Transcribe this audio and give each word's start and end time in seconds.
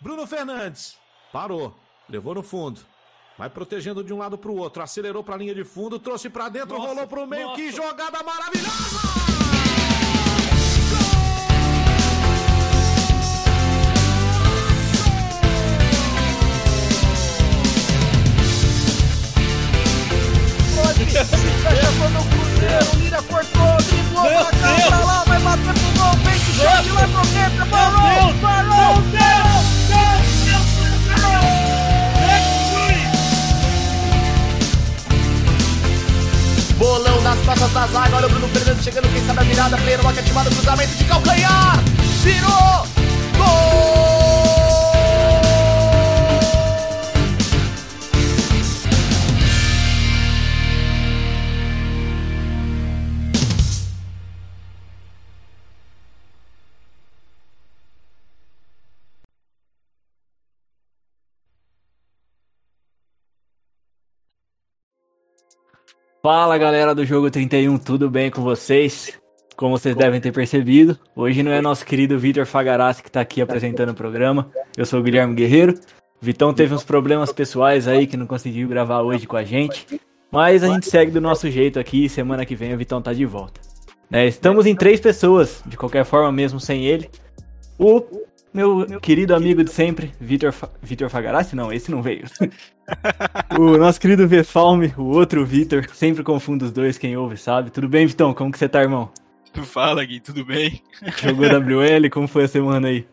Bruno 0.00 0.26
Fernandes. 0.26 0.96
Parou. 1.32 1.76
Levou 2.08 2.34
no 2.34 2.42
fundo. 2.42 2.80
Vai 3.36 3.50
protegendo 3.50 4.02
de 4.02 4.12
um 4.12 4.18
lado 4.18 4.36
para 4.38 4.50
o 4.50 4.56
outro. 4.56 4.82
Acelerou 4.82 5.22
para 5.22 5.34
a 5.34 5.38
linha 5.38 5.54
de 5.54 5.64
fundo. 5.64 5.98
Trouxe 5.98 6.30
para 6.30 6.48
dentro. 6.48 6.76
Nossa, 6.76 6.88
rolou 6.88 7.06
para 7.06 7.20
o 7.20 7.26
meio. 7.26 7.48
Nossa. 7.48 7.56
Que 7.56 7.70
jogada 7.70 8.22
maravilhosa! 8.22 9.20
Fechou 21.10 22.10
no 22.10 22.24
Cruzeiro, 22.24 22.96
Lira 22.98 23.22
cortou, 23.22 23.76
driblou 23.88 24.22
pra 24.22 24.44
cá, 24.44 24.86
pra 24.86 24.98
lá, 25.04 25.24
vai 25.24 25.40
bater 25.40 25.74
pro 25.74 25.90
gol, 25.98 26.12
vem 26.24 26.38
que 26.38 26.52
chute 26.52 26.90
lá 26.92 27.08
pro 27.08 27.26
dentro, 27.28 27.66
parou, 27.66 28.34
parou, 28.40 29.49
Bolão 36.80 37.20
nas 37.20 37.38
costas 37.40 37.70
da 37.74 37.86
zaga, 37.88 38.16
olha 38.16 38.26
o 38.26 38.30
Bruno 38.30 38.48
Fernandes 38.48 38.82
chegando, 38.82 39.12
quem 39.12 39.22
sabe 39.26 39.40
a 39.40 39.42
virada, 39.42 39.76
pleno, 39.76 40.02
uma 40.02 40.12
ativada, 40.12 40.48
cruzamento 40.48 40.94
de 40.94 41.04
calcanhar, 41.04 41.78
virou, 42.22 42.86
gol! 43.36 44.09
Fala 66.22 66.58
galera 66.58 66.94
do 66.94 67.02
Jogo 67.02 67.30
31, 67.30 67.78
tudo 67.78 68.10
bem 68.10 68.30
com 68.30 68.42
vocês? 68.42 69.18
Como 69.56 69.78
vocês 69.78 69.96
devem 69.96 70.20
ter 70.20 70.30
percebido, 70.30 70.98
hoje 71.16 71.42
não 71.42 71.50
é 71.50 71.62
nosso 71.62 71.86
querido 71.86 72.18
Vitor 72.18 72.44
Fagarassi 72.44 73.02
que 73.02 73.08
está 73.08 73.22
aqui 73.22 73.40
apresentando 73.40 73.92
o 73.92 73.94
programa. 73.94 74.50
Eu 74.76 74.84
sou 74.84 75.00
o 75.00 75.02
Guilherme 75.02 75.34
Guerreiro. 75.34 75.80
Vitão 76.20 76.52
teve 76.52 76.74
uns 76.74 76.84
problemas 76.84 77.32
pessoais 77.32 77.88
aí 77.88 78.06
que 78.06 78.18
não 78.18 78.26
conseguiu 78.26 78.68
gravar 78.68 79.00
hoje 79.00 79.26
com 79.26 79.34
a 79.34 79.44
gente. 79.44 79.98
Mas 80.30 80.62
a 80.62 80.68
gente 80.68 80.90
segue 80.90 81.10
do 81.10 81.22
nosso 81.22 81.50
jeito 81.50 81.80
aqui 81.80 82.06
semana 82.06 82.44
que 82.44 82.54
vem 82.54 82.74
o 82.74 82.76
Vitão 82.76 83.00
tá 83.00 83.14
de 83.14 83.24
volta. 83.24 83.58
É, 84.12 84.26
estamos 84.26 84.66
em 84.66 84.74
três 84.74 85.00
pessoas, 85.00 85.62
de 85.64 85.78
qualquer 85.78 86.04
forma, 86.04 86.30
mesmo 86.30 86.60
sem 86.60 86.84
ele. 86.84 87.08
O 87.78 88.02
meu, 88.52 88.86
meu 88.88 89.00
querido 89.00 89.34
amigo 89.34 89.62
de 89.62 89.70
sempre, 89.70 90.12
Vitor 90.20 90.52
Fa... 90.52 90.68
Vitor 90.82 91.08
Fagarassi? 91.08 91.54
Não, 91.54 91.72
esse 91.72 91.90
não 91.90 92.02
veio. 92.02 92.24
o 93.58 93.76
nosso 93.76 94.00
querido 94.00 94.26
Vefalme, 94.26 94.92
o 94.96 95.04
outro 95.04 95.44
Vitor, 95.44 95.88
sempre 95.94 96.22
confundo 96.22 96.64
os 96.64 96.72
dois, 96.72 96.98
quem 96.98 97.16
ouve 97.16 97.36
sabe. 97.36 97.70
Tudo 97.70 97.88
bem, 97.88 98.06
Vitão? 98.06 98.34
Como 98.34 98.50
que 98.50 98.58
você 98.58 98.68
tá, 98.68 98.82
irmão? 98.82 99.12
Fala, 99.64 100.04
Gui, 100.04 100.20
tudo 100.20 100.44
bem? 100.44 100.82
Jogou 101.18 101.46
WL? 101.46 102.08
Como 102.10 102.28
foi 102.28 102.44
a 102.44 102.48
semana 102.48 102.88
aí? 102.88 103.06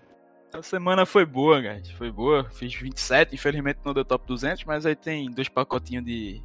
A 0.54 0.62
semana 0.62 1.06
foi 1.06 1.26
boa, 1.26 1.60
guys. 1.62 1.90
Foi 1.92 2.12
boa. 2.12 2.48
Fiz 2.52 2.74
27, 2.74 3.36
infelizmente 3.36 3.80
não 3.84 3.94
deu 3.94 4.06
top 4.06 4.26
200, 4.28 4.64
mas 4.66 4.86
aí 4.86 4.96
tem 4.96 5.30
dois 5.32 5.50
pacotinhos 5.50 6.06
de 6.06 6.42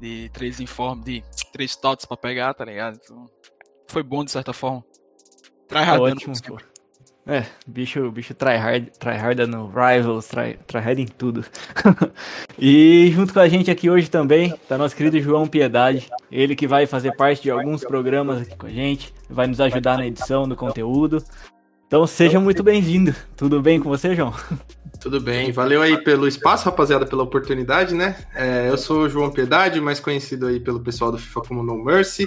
de 0.00 0.28
três 0.30 0.60
informes, 0.60 1.04
de 1.04 1.24
três 1.52 1.74
tots 1.76 2.04
pra 2.04 2.16
pegar, 2.16 2.54
tá 2.54 2.64
ligado? 2.64 2.98
Então, 3.02 3.26
foi 3.88 4.02
bom 4.02 4.24
de 4.24 4.30
certa 4.30 4.52
forma. 4.52 4.84
Tryhardando 5.66 6.16
Ótimo, 6.16 6.34
pô. 6.46 6.58
É, 7.28 7.44
bicho, 7.66 8.08
bicho 8.12 8.32
tryhard, 8.34 8.92
tryhard 9.00 9.46
no 9.46 9.66
Rivals, 9.66 10.28
try, 10.28 10.56
tryhard 10.64 11.02
em 11.02 11.06
tudo. 11.06 11.44
e 12.56 13.10
junto 13.12 13.34
com 13.34 13.40
a 13.40 13.48
gente 13.48 13.68
aqui 13.68 13.90
hoje 13.90 14.08
também 14.08 14.54
tá 14.68 14.78
nosso 14.78 14.94
querido 14.94 15.20
João 15.20 15.48
Piedade, 15.48 16.08
ele 16.30 16.54
que 16.54 16.68
vai 16.68 16.86
fazer 16.86 17.16
parte 17.16 17.42
de 17.42 17.50
alguns 17.50 17.82
programas 17.82 18.42
aqui 18.42 18.54
com 18.54 18.66
a 18.66 18.70
gente, 18.70 19.12
vai 19.28 19.48
nos 19.48 19.60
ajudar 19.60 19.98
na 19.98 20.06
edição 20.06 20.48
do 20.48 20.54
conteúdo. 20.54 21.20
Então 21.88 22.06
seja 22.06 22.38
muito 22.38 22.62
bem-vindo. 22.62 23.12
Tudo 23.36 23.60
bem 23.60 23.80
com 23.80 23.88
você, 23.88 24.14
João? 24.14 24.32
Tudo 25.00 25.20
bem, 25.20 25.52
valeu 25.52 25.82
aí 25.82 26.02
pelo 26.02 26.26
espaço, 26.26 26.64
rapaziada, 26.64 27.06
pela 27.06 27.22
oportunidade, 27.22 27.94
né? 27.94 28.16
É, 28.34 28.68
eu 28.68 28.78
sou 28.78 29.02
o 29.02 29.08
João 29.08 29.30
Piedade, 29.30 29.80
mais 29.80 30.00
conhecido 30.00 30.46
aí 30.46 30.58
pelo 30.58 30.80
pessoal 30.80 31.12
do 31.12 31.18
FIFA 31.18 31.42
como 31.42 31.62
No 31.62 31.84
Mercy. 31.84 32.26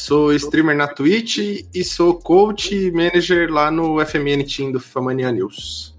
Sou 0.00 0.32
streamer 0.32 0.74
na 0.74 0.88
Twitch 0.88 1.38
e 1.74 1.84
sou 1.84 2.14
coach 2.14 2.74
e 2.74 2.90
manager 2.90 3.52
lá 3.52 3.70
no 3.70 4.04
FMN 4.04 4.42
Team 4.44 4.72
do 4.72 4.80
FIFA 4.80 5.00
Mania 5.02 5.30
News. 5.30 5.94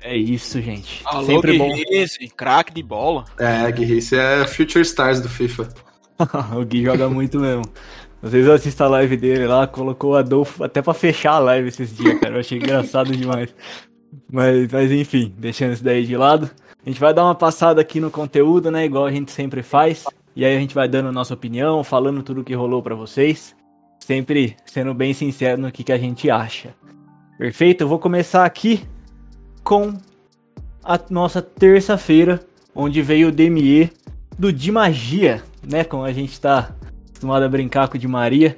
É 0.00 0.16
isso, 0.16 0.62
gente. 0.62 1.02
Alô, 1.04 1.26
Sempre 1.26 1.58
bom. 1.58 1.74
craque 2.36 2.72
de 2.72 2.82
bola. 2.82 3.24
É, 3.36 3.70
Guirrice 3.72 4.16
é 4.16 4.46
Future 4.46 4.82
Stars 4.82 5.20
do 5.20 5.28
FIFA. 5.28 5.68
o 6.56 6.64
Gui 6.64 6.84
joga 6.84 7.10
muito 7.10 7.40
mesmo. 7.40 7.64
Vocês 8.22 8.48
assistem 8.48 8.86
a 8.86 8.90
live 8.90 9.16
dele 9.16 9.48
lá, 9.48 9.66
colocou 9.66 10.12
o 10.12 10.16
Adolfo 10.16 10.62
até 10.62 10.80
pra 10.80 10.94
fechar 10.94 11.32
a 11.32 11.38
live 11.40 11.68
esses 11.68 11.94
dias, 11.94 12.20
cara. 12.20 12.36
Eu 12.36 12.40
achei 12.40 12.56
engraçado 12.56 13.14
demais. 13.14 13.52
Mas, 14.32 14.70
mas 14.70 14.92
enfim, 14.92 15.34
deixando 15.36 15.72
isso 15.72 15.82
daí 15.84 16.06
de 16.06 16.16
lado. 16.16 16.48
A 16.86 16.88
gente 16.88 17.00
vai 17.00 17.12
dar 17.12 17.24
uma 17.24 17.34
passada 17.34 17.80
aqui 17.80 17.98
no 17.98 18.12
conteúdo, 18.12 18.70
né? 18.70 18.84
Igual 18.84 19.06
a 19.06 19.10
gente 19.10 19.32
sempre 19.32 19.60
faz. 19.60 20.04
E 20.38 20.44
aí 20.44 20.56
a 20.56 20.60
gente 20.60 20.72
vai 20.72 20.86
dando 20.86 21.10
nossa 21.10 21.34
opinião, 21.34 21.82
falando 21.82 22.22
tudo 22.22 22.42
o 22.42 22.44
que 22.44 22.54
rolou 22.54 22.80
para 22.80 22.94
vocês. 22.94 23.56
Sempre 23.98 24.54
sendo 24.64 24.94
bem 24.94 25.12
sincero 25.12 25.60
no 25.60 25.72
que, 25.72 25.82
que 25.82 25.90
a 25.90 25.98
gente 25.98 26.30
acha. 26.30 26.76
Perfeito? 27.36 27.80
Eu 27.80 27.88
vou 27.88 27.98
começar 27.98 28.44
aqui 28.44 28.84
com 29.64 29.98
a 30.84 30.96
nossa 31.10 31.42
terça-feira, 31.42 32.38
onde 32.72 33.02
veio 33.02 33.30
o 33.30 33.32
DME 33.32 33.90
do 34.38 34.52
Di 34.52 34.70
Magia, 34.70 35.42
né? 35.68 35.82
Como 35.82 36.04
a 36.04 36.12
gente 36.12 36.40
tá 36.40 36.72
acostumado 37.08 37.42
a 37.42 37.48
brincar 37.48 37.88
com 37.88 37.96
o 37.96 37.98
Di 37.98 38.06
Maria. 38.06 38.54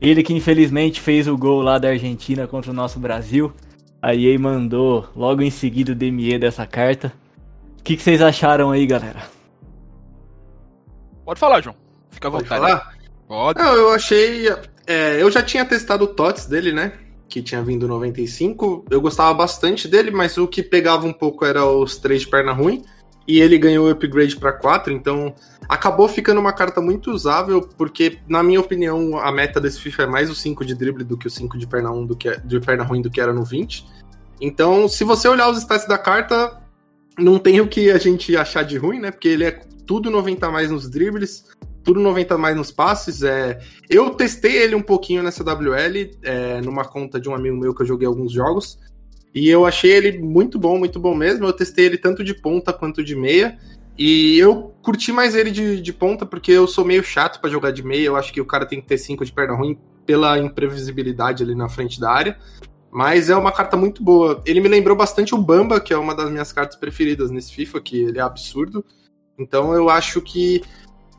Ele 0.00 0.22
que 0.22 0.32
infelizmente 0.32 1.00
fez 1.00 1.26
o 1.26 1.36
gol 1.36 1.62
lá 1.62 1.78
da 1.78 1.88
Argentina 1.88 2.46
contra 2.46 2.70
o 2.70 2.74
nosso 2.74 3.00
Brasil. 3.00 3.52
A 4.00 4.14
EA 4.14 4.38
mandou 4.38 5.08
logo 5.16 5.42
em 5.42 5.50
seguida 5.50 5.90
o 5.90 5.96
DME 5.96 6.38
dessa 6.38 6.64
carta. 6.64 7.12
O 7.80 7.82
que, 7.82 7.96
que 7.96 8.02
vocês 8.04 8.22
acharam 8.22 8.70
aí, 8.70 8.86
galera? 8.86 9.37
Pode 11.28 11.40
falar, 11.40 11.60
João. 11.60 11.76
Fica 12.10 12.26
à 12.26 12.30
vontade. 12.30 12.48
Pode 12.48 12.72
falar? 12.72 12.94
Pode. 13.28 13.58
Não, 13.58 13.74
eu 13.74 13.92
achei. 13.92 14.48
É, 14.86 15.20
eu 15.20 15.30
já 15.30 15.42
tinha 15.42 15.62
testado 15.62 16.04
o 16.04 16.08
TOTS 16.08 16.46
dele, 16.46 16.72
né? 16.72 16.94
Que 17.28 17.42
tinha 17.42 17.62
vindo 17.62 17.86
95. 17.86 18.86
Eu 18.88 18.98
gostava 18.98 19.34
bastante 19.34 19.86
dele, 19.86 20.10
mas 20.10 20.38
o 20.38 20.48
que 20.48 20.62
pegava 20.62 21.06
um 21.06 21.12
pouco 21.12 21.44
era 21.44 21.66
os 21.66 21.98
três 21.98 22.22
de 22.22 22.28
perna 22.28 22.52
ruim. 22.54 22.82
E 23.26 23.42
ele 23.42 23.58
ganhou 23.58 23.86
o 23.88 23.90
upgrade 23.90 24.38
para 24.38 24.54
4, 24.54 24.90
então 24.90 25.34
acabou 25.68 26.08
ficando 26.08 26.40
uma 26.40 26.54
carta 26.54 26.80
muito 26.80 27.10
usável, 27.10 27.60
porque, 27.76 28.20
na 28.26 28.42
minha 28.42 28.58
opinião, 28.58 29.18
a 29.18 29.30
meta 29.30 29.60
desse 29.60 29.82
FIFA 29.82 30.04
é 30.04 30.06
mais 30.06 30.30
o 30.30 30.34
5 30.34 30.64
de 30.64 30.74
drible 30.74 31.04
do 31.04 31.18
que 31.18 31.26
o 31.26 31.30
5 31.30 31.58
de 31.58 31.66
perna 31.66 31.90
1 31.90 32.06
do 32.06 32.16
que 32.16 32.40
de 32.40 32.58
perna 32.58 32.84
ruim 32.84 33.02
do 33.02 33.10
que 33.10 33.20
era 33.20 33.34
no 33.34 33.44
20. 33.44 33.86
Então, 34.40 34.88
se 34.88 35.04
você 35.04 35.28
olhar 35.28 35.50
os 35.50 35.58
stats 35.58 35.86
da 35.86 35.98
carta, 35.98 36.58
não 37.18 37.38
tem 37.38 37.60
o 37.60 37.68
que 37.68 37.90
a 37.90 37.98
gente 37.98 38.36
achar 38.36 38.62
de 38.62 38.76
ruim, 38.76 39.00
né? 39.00 39.10
Porque 39.10 39.28
ele 39.28 39.44
é 39.44 39.60
tudo 39.86 40.10
90 40.10 40.50
mais 40.50 40.70
nos 40.70 40.88
dribles, 40.88 41.44
tudo 41.82 42.00
90 42.00 42.36
mais 42.38 42.56
nos 42.56 42.70
passes. 42.70 43.22
É... 43.22 43.58
Eu 43.88 44.10
testei 44.10 44.56
ele 44.56 44.74
um 44.74 44.82
pouquinho 44.82 45.22
nessa 45.22 45.42
WL, 45.42 46.10
é, 46.22 46.60
numa 46.60 46.84
conta 46.84 47.20
de 47.20 47.28
um 47.28 47.34
amigo 47.34 47.56
meu 47.56 47.74
que 47.74 47.82
eu 47.82 47.86
joguei 47.86 48.06
alguns 48.06 48.32
jogos. 48.32 48.78
E 49.34 49.48
eu 49.48 49.66
achei 49.66 49.92
ele 49.92 50.18
muito 50.18 50.58
bom, 50.58 50.78
muito 50.78 50.98
bom 50.98 51.14
mesmo. 51.14 51.46
Eu 51.46 51.52
testei 51.52 51.86
ele 51.86 51.98
tanto 51.98 52.24
de 52.24 52.34
ponta 52.34 52.72
quanto 52.72 53.04
de 53.04 53.14
meia. 53.14 53.58
E 53.96 54.38
eu 54.38 54.74
curti 54.80 55.10
mais 55.10 55.34
ele 55.34 55.50
de, 55.50 55.80
de 55.80 55.92
ponta 55.92 56.24
porque 56.24 56.52
eu 56.52 56.66
sou 56.66 56.84
meio 56.84 57.02
chato 57.02 57.40
para 57.40 57.50
jogar 57.50 57.72
de 57.72 57.82
meia. 57.82 58.06
Eu 58.06 58.16
acho 58.16 58.32
que 58.32 58.40
o 58.40 58.46
cara 58.46 58.64
tem 58.64 58.80
que 58.80 58.86
ter 58.86 58.98
5 58.98 59.24
de 59.24 59.32
perna 59.32 59.54
ruim 59.54 59.78
pela 60.06 60.38
imprevisibilidade 60.38 61.42
ali 61.42 61.54
na 61.54 61.68
frente 61.68 62.00
da 62.00 62.10
área. 62.10 62.38
Mas 62.90 63.28
é 63.28 63.36
uma 63.36 63.52
carta 63.52 63.76
muito 63.76 64.02
boa. 64.02 64.42
Ele 64.46 64.60
me 64.60 64.68
lembrou 64.68 64.96
bastante 64.96 65.34
o 65.34 65.38
Bamba, 65.38 65.80
que 65.80 65.92
é 65.92 65.98
uma 65.98 66.14
das 66.14 66.30
minhas 66.30 66.52
cartas 66.52 66.76
preferidas 66.76 67.30
nesse 67.30 67.52
FIFA, 67.52 67.80
que 67.80 68.00
ele 68.02 68.18
é 68.18 68.22
absurdo. 68.22 68.84
Então 69.38 69.72
eu 69.74 69.88
acho 69.88 70.20
que 70.20 70.62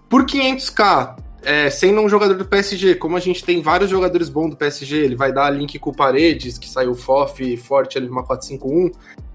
por 0.09 0.25
500k, 0.25 1.17
é, 1.43 1.69
sendo 1.69 2.01
um 2.01 2.09
jogador 2.09 2.33
do 2.33 2.45
PSG, 2.45 2.95
como 2.95 3.15
a 3.15 3.19
gente 3.19 3.43
tem 3.43 3.61
vários 3.61 3.89
jogadores 3.89 4.27
bons 4.27 4.49
do 4.49 4.57
PSG, 4.57 4.97
ele 4.97 5.15
vai 5.15 5.31
dar 5.31 5.49
link 5.51 5.77
com 5.77 5.91
o 5.91 5.95
Paredes, 5.95 6.57
que 6.57 6.67
saiu 6.67 6.95
FOF 6.95 7.55
forte 7.57 7.97
ali 7.97 8.07
numa 8.07 8.23
451. 8.23 8.91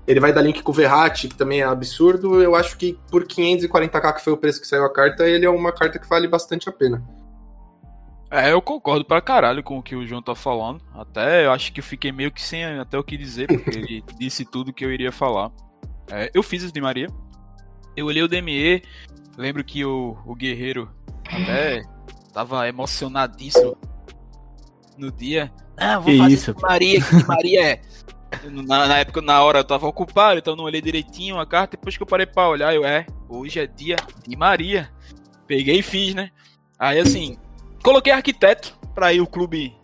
Ele 0.07 0.21
vai 0.21 0.33
dar 0.33 0.43
link 0.43 0.63
com 0.63 0.71
o 0.71 0.75
Verratti, 0.75 1.29
que 1.29 1.35
também 1.35 1.61
é 1.61 1.65
absurdo. 1.65 2.43
Eu 2.43 2.55
acho 2.55 2.77
que 2.77 2.99
por 3.11 3.25
540k, 3.25 4.15
que 4.17 4.25
foi 4.25 4.33
o 4.33 4.37
preço 4.37 4.61
que 4.61 4.67
saiu 4.67 4.85
a 4.85 4.93
carta, 4.93 5.27
ele 5.27 5.47
é 5.47 5.51
uma 5.51 5.73
carta 5.73 5.99
que 5.99 6.09
vale 6.09 6.29
bastante 6.29 6.69
a 6.69 6.73
pena. 6.73 7.03
É, 8.35 8.51
eu 8.51 8.61
concordo 8.61 9.05
pra 9.05 9.21
caralho 9.21 9.63
com 9.63 9.79
o 9.79 9.83
que 9.83 9.95
o 9.95 10.05
João 10.05 10.21
tá 10.21 10.35
falando. 10.35 10.83
Até 10.93 11.47
eu 11.47 11.53
acho 11.53 11.73
que 11.73 11.79
eu 11.79 11.85
fiquei 11.85 12.11
meio 12.11 12.33
que 12.33 12.43
sem 12.43 12.65
até 12.65 12.99
o 12.99 13.05
que 13.05 13.17
dizer, 13.17 13.47
porque 13.47 13.71
ele 13.79 14.05
disse 14.19 14.45
tudo 14.45 14.73
que 14.73 14.85
eu 14.85 14.93
iria 14.93 15.13
falar. 15.13 15.53
É, 16.11 16.33
eu 16.35 16.43
fiz 16.43 16.65
isso 16.65 16.75
de 16.75 16.81
Maria. 16.81 17.07
Eu 17.97 18.07
olhei 18.07 18.25
o 18.25 18.27
DME, 18.27 18.83
lembro 19.39 19.63
que 19.63 19.85
o, 19.85 20.19
o 20.27 20.35
Guerreiro 20.35 20.91
até 21.25 21.85
tava 22.33 22.69
emocionadíssimo 22.69 23.77
no 24.99 25.13
dia. 25.13 25.53
Ah, 25.77 26.01
vou 26.01 26.11
que 26.13 26.19
fazer 26.19 26.35
isso? 26.35 26.55
Maria, 26.61 27.01
que 27.01 27.29
Maria 27.29 27.65
é 27.65 27.81
Na, 28.51 28.89
na, 28.89 28.99
época, 28.99 29.23
na 29.23 29.45
hora 29.45 29.61
eu 29.61 29.65
tava 29.65 29.87
ocupado, 29.87 30.41
então 30.41 30.57
não 30.57 30.65
olhei 30.65 30.83
direitinho 30.83 31.39
a 31.39 31.47
carta. 31.47 31.77
Depois 31.77 31.97
que 31.97 32.03
eu 32.03 32.07
parei 32.07 32.27
pra 32.27 32.49
olhar, 32.49 32.75
eu, 32.75 32.85
é, 32.85 33.07
hoje 33.29 33.61
é 33.61 33.67
dia 33.69 33.95
de 34.27 34.37
Maria. 34.37 34.91
Peguei 35.47 35.79
e 35.79 35.83
fiz, 35.83 36.17
né? 36.17 36.33
Aí 36.77 36.99
assim, 36.99 37.39
coloquei 37.85 38.13
arquiteto 38.13 38.77
pra 38.95 39.13
ir 39.13 39.21
o 39.21 39.27
clube. 39.27 39.77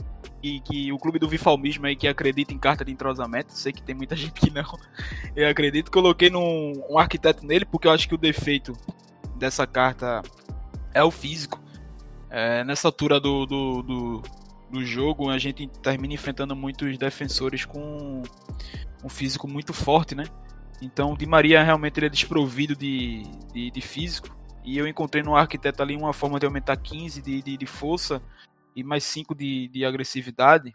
E 0.43 0.59
que 0.61 0.91
o 0.91 0.99
clube 0.99 1.19
do 1.19 1.29
Vifalmismo 1.29 1.85
aí 1.85 1.95
que 1.95 2.09
acredita 2.09 2.55
em 2.55 2.59
carta 2.59 2.83
de 2.83 2.91
entrosamento. 2.91 3.53
Sei 3.53 3.73
que 3.73 3.83
tem 3.83 3.95
muita 3.95 4.17
gente 4.17 4.33
que 4.33 4.51
não. 4.51 4.65
Eu 5.37 5.49
acredito. 5.49 5.91
Coloquei 5.91 6.31
num, 6.31 6.73
um 6.89 6.99
arquiteto 6.99 7.47
nele, 7.47 7.67
porque 7.67 7.87
eu 7.87 7.93
acho 7.93 8.09
que 8.09 8.15
o 8.15 8.19
defeito 8.19 8.73
dessa 9.37 9.67
carta 9.67 10.23
é 10.95 11.05
o 11.05 11.11
físico. 11.11 11.61
É, 12.31 12.65
nessa 12.65 12.89
altura 12.89 13.21
do, 13.21 13.45
do, 13.45 13.83
do, 13.83 14.23
do, 14.71 14.85
jogo, 14.85 15.29
a 15.29 15.39
gente 15.39 15.67
termina 15.83 16.15
enfrentando 16.15 16.57
muitos 16.57 16.97
defensores 16.97 17.65
com 17.65 18.23
um 19.05 19.09
físico 19.09 19.47
muito 19.47 19.75
forte, 19.75 20.15
né? 20.15 20.25
Então, 20.81 21.13
o 21.13 21.19
Di 21.19 21.27
Maria 21.27 21.63
realmente 21.63 21.99
ele 21.99 22.07
é 22.07 22.09
desprovido 22.09 22.75
de, 22.75 23.25
de, 23.53 23.71
de 23.71 23.81
físico. 23.81 24.40
E 24.65 24.77
eu 24.77 24.87
encontrei 24.87 25.23
no 25.23 25.37
arquiteto 25.37 25.83
ali 25.83 25.97
uma 25.97 26.13
forma 26.13 26.39
de 26.39 26.47
aumentar 26.47 26.77
15 26.77 27.23
de, 27.23 27.43
de, 27.43 27.57
de 27.57 27.67
força 27.67 28.23
e 28.75 28.83
mais 28.83 29.05
5 29.05 29.35
de, 29.35 29.69
de 29.69 29.85
agressividade. 29.85 30.75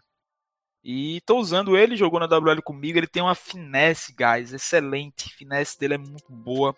E 0.88 1.20
tô 1.22 1.38
usando 1.38 1.76
ele, 1.76 1.96
jogou 1.96 2.20
na 2.20 2.26
WL 2.26 2.62
comigo. 2.62 2.96
Ele 2.96 3.08
tem 3.08 3.22
uma 3.22 3.34
finesse, 3.34 4.14
guys, 4.14 4.52
excelente. 4.52 5.26
A 5.26 5.36
finesse 5.36 5.78
dele 5.78 5.94
é 5.94 5.98
muito 5.98 6.30
boa. 6.30 6.76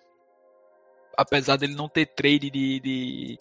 Apesar 1.16 1.56
dele 1.56 1.74
não 1.74 1.88
ter 1.88 2.06
trade 2.06 2.50
de, 2.50 2.80
de, 2.80 3.38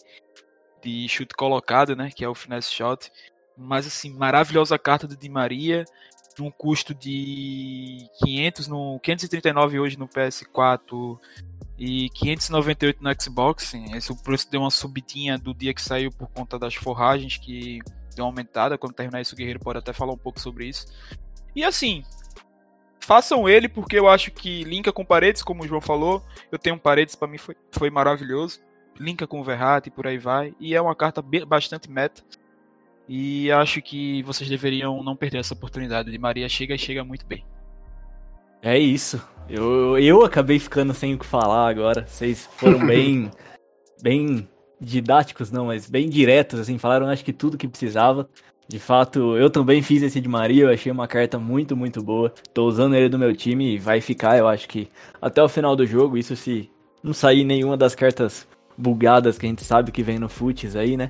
de 0.84 1.08
chute 1.08 1.34
colocado, 1.36 1.96
né? 1.96 2.10
Que 2.14 2.25
é 2.25 2.28
o 2.28 2.36
finesse 2.36 2.74
shot. 2.74 3.10
Mas 3.58 3.88
assim, 3.88 4.14
maravilhosa 4.14 4.78
carta 4.78 5.08
do 5.08 5.16
Di 5.16 5.30
Maria. 5.30 5.86
Num 6.38 6.52
custo 6.52 6.94
de 6.94 8.06
500 8.19 8.68
no 8.68 9.00
539 9.00 9.80
hoje 9.80 9.98
no 9.98 10.08
PS4 10.08 11.18
e 11.77 12.09
598 12.09 13.03
no 13.03 13.21
Xbox. 13.21 13.74
Esse 13.94 14.12
o 14.12 14.15
preço 14.15 14.50
deu 14.50 14.62
uma 14.62 14.71
subidinha 14.71 15.38
do 15.38 15.53
dia 15.53 15.74
que 15.74 15.81
saiu 15.81 16.12
por 16.12 16.27
conta 16.29 16.57
das 16.57 16.74
forragens 16.74 17.38
que 17.38 17.79
deu 18.15 18.25
uma 18.25 18.31
aumentada. 18.31 18.77
Quando 18.77 18.94
terminar 18.94 19.21
isso, 19.21 19.35
o 19.35 19.38
Guerreiro 19.38 19.59
pode 19.59 19.79
até 19.79 19.94
falar 19.94 20.13
um 20.13 20.18
pouco 20.18 20.39
sobre 20.39 20.65
isso. 20.65 20.88
E 21.56 21.63
assim, 21.63 22.03
façam 23.00 23.47
ele 23.47 23.69
porque 23.69 23.97
eu 23.97 24.07
acho 24.07 24.31
que 24.31 24.63
linka 24.63 24.91
com 24.91 25.06
paredes, 25.06 25.44
como 25.44 25.63
o 25.63 25.68
João 25.68 25.81
falou. 25.81 26.24
Eu 26.51 26.57
tenho 26.57 26.77
paredes, 26.79 27.15
para 27.15 27.27
mim 27.27 27.38
foi, 27.38 27.56
foi 27.71 27.89
maravilhoso. 27.89 28.59
Linka 29.00 29.27
com 29.27 29.39
o 29.39 29.44
Verrat 29.44 29.85
e 29.85 29.91
por 29.91 30.07
aí 30.07 30.18
vai. 30.18 30.56
E 30.59 30.73
é 30.73 30.81
uma 30.81 30.95
carta 30.95 31.23
bastante 31.47 31.89
meta. 31.89 32.23
E 33.07 33.51
acho 33.51 33.81
que 33.81 34.21
vocês 34.23 34.50
deveriam 34.50 35.01
não 35.03 35.15
perder 35.15 35.38
essa 35.38 35.53
oportunidade. 35.53 36.12
De 36.12 36.18
Maria 36.18 36.50
chega 36.50 36.75
e 36.75 36.80
chega 36.80 37.03
muito 37.03 37.25
bem. 37.25 37.45
É 38.62 38.77
isso. 38.77 39.21
Eu, 39.50 39.98
eu 39.98 40.24
acabei 40.24 40.59
ficando 40.59 40.94
sem 40.94 41.13
o 41.13 41.18
que 41.18 41.25
falar 41.25 41.69
agora. 41.69 42.06
Vocês 42.07 42.48
foram 42.57 42.83
bem. 42.86 43.31
bem 44.01 44.48
didáticos, 44.80 45.51
não, 45.51 45.65
mas 45.65 45.89
bem 45.89 46.07
diretos, 46.07 46.59
assim, 46.59 46.77
falaram 46.77 47.07
acho 47.07 47.25
que 47.25 47.33
tudo 47.33 47.57
que 47.57 47.68
precisava. 47.68 48.30
De 48.68 48.80
fato, 48.80 49.38
eu 49.38 49.50
também 49.50 49.81
fiz 49.81 50.04
esse 50.04 50.19
de 50.19 50.27
Maria, 50.27 50.65
eu 50.65 50.69
achei 50.69 50.92
uma 50.92 51.07
carta 51.07 51.39
muito, 51.39 51.75
muito 51.75 52.04
boa. 52.04 52.33
Tô 52.54 52.68
usando 52.68 52.95
ele 52.95 53.09
no 53.09 53.18
meu 53.18 53.36
time 53.36 53.74
e 53.74 53.80
vai 53.80 54.01
ficar, 54.01 54.38
eu 54.38 54.48
acho 54.48 54.68
que 54.68 54.89
até 55.21 55.42
o 55.42 55.48
final 55.48 55.75
do 55.75 55.86
jogo, 55.86 56.18
isso 56.18 56.36
se 56.36 56.69
não 57.01 57.13
sair 57.13 57.45
nenhuma 57.45 57.77
das 57.77 57.95
cartas 57.95 58.48
bugadas 58.77 59.38
que 59.38 59.45
a 59.45 59.50
gente 59.50 59.63
sabe 59.63 59.92
que 59.92 60.04
vem 60.04 60.19
no 60.19 60.27
Futs 60.27 60.75
aí, 60.75 60.98
né? 60.98 61.09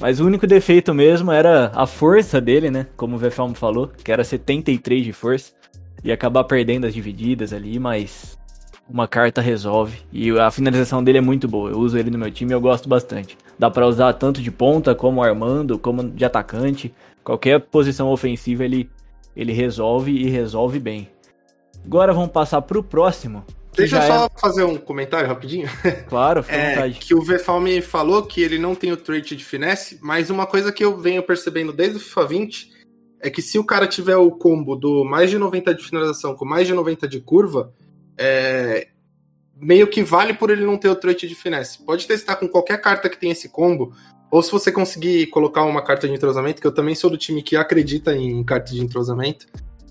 Mas 0.00 0.18
o 0.18 0.26
único 0.26 0.46
defeito 0.46 0.92
mesmo 0.94 1.30
era 1.30 1.70
a 1.74 1.86
força 1.86 2.40
dele, 2.40 2.70
né? 2.70 2.86
Como 2.96 3.14
o 3.16 3.18
Vefalm 3.18 3.52
falou, 3.52 3.88
que 4.02 4.10
era 4.10 4.24
73 4.24 5.04
de 5.04 5.12
força 5.12 5.52
e 6.04 6.12
acabar 6.12 6.44
perdendo 6.44 6.86
as 6.86 6.92
divididas 6.92 7.52
ali, 7.52 7.78
mas 7.78 8.38
uma 8.88 9.08
carta 9.08 9.40
resolve. 9.40 9.98
E 10.12 10.30
a 10.38 10.50
finalização 10.50 11.02
dele 11.02 11.18
é 11.18 11.20
muito 11.22 11.48
boa. 11.48 11.70
Eu 11.70 11.78
uso 11.78 11.96
ele 11.96 12.10
no 12.10 12.18
meu 12.18 12.30
time 12.30 12.52
e 12.52 12.54
eu 12.54 12.60
gosto 12.60 12.88
bastante. 12.88 13.38
Dá 13.58 13.70
para 13.70 13.86
usar 13.86 14.12
tanto 14.12 14.42
de 14.42 14.50
ponta 14.50 14.94
como 14.94 15.22
armando, 15.22 15.78
como 15.78 16.08
de 16.10 16.24
atacante. 16.24 16.94
Qualquer 17.24 17.58
posição 17.58 18.08
ofensiva 18.08 18.64
ele, 18.64 18.90
ele 19.34 19.52
resolve 19.52 20.12
e 20.12 20.28
resolve 20.28 20.78
bem. 20.78 21.08
Agora 21.82 22.12
vamos 22.12 22.30
passar 22.30 22.60
pro 22.60 22.82
próximo. 22.82 23.42
Deixa 23.74 23.96
eu 23.96 24.02
só 24.02 24.26
é... 24.26 24.28
fazer 24.38 24.62
um 24.62 24.76
comentário 24.76 25.26
rapidinho. 25.26 25.68
Claro, 26.06 26.42
fica 26.42 26.56
é, 26.56 26.74
vontade. 26.74 26.98
Que 27.00 27.14
o 27.14 27.22
Vfalme 27.22 27.80
falou 27.80 28.22
que 28.22 28.42
ele 28.42 28.58
não 28.58 28.74
tem 28.74 28.92
o 28.92 28.96
trait 28.96 29.34
de 29.34 29.44
finesse, 29.44 29.98
mas 30.02 30.30
uma 30.30 30.46
coisa 30.46 30.70
que 30.70 30.84
eu 30.84 30.98
venho 30.98 31.22
percebendo 31.22 31.72
desde 31.72 31.96
o 31.96 32.00
FIFA 32.00 32.26
20 32.26 32.73
é 33.24 33.30
que 33.30 33.40
se 33.40 33.58
o 33.58 33.64
cara 33.64 33.86
tiver 33.86 34.18
o 34.18 34.30
combo 34.30 34.76
do 34.76 35.02
mais 35.02 35.30
de 35.30 35.38
90 35.38 35.74
de 35.74 35.82
finalização 35.82 36.34
com 36.34 36.44
mais 36.44 36.66
de 36.66 36.74
90 36.74 37.08
de 37.08 37.20
curva, 37.20 37.72
é, 38.18 38.88
meio 39.56 39.86
que 39.86 40.02
vale 40.02 40.34
por 40.34 40.50
ele 40.50 40.62
não 40.66 40.76
ter 40.76 40.90
o 40.90 40.94
trait 40.94 41.26
de 41.26 41.34
finesse. 41.34 41.82
Pode 41.82 42.06
testar 42.06 42.36
com 42.36 42.46
qualquer 42.46 42.78
carta 42.82 43.08
que 43.08 43.18
tem 43.18 43.30
esse 43.30 43.48
combo, 43.48 43.94
ou 44.30 44.42
se 44.42 44.52
você 44.52 44.70
conseguir 44.70 45.28
colocar 45.28 45.62
uma 45.64 45.82
carta 45.82 46.06
de 46.06 46.12
entrosamento, 46.12 46.60
que 46.60 46.66
eu 46.66 46.74
também 46.74 46.94
sou 46.94 47.08
do 47.08 47.16
time 47.16 47.42
que 47.42 47.56
acredita 47.56 48.14
em 48.14 48.44
carta 48.44 48.72
de 48.72 48.82
entrosamento. 48.82 49.46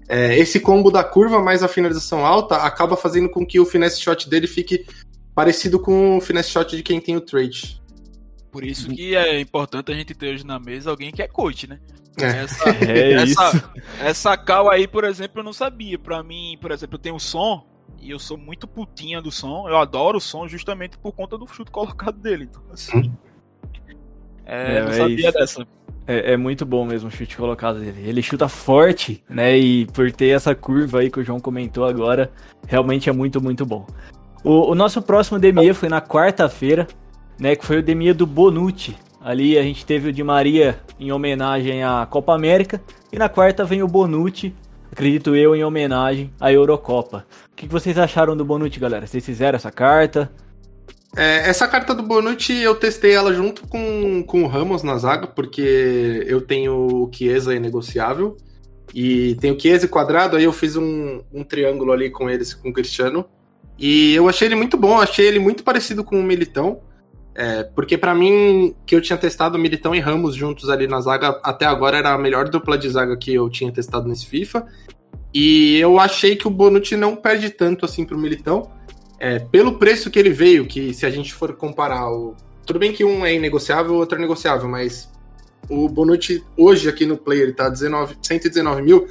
É, 0.07 0.37
esse 0.37 0.59
combo 0.59 0.91
da 0.91 1.03
curva 1.03 1.41
mais 1.41 1.63
a 1.63 1.67
finalização 1.67 2.23
alta 2.23 2.57
acaba 2.57 2.95
fazendo 2.95 3.29
com 3.29 3.43
que 3.43 3.59
o 3.59 3.65
finesse 3.65 3.99
shot 3.99 4.29
dele 4.29 4.45
fique 4.45 4.85
parecido 5.33 5.79
com 5.79 6.17
o 6.17 6.21
finesse 6.21 6.51
shot 6.51 6.77
de 6.77 6.83
quem 6.83 7.01
tem 7.01 7.15
o 7.15 7.21
trait. 7.21 7.81
Por 8.53 8.63
isso 8.63 8.87
que 8.91 9.15
é 9.15 9.39
importante 9.39 9.91
a 9.91 9.95
gente 9.95 10.13
ter 10.13 10.35
hoje 10.35 10.45
na 10.45 10.59
mesa 10.59 10.91
alguém 10.91 11.11
que 11.11 11.23
é 11.23 11.27
coach, 11.27 11.67
né? 11.67 11.79
É. 12.21 12.43
Essa, 12.43 12.69
é 12.85 13.13
essa, 13.13 13.73
essa 13.99 14.37
cal 14.37 14.69
aí, 14.69 14.87
por 14.87 15.03
exemplo, 15.03 15.39
eu 15.39 15.43
não 15.43 15.51
sabia. 15.51 15.97
Pra 15.97 16.21
mim, 16.21 16.55
por 16.61 16.69
exemplo, 16.69 16.93
eu 16.93 16.99
tenho 16.99 17.19
som 17.19 17.65
e 17.99 18.11
eu 18.11 18.19
sou 18.19 18.37
muito 18.37 18.67
putinha 18.67 19.19
do 19.19 19.31
som. 19.31 19.67
Eu 19.67 19.77
adoro 19.77 20.19
o 20.19 20.21
som 20.21 20.47
justamente 20.47 20.99
por 20.99 21.13
conta 21.13 21.35
do 21.35 21.47
chute 21.47 21.71
colocado 21.71 22.15
dele. 22.19 22.43
Então, 22.43 22.61
assim. 22.71 22.95
Hum. 22.95 23.11
É, 24.45 24.77
é, 24.77 24.83
não 24.83 24.93
sabia 24.93 25.29
isso. 25.29 25.31
dessa. 25.31 25.67
É, 26.05 26.33
é, 26.33 26.37
muito 26.37 26.63
bom 26.63 26.85
mesmo 26.85 27.09
o 27.09 27.11
chute 27.11 27.35
colocado 27.35 27.79
dele. 27.79 28.07
Ele 28.07 28.21
chuta 28.21 28.47
forte, 28.47 29.23
né? 29.27 29.57
E 29.57 29.87
por 29.87 30.11
ter 30.11 30.27
essa 30.27 30.53
curva 30.53 30.99
aí 30.99 31.09
que 31.09 31.19
o 31.19 31.23
João 31.23 31.39
comentou 31.39 31.85
agora, 31.85 32.31
realmente 32.67 33.09
é 33.09 33.11
muito, 33.11 33.41
muito 33.41 33.65
bom. 33.65 33.87
O, 34.43 34.71
o 34.71 34.75
nosso 34.75 35.01
próximo 35.01 35.39
DME 35.39 35.73
foi 35.73 35.89
na 35.89 36.01
quarta-feira, 36.01 36.87
né? 37.39 37.55
Que 37.55 37.65
foi 37.65 37.79
o 37.79 37.83
DME 37.83 38.13
do 38.13 38.25
Bonucci. 38.25 38.95
Ali 39.21 39.57
a 39.57 39.63
gente 39.63 39.85
teve 39.85 40.09
o 40.09 40.13
Di 40.13 40.23
Maria 40.23 40.79
em 40.99 41.11
homenagem 41.11 41.83
à 41.83 42.05
Copa 42.09 42.33
América. 42.33 42.81
E 43.11 43.17
na 43.17 43.29
quarta 43.29 43.63
vem 43.63 43.81
o 43.81 43.87
Bonucci, 43.87 44.53
acredito 44.91 45.35
eu, 45.35 45.55
em 45.55 45.63
homenagem 45.63 46.31
à 46.39 46.51
Eurocopa. 46.51 47.25
O 47.51 47.55
que 47.55 47.67
vocês 47.67 47.97
acharam 47.97 48.35
do 48.35 48.43
Bonucci, 48.43 48.79
galera? 48.79 49.07
Vocês 49.07 49.25
fizeram 49.25 49.55
essa 49.55 49.71
carta? 49.71 50.31
É, 51.15 51.47
essa 51.47 51.67
carta 51.67 51.93
do 51.93 52.01
Bonucci 52.01 52.57
eu 52.57 52.73
testei 52.73 53.13
ela 53.13 53.33
junto 53.33 53.67
com, 53.67 54.23
com 54.23 54.43
o 54.43 54.47
Ramos 54.47 54.81
na 54.81 54.97
zaga, 54.97 55.27
porque 55.27 56.25
eu 56.27 56.41
tenho 56.41 56.73
o 56.73 57.09
Chiesa 57.13 57.57
negociável 57.59 58.35
e 58.93 59.35
tenho 59.35 59.55
o 59.55 59.59
Chiesa 59.59 59.87
quadrado, 59.87 60.35
aí 60.35 60.43
eu 60.43 60.51
fiz 60.51 60.75
um, 60.75 61.21
um 61.31 61.43
triângulo 61.43 61.91
ali 61.91 62.09
com 62.09 62.29
eles, 62.29 62.53
com 62.53 62.69
o 62.69 62.73
Cristiano. 62.73 63.25
E 63.77 64.13
eu 64.13 64.27
achei 64.27 64.47
ele 64.47 64.55
muito 64.55 64.75
bom, 64.77 64.99
achei 64.99 65.27
ele 65.27 65.39
muito 65.39 65.63
parecido 65.63 66.03
com 66.03 66.19
o 66.19 66.23
Militão. 66.23 66.81
É, 67.35 67.63
porque 67.63 67.97
para 67.97 68.13
mim, 68.13 68.75
que 68.85 68.95
eu 68.95 69.01
tinha 69.01 69.17
testado 69.17 69.57
Militão 69.57 69.95
e 69.95 69.99
Ramos 69.99 70.35
juntos 70.35 70.69
ali 70.69 70.87
na 70.87 71.01
zaga, 71.01 71.39
até 71.43 71.65
agora 71.65 71.97
era 71.97 72.13
a 72.13 72.17
melhor 72.17 72.47
dupla 72.47 72.77
de 72.77 72.87
zaga 72.89 73.17
que 73.17 73.33
eu 73.33 73.49
tinha 73.49 73.71
testado 73.71 74.07
nesse 74.07 74.27
FIFA. 74.27 74.65
E 75.33 75.77
eu 75.77 75.99
achei 75.99 76.35
que 76.35 76.47
o 76.47 76.51
Bonucci 76.51 76.95
não 76.95 77.15
perde 77.15 77.49
tanto 77.49 77.85
assim 77.85 78.05
pro 78.05 78.17
Militão. 78.17 78.71
É, 79.19 79.39
pelo 79.39 79.79
preço 79.79 80.11
que 80.11 80.19
ele 80.19 80.29
veio, 80.29 80.67
que 80.67 80.93
se 80.93 81.05
a 81.05 81.09
gente 81.09 81.33
for 81.33 81.53
comparar 81.55 82.11
o. 82.11 82.35
Tudo 82.65 82.79
bem 82.79 82.93
que 82.93 83.03
um 83.03 83.25
é 83.25 83.33
inegociável, 83.33 83.93
o 83.93 83.97
outro 83.97 84.17
é 84.17 84.21
negociável, 84.21 84.69
mas 84.69 85.09
o 85.69 85.87
Bonucci 85.89 86.43
hoje 86.57 86.87
aqui 86.87 87.05
no 87.05 87.17
Player 87.17 87.43
ele 87.43 87.53
tá 87.53 87.69
19, 87.69 88.17
119 88.21 88.81
mil. 88.81 89.07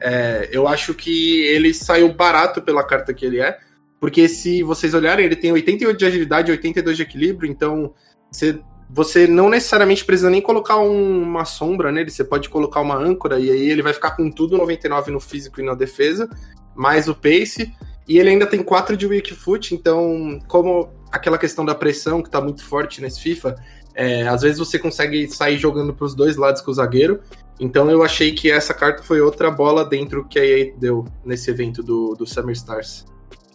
É, 0.00 0.48
eu 0.52 0.66
acho 0.66 0.94
que 0.94 1.42
ele 1.42 1.74
saiu 1.74 2.12
barato 2.12 2.62
pela 2.62 2.84
carta 2.84 3.12
que 3.12 3.26
ele 3.26 3.40
é. 3.40 3.58
Porque 4.00 4.28
se 4.28 4.62
vocês 4.62 4.94
olharem, 4.94 5.24
ele 5.24 5.36
tem 5.36 5.52
88 5.52 5.98
de 5.98 6.04
agilidade 6.04 6.50
e 6.50 6.52
82 6.52 6.96
de 6.96 7.02
equilíbrio, 7.02 7.50
então 7.50 7.94
você, 8.30 8.60
você 8.90 9.26
não 9.26 9.48
necessariamente 9.48 10.04
precisa 10.04 10.28
nem 10.28 10.40
colocar 10.40 10.78
um, 10.78 11.22
uma 11.22 11.44
sombra 11.44 11.90
nele, 11.90 12.10
você 12.10 12.24
pode 12.24 12.48
colocar 12.48 12.80
uma 12.80 12.96
âncora 12.96 13.38
e 13.40 13.50
aí 13.50 13.70
ele 13.70 13.82
vai 13.82 13.92
ficar 13.92 14.12
com 14.12 14.30
tudo 14.30 14.56
99 14.56 15.10
no 15.10 15.20
físico 15.20 15.60
e 15.60 15.64
na 15.64 15.74
defesa, 15.74 16.28
mais 16.74 17.08
o 17.08 17.14
pace, 17.14 17.72
e 18.06 18.18
ele 18.18 18.30
ainda 18.30 18.46
tem 18.46 18.62
4 18.62 18.96
de 18.96 19.06
weak 19.06 19.34
foot, 19.34 19.74
então 19.74 20.38
como 20.46 20.90
aquela 21.10 21.38
questão 21.38 21.64
da 21.64 21.74
pressão 21.74 22.22
que 22.22 22.30
tá 22.30 22.40
muito 22.40 22.64
forte 22.64 23.00
nesse 23.00 23.20
FIFA, 23.20 23.56
é, 23.94 24.28
às 24.28 24.42
vezes 24.42 24.58
você 24.58 24.78
consegue 24.78 25.26
sair 25.26 25.56
jogando 25.56 25.94
para 25.94 26.04
os 26.04 26.14
dois 26.14 26.36
lados 26.36 26.60
com 26.60 26.70
o 26.70 26.74
zagueiro. 26.74 27.20
Então 27.58 27.90
eu 27.90 28.02
achei 28.02 28.32
que 28.32 28.50
essa 28.50 28.74
carta 28.74 29.02
foi 29.02 29.22
outra 29.22 29.50
bola 29.50 29.84
dentro 29.84 30.28
que 30.28 30.38
a 30.38 30.44
EA 30.44 30.74
deu 30.76 31.06
nesse 31.24 31.50
evento 31.50 31.82
do, 31.82 32.14
do 32.14 32.26
Summer 32.26 32.52
Stars. 32.52 33.06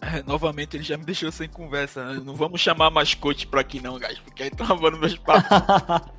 É, 0.02 0.22
novamente 0.26 0.76
ele 0.76 0.84
já 0.84 0.98
me 0.98 1.04
deixou 1.04 1.30
sem 1.30 1.48
conversa. 1.48 2.04
Né? 2.04 2.22
Não 2.24 2.34
vamos 2.34 2.60
chamar 2.60 2.90
mascote 2.90 3.46
pra 3.46 3.60
aqui 3.60 3.80
não, 3.80 3.98
guys, 3.98 4.18
porque 4.18 4.42
aí 4.42 4.50
travando 4.50 4.98
meus 4.98 5.16
papos. 5.16 5.48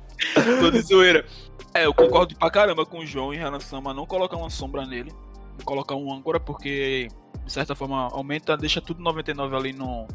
Tô 0.60 0.70
de 0.70 0.80
zoeira. 0.80 1.26
É, 1.74 1.84
eu 1.84 1.92
concordo 1.92 2.34
pra 2.36 2.50
caramba 2.50 2.86
com 2.86 3.00
o 3.00 3.06
João 3.06 3.34
em 3.34 3.36
relação 3.36 3.86
a 3.86 3.92
não 3.92 4.06
colocar 4.06 4.36
uma 4.36 4.48
sombra 4.48 4.86
nele. 4.86 5.12
colocar 5.64 5.96
um 5.96 6.12
âncora, 6.12 6.40
porque 6.40 7.08
de 7.44 7.52
certa 7.52 7.74
forma 7.74 8.08
aumenta, 8.12 8.56
deixa 8.56 8.80
tudo 8.80 9.02
99 9.02 9.56
ali 9.56 9.72
no, 9.72 10.06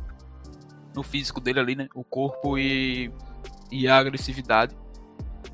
no 0.95 1.03
físico 1.03 1.39
dele 1.39 1.59
ali, 1.59 1.75
né? 1.75 1.87
O 1.93 2.03
corpo 2.03 2.57
e, 2.57 3.11
e 3.69 3.87
a 3.87 3.97
agressividade. 3.97 4.75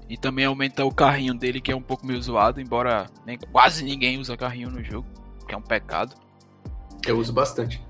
E 0.08 0.16
também 0.16 0.46
aumenta 0.46 0.86
o 0.86 0.94
carrinho 0.94 1.34
dele, 1.34 1.60
que 1.60 1.72
é 1.72 1.76
um 1.76 1.82
pouco 1.82 2.06
meio 2.06 2.22
zoado, 2.22 2.62
embora 2.62 3.08
nem, 3.26 3.38
quase 3.52 3.84
ninguém 3.84 4.20
usa 4.20 4.38
carrinho 4.38 4.70
no 4.70 4.84
jogo, 4.84 5.08
que 5.48 5.56
é 5.56 5.58
um 5.58 5.62
pecado. 5.62 6.16
Eu 7.06 7.18
uso 7.18 7.34
bastante. 7.34 7.84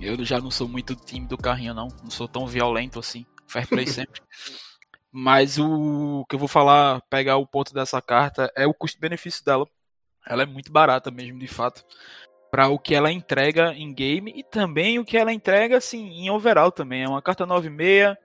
Eu 0.00 0.22
já 0.24 0.40
não 0.40 0.50
sou 0.50 0.68
muito 0.68 0.94
time 0.94 1.26
do 1.26 1.38
carrinho, 1.38 1.74
não. 1.74 1.88
Não 2.02 2.10
sou 2.10 2.28
tão 2.28 2.46
violento 2.46 2.98
assim. 2.98 3.24
Fair 3.46 3.66
play 3.66 3.86
sempre. 3.88 4.20
Mas 5.10 5.58
o 5.58 6.24
que 6.28 6.34
eu 6.34 6.38
vou 6.38 6.48
falar, 6.48 7.00
pegar 7.08 7.36
o 7.36 7.46
ponto 7.46 7.72
dessa 7.72 8.02
carta, 8.02 8.52
é 8.56 8.66
o 8.66 8.74
custo-benefício 8.74 9.44
dela. 9.44 9.66
Ela 10.26 10.42
é 10.42 10.46
muito 10.46 10.72
barata 10.72 11.10
mesmo, 11.10 11.38
de 11.38 11.46
fato. 11.46 11.84
Para 12.50 12.68
o 12.68 12.78
que 12.78 12.94
ela 12.94 13.12
entrega 13.12 13.72
em 13.74 13.94
game 13.94 14.32
e 14.34 14.42
também 14.42 14.98
o 14.98 15.04
que 15.04 15.16
ela 15.16 15.32
entrega 15.32 15.76
assim, 15.76 16.08
em 16.08 16.30
overall 16.30 16.72
também. 16.72 17.02
É 17.04 17.08
uma 17.08 17.22
carta 17.22 17.46
96, 17.46 18.16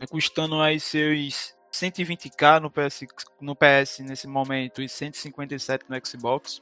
é 0.00 0.06
custando 0.06 0.60
aí 0.60 0.80
seus 0.80 1.54
120k 1.72 2.60
no 2.60 2.70
PS, 2.70 3.06
no 3.40 3.56
PS 3.56 4.00
nesse 4.00 4.26
momento 4.26 4.82
e 4.82 4.88
157 4.88 5.84
no 5.88 6.06
Xbox. 6.06 6.60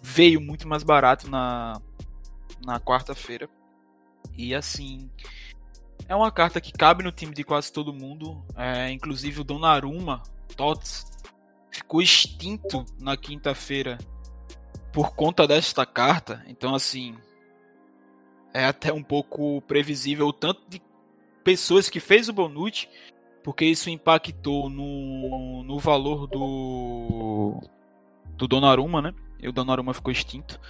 Veio 0.00 0.40
muito 0.40 0.66
mais 0.66 0.82
barato 0.82 1.30
na, 1.30 1.80
na 2.64 2.80
quarta-feira. 2.80 3.48
E 4.36 4.54
assim, 4.54 5.10
é 6.08 6.14
uma 6.14 6.30
carta 6.30 6.60
que 6.60 6.72
cabe 6.72 7.04
no 7.04 7.12
time 7.12 7.34
de 7.34 7.44
quase 7.44 7.72
todo 7.72 7.92
mundo. 7.92 8.42
É, 8.56 8.90
inclusive 8.90 9.40
o 9.40 9.44
Donnarumma, 9.44 10.22
Tots, 10.56 11.06
ficou 11.70 12.02
extinto 12.02 12.84
na 13.00 13.16
quinta-feira 13.16 13.98
por 14.92 15.14
conta 15.14 15.46
desta 15.46 15.86
carta. 15.86 16.44
Então, 16.46 16.74
assim, 16.74 17.16
é 18.52 18.64
até 18.64 18.92
um 18.92 19.02
pouco 19.02 19.62
previsível 19.62 20.26
o 20.26 20.32
tanto 20.32 20.62
de 20.68 20.80
pessoas 21.42 21.88
que 21.88 21.98
fez 21.98 22.28
o 22.28 22.32
Bonucci, 22.32 22.88
porque 23.42 23.64
isso 23.64 23.90
impactou 23.90 24.68
no, 24.68 25.64
no 25.64 25.78
valor 25.78 26.26
do 26.26 27.60
do 28.36 28.48
Donnarumma, 28.48 29.02
né? 29.02 29.14
E 29.40 29.48
o 29.48 29.52
Donnarumma 29.52 29.94
ficou 29.94 30.12
extinto. 30.12 30.60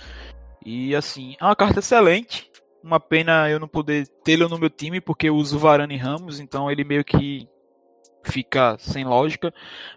E 0.64 0.94
assim, 0.94 1.36
é 1.40 1.44
uma 1.44 1.56
carta 1.56 1.80
excelente. 1.80 2.50
Uma 2.82 2.98
pena 2.98 3.48
eu 3.48 3.60
não 3.60 3.68
poder 3.68 4.06
tê-lo 4.24 4.48
no 4.48 4.58
meu 4.58 4.70
time, 4.70 5.00
porque 5.00 5.28
eu 5.28 5.36
uso 5.36 5.58
Varane 5.58 5.94
e 5.94 5.98
Ramos, 5.98 6.40
então 6.40 6.70
ele 6.70 6.82
meio 6.82 7.04
que 7.04 7.48
fica 8.24 8.76
sem 8.78 9.04
lógica. 9.04 9.52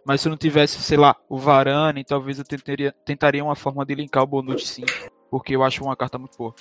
Mas 0.05 0.21
se 0.21 0.27
eu 0.27 0.29
não 0.29 0.37
tivesse, 0.37 0.81
sei 0.81 0.97
lá, 0.97 1.15
o 1.29 1.37
Varane, 1.37 2.03
talvez 2.03 2.37
eu 2.37 2.45
tentaria, 2.45 2.93
tentaria 3.03 3.43
uma 3.43 3.55
forma 3.55 3.85
de 3.85 3.95
linkar 3.95 4.23
o 4.23 4.27
Bonucci 4.27 4.67
sim, 4.67 4.85
porque 5.31 5.55
eu 5.55 5.63
acho 5.63 5.83
uma 5.83 5.95
carta 5.95 6.17
muito 6.17 6.37
boa. 6.37 6.53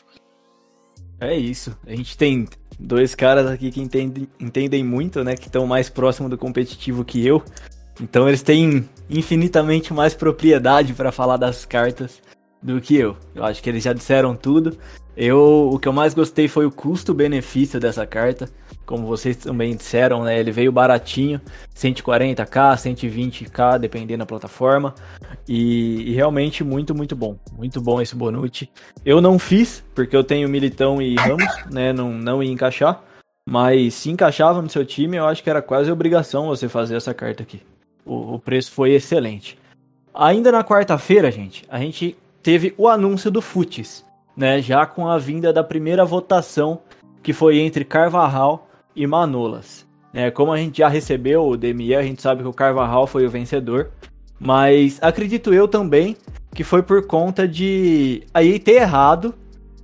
É 1.20 1.34
isso. 1.36 1.76
A 1.86 1.94
gente 1.94 2.16
tem 2.16 2.48
dois 2.78 3.14
caras 3.14 3.46
aqui 3.46 3.70
que 3.70 3.80
entendem, 3.80 4.28
entendem 4.40 4.84
muito, 4.84 5.22
né? 5.22 5.36
Que 5.36 5.46
estão 5.46 5.66
mais 5.66 5.88
próximo 5.88 6.28
do 6.28 6.36
competitivo 6.36 7.04
que 7.04 7.24
eu. 7.24 7.42
Então 8.00 8.28
eles 8.28 8.42
têm 8.42 8.88
infinitamente 9.08 9.92
mais 9.92 10.14
propriedade 10.14 10.92
para 10.94 11.12
falar 11.12 11.36
das 11.36 11.64
cartas 11.64 12.20
do 12.64 12.80
que 12.80 12.96
eu. 12.96 13.14
Eu 13.34 13.44
acho 13.44 13.62
que 13.62 13.68
eles 13.68 13.84
já 13.84 13.92
disseram 13.92 14.34
tudo. 14.34 14.76
Eu, 15.14 15.70
o 15.72 15.78
que 15.78 15.86
eu 15.86 15.92
mais 15.92 16.14
gostei 16.14 16.48
foi 16.48 16.64
o 16.64 16.70
custo-benefício 16.70 17.78
dessa 17.78 18.06
carta. 18.06 18.48
Como 18.86 19.06
vocês 19.06 19.36
também 19.36 19.76
disseram, 19.76 20.24
né? 20.24 20.38
Ele 20.40 20.50
veio 20.50 20.72
baratinho, 20.72 21.40
140k, 21.76 22.74
120k, 22.74 23.78
dependendo 23.78 24.20
da 24.20 24.26
plataforma. 24.26 24.94
E, 25.46 26.10
e, 26.10 26.14
realmente 26.14 26.64
muito, 26.64 26.94
muito 26.94 27.14
bom. 27.14 27.38
Muito 27.56 27.80
bom 27.80 28.00
esse 28.00 28.16
Bonucci. 28.16 28.68
Eu 29.04 29.20
não 29.20 29.38
fiz, 29.38 29.84
porque 29.94 30.16
eu 30.16 30.24
tenho 30.24 30.48
Militão 30.48 31.00
e 31.00 31.14
Ramos, 31.16 31.44
né? 31.70 31.92
Não, 31.92 32.10
não 32.10 32.42
ia 32.42 32.50
encaixar. 32.50 33.02
Mas 33.48 33.92
se 33.94 34.10
encaixava 34.10 34.62
no 34.62 34.70
seu 34.70 34.86
time, 34.86 35.18
eu 35.18 35.26
acho 35.26 35.42
que 35.42 35.50
era 35.50 35.60
quase 35.60 35.92
obrigação 35.92 36.46
você 36.46 36.66
fazer 36.66 36.96
essa 36.96 37.12
carta 37.12 37.42
aqui. 37.42 37.60
O, 38.06 38.34
o 38.34 38.38
preço 38.38 38.72
foi 38.72 38.92
excelente. 38.92 39.58
Ainda 40.14 40.50
na 40.50 40.64
quarta-feira, 40.64 41.30
gente, 41.30 41.64
a 41.68 41.78
gente 41.78 42.16
teve 42.44 42.74
o 42.76 42.86
anúncio 42.86 43.30
do 43.30 43.40
Futis, 43.40 44.04
né? 44.36 44.60
Já 44.60 44.84
com 44.84 45.08
a 45.08 45.16
vinda 45.18 45.50
da 45.50 45.64
primeira 45.64 46.04
votação, 46.04 46.82
que 47.22 47.32
foi 47.32 47.58
entre 47.58 47.86
Carvajal 47.86 48.68
e 48.94 49.06
Manolas. 49.06 49.86
É, 50.12 50.30
como 50.30 50.52
a 50.52 50.58
gente 50.58 50.78
já 50.78 50.86
recebeu 50.86 51.48
o 51.48 51.56
DME, 51.56 51.96
a 51.96 52.02
gente 52.02 52.20
sabe 52.20 52.42
que 52.42 52.48
o 52.48 52.52
Carvajal 52.52 53.06
foi 53.06 53.26
o 53.26 53.30
vencedor. 53.30 53.90
Mas 54.38 54.98
acredito 55.00 55.54
eu 55.54 55.66
também 55.66 56.16
que 56.54 56.62
foi 56.62 56.82
por 56.82 57.06
conta 57.06 57.48
de 57.48 58.22
aí 58.32 58.58
ter 58.58 58.74
errado, 58.74 59.34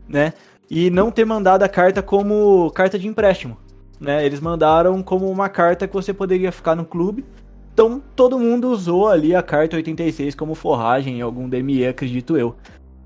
né? 0.06 0.34
E 0.70 0.90
não 0.90 1.10
ter 1.10 1.24
mandado 1.24 1.62
a 1.62 1.68
carta 1.68 2.02
como 2.02 2.70
carta 2.72 2.98
de 2.98 3.08
empréstimo. 3.08 3.56
Né? 3.98 4.24
Eles 4.24 4.38
mandaram 4.38 5.02
como 5.02 5.28
uma 5.28 5.48
carta 5.48 5.88
que 5.88 5.94
você 5.94 6.12
poderia 6.12 6.52
ficar 6.52 6.76
no 6.76 6.84
clube 6.84 7.24
então 7.72 8.02
todo 8.14 8.38
mundo 8.38 8.68
usou 8.68 9.08
ali 9.08 9.34
a 9.34 9.42
carta 9.42 9.76
86 9.76 10.34
como 10.34 10.54
forragem 10.54 11.18
em 11.18 11.22
algum 11.22 11.48
DME, 11.48 11.86
acredito 11.86 12.36
eu. 12.36 12.56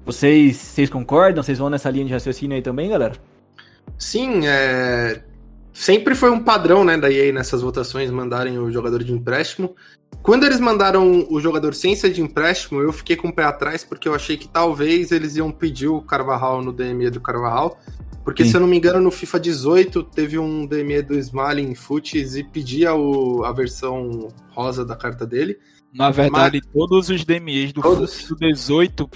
Vocês, 0.04 0.56
vocês 0.56 0.90
concordam? 0.90 1.42
Vocês 1.42 1.58
vão 1.58 1.70
nessa 1.70 1.90
linha 1.90 2.04
de 2.04 2.12
raciocínio 2.12 2.56
aí 2.56 2.62
também, 2.62 2.90
galera? 2.90 3.14
Sim, 3.98 4.46
é... 4.46 5.22
sempre 5.72 6.14
foi 6.14 6.30
um 6.30 6.42
padrão 6.42 6.84
né, 6.84 6.96
da 6.96 7.10
EA 7.10 7.32
nessas 7.32 7.62
votações 7.62 8.10
mandarem 8.10 8.58
o 8.58 8.70
jogador 8.70 9.02
de 9.02 9.12
empréstimo. 9.12 9.74
Quando 10.22 10.44
eles 10.44 10.60
mandaram 10.60 11.26
o 11.28 11.40
jogador 11.40 11.74
sem 11.74 11.94
ser 11.96 12.10
de 12.10 12.20
empréstimo, 12.20 12.80
eu 12.80 12.92
fiquei 12.92 13.16
com 13.16 13.28
o 13.28 13.32
pé 13.32 13.44
atrás 13.44 13.84
porque 13.84 14.08
eu 14.08 14.14
achei 14.14 14.36
que 14.36 14.48
talvez 14.48 15.10
eles 15.12 15.36
iam 15.36 15.50
pedir 15.50 15.88
o 15.88 16.00
Carvajal 16.00 16.62
no 16.62 16.72
DME 16.72 17.10
do 17.10 17.20
Carvajal. 17.20 17.78
Porque, 18.24 18.42
Sim. 18.44 18.50
se 18.50 18.56
eu 18.56 18.60
não 18.60 18.66
me 18.66 18.78
engano, 18.78 19.00
no 19.00 19.10
FIFA 19.10 19.38
18 19.38 20.02
teve 20.04 20.38
um 20.38 20.66
DME 20.66 21.02
do 21.02 21.18
Smalling 21.18 21.74
Foots 21.74 22.36
e 22.36 22.42
pedia 22.42 22.94
o, 22.94 23.44
a 23.44 23.52
versão 23.52 24.28
rosa 24.50 24.84
da 24.84 24.96
carta 24.96 25.26
dele. 25.26 25.58
Na 25.92 26.10
verdade, 26.10 26.60
Mas... 26.64 26.72
todos 26.72 27.10
os 27.10 27.24
DMEs 27.24 27.72
do 27.72 27.82
todos... 27.82 28.14
FIFA 28.14 28.34
18 28.38 29.10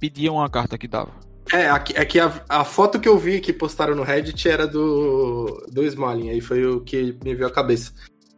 pediam 0.00 0.42
a 0.42 0.50
carta 0.50 0.76
que 0.76 0.88
dava. 0.88 1.12
É, 1.52 1.66
é 1.94 2.04
que 2.04 2.20
a, 2.20 2.44
a, 2.48 2.64
foto 2.64 3.00
que 3.00 3.08
eu 3.08 3.16
vi 3.16 3.40
que 3.40 3.52
postaram 3.52 3.94
no 3.94 4.02
Reddit 4.02 4.48
era 4.48 4.66
do, 4.66 5.66
do 5.72 5.82
Smalling, 5.84 6.28
aí 6.28 6.40
foi 6.40 6.66
o 6.66 6.80
que 6.80 7.16
me 7.24 7.34
veio 7.34 7.46
à 7.46 7.50
cabeça. 7.50 7.92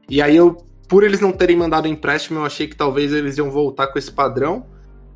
E 0.08 0.22
aí 0.22 0.36
eu, 0.36 0.54
por 0.86 1.02
eles 1.02 1.20
não 1.20 1.32
terem 1.32 1.56
mandado 1.56 1.88
empréstimo, 1.88 2.38
eu 2.38 2.44
achei 2.44 2.68
que 2.68 2.76
talvez 2.76 3.12
eles 3.12 3.36
iam 3.36 3.50
voltar 3.50 3.88
com 3.88 3.98
esse 3.98 4.12
padrão. 4.12 4.64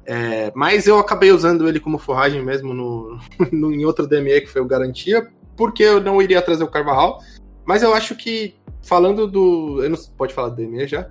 É, 0.07 0.53
mas 0.55 0.87
eu 0.87 0.99
acabei 0.99 1.31
usando 1.33 1.69
ele 1.69 1.81
como 1.81 1.99
forragem 1.99 2.43
mesmo 2.43 2.75
no, 2.75 3.19
no, 3.51 3.73
em 3.73 3.85
outro 3.85 4.07
DME 4.07 4.43
que 4.43 4.51
foi 4.51 4.61
o 4.61 4.67
Garantia, 4.67 5.27
porque 5.57 5.83
eu 5.83 6.01
não 6.01 6.21
iria 6.21 6.43
trazer 6.43 6.65
o 6.65 6.69
Carvajal. 6.69 7.21
Mas 7.65 7.83
eu 7.83 7.95
acho 7.95 8.15
que, 8.15 8.55
falando 8.83 9.27
do. 9.27 9.83
Eu 9.83 9.91
não, 9.91 9.99
pode 10.17 10.35
falar 10.35 10.51
do 10.51 10.57
DME 10.57 10.87
já? 10.87 11.09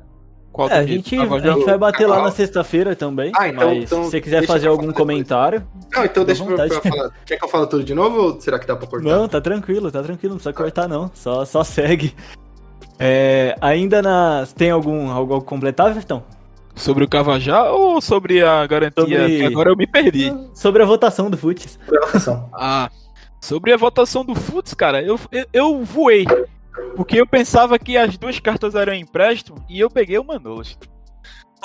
Qual 0.52 0.70
é, 0.70 0.78
a, 0.78 0.86
gente, 0.86 1.18
a 1.18 1.40
gente 1.40 1.66
vai 1.66 1.78
bater 1.80 2.00
Carvajal. 2.00 2.10
lá 2.10 2.22
na 2.26 2.32
sexta-feira 2.32 2.96
também. 2.96 3.32
Ah, 3.36 3.48
então, 3.48 3.70
mas 3.70 3.84
então, 3.86 4.04
se 4.04 4.12
você 4.12 4.22
quiser 4.22 4.46
fazer 4.46 4.68
algum 4.68 4.92
comentário. 4.94 5.68
Não, 5.92 6.06
então 6.06 6.24
deixa 6.24 6.44
eu, 6.44 6.56
eu 6.56 6.82
falar. 6.82 7.12
Quer 7.26 7.38
que 7.38 7.44
eu 7.44 7.50
fale 7.50 7.66
tudo 7.66 7.84
de 7.84 7.96
novo 7.96 8.22
ou 8.22 8.40
será 8.40 8.60
que 8.60 8.68
dá 8.68 8.76
pra 8.76 8.86
cortar? 8.86 9.10
Não, 9.10 9.28
tá 9.28 9.42
tranquilo, 9.42 9.92
tá 9.92 10.04
tranquilo, 10.04 10.36
não 10.36 10.38
precisa 10.38 10.54
cortar 10.54 10.88
não. 10.88 11.10
Só, 11.16 11.44
só 11.44 11.64
segue. 11.64 12.14
É, 13.00 13.56
ainda 13.60 14.02
na. 14.04 14.48
Tem 14.56 14.70
algum 14.70 15.10
algo 15.10 15.38
a 15.38 15.42
completar, 15.42 15.92
Vertão? 15.92 16.24
Sobre 16.75 17.03
o 17.03 17.08
Cavajá 17.08 17.72
ou 17.72 18.01
sobre 18.01 18.44
a 18.44 18.65
garantia? 18.65 19.03
Sobre... 19.03 19.46
agora 19.46 19.70
eu 19.70 19.75
me 19.75 19.86
perdi. 19.86 20.34
Sobre 20.53 20.82
a 20.82 20.86
votação 20.86 21.30
do 21.30 21.38
Futs. 21.38 21.80
Sobre 21.86 21.98
a 21.98 22.06
votação. 22.06 22.50
Ah, 22.53 22.89
sobre 23.39 23.74
a 23.74 23.77
votação 23.77 24.25
do 24.25 24.34
Futs, 24.34 24.74
cara, 24.74 25.01
eu, 25.01 25.20
eu, 25.32 25.46
eu, 25.53 25.84
voei. 25.84 26.25
Porque 26.96 27.20
eu 27.20 27.27
pensava 27.27 27.77
que 27.77 27.98
as 27.98 28.18
duas 28.18 28.39
cartas 28.39 28.74
eram 28.74 28.94
empréstimo 28.94 29.63
e 29.70 29.80
eu 29.80 29.89
peguei 29.89 30.18
o 30.18 30.24
Manolas. 30.24 30.77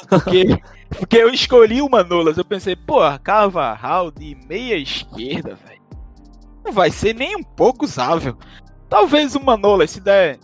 Porque, 0.08 0.60
porque 0.90 1.16
eu 1.16 1.30
escolhi 1.30 1.80
o 1.80 1.88
Manolas. 1.88 2.36
Eu 2.36 2.44
pensei, 2.44 2.76
pô, 2.76 2.98
Cavarral 3.22 4.10
de 4.10 4.36
meia 4.48 4.76
esquerda, 4.76 5.56
velho. 5.64 5.80
Não 6.64 6.72
vai 6.72 6.90
ser 6.90 7.14
nem 7.14 7.36
um 7.36 7.42
pouco 7.42 7.84
usável. 7.84 8.36
Talvez 8.88 9.34
o 9.34 9.40
Manolas, 9.40 9.90
se 9.90 10.00
der 10.00 10.38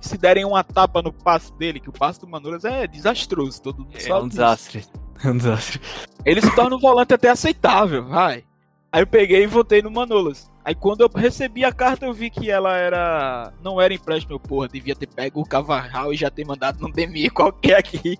se 0.00 0.18
derem 0.18 0.44
uma 0.44 0.62
tapa 0.62 1.02
no 1.02 1.12
passe 1.12 1.52
dele, 1.54 1.80
que 1.80 1.88
o 1.88 1.92
passe 1.92 2.20
do 2.20 2.26
Manolas 2.26 2.64
é 2.64 2.86
desastroso, 2.86 3.62
todo 3.62 3.84
mundo 3.84 3.96
é, 3.96 4.14
um 4.14 4.28
desastre. 4.28 4.84
É 5.24 5.30
um 5.30 5.36
desastre. 5.38 5.80
Ele 6.26 6.42
se 6.42 6.54
torna 6.54 6.76
um 6.76 6.78
volante 6.78 7.14
até 7.14 7.30
aceitável, 7.30 8.04
vai. 8.04 8.44
Aí 8.92 9.00
eu 9.00 9.06
peguei 9.06 9.44
e 9.44 9.46
votei 9.46 9.80
no 9.80 9.90
Manolas. 9.90 10.50
Aí 10.62 10.74
quando 10.74 11.00
eu 11.00 11.10
recebi 11.14 11.64
a 11.64 11.72
carta, 11.72 12.04
eu 12.04 12.12
vi 12.12 12.28
que 12.28 12.50
ela 12.50 12.76
era. 12.76 13.52
Não 13.62 13.80
era 13.80 13.94
empréstimo, 13.94 14.32
meu 14.32 14.40
porra. 14.40 14.68
Devia 14.68 14.94
ter 14.94 15.06
pego 15.06 15.40
o 15.40 15.48
Cavarral 15.48 16.12
e 16.12 16.16
já 16.16 16.30
ter 16.30 16.44
mandado 16.44 16.80
num 16.80 16.90
DMI 16.90 17.30
qualquer 17.30 17.78
aqui. 17.78 18.18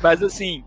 Mas 0.00 0.22
assim, 0.22 0.62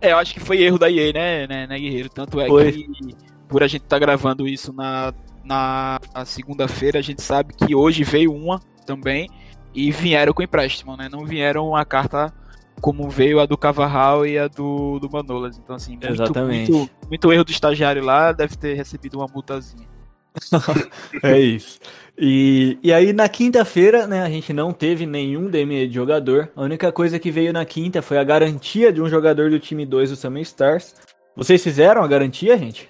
é, 0.00 0.12
eu 0.12 0.18
acho 0.18 0.34
que 0.34 0.40
foi 0.40 0.62
erro 0.62 0.78
da 0.78 0.90
EA, 0.90 1.12
né, 1.12 1.46
né, 1.46 1.66
né 1.66 1.78
Guerreiro? 1.78 2.10
Tanto 2.10 2.40
é 2.40 2.46
foi. 2.46 2.72
que 2.72 3.16
por 3.48 3.62
a 3.62 3.66
gente 3.66 3.82
estar 3.82 3.96
tá 3.96 4.00
gravando 4.00 4.48
isso 4.48 4.72
na, 4.72 5.14
na 5.44 5.98
segunda-feira, 6.24 6.98
a 6.98 7.02
gente 7.02 7.22
sabe 7.22 7.54
que 7.54 7.74
hoje 7.74 8.04
veio 8.04 8.32
uma 8.34 8.60
também 8.84 9.28
e 9.74 9.90
vieram 9.90 10.32
com 10.32 10.42
empréstimo, 10.42 10.96
né? 10.96 11.08
Não 11.10 11.24
vieram 11.24 11.74
a 11.74 11.84
carta 11.84 12.32
como 12.80 13.08
veio 13.08 13.40
a 13.40 13.46
do 13.46 13.56
Cavarral 13.56 14.26
e 14.26 14.38
a 14.38 14.46
do, 14.46 14.98
do 14.98 15.10
Manolas. 15.10 15.58
Então, 15.58 15.76
assim, 15.76 15.92
muito, 15.92 16.06
Exatamente. 16.06 16.70
Muito, 16.70 16.90
muito 17.08 17.32
erro 17.32 17.44
do 17.44 17.50
estagiário 17.50 18.04
lá, 18.04 18.32
deve 18.32 18.56
ter 18.56 18.74
recebido 18.74 19.18
uma 19.18 19.26
multazinha. 19.26 19.88
É 21.22 21.38
isso. 21.38 21.78
E, 22.18 22.78
e 22.82 22.92
aí 22.92 23.12
na 23.12 23.28
quinta-feira, 23.28 24.06
né, 24.06 24.22
a 24.22 24.28
gente 24.28 24.52
não 24.52 24.72
teve 24.72 25.06
nenhum 25.06 25.48
DME 25.48 25.88
de 25.88 25.94
jogador. 25.94 26.50
A 26.54 26.62
única 26.62 26.92
coisa 26.92 27.18
que 27.18 27.30
veio 27.30 27.52
na 27.52 27.64
quinta 27.64 28.02
foi 28.02 28.18
a 28.18 28.24
garantia 28.24 28.92
de 28.92 29.00
um 29.00 29.08
jogador 29.08 29.50
do 29.50 29.58
time 29.58 29.86
2 29.86 30.10
do 30.10 30.16
Summer 30.16 30.42
Stars. 30.42 30.94
Vocês 31.36 31.62
fizeram 31.62 32.02
a 32.02 32.08
garantia, 32.08 32.56
gente? 32.58 32.88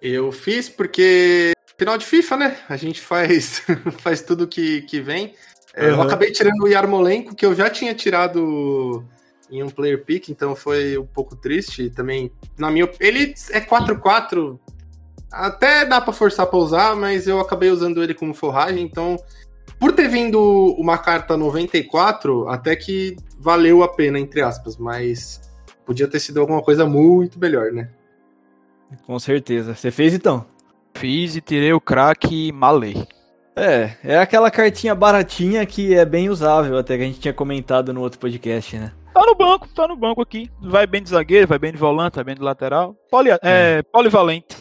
Eu 0.00 0.32
fiz 0.32 0.68
porque 0.68 1.52
final 1.78 1.98
de 1.98 2.04
FIFA, 2.04 2.36
né? 2.36 2.56
A 2.68 2.76
gente 2.76 3.00
faz, 3.00 3.62
faz 3.98 4.22
tudo 4.22 4.48
que, 4.48 4.82
que 4.82 5.00
vem. 5.00 5.34
É, 5.76 5.90
Eu 5.90 5.94
Uhum. 5.96 6.02
acabei 6.02 6.30
tirando 6.30 6.62
o 6.62 6.68
Yarmolenko, 6.68 7.34
que 7.34 7.44
eu 7.44 7.54
já 7.54 7.68
tinha 7.68 7.94
tirado 7.94 9.04
em 9.50 9.62
um 9.62 9.68
player 9.68 10.04
pick, 10.04 10.28
então 10.28 10.54
foi 10.54 10.96
um 10.96 11.06
pouco 11.06 11.36
triste. 11.36 11.90
Também, 11.90 12.30
na 12.58 12.70
minha 12.70 12.88
ele 13.00 13.34
é 13.50 13.60
4-4, 13.60 14.58
até 15.32 15.84
dá 15.84 16.00
pra 16.00 16.12
forçar 16.12 16.46
pra 16.46 16.58
usar, 16.58 16.96
mas 16.96 17.26
eu 17.26 17.40
acabei 17.40 17.70
usando 17.70 18.02
ele 18.02 18.14
como 18.14 18.32
forragem, 18.32 18.82
então 18.84 19.16
por 19.78 19.92
ter 19.92 20.08
vindo 20.08 20.40
uma 20.78 20.96
carta 20.96 21.36
94, 21.36 22.48
até 22.48 22.76
que 22.76 23.16
valeu 23.38 23.82
a 23.82 23.88
pena, 23.88 24.18
entre 24.18 24.40
aspas, 24.40 24.76
mas 24.76 25.40
podia 25.84 26.06
ter 26.08 26.20
sido 26.20 26.40
alguma 26.40 26.62
coisa 26.62 26.86
muito 26.86 27.38
melhor, 27.38 27.72
né? 27.72 27.90
Com 29.06 29.18
certeza. 29.18 29.74
Você 29.74 29.90
fez 29.90 30.14
então? 30.14 30.46
Fiz 30.94 31.34
e 31.36 31.40
tirei 31.40 31.72
o 31.72 31.80
craque 31.80 32.52
Malê. 32.52 32.94
É, 33.56 33.90
é 34.02 34.18
aquela 34.18 34.50
cartinha 34.50 34.94
baratinha 34.94 35.64
que 35.64 35.94
é 35.94 36.04
bem 36.04 36.28
usável, 36.28 36.76
até 36.76 36.96
que 36.96 37.02
a 37.02 37.06
gente 37.06 37.20
tinha 37.20 37.34
comentado 37.34 37.92
no 37.92 38.00
outro 38.00 38.18
podcast, 38.18 38.76
né? 38.76 38.92
Tá 39.12 39.24
no 39.24 39.34
banco, 39.34 39.68
tá 39.68 39.86
no 39.86 39.96
banco 39.96 40.20
aqui. 40.20 40.50
Vai 40.60 40.86
bem 40.88 41.00
de 41.00 41.10
zagueiro, 41.10 41.46
vai 41.46 41.58
bem 41.58 41.70
de 41.70 41.78
volante, 41.78 42.16
vai 42.16 42.24
bem 42.24 42.34
de 42.34 42.42
lateral. 42.42 42.96
Poli, 43.08 43.30
é, 43.42 43.80
polivalente. 43.82 44.56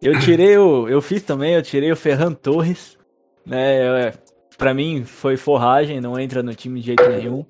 Eu 0.00 0.18
tirei 0.20 0.56
o. 0.56 0.88
Eu 0.88 1.02
fiz 1.02 1.22
também, 1.22 1.54
eu 1.54 1.62
tirei 1.62 1.90
o 1.90 1.96
Ferran 1.96 2.32
Torres. 2.32 2.96
Né? 3.44 4.06
É, 4.06 4.14
pra 4.56 4.72
mim 4.72 5.04
foi 5.04 5.36
forragem, 5.36 6.00
não 6.00 6.18
entra 6.18 6.40
no 6.40 6.54
time 6.54 6.78
de 6.78 6.86
jeito 6.86 7.08
nenhum. 7.08 7.44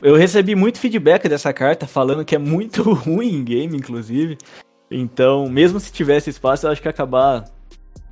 Eu 0.00 0.16
recebi 0.16 0.54
muito 0.54 0.78
feedback 0.78 1.28
dessa 1.28 1.52
carta, 1.52 1.86
falando 1.86 2.24
que 2.24 2.34
é 2.34 2.38
muito 2.38 2.82
ruim 2.90 3.36
em 3.36 3.44
game, 3.44 3.76
inclusive. 3.76 4.38
Então, 4.90 5.48
mesmo 5.48 5.78
se 5.78 5.92
tivesse 5.92 6.30
espaço, 6.30 6.66
eu 6.66 6.70
acho 6.70 6.80
que 6.80 6.88
acabar 6.88 7.44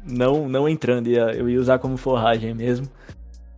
não, 0.04 0.48
não 0.48 0.68
entrando. 0.68 1.08
Eu 1.08 1.48
ia 1.48 1.60
usar 1.60 1.78
como 1.78 1.96
forragem 1.96 2.54
mesmo. 2.54 2.88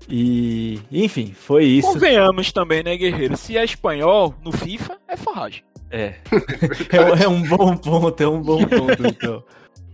E. 0.09 0.81
Enfim, 0.91 1.33
foi 1.35 1.65
isso. 1.65 1.93
Convenhamos 1.93 2.53
também, 2.53 2.83
né, 2.83 2.97
guerreiro? 2.97 3.37
Se 3.37 3.57
é 3.57 3.65
espanhol, 3.65 4.35
no 4.45 4.53
FIFA, 4.53 4.99
é 5.09 5.17
forragem. 5.17 5.63
É. 5.91 6.15
é, 6.91 7.25
é 7.25 7.29
um 7.29 7.43
bom 7.43 7.77
ponto, 7.77 8.23
é 8.23 8.29
um 8.29 8.41
bom 8.41 8.65
ponto, 8.65 9.07
então. 9.07 9.45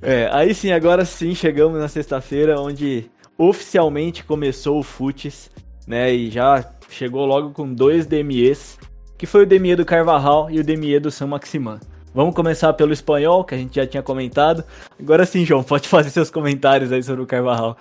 É, 0.01 0.29
aí 0.33 0.55
sim, 0.55 0.71
agora 0.71 1.05
sim 1.05 1.35
chegamos 1.35 1.79
na 1.79 1.89
sexta-feira, 1.89 2.61
onde 2.61 3.11
oficialmente 3.37 4.25
começou 4.25 4.79
o 4.79 4.83
Futs, 4.83 5.51
né? 5.87 6.13
E 6.13 6.31
já 6.31 6.65
chegou 6.89 7.27
logo 7.27 7.51
com 7.51 7.73
dois 7.73 8.07
DMEs, 8.07 8.79
que 9.17 9.27
foi 9.27 9.43
o 9.43 9.47
DME 9.47 9.77
do 9.77 9.85
Carvajal 9.85 10.51
e 10.51 10.61
o 10.61 10.65
DME 10.65 11.01
do 11.01 11.11
San 11.11 11.27
Maximan. 11.27 11.81
Vamos 12.19 12.35
começar 12.35 12.73
pelo 12.73 12.93
espanhol, 12.93 13.45
que 13.45 13.55
a 13.55 13.59
gente 13.59 13.77
já 13.77 13.87
tinha 13.87 14.03
comentado. 14.03 14.65
Agora 14.99 15.25
sim, 15.25 15.45
João, 15.45 15.63
pode 15.63 15.87
fazer 15.87 16.11
seus 16.11 16.29
comentários 16.29 16.91
aí 16.91 17.01
sobre 17.01 17.23
o 17.23 17.27
Carvajal. 17.27 17.79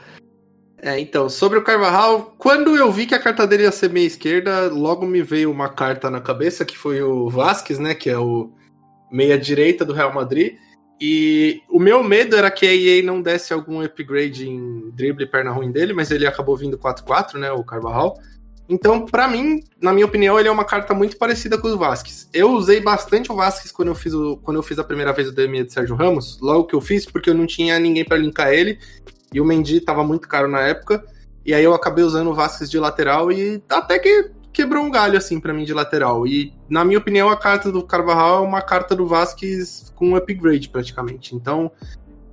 É, 0.77 0.99
então, 0.99 1.27
sobre 1.27 1.57
o 1.57 1.63
Carvajal, 1.63 2.35
quando 2.37 2.77
eu 2.77 2.91
vi 2.91 3.07
que 3.07 3.15
a 3.15 3.19
carta 3.19 3.47
dele 3.47 3.63
ia 3.63 3.71
ser 3.71 3.89
meia 3.89 4.05
esquerda, 4.05 4.67
logo 4.71 5.07
me 5.07 5.23
veio 5.23 5.49
uma 5.49 5.69
carta 5.69 6.11
na 6.11 6.21
cabeça, 6.21 6.63
que 6.63 6.77
foi 6.77 7.01
o 7.01 7.27
Vasquez, 7.27 7.79
né, 7.79 7.95
que 7.95 8.11
é 8.11 8.17
o 8.19 8.51
meia 9.11 9.39
direita 9.39 9.83
do 9.83 9.91
Real 9.91 10.13
Madrid. 10.13 10.53
E 11.01 11.63
o 11.67 11.79
meu 11.79 12.03
medo 12.03 12.35
era 12.35 12.51
que 12.51 12.67
a 12.67 12.75
EA 12.75 13.01
não 13.01 13.23
desse 13.23 13.53
algum 13.53 13.81
upgrade 13.81 14.47
em 14.47 14.91
drible 14.91 15.23
e 15.23 15.27
perna 15.27 15.49
ruim 15.49 15.71
dele, 15.71 15.93
mas 15.93 16.11
ele 16.11 16.27
acabou 16.27 16.55
vindo 16.55 16.77
4-4, 16.77 17.39
né, 17.39 17.51
o 17.51 17.63
Carvajal. 17.63 18.15
Então, 18.69 19.05
pra 19.05 19.27
mim, 19.27 19.63
na 19.81 19.93
minha 19.93 20.05
opinião, 20.05 20.37
ele 20.37 20.49
é 20.49 20.51
uma 20.51 20.65
carta 20.65 20.93
muito 20.93 21.17
parecida 21.17 21.57
com 21.57 21.69
o 21.69 21.77
Vasquez. 21.77 22.27
Eu 22.33 22.51
usei 22.51 22.81
bastante 22.81 23.31
o 23.31 23.35
Vasquez 23.35 23.71
quando 23.71 23.89
eu 23.89 23.95
fiz, 23.95 24.13
o, 24.13 24.37
quando 24.37 24.57
eu 24.57 24.63
fiz 24.63 24.77
a 24.77 24.83
primeira 24.83 25.13
vez 25.13 25.29
o 25.29 25.31
DME 25.31 25.63
de 25.63 25.73
Sérgio 25.73 25.95
Ramos, 25.95 26.37
logo 26.41 26.65
que 26.65 26.75
eu 26.75 26.81
fiz, 26.81 27.05
porque 27.05 27.29
eu 27.29 27.33
não 27.33 27.45
tinha 27.45 27.79
ninguém 27.79 28.03
pra 28.03 28.17
linkar 28.17 28.51
ele, 28.51 28.77
e 29.33 29.39
o 29.39 29.45
Mendy 29.45 29.79
tava 29.79 30.03
muito 30.03 30.27
caro 30.27 30.47
na 30.47 30.61
época, 30.61 31.03
e 31.45 31.53
aí 31.53 31.63
eu 31.63 31.73
acabei 31.73 32.03
usando 32.03 32.29
o 32.29 32.33
Vasquez 32.33 32.69
de 32.69 32.77
lateral 32.77 33.31
e 33.31 33.63
até 33.69 33.97
que 33.99 34.31
quebrou 34.51 34.83
um 34.83 34.91
galho 34.91 35.17
assim 35.17 35.39
pra 35.39 35.53
mim 35.53 35.63
de 35.63 35.73
lateral. 35.73 36.27
E 36.27 36.53
na 36.69 36.83
minha 36.83 36.99
opinião, 36.99 37.29
a 37.29 37.37
carta 37.37 37.71
do 37.71 37.83
Carvajal 37.83 38.43
é 38.43 38.47
uma 38.47 38.61
carta 38.61 38.95
do 38.95 39.07
Vasquez 39.07 39.93
com 39.95 40.15
upgrade 40.15 40.67
praticamente. 40.67 41.35
Então, 41.35 41.71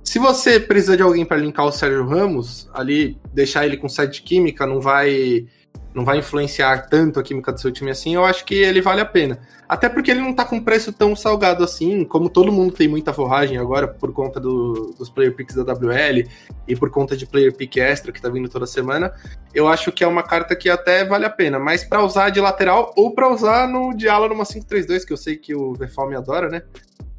se 0.03 0.19
você 0.19 0.59
precisa 0.59 0.97
de 0.97 1.03
alguém 1.03 1.23
pra 1.23 1.37
linkar 1.37 1.65
o 1.65 1.71
Sérgio 1.71 2.05
Ramos, 2.05 2.69
ali 2.73 3.17
deixar 3.33 3.65
ele 3.65 3.77
com 3.77 3.87
sete 3.87 4.21
química 4.21 4.65
não 4.65 4.81
vai 4.81 5.47
não 5.95 6.03
vai 6.03 6.19
influenciar 6.19 6.87
tanto 6.89 7.19
a 7.19 7.23
química 7.23 7.51
do 7.53 7.59
seu 7.59 7.71
time 7.71 7.89
assim, 7.89 8.13
eu 8.13 8.25
acho 8.25 8.43
que 8.43 8.53
ele 8.53 8.81
vale 8.81 8.99
a 8.99 9.05
pena. 9.05 9.39
Até 9.67 9.87
porque 9.89 10.11
ele 10.11 10.19
não 10.19 10.33
tá 10.33 10.43
com 10.45 10.59
preço 10.61 10.91
tão 10.93 11.15
salgado 11.15 11.63
assim, 11.63 12.03
como 12.03 12.29
todo 12.29 12.51
mundo 12.51 12.73
tem 12.73 12.87
muita 12.87 13.13
forragem 13.13 13.57
agora 13.57 13.87
por 13.87 14.11
conta 14.13 14.39
do- 14.39 14.93
dos 14.99 15.09
player 15.09 15.33
picks 15.33 15.55
da 15.55 15.63
WL 15.63 16.27
e 16.67 16.75
por 16.75 16.91
conta 16.91 17.15
de 17.17 17.25
player 17.25 17.51
pick 17.55 17.77
extra 17.77 18.11
que 18.11 18.21
tá 18.21 18.29
vindo 18.29 18.47
toda 18.49 18.67
semana, 18.67 19.11
eu 19.53 19.67
acho 19.67 19.91
que 19.91 20.03
é 20.03 20.07
uma 20.07 20.21
carta 20.21 20.55
que 20.55 20.69
até 20.69 21.03
vale 21.05 21.25
a 21.25 21.29
pena, 21.29 21.57
mas 21.57 21.83
pra 21.83 22.03
usar 22.03 22.29
de 22.29 22.39
lateral 22.41 22.93
ou 22.95 23.11
pra 23.15 23.31
usar 23.33 23.67
no 23.67 23.95
Diala 23.95 24.27
numa 24.27 24.43
5-3-2, 24.43 25.05
que 25.05 25.13
eu 25.13 25.17
sei 25.17 25.37
que 25.37 25.55
o 25.55 25.73
Vefal 25.73 26.07
me 26.09 26.15
adora, 26.15 26.49
né? 26.49 26.61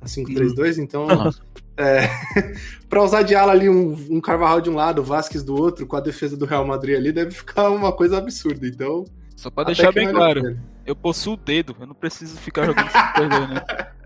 A 0.01 0.07
5-3-2, 0.07 0.79
então. 0.79 1.09
É, 1.77 2.09
pra 2.89 3.03
usar 3.03 3.23
de 3.23 3.35
ala 3.35 3.53
ali 3.53 3.69
um, 3.69 3.93
um 4.11 4.21
Carvajal 4.21 4.61
de 4.61 4.71
um 4.71 4.75
lado, 4.75 5.01
o 5.01 5.05
Vasquez 5.05 5.45
do 5.45 5.55
outro, 5.55 5.87
com 5.87 5.97
a 5.97 6.01
defesa 6.01 6.37
do 6.37 6.47
Real 6.47 6.67
Madrid 6.67 6.97
ali, 6.97 7.13
deve 7.13 7.33
ficar 7.33 7.71
uma 7.71 7.93
coisa 7.93 8.19
absurda. 8.19 8.67
Então. 8.67 9.05
Só 9.37 9.51
pra 9.51 9.65
até 9.65 9.75
deixar 9.75 9.93
bem 9.93 10.11
claro, 10.11 10.59
eu 10.87 10.97
possuo 10.97 11.35
o 11.35 11.37
dedo, 11.37 11.77
eu 11.79 11.87
não 11.87 11.95
preciso 11.95 12.39
ficar 12.39 12.65
jogando 12.65 12.87
essa 12.87 13.13
coisa, 13.13 13.47
né? 13.47 13.63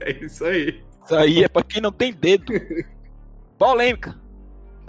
É 0.00 0.12
isso 0.24 0.44
aí. 0.44 0.80
Isso 1.04 1.14
aí 1.16 1.42
é 1.42 1.48
pra 1.48 1.60
quem 1.64 1.82
não 1.82 1.90
tem 1.90 2.12
dedo. 2.12 2.52
Polêmica. 3.58 4.14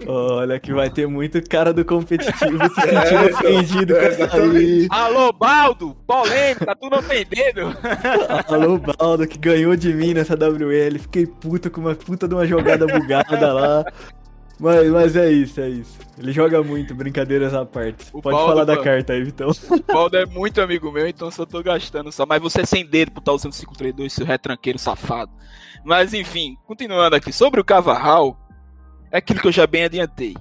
Olha 0.06 0.58
que 0.58 0.72
vai 0.72 0.88
ter 0.90 1.06
muito 1.06 1.42
cara 1.48 1.72
do 1.72 1.84
competitivo 1.84 2.58
se 2.68 2.74
sentindo 2.80 2.94
É, 2.94 3.32
ofendido 3.32 3.94
com 3.94 4.00
é, 4.00 4.06
essa 4.06 4.36
aí. 4.36 4.86
Alô, 4.90 5.32
Baldo! 5.32 5.94
Polêmica, 6.06 6.74
tu 6.76 6.88
não 6.90 7.02
tem 7.02 7.24
dedo? 7.24 7.76
Alô, 8.48 8.78
Baldo, 8.78 9.26
que 9.26 9.38
ganhou 9.38 9.76
de 9.76 9.92
mim 9.92 10.14
nessa 10.14 10.34
WL. 10.34 10.98
Fiquei 10.98 11.26
puto 11.26 11.70
com 11.70 11.80
uma 11.82 11.94
puta 11.94 12.26
de 12.26 12.34
uma 12.34 12.46
jogada 12.46 12.86
bugada 12.86 13.52
lá. 13.52 13.84
Mas, 14.58 14.90
mas 14.90 15.16
é 15.16 15.32
isso, 15.32 15.58
é 15.58 15.68
isso. 15.70 15.98
Ele 16.18 16.32
joga 16.32 16.62
muito, 16.62 16.94
brincadeiras 16.94 17.54
à 17.54 17.64
parte. 17.64 18.06
O 18.12 18.20
Pode 18.20 18.36
Baldo, 18.36 18.50
falar 18.52 18.64
da 18.64 18.74
mano. 18.74 18.84
carta 18.84 19.14
aí, 19.14 19.24
Vitão. 19.24 19.50
O 19.50 19.92
Baldo 19.92 20.18
é 20.18 20.26
muito 20.26 20.60
amigo 20.60 20.92
meu, 20.92 21.06
então 21.08 21.30
só 21.30 21.46
tô 21.46 21.62
gastando 21.62 22.12
só. 22.12 22.26
Mas 22.26 22.42
você 22.42 22.60
é 22.60 22.66
sem 22.66 22.84
dedo 22.84 23.10
por 23.10 23.20
estar 23.20 23.32
usando 23.32 23.52
532, 23.52 24.12
seu 24.12 24.26
retranqueiro 24.26 24.78
safado. 24.78 25.32
Mas 25.82 26.12
enfim, 26.12 26.56
continuando 26.66 27.16
aqui. 27.16 27.32
Sobre 27.32 27.58
o 27.58 27.64
Cavarral, 27.64 28.38
é 29.10 29.18
aquilo 29.18 29.40
que 29.40 29.48
eu 29.48 29.52
já 29.52 29.66
bem 29.66 29.84
adiantei. 29.84 30.34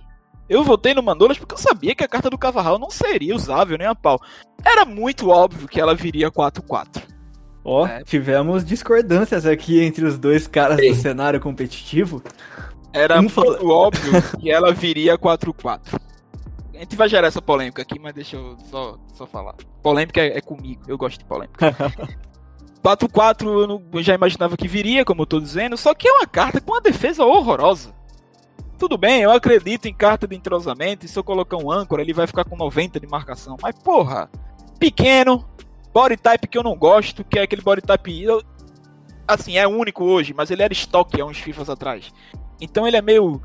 Eu 0.47 0.63
votei 0.63 0.93
no 0.95 1.03
Manolas 1.03 1.37
porque 1.37 1.53
eu 1.53 1.57
sabia 1.59 1.93
que 1.93 2.03
a 2.03 2.07
carta 2.07 2.29
do 2.29 2.37
Cavarral 2.37 2.79
não 2.79 2.89
seria 2.89 3.35
usável 3.35 3.77
nem 3.77 3.85
a 3.87 3.93
pau. 3.93 4.19
Era 4.65 4.83
muito 4.83 5.29
óbvio 5.29 5.67
que 5.67 5.79
ela 5.79 5.93
viria 5.93 6.31
4-4. 6.31 7.03
Ó, 7.63 7.85
É. 7.85 8.03
tivemos 8.03 8.63
discordâncias 8.65 9.45
aqui 9.45 9.83
entre 9.83 10.05
os 10.05 10.17
dois 10.17 10.47
caras 10.47 10.79
Sim. 10.79 10.89
do 10.89 10.95
cenário 10.95 11.39
competitivo. 11.39 12.23
Era 12.91 13.17
Um 13.19 13.23
muito 13.23 13.33
fala- 13.35 13.59
óbvio 13.63 14.11
que 14.39 14.49
ela 14.49 14.73
viria 14.73 15.17
4-4. 15.17 15.99
A 16.73 16.79
gente 16.79 16.95
vai 16.95 17.07
gerar 17.09 17.27
essa 17.27 17.41
polêmica 17.41 17.81
aqui, 17.81 17.99
mas 17.99 18.13
deixa 18.13 18.37
eu 18.37 18.57
só, 18.71 18.97
só 19.13 19.27
falar. 19.27 19.53
Polêmica 19.83 20.21
é, 20.21 20.37
é 20.37 20.41
comigo, 20.41 20.81
eu 20.87 20.97
gosto 20.97 21.19
de 21.19 21.25
polêmica. 21.25 21.75
4-4 22.83 23.45
eu, 23.45 23.67
não- 23.67 23.83
eu 23.93 24.01
já 24.01 24.15
imaginava 24.15 24.55
que 24.55 24.67
viria, 24.67 25.03
como 25.03 25.21
eu 25.23 25.25
tô 25.25 25.39
dizendo, 25.39 25.77
só 25.77 25.93
que 25.93 26.07
é 26.07 26.11
uma 26.11 26.25
carta 26.25 26.61
com 26.61 26.71
uma 26.71 26.81
defesa 26.81 27.23
horrorosa. 27.25 27.93
Tudo 28.79 28.97
bem, 28.97 29.21
eu 29.21 29.31
acredito 29.31 29.87
em 29.87 29.93
carta 29.93 30.25
de 30.25 30.35
entrosamento, 30.37 31.05
e 31.05 31.09
se 31.09 31.19
eu 31.19 31.23
colocar 31.23 31.57
um 31.57 31.69
âncora, 31.69 32.01
ele 32.01 32.13
vai 32.13 32.25
ficar 32.25 32.45
com 32.45 32.55
90 32.55 32.97
de 32.97 33.05
marcação. 33.07 33.57
Mas 33.61 33.75
porra, 33.77 34.29
pequeno, 34.79 35.45
body 35.93 36.15
type 36.15 36.47
que 36.47 36.57
eu 36.57 36.63
não 36.63 36.77
gosto, 36.77 37.23
que 37.25 37.37
é 37.37 37.41
aquele 37.41 37.61
body 37.61 37.81
type. 37.81 38.23
eu- 38.23 38.41
assim, 39.27 39.57
é 39.57 39.67
único 39.67 40.05
hoje, 40.05 40.33
mas 40.33 40.49
ele 40.49 40.63
era 40.63 40.71
estoque 40.71 41.19
há 41.19 41.25
uns 41.25 41.37
FIFAs 41.37 41.69
atrás. 41.69 42.11
Então 42.59 42.87
ele 42.87 42.97
é 42.97 43.01
meio. 43.01 43.41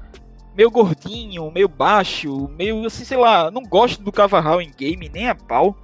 meio 0.56 0.70
gordinho, 0.70 1.50
meio 1.50 1.66
baixo, 1.68 2.48
meio 2.56 2.86
assim, 2.86 3.04
sei 3.04 3.16
lá, 3.16 3.50
não 3.50 3.64
gosto 3.64 4.00
do 4.04 4.12
Cavarral 4.12 4.62
em 4.62 4.70
game, 4.70 5.08
nem 5.08 5.28
a 5.28 5.34
pau, 5.34 5.76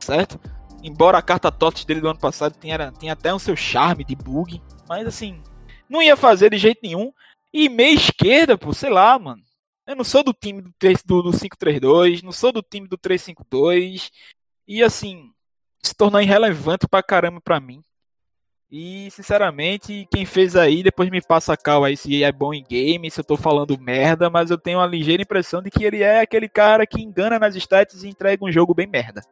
certo? 0.00 0.38
Embora 0.82 1.16
a 1.16 1.22
carta 1.22 1.52
TOTS 1.52 1.84
dele 1.84 2.00
do 2.00 2.08
ano 2.08 2.18
passado 2.18 2.54
tenha, 2.54 2.90
tenha 2.90 3.12
até 3.12 3.32
o 3.32 3.38
seu 3.38 3.54
charme 3.54 4.02
de 4.02 4.16
bug, 4.16 4.60
mas 4.88 5.06
assim, 5.06 5.40
não 5.88 6.02
ia 6.02 6.16
fazer 6.16 6.50
de 6.50 6.58
jeito 6.58 6.80
nenhum. 6.82 7.12
E 7.52 7.68
meia 7.68 7.94
esquerda, 7.94 8.56
pô, 8.56 8.72
sei 8.72 8.90
lá, 8.90 9.18
mano. 9.18 9.42
Eu 9.86 9.96
não 9.96 10.04
sou 10.04 10.22
do 10.22 10.32
time 10.32 10.62
do, 10.62 10.72
3 10.78 11.02
do, 11.02 11.22
do 11.22 11.30
5-3-2, 11.30 12.22
não 12.22 12.30
sou 12.30 12.52
do 12.52 12.62
time 12.62 12.86
do 12.86 12.96
3-5-2. 12.96 14.10
E 14.68 14.82
assim, 14.82 15.32
se 15.82 15.94
tornou 15.94 16.20
irrelevante 16.20 16.86
pra 16.86 17.02
caramba 17.02 17.40
pra 17.40 17.58
mim. 17.58 17.82
E, 18.70 19.10
sinceramente, 19.10 20.06
quem 20.12 20.24
fez 20.24 20.54
aí, 20.54 20.84
depois 20.84 21.10
me 21.10 21.20
passa 21.20 21.54
a 21.54 21.56
cal 21.56 21.82
aí 21.82 21.96
se 21.96 22.22
é 22.22 22.30
bom 22.30 22.54
em 22.54 22.62
game, 22.62 23.10
se 23.10 23.18
eu 23.18 23.24
tô 23.24 23.36
falando 23.36 23.76
merda, 23.76 24.30
mas 24.30 24.48
eu 24.48 24.56
tenho 24.56 24.78
uma 24.78 24.86
ligeira 24.86 25.22
impressão 25.22 25.60
de 25.60 25.70
que 25.70 25.82
ele 25.82 26.04
é 26.04 26.20
aquele 26.20 26.48
cara 26.48 26.86
que 26.86 27.02
engana 27.02 27.36
nas 27.36 27.56
stats 27.56 28.04
e 28.04 28.08
entrega 28.08 28.44
um 28.44 28.52
jogo 28.52 28.72
bem 28.72 28.86
merda. 28.86 29.22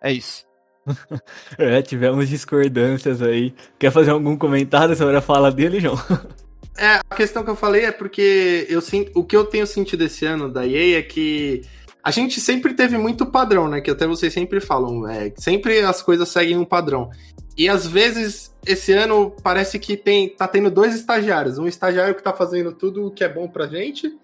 É 0.00 0.12
isso. 0.12 0.46
é, 1.58 1.82
tivemos 1.82 2.28
discordâncias 2.28 3.20
aí. 3.22 3.52
Quer 3.76 3.90
fazer 3.90 4.12
algum 4.12 4.36
comentário 4.36 4.94
sobre 4.94 5.16
a 5.16 5.20
fala 5.20 5.50
dele, 5.50 5.80
João? 5.80 5.96
É, 6.78 7.00
a 7.08 7.14
questão 7.14 7.42
que 7.42 7.50
eu 7.50 7.56
falei 7.56 7.84
é 7.84 7.92
porque 7.92 8.66
eu 8.68 8.80
sinto, 8.80 9.10
o 9.18 9.24
que 9.24 9.36
eu 9.36 9.44
tenho 9.44 9.66
sentido 9.66 10.04
esse 10.04 10.26
ano 10.26 10.50
da 10.50 10.66
EA 10.66 10.98
é 10.98 11.02
que 11.02 11.62
a 12.02 12.10
gente 12.10 12.40
sempre 12.40 12.74
teve 12.74 12.96
muito 12.96 13.26
padrão, 13.26 13.68
né? 13.68 13.80
Que 13.80 13.90
até 13.90 14.06
vocês 14.06 14.32
sempre 14.32 14.60
falam, 14.60 15.08
é, 15.08 15.32
sempre 15.36 15.80
as 15.80 16.00
coisas 16.02 16.28
seguem 16.28 16.56
um 16.56 16.64
padrão. 16.64 17.10
E 17.56 17.68
às 17.68 17.86
vezes, 17.86 18.54
esse 18.64 18.92
ano 18.92 19.34
parece 19.42 19.78
que 19.78 19.96
tem, 19.96 20.28
tá 20.28 20.46
tendo 20.46 20.70
dois 20.70 20.94
estagiários. 20.94 21.58
Um 21.58 21.66
estagiário 21.66 22.14
que 22.14 22.22
tá 22.22 22.32
fazendo 22.32 22.70
tudo 22.72 23.06
o 23.06 23.10
que 23.10 23.24
é 23.24 23.28
bom 23.28 23.48
pra 23.48 23.66
gente, 23.66 24.16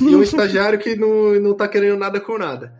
e 0.00 0.16
um 0.16 0.22
estagiário 0.24 0.78
que 0.78 0.96
não, 0.96 1.34
não 1.40 1.54
tá 1.54 1.68
querendo 1.68 1.98
nada 1.98 2.20
com 2.20 2.38
nada. 2.38 2.72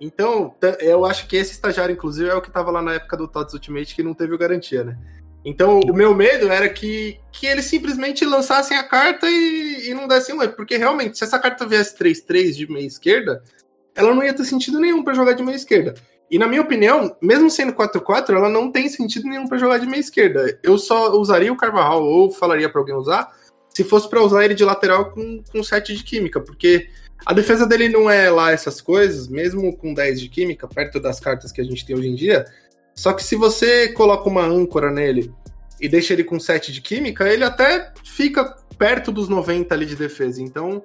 Então, 0.00 0.54
eu 0.80 1.04
acho 1.04 1.26
que 1.26 1.36
esse 1.36 1.52
estagiário, 1.52 1.94
inclusive, 1.94 2.28
é 2.28 2.34
o 2.34 2.42
que 2.42 2.50
tava 2.50 2.70
lá 2.70 2.82
na 2.82 2.94
época 2.94 3.16
do 3.16 3.26
TOTS 3.26 3.54
Ultimate, 3.54 3.94
que 3.94 4.02
não 4.02 4.12
teve 4.12 4.36
garantia, 4.36 4.84
né? 4.84 4.98
Então, 5.44 5.80
o 5.80 5.92
meu 5.92 6.14
medo 6.14 6.50
era 6.50 6.68
que, 6.68 7.18
que 7.30 7.46
eles 7.46 7.66
simplesmente 7.66 8.24
lançassem 8.24 8.76
a 8.76 8.82
carta 8.82 9.28
e, 9.28 9.90
e 9.90 9.94
não 9.94 10.08
dessem 10.08 10.34
um 10.34 10.42
erro. 10.42 10.54
Porque 10.54 10.76
realmente, 10.76 11.18
se 11.18 11.24
essa 11.24 11.38
carta 11.38 11.66
viesse 11.66 11.96
3-3 11.96 12.52
de 12.52 12.70
meia 12.70 12.86
esquerda, 12.86 13.42
ela 13.94 14.14
não 14.14 14.22
ia 14.22 14.32
ter 14.32 14.44
sentido 14.44 14.80
nenhum 14.80 15.04
para 15.04 15.14
jogar 15.14 15.34
de 15.34 15.42
meia 15.42 15.56
esquerda. 15.56 15.94
E 16.30 16.38
na 16.38 16.48
minha 16.48 16.62
opinião, 16.62 17.14
mesmo 17.20 17.50
sendo 17.50 17.74
4-4, 17.74 18.30
ela 18.30 18.48
não 18.48 18.72
tem 18.72 18.88
sentido 18.88 19.28
nenhum 19.28 19.46
para 19.46 19.58
jogar 19.58 19.78
de 19.78 19.86
meia 19.86 20.00
esquerda. 20.00 20.58
Eu 20.62 20.78
só 20.78 21.12
usaria 21.12 21.52
o 21.52 21.56
Carvajal 21.56 22.02
ou 22.02 22.30
falaria 22.30 22.68
para 22.68 22.80
alguém 22.80 22.94
usar 22.94 23.30
se 23.74 23.82
fosse 23.82 24.08
para 24.08 24.22
usar 24.22 24.44
ele 24.44 24.54
de 24.54 24.64
lateral 24.64 25.10
com, 25.10 25.42
com 25.50 25.62
7 25.62 25.94
de 25.94 26.04
química, 26.04 26.40
porque 26.40 26.88
a 27.26 27.34
defesa 27.34 27.66
dele 27.66 27.88
não 27.88 28.08
é 28.08 28.30
lá 28.30 28.52
essas 28.52 28.80
coisas, 28.80 29.26
mesmo 29.26 29.76
com 29.76 29.92
10 29.92 30.20
de 30.20 30.28
química, 30.28 30.68
perto 30.68 31.00
das 31.00 31.18
cartas 31.18 31.50
que 31.50 31.60
a 31.60 31.64
gente 31.64 31.84
tem 31.84 31.96
hoje 31.96 32.08
em 32.08 32.14
dia, 32.14 32.44
só 32.94 33.12
que 33.12 33.24
se 33.24 33.36
você 33.36 33.88
coloca 33.88 34.28
uma 34.28 34.44
âncora 34.44 34.90
nele 34.90 35.32
e 35.80 35.88
deixa 35.88 36.12
ele 36.12 36.24
com 36.24 36.38
7 36.38 36.72
de 36.72 36.80
química, 36.80 37.28
ele 37.28 37.44
até 37.44 37.92
fica 38.04 38.56
perto 38.78 39.10
dos 39.10 39.28
90 39.28 39.74
ali 39.74 39.86
de 39.86 39.96
defesa. 39.96 40.40
Então, 40.40 40.82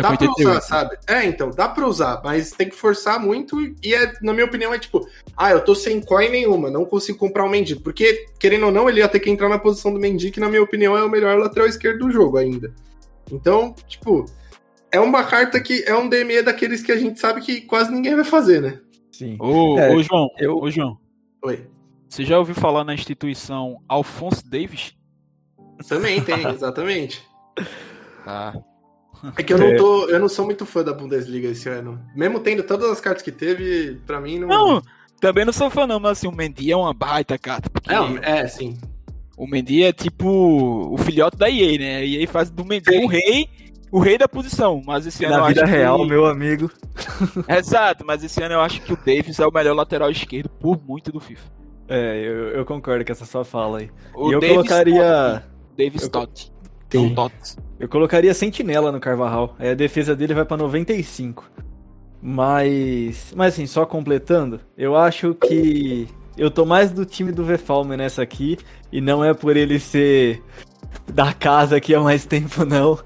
dá 0.00 0.16
pra 0.16 0.30
usar, 0.30 0.60
sabe? 0.60 0.96
É, 1.06 1.24
então, 1.24 1.50
dá 1.50 1.68
pra 1.68 1.86
usar, 1.86 2.20
mas 2.22 2.52
tem 2.52 2.68
que 2.68 2.76
forçar 2.76 3.18
muito 3.18 3.60
e, 3.82 3.94
é, 3.94 4.12
na 4.22 4.32
minha 4.32 4.44
opinião, 4.44 4.72
é 4.72 4.78
tipo, 4.78 5.06
ah, 5.36 5.50
eu 5.50 5.60
tô 5.64 5.74
sem 5.74 6.00
coin 6.00 6.28
nenhuma, 6.28 6.70
não 6.70 6.84
consigo 6.84 7.18
comprar 7.18 7.44
o 7.44 7.46
um 7.46 7.50
Mendy. 7.50 7.76
Porque, 7.76 8.26
querendo 8.38 8.66
ou 8.66 8.72
não, 8.72 8.88
ele 8.88 9.00
ia 9.00 9.08
ter 9.08 9.20
que 9.20 9.30
entrar 9.30 9.48
na 9.48 9.58
posição 9.58 9.92
do 9.92 9.98
Mendy, 9.98 10.30
que 10.30 10.40
na 10.40 10.48
minha 10.48 10.62
opinião 10.62 10.96
é 10.96 11.02
o 11.02 11.10
melhor 11.10 11.38
lateral 11.38 11.68
esquerdo 11.68 12.06
do 12.06 12.12
jogo 12.12 12.36
ainda. 12.36 12.72
Então, 13.32 13.74
tipo, 13.88 14.24
é 14.92 15.00
uma 15.00 15.24
carta 15.24 15.60
que 15.60 15.84
é 15.86 15.94
um 15.94 16.08
DME 16.08 16.42
daqueles 16.42 16.82
que 16.82 16.92
a 16.92 16.96
gente 16.96 17.18
sabe 17.18 17.40
que 17.40 17.60
quase 17.62 17.92
ninguém 17.92 18.14
vai 18.14 18.24
fazer, 18.24 18.60
né? 18.60 18.80
Sim. 19.10 19.36
Ô, 19.38 19.78
é, 19.78 19.94
ô 19.94 20.02
João, 20.02 20.28
eu... 20.38 20.56
ô 20.56 20.70
João, 20.70 20.98
Oi. 21.42 21.66
Você 22.08 22.24
já 22.24 22.38
ouviu 22.38 22.54
falar 22.54 22.84
na 22.84 22.94
instituição 22.94 23.80
Alphonse 23.88 24.48
Davis? 24.48 24.94
Também 25.88 26.20
tem, 26.22 26.46
exatamente. 26.46 27.22
Tá. 28.24 28.54
É 29.36 29.42
que 29.42 29.52
eu 29.52 29.58
não 29.58 29.76
tô. 29.76 30.08
Eu 30.08 30.18
não 30.18 30.28
sou 30.28 30.44
muito 30.44 30.64
fã 30.64 30.82
da 30.82 30.92
Bundesliga 30.92 31.48
esse 31.48 31.68
ano. 31.68 32.00
Mesmo 32.14 32.40
tendo 32.40 32.62
todas 32.62 32.90
as 32.90 33.00
cartas 33.00 33.22
que 33.22 33.32
teve, 33.32 34.00
pra 34.06 34.20
mim 34.20 34.38
não. 34.38 34.48
Não, 34.48 34.82
também 35.20 35.44
não 35.44 35.52
sou 35.52 35.70
fã, 35.70 35.86
não, 35.86 36.00
mas 36.00 36.12
assim, 36.12 36.26
o 36.26 36.32
Mendy 36.32 36.72
é 36.72 36.76
uma 36.76 36.94
baita 36.94 37.38
carta. 37.38 37.70
Não, 37.86 38.16
é, 38.18 38.46
sim. 38.48 38.78
O 39.36 39.46
Mendy 39.46 39.82
é 39.84 39.92
tipo 39.92 40.28
o 40.92 40.98
filhote 40.98 41.36
da 41.36 41.50
EA, 41.50 41.78
né? 41.78 41.96
A 41.96 42.04
EA 42.04 42.28
faz 42.28 42.50
do 42.50 42.64
Mendy 42.64 42.96
o 42.98 43.06
rei, 43.06 43.48
o 43.90 43.98
rei 43.98 44.16
da 44.16 44.28
posição. 44.28 44.82
Mas 44.84 45.06
esse 45.06 45.24
ano. 45.24 45.38
Na 45.38 45.48
vida 45.48 45.64
real, 45.64 45.98
que... 45.98 46.06
meu 46.06 46.26
amigo. 46.26 46.70
Exato, 47.48 48.04
mas 48.06 48.22
esse 48.22 48.42
ano 48.42 48.54
eu 48.54 48.60
acho 48.60 48.80
que 48.82 48.92
o 48.92 48.96
Davis 48.96 49.38
é 49.38 49.46
o 49.46 49.52
melhor 49.52 49.74
lateral 49.74 50.10
esquerdo 50.10 50.48
por 50.48 50.80
muito 50.86 51.10
do 51.12 51.20
FIFA. 51.20 51.60
É, 51.88 52.18
eu, 52.24 52.48
eu 52.50 52.64
concordo 52.64 53.04
com 53.04 53.12
essa 53.12 53.24
sua 53.24 53.44
fala 53.44 53.78
aí. 53.78 53.90
O 54.14 54.30
e 54.30 54.34
eu 54.34 54.40
Davis 54.40 54.56
colocaria. 54.56 55.44
Davis 55.76 56.02
Stott. 56.02 56.52
Tem. 56.88 57.14
Eu 57.78 57.88
colocaria 57.88 58.34
Sentinela 58.34 58.92
no 58.92 59.00
Carvajal. 59.00 59.54
Aí 59.58 59.70
a 59.70 59.74
defesa 59.74 60.14
dele 60.14 60.34
vai 60.34 60.44
para 60.44 60.56
95. 60.56 61.50
Mas. 62.20 63.32
Mas 63.34 63.54
assim, 63.54 63.66
só 63.66 63.86
completando, 63.86 64.60
eu 64.76 64.96
acho 64.96 65.34
que. 65.34 66.08
Eu 66.36 66.50
tô 66.50 66.64
mais 66.64 66.90
do 66.90 67.04
time 67.04 67.32
do 67.32 67.44
Vefalme 67.44 67.96
nessa 67.96 68.22
aqui. 68.22 68.58
E 68.92 69.00
não 69.00 69.24
é 69.24 69.32
por 69.34 69.56
ele 69.56 69.78
ser 69.78 70.42
da 71.12 71.32
casa 71.32 71.76
aqui 71.76 71.94
há 71.94 72.00
mais 72.00 72.24
tempo, 72.24 72.64
não. 72.64 72.98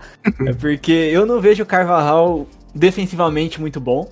é 0.46 0.52
porque 0.52 0.92
eu 0.92 1.24
não 1.26 1.40
vejo 1.40 1.62
o 1.62 1.66
Carvajal 1.66 2.46
defensivamente 2.74 3.60
muito 3.60 3.80
bom. 3.80 4.08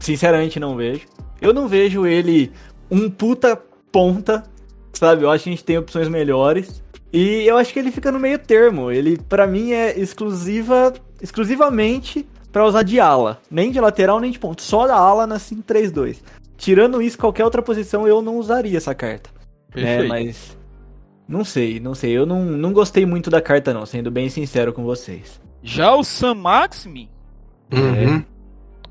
Sinceramente, 0.00 0.58
não 0.58 0.76
vejo. 0.76 1.06
Eu 1.40 1.52
não 1.52 1.68
vejo 1.68 2.06
ele 2.06 2.52
um 2.90 3.10
puta 3.10 3.60
ponta, 3.92 4.44
sabe? 4.92 5.22
Eu 5.22 5.30
acho 5.30 5.44
que 5.44 5.50
a 5.50 5.52
gente 5.52 5.64
tem 5.64 5.78
opções 5.78 6.08
melhores. 6.08 6.82
E 7.12 7.46
eu 7.46 7.56
acho 7.56 7.72
que 7.72 7.78
ele 7.78 7.90
fica 7.90 8.10
no 8.10 8.18
meio 8.18 8.38
termo. 8.38 8.90
Ele, 8.90 9.16
para 9.16 9.46
mim, 9.46 9.72
é 9.72 9.98
exclusiva, 9.98 10.92
exclusivamente 11.22 12.26
para 12.52 12.66
usar 12.66 12.82
de 12.82 12.98
ala. 12.98 13.40
Nem 13.50 13.70
de 13.70 13.80
lateral, 13.80 14.18
nem 14.18 14.30
de 14.30 14.38
ponto. 14.38 14.62
Só 14.62 14.86
da 14.86 14.96
ala 14.96 15.26
na 15.26 15.36
5-3-2. 15.36 16.18
Tirando 16.56 17.02
isso, 17.02 17.18
qualquer 17.18 17.44
outra 17.44 17.62
posição 17.62 18.08
eu 18.08 18.22
não 18.22 18.38
usaria 18.38 18.76
essa 18.76 18.94
carta. 18.94 19.30
É, 19.74 20.02
mas 20.04 20.56
não 21.28 21.44
sei, 21.44 21.80
não 21.80 21.94
sei. 21.94 22.12
Eu 22.12 22.24
não, 22.24 22.44
não 22.44 22.72
gostei 22.72 23.04
muito 23.04 23.30
da 23.30 23.40
carta, 23.40 23.74
não, 23.74 23.84
sendo 23.84 24.10
bem 24.10 24.28
sincero 24.28 24.72
com 24.72 24.84
vocês. 24.84 25.40
Já 25.62 25.94
o 25.94 26.04
Sam 26.04 26.34
Maximi? 26.34 27.10
Uhum. 27.72 28.18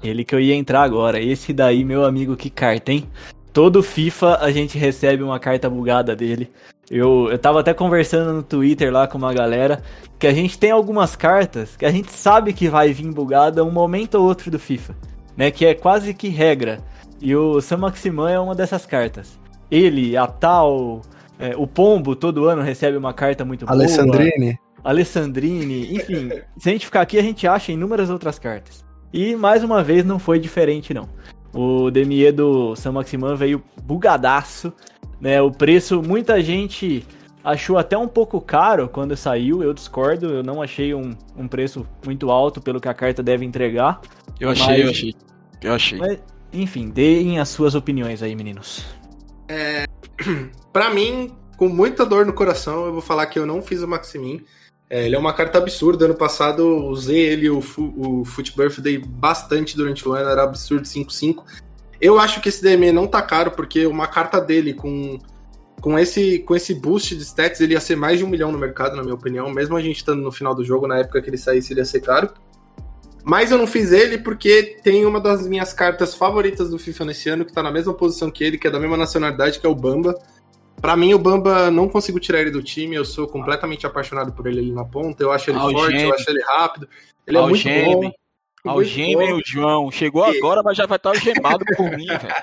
É, 0.04 0.08
ele 0.08 0.26
que 0.26 0.36
eu 0.36 0.40
ia 0.40 0.56
entrar 0.56 0.84
agora. 0.84 1.20
Esse 1.22 1.54
daí, 1.54 1.84
meu 1.86 2.04
amigo, 2.04 2.36
que 2.36 2.50
carta, 2.50 2.92
hein? 2.92 3.08
Todo 3.54 3.82
FIFA 3.82 4.40
a 4.42 4.52
gente 4.52 4.78
recebe 4.78 5.24
uma 5.24 5.40
carta 5.40 5.70
bugada 5.70 6.14
dele. 6.16 6.50
Eu, 6.92 7.30
eu 7.32 7.40
tava 7.40 7.62
até 7.62 7.74
conversando 7.74 8.34
no 8.34 8.44
Twitter 8.44 8.92
lá 8.92 9.08
com 9.08 9.18
uma 9.18 9.34
galera 9.34 9.82
que 10.20 10.28
a 10.28 10.34
gente 10.34 10.60
tem 10.60 10.72
algumas 10.72 11.16
cartas 11.16 11.76
que 11.76 11.86
a 11.86 11.92
gente 11.92 12.12
sabe 12.12 12.54
que 12.54 12.70
vai 12.70 12.92
vir 12.94 13.12
bugada 13.12 13.64
um 13.64 13.72
momento 13.72 14.16
ou 14.16 14.26
outro 14.26 14.52
do 14.52 14.60
FIFA, 14.60 14.96
né? 15.36 15.50
Que 15.50 15.66
é 15.66 15.74
quase 15.74 16.14
que 16.14 16.28
regra. 16.28 16.80
E 17.20 17.34
o 17.36 17.62
Sam 17.62 17.78
Maximan 17.78 18.30
é 18.30 18.40
uma 18.40 18.54
dessas 18.54 18.86
cartas. 18.86 19.40
Ele, 19.72 20.16
a 20.16 20.28
tal, 20.28 21.02
é, 21.40 21.56
o 21.56 21.68
Pombo 21.68 22.16
todo 22.16 22.46
ano 22.46 22.62
recebe 22.62 22.98
uma 22.98 23.14
carta 23.14 23.44
muito 23.44 23.66
Alessandrini. 23.70 24.54
boa. 24.54 24.66
Alessandrini. 24.84 25.96
Enfim, 25.96 26.30
se 26.58 26.70
a 26.70 26.72
gente 26.72 26.86
ficar 26.86 27.02
aqui, 27.02 27.18
a 27.18 27.22
gente 27.22 27.48
acha 27.48 27.72
inúmeras 27.72 28.10
outras 28.10 28.40
cartas. 28.40 28.86
E 29.14 29.36
mais 29.36 29.64
uma 29.64 29.84
vez 29.84 30.06
não 30.06 30.20
foi 30.20 30.40
diferente, 30.40 30.94
não. 30.94 31.10
O 31.54 31.90
Demier 31.90 32.34
do 32.34 32.76
San 32.76 32.92
Maximan 32.92 33.36
veio 33.36 33.64
bugadaço. 33.84 34.74
Né? 35.20 35.42
O 35.42 35.52
preço, 35.52 36.02
muita 36.02 36.42
gente 36.42 37.06
achou 37.44 37.78
até 37.78 37.98
um 37.98 38.08
pouco 38.08 38.42
caro 38.42 38.90
quando 38.90 39.16
saiu. 39.16 39.64
Eu 39.64 39.74
discordo, 39.74 40.28
eu 40.28 40.44
não 40.44 40.62
achei 40.62 40.94
um, 40.94 41.16
um 41.38 41.48
preço 41.48 41.88
muito 42.06 42.30
alto 42.30 42.62
pelo 42.62 42.82
que 42.82 42.90
a 42.90 42.94
carta 42.94 43.24
deve 43.24 43.46
entregar. 43.46 44.02
Eu 44.40 44.50
achei, 44.50 44.68
mas... 44.68 44.84
eu 44.84 44.90
achei. 44.90 45.16
Eu 45.62 45.74
achei. 45.74 45.98
Mas, 45.98 46.20
enfim, 46.52 46.90
deem 46.90 47.40
as 47.40 47.50
suas 47.50 47.74
opiniões 47.74 48.22
aí, 48.22 48.36
meninos. 48.36 48.86
É, 49.48 49.86
para 50.74 50.90
mim, 50.94 51.36
com 51.58 51.68
muita 51.68 52.06
dor 52.06 52.26
no 52.26 52.34
coração, 52.34 52.86
eu 52.86 52.94
vou 52.94 53.02
falar 53.02 53.26
que 53.28 53.40
eu 53.40 53.46
não 53.46 53.62
fiz 53.62 53.82
o 53.82 53.88
Maximin. 53.88 54.44
É, 54.90 55.06
ele 55.06 55.16
é 55.16 55.20
uma 55.20 55.34
carta 55.34 55.58
absurda. 55.58 56.06
Ano 56.06 56.16
passado 56.16 56.66
usei 56.88 57.20
ele, 57.20 57.50
o, 57.50 57.60
o 57.60 58.26
Foot 58.26 58.56
Birthday, 58.56 58.98
bastante 58.98 59.76
durante 59.76 60.08
o 60.08 60.14
ano, 60.14 60.30
era 60.30 60.44
absurdo 60.44 60.86
5-5. 60.86 61.44
Eu 62.00 62.20
acho 62.20 62.42
que 62.42 62.50
esse 62.50 62.62
DME 62.62 62.92
não 62.92 63.08
tá 63.08 63.22
caro, 63.22 63.52
porque 63.52 63.86
uma 63.86 64.08
carta 64.08 64.40
dele 64.40 64.74
com, 64.74 65.18
com, 65.82 65.98
esse, 65.98 66.40
com 66.40 66.56
esse 66.56 66.76
boost 66.76 67.16
de 67.16 67.24
stats, 67.24 67.62
ele 67.62 67.74
ia 67.74 67.80
ser 67.80 67.96
mais 67.96 68.20
de 68.20 68.26
um 68.26 68.28
milhão 68.28 68.52
no 68.52 68.60
mercado, 68.60 68.96
na 68.96 69.02
minha 69.02 69.16
opinião. 69.16 69.50
Mesmo 69.50 69.76
a 69.76 69.82
gente 69.82 69.98
estando 69.98 70.22
no 70.22 70.32
final 70.32 70.54
do 70.54 70.64
jogo, 70.64 70.88
na 70.88 71.00
época 71.00 71.22
que 71.22 71.30
ele 71.30 71.38
saísse, 71.38 71.74
ele 71.74 71.80
ia 71.80 71.86
ser 71.86 72.02
caro. 72.02 72.30
Mas 73.28 73.50
eu 73.50 73.58
não 73.58 73.66
fiz 73.66 73.92
ele 73.92 74.20
porque 74.20 74.78
tem 74.84 75.04
uma 75.04 75.20
das 75.20 75.48
minhas 75.48 75.74
cartas 75.74 76.14
favoritas 76.14 76.70
do 76.70 76.78
FIFA 76.78 77.06
nesse 77.06 77.28
ano, 77.28 77.44
que 77.44 77.52
tá 77.52 77.64
na 77.64 77.72
mesma 77.72 77.92
posição 77.92 78.30
que 78.30 78.44
ele, 78.44 78.56
que 78.56 78.68
é 78.68 78.70
da 78.70 78.80
mesma 78.80 78.96
nacionalidade, 78.96 79.60
que 79.60 79.66
é 79.66 79.70
o 79.70 79.74
Bamba. 79.74 80.16
Para 80.80 80.96
mim, 80.96 81.12
o 81.16 81.18
Bamba 81.18 81.72
não 81.72 81.90
consigo 81.90 82.20
tirar 82.20 82.42
ele 82.42 82.52
do 82.52 82.62
time. 82.62 82.96
Eu 82.96 83.04
sou 83.04 83.28
completamente 83.28 83.88
apaixonado 83.88 84.32
por 84.32 84.46
ele 84.46 84.60
ali 84.60 84.72
na 84.72 84.86
ponta. 84.86 85.24
Eu 85.24 85.32
acho 85.32 85.50
ele 85.50 85.58
Algeme. 85.58 85.82
forte, 85.82 86.02
eu 86.04 86.14
acho 86.14 86.30
ele 86.30 86.44
rápido. 86.44 86.90
Ele 87.26 87.38
Algeme. 87.40 87.76
é 87.76 87.96
muito 87.96 88.16
bom. 88.64 88.72
Algeme, 88.72 89.34
o 89.34 89.42
João. 89.44 89.90
Chegou 89.90 90.32
e... 90.32 90.38
agora, 90.38 90.62
mas 90.62 90.78
já 90.78 90.86
vai 90.86 90.98
estar 90.98 91.10
algemado 91.10 91.66
por 91.76 91.90
mim, 91.98 92.06
velho. 92.22 92.36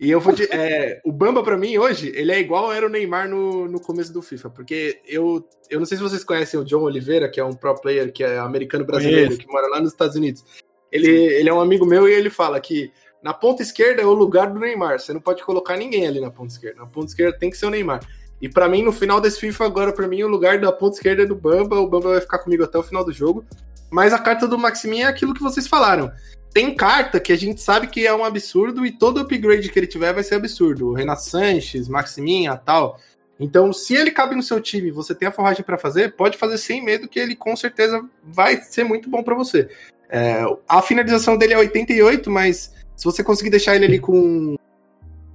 E 0.00 0.10
eu 0.10 0.20
vou 0.20 0.32
de, 0.32 0.44
é, 0.44 1.00
o 1.04 1.10
Bamba 1.10 1.42
para 1.42 1.58
mim 1.58 1.76
hoje, 1.76 2.12
ele 2.14 2.30
é 2.30 2.38
igual 2.38 2.72
era 2.72 2.86
o 2.86 2.88
Neymar 2.88 3.28
no, 3.28 3.66
no 3.66 3.80
começo 3.80 4.12
do 4.12 4.22
FIFA, 4.22 4.50
porque 4.50 5.00
eu, 5.04 5.44
eu 5.68 5.80
não 5.80 5.86
sei 5.86 5.96
se 5.96 6.02
vocês 6.02 6.22
conhecem 6.22 6.58
o 6.58 6.64
John 6.64 6.82
Oliveira, 6.82 7.28
que 7.28 7.40
é 7.40 7.44
um 7.44 7.52
pro 7.52 7.74
player 7.74 8.12
que 8.12 8.22
é 8.22 8.38
americano 8.38 8.84
brasileiro, 8.84 9.36
que 9.36 9.46
mora 9.48 9.66
lá 9.66 9.80
nos 9.80 9.90
Estados 9.90 10.14
Unidos. 10.14 10.44
Ele, 10.92 11.10
ele 11.10 11.48
é 11.48 11.52
um 11.52 11.60
amigo 11.60 11.84
meu 11.84 12.08
e 12.08 12.12
ele 12.12 12.30
fala 12.30 12.60
que 12.60 12.92
Na 13.22 13.34
ponta 13.34 13.62
esquerda 13.62 14.00
é 14.00 14.06
o 14.06 14.12
lugar 14.12 14.52
do 14.52 14.60
Neymar. 14.60 15.00
Você 15.00 15.12
não 15.12 15.20
pode 15.20 15.42
colocar 15.42 15.76
ninguém 15.76 16.06
ali 16.06 16.20
na 16.20 16.30
ponta 16.30 16.52
esquerda. 16.52 16.80
Na 16.80 16.86
ponta 16.86 17.06
esquerda 17.06 17.36
tem 17.36 17.50
que 17.50 17.56
ser 17.56 17.66
o 17.66 17.70
Neymar. 17.70 18.00
E 18.40 18.48
para 18.48 18.68
mim, 18.68 18.82
no 18.82 18.92
final 18.92 19.20
desse 19.20 19.40
FIFA, 19.40 19.64
agora, 19.64 19.92
para 19.92 20.06
mim, 20.06 20.22
o 20.22 20.28
lugar 20.28 20.60
da 20.60 20.70
ponta 20.70 20.96
esquerda 20.96 21.24
é 21.24 21.26
do 21.26 21.34
Bamba. 21.34 21.80
O 21.80 21.88
Bamba 21.88 22.10
vai 22.10 22.20
ficar 22.20 22.38
comigo 22.38 22.62
até 22.62 22.78
o 22.78 22.82
final 22.82 23.04
do 23.04 23.12
jogo. 23.12 23.44
Mas 23.90 24.12
a 24.12 24.18
carta 24.18 24.46
do 24.46 24.56
Maximin 24.56 25.00
é 25.00 25.06
aquilo 25.06 25.34
que 25.34 25.42
vocês 25.42 25.66
falaram. 25.66 26.12
Tem 26.52 26.74
carta 26.74 27.20
que 27.20 27.32
a 27.32 27.36
gente 27.36 27.60
sabe 27.60 27.86
que 27.86 28.06
é 28.06 28.14
um 28.14 28.24
absurdo 28.24 28.84
e 28.84 28.90
todo 28.90 29.20
upgrade 29.20 29.68
que 29.68 29.78
ele 29.78 29.86
tiver 29.86 30.12
vai 30.12 30.22
ser 30.22 30.36
absurdo. 30.36 30.88
O 30.88 30.94
Renato 30.94 31.22
Sanches, 31.22 31.88
Maximin, 31.88 32.46
a 32.46 32.56
tal. 32.56 32.98
Então, 33.38 33.72
se 33.72 33.94
ele 33.94 34.10
cabe 34.10 34.34
no 34.34 34.42
seu 34.42 34.60
time, 34.60 34.90
você 34.90 35.14
tem 35.14 35.28
a 35.28 35.32
forragem 35.32 35.62
para 35.62 35.78
fazer, 35.78 36.16
pode 36.16 36.36
fazer 36.36 36.58
sem 36.58 36.82
medo 36.82 37.08
que 37.08 37.20
ele 37.20 37.36
com 37.36 37.54
certeza 37.54 38.04
vai 38.24 38.56
ser 38.56 38.84
muito 38.84 39.08
bom 39.08 39.22
para 39.22 39.34
você. 39.34 39.68
É, 40.10 40.42
a 40.68 40.82
finalização 40.82 41.36
dele 41.36 41.54
é 41.54 41.58
88, 41.58 42.30
mas 42.30 42.74
se 42.96 43.04
você 43.04 43.22
conseguir 43.22 43.50
deixar 43.50 43.76
ele 43.76 43.84
ali 43.84 44.00
com, 44.00 44.56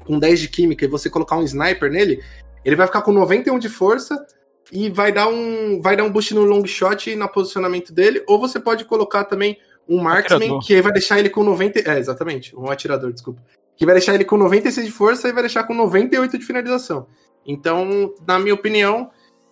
com 0.04 0.19
10 0.19 0.39
de 0.41 0.49
química 0.49 0.84
e 0.84 0.88
você 0.88 1.10
colocar 1.10 1.38
um 1.38 1.43
sniper 1.43 1.89
nele, 1.89 2.21
ele 2.65 2.76
vai 2.76 2.88
ficar 2.88 3.02
com 3.02 3.12
91 3.13 3.58
de 3.60 3.69
força 3.69 4.26
e 4.71 4.89
vai 4.89 5.12
dar 5.12 5.28
um 5.28 5.82
vai 5.82 5.95
dar 5.95 6.04
um 6.04 6.12
boost 6.12 6.34
no 6.34 6.43
long 6.43 6.65
shot 6.65 7.15
na 7.15 7.28
posicionamento 7.28 7.93
dele, 7.93 8.23
ou 8.28 8.39
você 8.39 8.60
pode 8.60 8.86
colocar 8.86 9.23
também 9.26 9.58
um 9.88 10.02
marksman 10.02 10.38
atirador. 10.38 10.65
que 10.65 10.82
vai 10.82 10.91
deixar 10.91 11.19
ele 11.19 11.30
com 11.30 11.43
90, 11.43 11.80
é, 11.80 12.00
exatamente, 12.00 12.56
um 12.56 12.69
atirador, 12.69 13.12
desculpa. 13.12 13.41
Que 13.76 13.86
vai 13.86 13.96
deixar 13.96 14.13
ele 14.13 14.26
com 14.26 14.38
96 14.38 14.86
de 14.86 14.91
força 14.91 15.28
e 15.28 15.34
vai 15.34 15.43
deixar 15.43 15.63
com 15.63 15.74
98 15.74 16.38
de 16.38 16.46
finalização. 16.46 17.08
Então, 17.46 18.13
na 18.26 18.39
minha 18.39 18.54
opinião, 18.54 19.10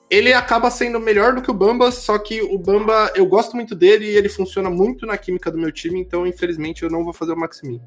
ele 0.10 0.34
acaba 0.34 0.70
sendo 0.70 1.00
melhor 1.00 1.34
do 1.34 1.42
que 1.42 1.50
o 1.50 1.54
Bamba, 1.54 1.92
só 1.92 2.18
que 2.20 2.42
o 2.42 2.58
Bamba, 2.58 3.12
eu 3.16 3.26
gosto 3.26 3.56
muito 3.56 3.74
dele 3.74 4.06
e 4.06 4.18
ele 4.18 4.30
funciona 4.30 4.70
muito 4.70 5.06
na 5.06 5.18
química 5.18 5.50
do 5.50 5.58
meu 5.58 5.72
time, 5.72 6.00
então 6.00 6.28
infelizmente 6.28 6.84
eu 6.84 6.90
não 6.90 7.04
vou 7.04 7.14
fazer 7.14 7.32
o 7.32 7.38
Maximin. 7.38 7.82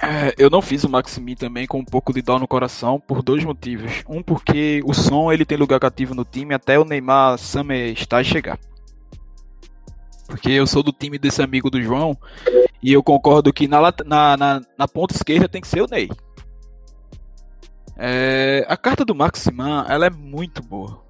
É, 0.00 0.34
eu 0.36 0.50
não 0.50 0.60
fiz 0.60 0.84
o 0.84 0.88
Maximin 0.88 1.34
também 1.34 1.66
com 1.66 1.78
um 1.78 1.84
pouco 1.84 2.12
de 2.12 2.20
dó 2.20 2.38
no 2.38 2.48
coração 2.48 3.00
por 3.00 3.22
dois 3.22 3.44
motivos. 3.44 4.04
Um 4.08 4.22
porque 4.22 4.80
o 4.84 4.92
som 4.92 5.32
ele 5.32 5.44
tem 5.44 5.56
lugar 5.56 5.80
cativo 5.80 6.14
no 6.14 6.24
time 6.24 6.54
até 6.54 6.78
o 6.78 6.84
Neymar 6.84 7.38
Summer 7.38 7.92
estar 7.92 8.22
chegar. 8.24 8.58
Porque 10.26 10.50
eu 10.50 10.66
sou 10.66 10.82
do 10.82 10.92
time 10.92 11.18
desse 11.18 11.42
amigo 11.42 11.70
do 11.70 11.82
João 11.82 12.16
e 12.82 12.92
eu 12.92 13.02
concordo 13.02 13.52
que 13.52 13.68
na, 13.68 13.80
na, 14.04 14.36
na, 14.36 14.60
na 14.78 14.88
ponta 14.88 15.14
esquerda 15.14 15.48
tem 15.48 15.60
que 15.60 15.68
ser 15.68 15.82
o 15.82 15.86
Ney. 15.86 16.08
É, 17.96 18.64
a 18.68 18.76
carta 18.76 19.04
do 19.04 19.14
Maximan, 19.14 19.84
ela 19.88 20.06
é 20.06 20.10
muito 20.10 20.62
boa. 20.62 21.02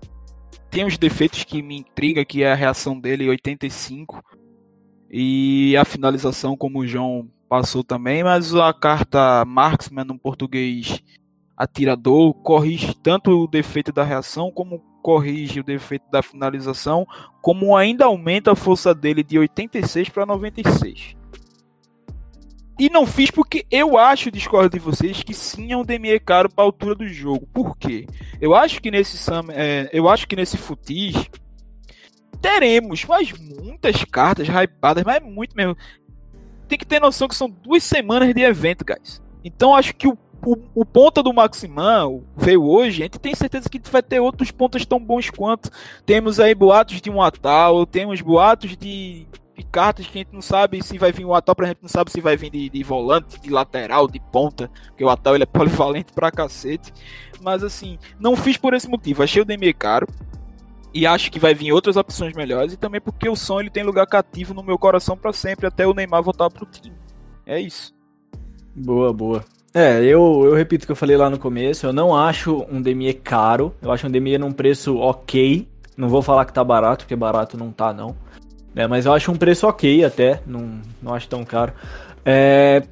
Tem 0.71 0.85
os 0.85 0.99
defeitos 0.99 1.45
que 1.45 1.63
me 1.63 1.79
intriga, 1.79 2.25
que 2.25 2.43
é 2.43 2.53
a 2.53 2.57
reação 2.57 2.99
dele 2.99 3.29
85 3.29 4.23
e 5.11 5.77
a 5.77 5.85
finalização 5.85 6.57
como 6.57 6.81
o 6.81 6.87
João 6.87 7.31
passou 7.49 7.85
também, 7.85 8.25
mas 8.25 8.55
a 8.55 8.73
carta 8.75 9.45
Marksman 9.45 10.05
no 10.05 10.19
português 10.19 11.01
atirador 11.57 12.35
corrige 12.35 12.95
tanto 12.95 13.31
o 13.31 13.47
defeito 13.47 13.93
da 13.93 14.03
reação 14.03 14.51
como 14.51 14.83
corrige 15.05 15.61
o 15.61 15.65
defeito 15.65 16.11
da 16.11 16.23
finalização, 16.23 17.07
como 17.43 17.77
ainda 17.77 18.07
aumenta 18.07 18.53
a 18.53 18.57
força 18.57 18.95
dele 18.95 19.23
de 19.23 19.39
86 19.39 20.09
para 20.09 20.25
96. 20.25 21.15
E 22.79 22.89
não 22.89 23.07
fiz 23.07 23.31
porque 23.31 23.67
eu 23.71 23.99
acho, 23.99 24.31
discordo 24.31 24.71
de 24.71 24.83
vocês, 24.83 25.23
que 25.23 25.35
sim 25.35 25.73
é 25.73 25.77
um 25.77 25.85
Demier 25.85 26.25
caro 26.25 26.49
para 26.49 26.65
a 26.65 26.67
altura 26.67 26.95
do 26.95 27.07
jogo. 27.07 27.47
Por 27.53 27.77
quê? 27.77 28.07
Eu 28.41 28.55
acho 28.55 28.81
que 28.81 28.91
nesse 28.91 29.31
é, 29.51 29.91
eu 29.93 30.09
acho 30.09 30.27
que 30.27 30.35
nesse 30.35 30.57
futis 30.57 31.15
teremos 32.41 33.05
mas 33.05 33.31
muitas 33.33 34.05
cartas 34.05 34.49
hypadas, 34.49 35.05
mas 35.05 35.23
muito 35.23 35.55
mesmo. 35.55 35.77
Tem 36.67 36.79
que 36.79 36.87
ter 36.87 36.99
noção 36.99 37.29
que 37.29 37.37
são 37.37 37.51
duas 37.51 37.85
semanas 37.85 38.35
de 38.35 38.41
evento, 38.41 38.83
guys. 38.87 39.23
Então 39.45 39.77
acho 39.77 39.95
que 39.95 40.09
o, 40.09 40.17
o, 40.45 40.57
o 40.75 40.85
ponta 40.85 41.23
do 41.23 41.33
Maximan 41.33 42.21
veio 42.37 42.65
hoje, 42.65 43.03
a 43.03 43.05
gente 43.07 43.19
tem 43.19 43.35
certeza 43.35 43.69
que 43.69 43.81
vai 43.91 44.03
ter 44.03 44.21
outros 44.21 44.51
pontas 44.51 44.85
tão 44.85 44.99
bons 44.99 45.31
quanto. 45.31 45.71
Temos 46.05 46.39
aí 46.41 46.55
boatos 46.55 47.01
de 47.01 47.11
um 47.11 47.23
Atal, 47.23 47.87
temos 47.87 48.21
boatos 48.21 48.77
de 48.77 49.27
de 49.57 49.63
cartas 49.63 50.07
que 50.07 50.19
a 50.19 50.23
gente 50.23 50.33
não 50.33 50.43
sabe 50.43 50.83
se 50.83 50.99
vai 50.99 51.13
vir 51.13 51.25
o 51.25 51.35
Atal, 51.35 51.55
por 51.55 51.65
exemplo, 51.65 51.83
não 51.83 51.89
sabe 51.89 52.11
se 52.11 52.21
vai 52.21 52.37
vir 52.37 52.51
de, 52.51 52.69
de 52.69 52.83
volante, 52.83 53.41
de 53.41 53.51
lateral, 53.51 54.09
de 54.09 54.19
ponta, 54.19 54.69
porque 54.87 55.05
o 55.05 55.09
Atal 55.09 55.35
ele 55.35 55.45
é 55.45 55.47
polivalente 55.47 56.13
pra 56.13 56.31
cacete. 56.31 56.93
Mas 57.41 57.63
assim, 57.63 57.99
não 58.19 58.37
fiz 58.37 58.57
por 58.57 58.75
esse 58.75 58.89
motivo, 58.89 59.23
achei 59.23 59.43
o 59.43 59.45
Demier 59.45 59.77
caro. 59.77 60.09
E 60.93 61.07
acho 61.07 61.31
que 61.31 61.41
vai 61.41 61.55
vir 61.55 61.73
outras 61.73 61.97
opções 61.97 62.35
melhores. 62.35 62.73
E 62.73 62.77
também 62.77 63.01
porque 63.01 63.29
o 63.29 63.35
som 63.35 63.59
ele 63.59 63.71
tem 63.71 63.83
lugar 63.83 64.07
cativo 64.07 64.55
no 64.55 64.63
meu 64.63 64.79
coração 64.79 65.17
para 65.17 65.33
sempre, 65.33 65.67
até 65.67 65.85
o 65.85 65.93
Neymar 65.93 66.23
voltar 66.23 66.49
pro 66.51 66.67
time. 66.67 66.97
É 67.45 67.61
isso. 67.61 67.93
Boa, 68.77 69.13
boa. 69.13 69.45
É, 69.77 70.05
eu, 70.05 70.43
eu 70.45 70.55
repito 70.55 70.85
o 70.85 70.87
que 70.87 70.93
eu 70.93 70.97
falei 70.97 71.17
lá 71.17 71.29
no 71.29 71.37
começo. 71.37 71.85
Eu 71.85 71.93
não 71.93 72.17
acho 72.17 72.65
um 72.71 72.81
Demier 72.81 73.19
caro. 73.25 73.75
Eu 73.83 73.91
acho 73.91 74.07
um 74.07 74.11
Demier 74.11 74.39
num 74.39 74.53
preço 74.53 74.97
ok. 74.99 75.67
Não 75.97 76.09
vou 76.09 76.23
falar 76.23 76.45
que 76.45 76.53
tá 76.53 76.63
barato, 76.63 77.05
porque 77.05 77.17
barato 77.17 77.59
não 77.59 77.73
tá, 77.73 77.93
não. 77.93 78.15
É, 78.77 78.87
mas 78.87 79.05
eu 79.05 79.13
acho 79.13 79.33
um 79.33 79.37
preço 79.37 79.67
ok 79.67 80.05
até, 80.05 80.41
não, 80.47 80.81
não 81.03 81.13
acho 81.13 81.29
tão 81.29 81.45
caro. 81.45 81.73
É, 82.25 82.85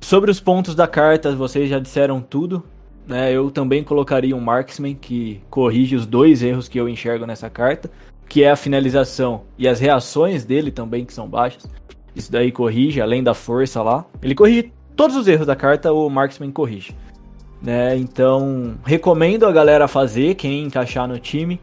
sobre 0.00 0.30
os 0.30 0.40
pontos 0.40 0.74
da 0.74 0.86
carta, 0.86 1.34
vocês 1.34 1.68
já 1.68 1.80
disseram 1.80 2.20
tudo. 2.20 2.62
Né? 3.08 3.32
Eu 3.32 3.50
também 3.50 3.82
colocaria 3.82 4.36
um 4.36 4.40
Marksman 4.40 4.94
que 4.94 5.40
corrige 5.50 5.96
os 5.96 6.06
dois 6.06 6.44
erros 6.44 6.68
que 6.68 6.78
eu 6.78 6.88
enxergo 6.88 7.26
nessa 7.26 7.50
carta, 7.50 7.90
que 8.28 8.44
é 8.44 8.50
a 8.50 8.56
finalização 8.56 9.42
e 9.58 9.66
as 9.66 9.80
reações 9.80 10.44
dele 10.44 10.70
também, 10.70 11.04
que 11.04 11.12
são 11.12 11.28
baixas. 11.28 11.68
Isso 12.14 12.30
daí 12.30 12.52
corrige, 12.52 13.00
além 13.00 13.20
da 13.20 13.34
força 13.34 13.82
lá. 13.82 14.04
Ele 14.22 14.34
corrige 14.34 14.72
todos 15.00 15.16
os 15.16 15.26
erros 15.26 15.46
da 15.46 15.56
carta, 15.56 15.90
o 15.94 16.10
Marksman 16.10 16.52
corrige. 16.52 16.94
Né? 17.62 17.96
Então, 17.96 18.76
recomendo 18.84 19.46
a 19.46 19.52
galera 19.52 19.88
fazer, 19.88 20.34
quem 20.34 20.64
encaixar 20.64 21.08
no 21.08 21.18
time. 21.18 21.58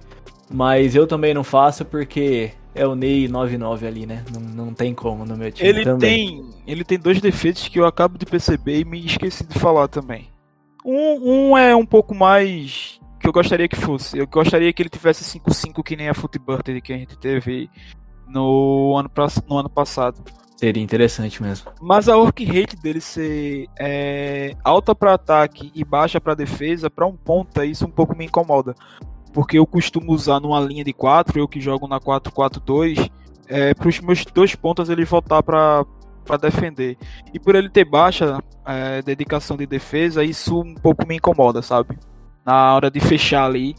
Mas 0.50 0.96
eu 0.96 1.06
também 1.06 1.36
não 1.36 1.44
faço 1.44 1.86
porque 1.86 2.52
é 2.74 2.88
o 2.88 2.96
Ney 2.96 3.28
99 3.28 3.86
ali, 3.86 4.06
né? 4.08 4.24
Não, 4.34 4.66
não 4.66 4.74
tem 4.74 4.92
como 4.96 5.24
no 5.24 5.38
meu 5.38 5.52
time 5.52 5.70
ele 5.70 5.84
também. 5.84 6.42
Tem, 6.42 6.50
ele 6.66 6.84
tem 6.84 6.98
dois 6.98 7.22
defeitos 7.22 7.68
que 7.68 7.80
eu 7.80 7.86
acabo 7.86 8.18
de 8.18 8.26
perceber 8.26 8.80
e 8.80 8.86
me 8.86 9.06
esqueci 9.06 9.46
de 9.46 9.60
falar 9.60 9.88
também. 9.88 10.30
Um, 10.84 11.52
um 11.52 11.58
é 11.58 11.76
um 11.76 11.86
pouco 11.86 12.16
mais 12.16 13.00
que 13.20 13.28
eu 13.28 13.34
gostaria 13.34 13.68
que 13.68 13.76
fosse. 13.76 14.18
Eu 14.18 14.26
gostaria 14.26 14.74
que 14.74 14.82
ele 14.82 14.90
tivesse 14.90 15.40
5-5 15.40 15.84
que 15.84 15.96
nem 15.96 16.10
a 16.10 16.14
Footbird 16.16 16.82
que 16.82 16.94
a 16.94 16.98
gente 16.98 17.16
teve 17.20 17.70
no 18.28 18.98
ano, 18.98 19.12
no 19.48 19.58
ano 19.60 19.70
passado. 19.70 20.24
Seria 20.58 20.84
interessante 20.84 21.42
mesmo. 21.42 21.72
Mas 21.80 22.10
a 22.10 22.18
work 22.18 22.44
rate 22.44 22.76
dele 22.76 23.00
ser 23.00 23.68
é, 23.80 24.56
alta 24.64 24.94
para 24.94 25.14
ataque 25.14 25.72
e 25.74 25.86
baixa 25.86 26.20
para 26.20 26.34
defesa, 26.34 26.90
para 26.90 27.06
um 27.06 27.16
ponta, 27.16 27.64
isso 27.64 27.86
um 27.86 27.92
pouco 27.92 28.18
me 28.18 28.26
incomoda 28.26 28.76
porque 29.38 29.60
eu 29.60 29.68
costumo 29.68 30.14
usar 30.14 30.40
numa 30.40 30.60
linha 30.60 30.84
de 30.84 30.92
4, 30.92 31.38
eu 31.38 31.48
que 31.48 31.62
jogo 31.62 31.88
na 31.88 32.00
4-4-2, 32.00 33.08
é, 33.48 33.72
para 33.72 33.88
os 33.88 34.00
meus 34.00 34.26
dois 34.26 34.56
pontas 34.56 34.90
ele 34.90 35.06
voltar 35.06 35.44
para 35.44 35.86
defender. 36.42 36.98
E 37.32 37.40
por 37.40 37.54
ele 37.54 37.70
ter 37.70 37.86
baixa 37.86 38.40
é, 38.66 39.00
dedicação 39.04 39.56
de 39.56 39.68
defesa, 39.68 40.24
isso 40.24 40.60
um 40.60 40.74
pouco 40.74 41.08
me 41.08 41.18
incomoda, 41.18 41.62
sabe? 41.62 42.00
Na 42.44 42.76
hora 42.76 42.90
de 42.90 43.00
fechar 43.00 43.46
ali. 43.46 43.76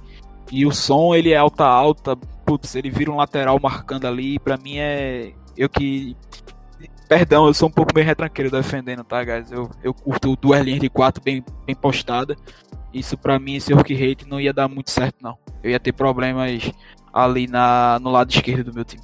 E 0.52 0.64
o 0.64 0.70
som 0.70 1.12
ele 1.12 1.32
é 1.32 1.36
alta 1.36 1.64
alta, 1.64 2.16
putz, 2.46 2.76
ele 2.76 2.88
vira 2.88 3.10
um 3.10 3.16
lateral 3.16 3.58
marcando 3.60 4.06
ali, 4.06 4.38
para 4.38 4.56
mim 4.56 4.78
é 4.78 5.32
eu 5.56 5.68
que 5.68 6.16
Perdão, 7.08 7.46
eu 7.46 7.54
sou 7.54 7.68
um 7.68 7.72
pouco 7.72 7.94
bem 7.94 8.04
retranqueiro 8.04 8.50
defendendo, 8.50 9.02
tá, 9.02 9.24
guys? 9.24 9.50
Eu, 9.50 9.70
eu 9.82 9.94
curto 9.94 10.36
duas 10.36 10.62
linhas 10.62 10.80
de 10.80 10.90
4 10.90 11.22
bem, 11.22 11.42
bem 11.66 11.74
postada. 11.74 12.36
Isso 12.92 13.16
para 13.16 13.38
mim, 13.38 13.56
esse 13.56 13.72
work 13.72 13.94
rate 13.94 14.28
não 14.28 14.38
ia 14.38 14.52
dar 14.52 14.68
muito 14.68 14.90
certo, 14.90 15.16
não. 15.22 15.38
Eu 15.62 15.70
ia 15.70 15.80
ter 15.80 15.92
problemas 15.92 16.70
ali 17.12 17.46
na, 17.46 17.98
no 18.00 18.10
lado 18.10 18.30
esquerdo 18.30 18.64
do 18.64 18.74
meu 18.74 18.84
time. 18.84 19.02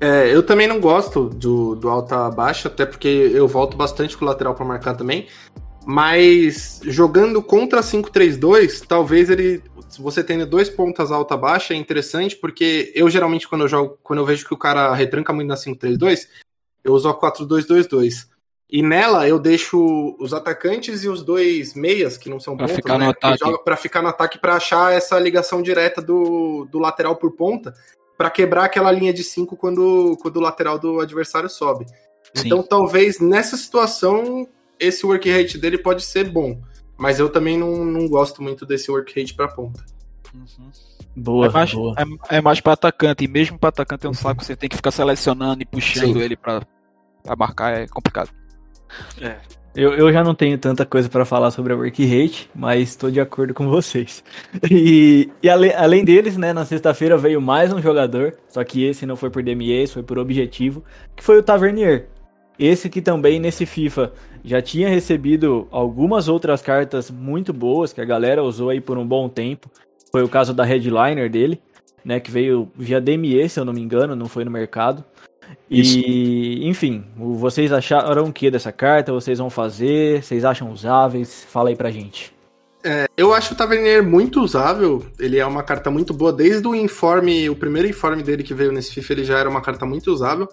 É, 0.00 0.34
eu 0.34 0.44
também 0.44 0.68
não 0.68 0.80
gosto 0.80 1.28
do, 1.28 1.74
do 1.74 1.88
alta 1.88 2.30
baixa, 2.30 2.68
até 2.68 2.86
porque 2.86 3.08
eu 3.08 3.48
volto 3.48 3.76
bastante 3.76 4.16
com 4.16 4.24
o 4.24 4.28
lateral 4.28 4.54
para 4.54 4.64
marcar 4.64 4.94
também. 4.94 5.26
Mas 5.84 6.80
jogando 6.84 7.42
contra 7.42 7.80
5-3-2, 7.80 8.84
talvez 8.86 9.30
ele. 9.30 9.62
Você 9.98 10.24
tendo 10.24 10.46
dois 10.46 10.70
pontas 10.70 11.10
alta 11.10 11.36
baixa, 11.36 11.74
é 11.74 11.76
interessante, 11.76 12.36
porque 12.36 12.92
eu 12.94 13.10
geralmente, 13.10 13.46
quando 13.46 13.62
eu 13.62 13.68
jogo, 13.68 13.98
quando 14.02 14.20
eu 14.20 14.26
vejo 14.26 14.46
que 14.46 14.54
o 14.54 14.56
cara 14.56 14.94
retranca 14.94 15.32
muito 15.32 15.48
na 15.48 15.54
5-3-2, 15.54 16.26
eu 16.84 16.92
uso 16.92 17.08
a 17.08 17.18
4-2-2-2. 17.18 18.26
E 18.70 18.82
nela 18.82 19.28
eu 19.28 19.38
deixo 19.38 20.16
os 20.18 20.32
atacantes 20.32 21.04
e 21.04 21.08
os 21.08 21.22
dois 21.22 21.74
meias, 21.74 22.16
que 22.16 22.30
não 22.30 22.40
são 22.40 22.56
pra 22.56 22.66
pontas, 22.66 22.76
ficar 22.76 22.98
né? 22.98 23.04
no 23.04 23.10
ataque. 23.10 23.64
para 23.64 23.76
ficar 23.76 24.02
no 24.02 24.08
ataque 24.08 24.38
para 24.38 24.56
achar 24.56 24.94
essa 24.94 25.18
ligação 25.18 25.60
direta 25.60 26.00
do, 26.00 26.66
do 26.70 26.78
lateral 26.78 27.16
por 27.16 27.32
ponta, 27.32 27.74
para 28.16 28.30
quebrar 28.30 28.64
aquela 28.64 28.90
linha 28.90 29.12
de 29.12 29.22
5 29.22 29.56
quando, 29.58 30.16
quando 30.22 30.36
o 30.38 30.40
lateral 30.40 30.78
do 30.78 31.00
adversário 31.00 31.50
sobe. 31.50 31.84
Sim. 32.34 32.46
Então 32.46 32.62
talvez 32.62 33.20
nessa 33.20 33.58
situação 33.58 34.48
esse 34.80 35.04
work 35.04 35.30
rate 35.30 35.58
dele 35.58 35.76
pode 35.76 36.02
ser 36.02 36.30
bom, 36.30 36.58
mas 36.96 37.20
eu 37.20 37.28
também 37.28 37.58
não, 37.58 37.84
não 37.84 38.08
gosto 38.08 38.42
muito 38.42 38.64
desse 38.64 38.90
work 38.90 39.12
rate 39.20 39.34
para 39.34 39.48
ponta. 39.48 39.84
Uhum. 40.34 40.70
Boa, 41.14 41.46
é 41.46 41.50
mais, 41.50 41.74
boa. 41.74 41.94
É, 41.98 42.36
é 42.38 42.40
mais 42.40 42.60
para 42.60 42.72
atacante, 42.72 43.24
e 43.24 43.28
mesmo 43.28 43.58
para 43.58 43.68
atacante 43.68 44.06
é 44.06 44.08
um 44.08 44.14
saco, 44.14 44.42
você 44.42 44.56
tem 44.56 44.68
que 44.68 44.76
ficar 44.76 44.90
selecionando 44.90 45.62
e 45.62 45.66
puxando 45.66 46.14
Sim. 46.14 46.20
ele 46.20 46.36
para 46.36 46.62
marcar, 47.36 47.72
é 47.72 47.86
complicado. 47.86 48.30
É. 49.20 49.36
Eu, 49.74 49.94
eu 49.94 50.12
já 50.12 50.22
não 50.22 50.34
tenho 50.34 50.58
tanta 50.58 50.84
coisa 50.84 51.08
para 51.08 51.24
falar 51.24 51.50
sobre 51.50 51.72
a 51.72 51.76
Work 51.76 52.04
Rate, 52.04 52.50
mas 52.54 52.90
estou 52.90 53.10
de 53.10 53.20
acordo 53.20 53.54
com 53.54 53.68
vocês. 53.68 54.22
E, 54.70 55.30
e 55.42 55.48
ale, 55.48 55.72
além 55.72 56.04
deles, 56.04 56.36
né, 56.36 56.52
na 56.52 56.64
sexta-feira 56.64 57.16
veio 57.16 57.40
mais 57.40 57.72
um 57.72 57.80
jogador, 57.80 58.36
só 58.48 58.62
que 58.62 58.84
esse 58.84 59.06
não 59.06 59.16
foi 59.16 59.30
por 59.30 59.42
DME, 59.42 59.86
foi 59.86 60.02
por 60.02 60.18
objetivo, 60.18 60.84
que 61.16 61.22
foi 61.22 61.38
o 61.38 61.42
Tavernier. 61.42 62.08
Esse 62.58 62.90
que 62.90 63.00
também 63.00 63.40
nesse 63.40 63.64
FIFA 63.64 64.12
já 64.44 64.60
tinha 64.60 64.88
recebido 64.90 65.66
algumas 65.70 66.28
outras 66.28 66.60
cartas 66.60 67.10
muito 67.10 67.52
boas 67.52 67.92
que 67.92 68.00
a 68.00 68.04
galera 68.04 68.42
usou 68.42 68.68
aí 68.68 68.80
por 68.80 68.98
um 68.98 69.06
bom 69.06 69.28
tempo. 69.28 69.70
Foi 70.10 70.22
o 70.22 70.28
caso 70.28 70.52
da 70.52 70.64
Headliner 70.64 71.30
dele, 71.30 71.62
né, 72.04 72.20
que 72.20 72.30
veio 72.30 72.70
via 72.76 73.00
DME, 73.00 73.48
se 73.48 73.58
eu 73.58 73.64
não 73.64 73.72
me 73.72 73.80
engano, 73.80 74.14
não 74.14 74.26
foi 74.26 74.44
no 74.44 74.50
mercado. 74.50 75.02
Isso. 75.70 75.98
E, 75.98 76.66
enfim, 76.66 77.04
vocês 77.16 77.72
acharam 77.72 78.24
o 78.24 78.32
que 78.32 78.50
dessa 78.50 78.72
carta? 78.72 79.12
Vocês 79.12 79.38
vão 79.38 79.50
fazer? 79.50 80.22
Vocês 80.22 80.44
acham 80.44 80.70
usáveis? 80.70 81.46
Fala 81.48 81.68
aí 81.68 81.76
pra 81.76 81.90
gente. 81.90 82.32
É, 82.84 83.06
eu 83.16 83.32
acho 83.32 83.54
o 83.54 83.56
Tavernier 83.56 84.02
muito 84.02 84.40
usável. 84.40 85.04
Ele 85.18 85.38
é 85.38 85.46
uma 85.46 85.62
carta 85.62 85.90
muito 85.90 86.12
boa. 86.12 86.32
Desde 86.32 86.66
o 86.66 86.74
informe, 86.74 87.48
o 87.48 87.56
primeiro 87.56 87.88
informe 87.88 88.22
dele 88.22 88.42
que 88.42 88.54
veio 88.54 88.72
nesse 88.72 88.92
FIFA, 88.92 89.12
ele 89.12 89.24
já 89.24 89.38
era 89.38 89.48
uma 89.48 89.60
carta 89.60 89.86
muito 89.86 90.12
usável. 90.12 90.48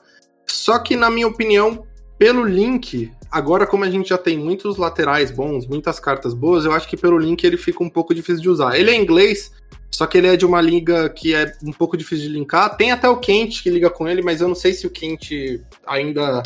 Só 0.45 0.79
que, 0.79 0.95
na 0.95 1.09
minha 1.09 1.27
opinião, 1.27 1.85
pelo 2.17 2.43
link, 2.43 3.11
agora 3.31 3.65
como 3.65 3.83
a 3.83 3.89
gente 3.89 4.09
já 4.09 4.17
tem 4.17 4.37
muitos 4.37 4.77
laterais 4.77 5.31
bons, 5.31 5.65
muitas 5.65 5.99
cartas 5.99 6.33
boas, 6.33 6.65
eu 6.65 6.73
acho 6.73 6.87
que 6.87 6.97
pelo 6.97 7.17
link 7.17 7.43
ele 7.43 7.57
fica 7.57 7.83
um 7.83 7.89
pouco 7.89 8.13
difícil 8.13 8.41
de 8.41 8.49
usar. 8.49 8.77
Ele 8.77 8.91
é 8.91 8.95
inglês, 8.95 9.51
só 9.91 10.05
que 10.05 10.17
ele 10.17 10.27
é 10.27 10.37
de 10.37 10.45
uma 10.45 10.61
liga 10.61 11.09
que 11.09 11.33
é 11.33 11.51
um 11.63 11.71
pouco 11.71 11.97
difícil 11.97 12.27
de 12.27 12.33
linkar. 12.33 12.77
Tem 12.77 12.91
até 12.91 13.09
o 13.09 13.17
Kent 13.17 13.63
que 13.63 13.69
liga 13.69 13.89
com 13.89 14.07
ele, 14.07 14.21
mas 14.21 14.41
eu 14.41 14.47
não 14.47 14.55
sei 14.55 14.73
se 14.73 14.87
o 14.87 14.89
Kent 14.89 15.31
ainda, 15.85 16.41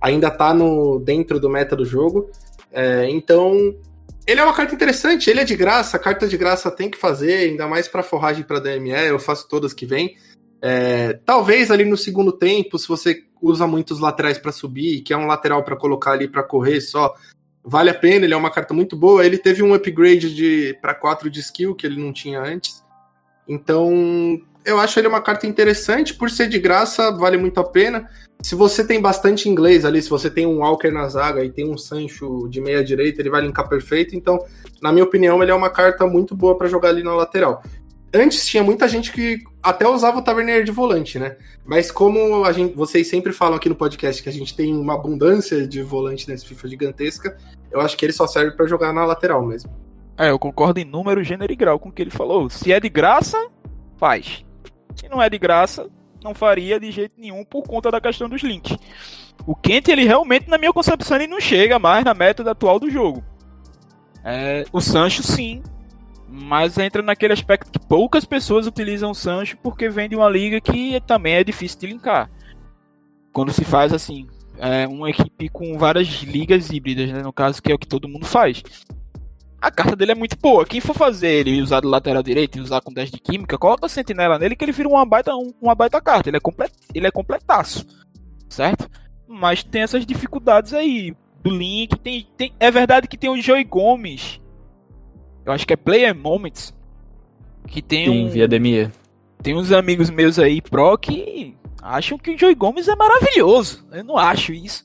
ainda 0.00 0.30
tá 0.30 0.54
no, 0.54 0.98
dentro 1.00 1.40
do 1.40 1.50
meta 1.50 1.74
do 1.74 1.84
jogo. 1.84 2.30
É, 2.72 3.08
então, 3.10 3.74
ele 4.26 4.40
é 4.40 4.44
uma 4.44 4.52
carta 4.52 4.74
interessante, 4.74 5.30
ele 5.30 5.40
é 5.40 5.44
de 5.44 5.56
graça, 5.56 5.98
carta 5.98 6.28
de 6.28 6.36
graça 6.36 6.70
tem 6.70 6.90
que 6.90 6.98
fazer, 6.98 7.48
ainda 7.48 7.66
mais 7.66 7.88
para 7.88 8.02
forragem 8.02 8.44
para 8.44 8.60
DME, 8.60 8.90
eu 9.08 9.18
faço 9.18 9.48
todas 9.48 9.72
que 9.72 9.86
vem. 9.86 10.16
É, 10.60 11.14
talvez 11.24 11.70
ali 11.70 11.84
no 11.84 11.96
segundo 11.96 12.32
tempo, 12.32 12.78
se 12.78 12.88
você 12.88 13.22
usa 13.40 13.66
muitos 13.66 14.00
laterais 14.00 14.38
para 14.38 14.52
subir, 14.52 15.02
que 15.02 15.12
é 15.12 15.16
um 15.16 15.26
lateral 15.26 15.62
para 15.62 15.76
colocar 15.76 16.12
ali 16.12 16.26
para 16.28 16.42
correr 16.42 16.80
só, 16.80 17.14
vale 17.66 17.90
a 17.90 17.94
pena, 17.94 18.24
ele 18.24 18.32
é 18.32 18.36
uma 18.36 18.50
carta 18.50 18.72
muito 18.72 18.96
boa. 18.96 19.26
Ele 19.26 19.36
teve 19.36 19.62
um 19.62 19.74
upgrade 19.74 20.32
de 20.32 20.78
para 20.80 20.94
4 20.94 21.28
de 21.28 21.40
skill 21.40 21.74
que 21.74 21.84
ele 21.84 22.00
não 22.00 22.12
tinha 22.12 22.40
antes. 22.40 22.84
Então, 23.48 24.40
eu 24.64 24.78
acho 24.78 24.98
ele 24.98 25.08
uma 25.08 25.20
carta 25.20 25.46
interessante, 25.46 26.14
por 26.14 26.30
ser 26.30 26.48
de 26.48 26.58
graça, 26.58 27.10
vale 27.10 27.36
muito 27.36 27.58
a 27.58 27.64
pena. 27.64 28.08
Se 28.40 28.54
você 28.54 28.84
tem 28.84 29.00
bastante 29.00 29.48
inglês 29.48 29.84
ali, 29.84 30.00
se 30.00 30.08
você 30.10 30.30
tem 30.30 30.46
um 30.46 30.58
Walker 30.58 30.90
na 30.90 31.08
zaga 31.08 31.44
e 31.44 31.50
tem 31.50 31.68
um 31.68 31.76
Sancho 31.76 32.48
de 32.48 32.60
meia 32.60 32.84
direita, 32.84 33.20
ele 33.20 33.30
vai 33.30 33.42
linkar 33.42 33.68
perfeito. 33.68 34.14
Então, 34.14 34.38
na 34.80 34.92
minha 34.92 35.04
opinião, 35.04 35.42
ele 35.42 35.50
é 35.50 35.54
uma 35.54 35.70
carta 35.70 36.06
muito 36.06 36.36
boa 36.36 36.56
para 36.56 36.68
jogar 36.68 36.90
ali 36.90 37.02
na 37.02 37.14
lateral. 37.14 37.62
Antes 38.16 38.46
tinha 38.46 38.62
muita 38.62 38.88
gente 38.88 39.12
que 39.12 39.44
até 39.62 39.86
usava 39.86 40.18
o 40.18 40.22
Tavernier 40.22 40.64
de 40.64 40.72
volante, 40.72 41.18
né? 41.18 41.36
Mas 41.64 41.90
como 41.90 42.44
a 42.44 42.52
gente, 42.52 42.74
vocês 42.74 43.08
sempre 43.08 43.32
falam 43.32 43.56
aqui 43.56 43.68
no 43.68 43.74
podcast 43.74 44.22
que 44.22 44.28
a 44.28 44.32
gente 44.32 44.56
tem 44.56 44.74
uma 44.74 44.94
abundância 44.94 45.66
de 45.66 45.82
volante 45.82 46.28
nesse 46.28 46.46
FIFA 46.46 46.68
gigantesca, 46.68 47.36
eu 47.70 47.80
acho 47.80 47.96
que 47.96 48.06
ele 48.06 48.12
só 48.12 48.26
serve 48.26 48.52
para 48.52 48.66
jogar 48.66 48.92
na 48.92 49.04
lateral 49.04 49.44
mesmo. 49.44 49.70
É, 50.16 50.30
eu 50.30 50.38
concordo 50.38 50.80
em 50.80 50.84
número, 50.84 51.22
gênero 51.22 51.52
e 51.52 51.56
grau 51.56 51.78
com 51.78 51.90
o 51.90 51.92
que 51.92 52.00
ele 52.00 52.10
falou. 52.10 52.48
Se 52.48 52.72
é 52.72 52.80
de 52.80 52.88
graça, 52.88 53.36
faz. 53.98 54.44
Se 54.94 55.08
não 55.10 55.22
é 55.22 55.28
de 55.28 55.38
graça, 55.38 55.90
não 56.24 56.34
faria 56.34 56.80
de 56.80 56.90
jeito 56.90 57.14
nenhum 57.18 57.44
por 57.44 57.64
conta 57.64 57.90
da 57.90 58.00
questão 58.00 58.28
dos 58.28 58.42
links. 58.42 58.76
O 59.46 59.54
Kent, 59.54 59.88
ele 59.88 60.04
realmente, 60.04 60.48
na 60.48 60.56
minha 60.56 60.72
concepção, 60.72 61.18
ele 61.18 61.26
não 61.26 61.40
chega 61.40 61.78
mais 61.78 62.02
na 62.02 62.14
método 62.14 62.48
atual 62.48 62.80
do 62.80 62.90
jogo. 62.90 63.22
É, 64.24 64.64
o 64.72 64.80
Sancho, 64.80 65.22
sim, 65.22 65.62
mas 66.28 66.76
entra 66.76 67.02
naquele 67.02 67.32
aspecto 67.32 67.70
que 67.70 67.78
poucas 67.78 68.24
pessoas 68.24 68.66
utilizam 68.66 69.10
o 69.10 69.14
Sancho 69.14 69.56
porque 69.62 69.88
vem 69.88 70.08
de 70.08 70.16
uma 70.16 70.28
liga 70.28 70.60
que 70.60 71.00
também 71.06 71.34
é 71.34 71.44
difícil 71.44 71.78
de 71.80 71.86
linkar. 71.86 72.30
Quando 73.32 73.52
se 73.52 73.64
faz 73.64 73.92
assim, 73.92 74.26
é 74.58 74.86
uma 74.88 75.10
equipe 75.10 75.48
com 75.48 75.78
várias 75.78 76.08
ligas 76.22 76.70
híbridas, 76.70 77.12
né, 77.12 77.22
no 77.22 77.32
caso, 77.32 77.62
que 77.62 77.70
é 77.70 77.74
o 77.74 77.78
que 77.78 77.86
todo 77.86 78.08
mundo 78.08 78.26
faz. 78.26 78.62
A 79.60 79.70
carta 79.70 79.96
dele 79.96 80.12
é 80.12 80.14
muito 80.14 80.36
boa. 80.36 80.66
Quem 80.66 80.80
for 80.80 80.94
fazer 80.94 81.28
ele 81.28 81.62
usar 81.62 81.80
do 81.80 81.88
lateral 81.88 82.22
direito 82.22 82.58
e 82.58 82.60
usar 82.60 82.80
com 82.80 82.92
10 82.92 83.10
de 83.10 83.18
química, 83.18 83.58
coloca 83.58 83.86
a 83.86 83.88
sentinela 83.88 84.38
nele 84.38 84.56
que 84.56 84.64
ele 84.64 84.72
vira 84.72 84.88
uma 84.88 85.04
baita, 85.04 85.32
uma 85.60 85.74
baita 85.74 86.00
carta. 86.00 86.28
Ele 86.28 86.36
é, 86.36 86.40
complet, 86.40 86.72
ele 86.94 87.06
é 87.06 87.10
completaço. 87.10 87.86
Certo? 88.48 88.88
Mas 89.26 89.62
tem 89.64 89.82
essas 89.82 90.04
dificuldades 90.04 90.72
aí. 90.72 91.14
Do 91.42 91.50
link. 91.50 91.96
Tem, 91.98 92.26
tem, 92.36 92.52
é 92.58 92.70
verdade 92.70 93.08
que 93.08 93.16
tem 93.16 93.30
o 93.30 93.40
Joey 93.40 93.64
Gomes 93.64 94.40
eu 95.46 95.52
acho 95.52 95.64
que 95.64 95.72
é 95.72 95.76
Player 95.76 96.12
Moments, 96.12 96.74
que 97.68 97.80
tem 97.80 98.06
Sim, 98.06 98.26
um... 98.26 98.28
via 98.28 98.48
DME. 98.48 98.90
Tem 99.40 99.54
uns 99.54 99.70
amigos 99.70 100.10
meus 100.10 100.40
aí 100.40 100.60
pro 100.60 100.98
que 100.98 101.54
acham 101.80 102.18
que 102.18 102.32
o 102.32 102.38
Joey 102.38 102.54
Gomes 102.54 102.88
é 102.88 102.96
maravilhoso. 102.96 103.86
Eu 103.92 104.02
não 104.02 104.18
acho 104.18 104.52
isso. 104.52 104.84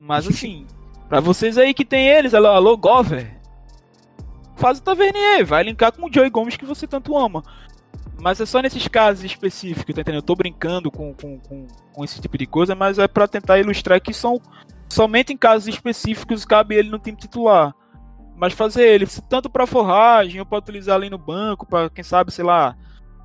Mas 0.00 0.26
assim, 0.28 0.66
para 1.06 1.20
vocês 1.20 1.58
aí 1.58 1.74
que 1.74 1.84
tem 1.84 2.08
eles, 2.08 2.32
alô, 2.32 2.48
alô 2.48 2.76
Gover, 2.78 3.30
faz 4.56 4.78
o 4.78 4.82
Tavernier, 4.82 5.44
vai 5.44 5.62
linkar 5.64 5.92
com 5.92 6.06
o 6.06 6.12
Joey 6.12 6.30
Gomes 6.30 6.56
que 6.56 6.64
você 6.64 6.86
tanto 6.86 7.16
ama. 7.16 7.44
Mas 8.18 8.40
é 8.40 8.46
só 8.46 8.60
nesses 8.60 8.88
casos 8.88 9.24
específicos, 9.24 9.94
tá 9.94 10.00
entendendo? 10.00 10.20
Eu 10.20 10.26
tô 10.26 10.34
brincando 10.34 10.90
com, 10.90 11.12
com, 11.12 11.38
com, 11.40 11.66
com 11.92 12.04
esse 12.04 12.20
tipo 12.20 12.38
de 12.38 12.46
coisa, 12.46 12.74
mas 12.74 12.98
é 12.98 13.06
para 13.06 13.28
tentar 13.28 13.58
ilustrar 13.58 14.00
que 14.00 14.14
são 14.14 14.40
somente 14.88 15.32
em 15.32 15.36
casos 15.36 15.68
específicos 15.68 16.44
cabe 16.44 16.74
ele 16.74 16.90
no 16.90 16.98
time 16.98 17.16
titular. 17.16 17.74
Mas 18.40 18.54
fazer 18.54 18.88
ele 18.88 19.06
tanto 19.28 19.50
para 19.50 19.66
forragem 19.66 20.40
ou 20.40 20.46
para 20.46 20.58
utilizar 20.58 20.96
ali 20.96 21.10
no 21.10 21.18
banco, 21.18 21.66
para 21.66 21.90
quem 21.90 22.02
sabe, 22.02 22.32
sei 22.32 22.42
lá, 22.42 22.74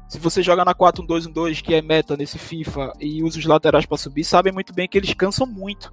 se 0.09 0.19
você 0.19 0.43
joga 0.43 0.65
na 0.65 0.75
4-1-2-1-2, 0.75 1.61
que 1.61 1.73
é 1.73 1.81
meta 1.81 2.17
nesse 2.17 2.37
FIFA, 2.37 2.91
e 2.99 3.23
usa 3.23 3.39
os 3.39 3.45
laterais 3.45 3.85
para 3.85 3.97
subir, 3.97 4.25
sabem 4.25 4.51
muito 4.51 4.73
bem 4.73 4.89
que 4.89 4.97
eles 4.97 5.13
cansam 5.13 5.47
muito. 5.47 5.89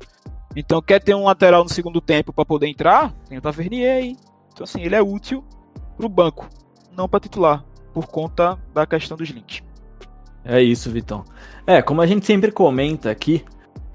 Então, 0.56 0.82
quer 0.82 1.00
ter 1.00 1.14
um 1.14 1.24
lateral 1.24 1.62
no 1.62 1.70
segundo 1.70 2.00
tempo 2.00 2.32
para 2.32 2.44
poder 2.44 2.66
entrar? 2.66 3.14
Tem 3.28 3.38
o 3.38 3.40
Tavernier 3.40 3.96
aí. 3.96 4.16
Então, 4.52 4.64
assim, 4.64 4.82
ele 4.82 4.96
é 4.96 5.00
útil 5.00 5.44
pro 5.96 6.08
banco, 6.08 6.48
não 6.90 7.08
para 7.08 7.20
titular, 7.20 7.64
por 7.94 8.08
conta 8.08 8.58
da 8.74 8.84
questão 8.84 9.16
dos 9.16 9.28
links. 9.30 9.62
É 10.44 10.60
isso, 10.60 10.90
Vitão. 10.90 11.24
É, 11.64 11.80
como 11.80 12.02
a 12.02 12.06
gente 12.08 12.26
sempre 12.26 12.50
comenta 12.50 13.08
aqui, 13.08 13.44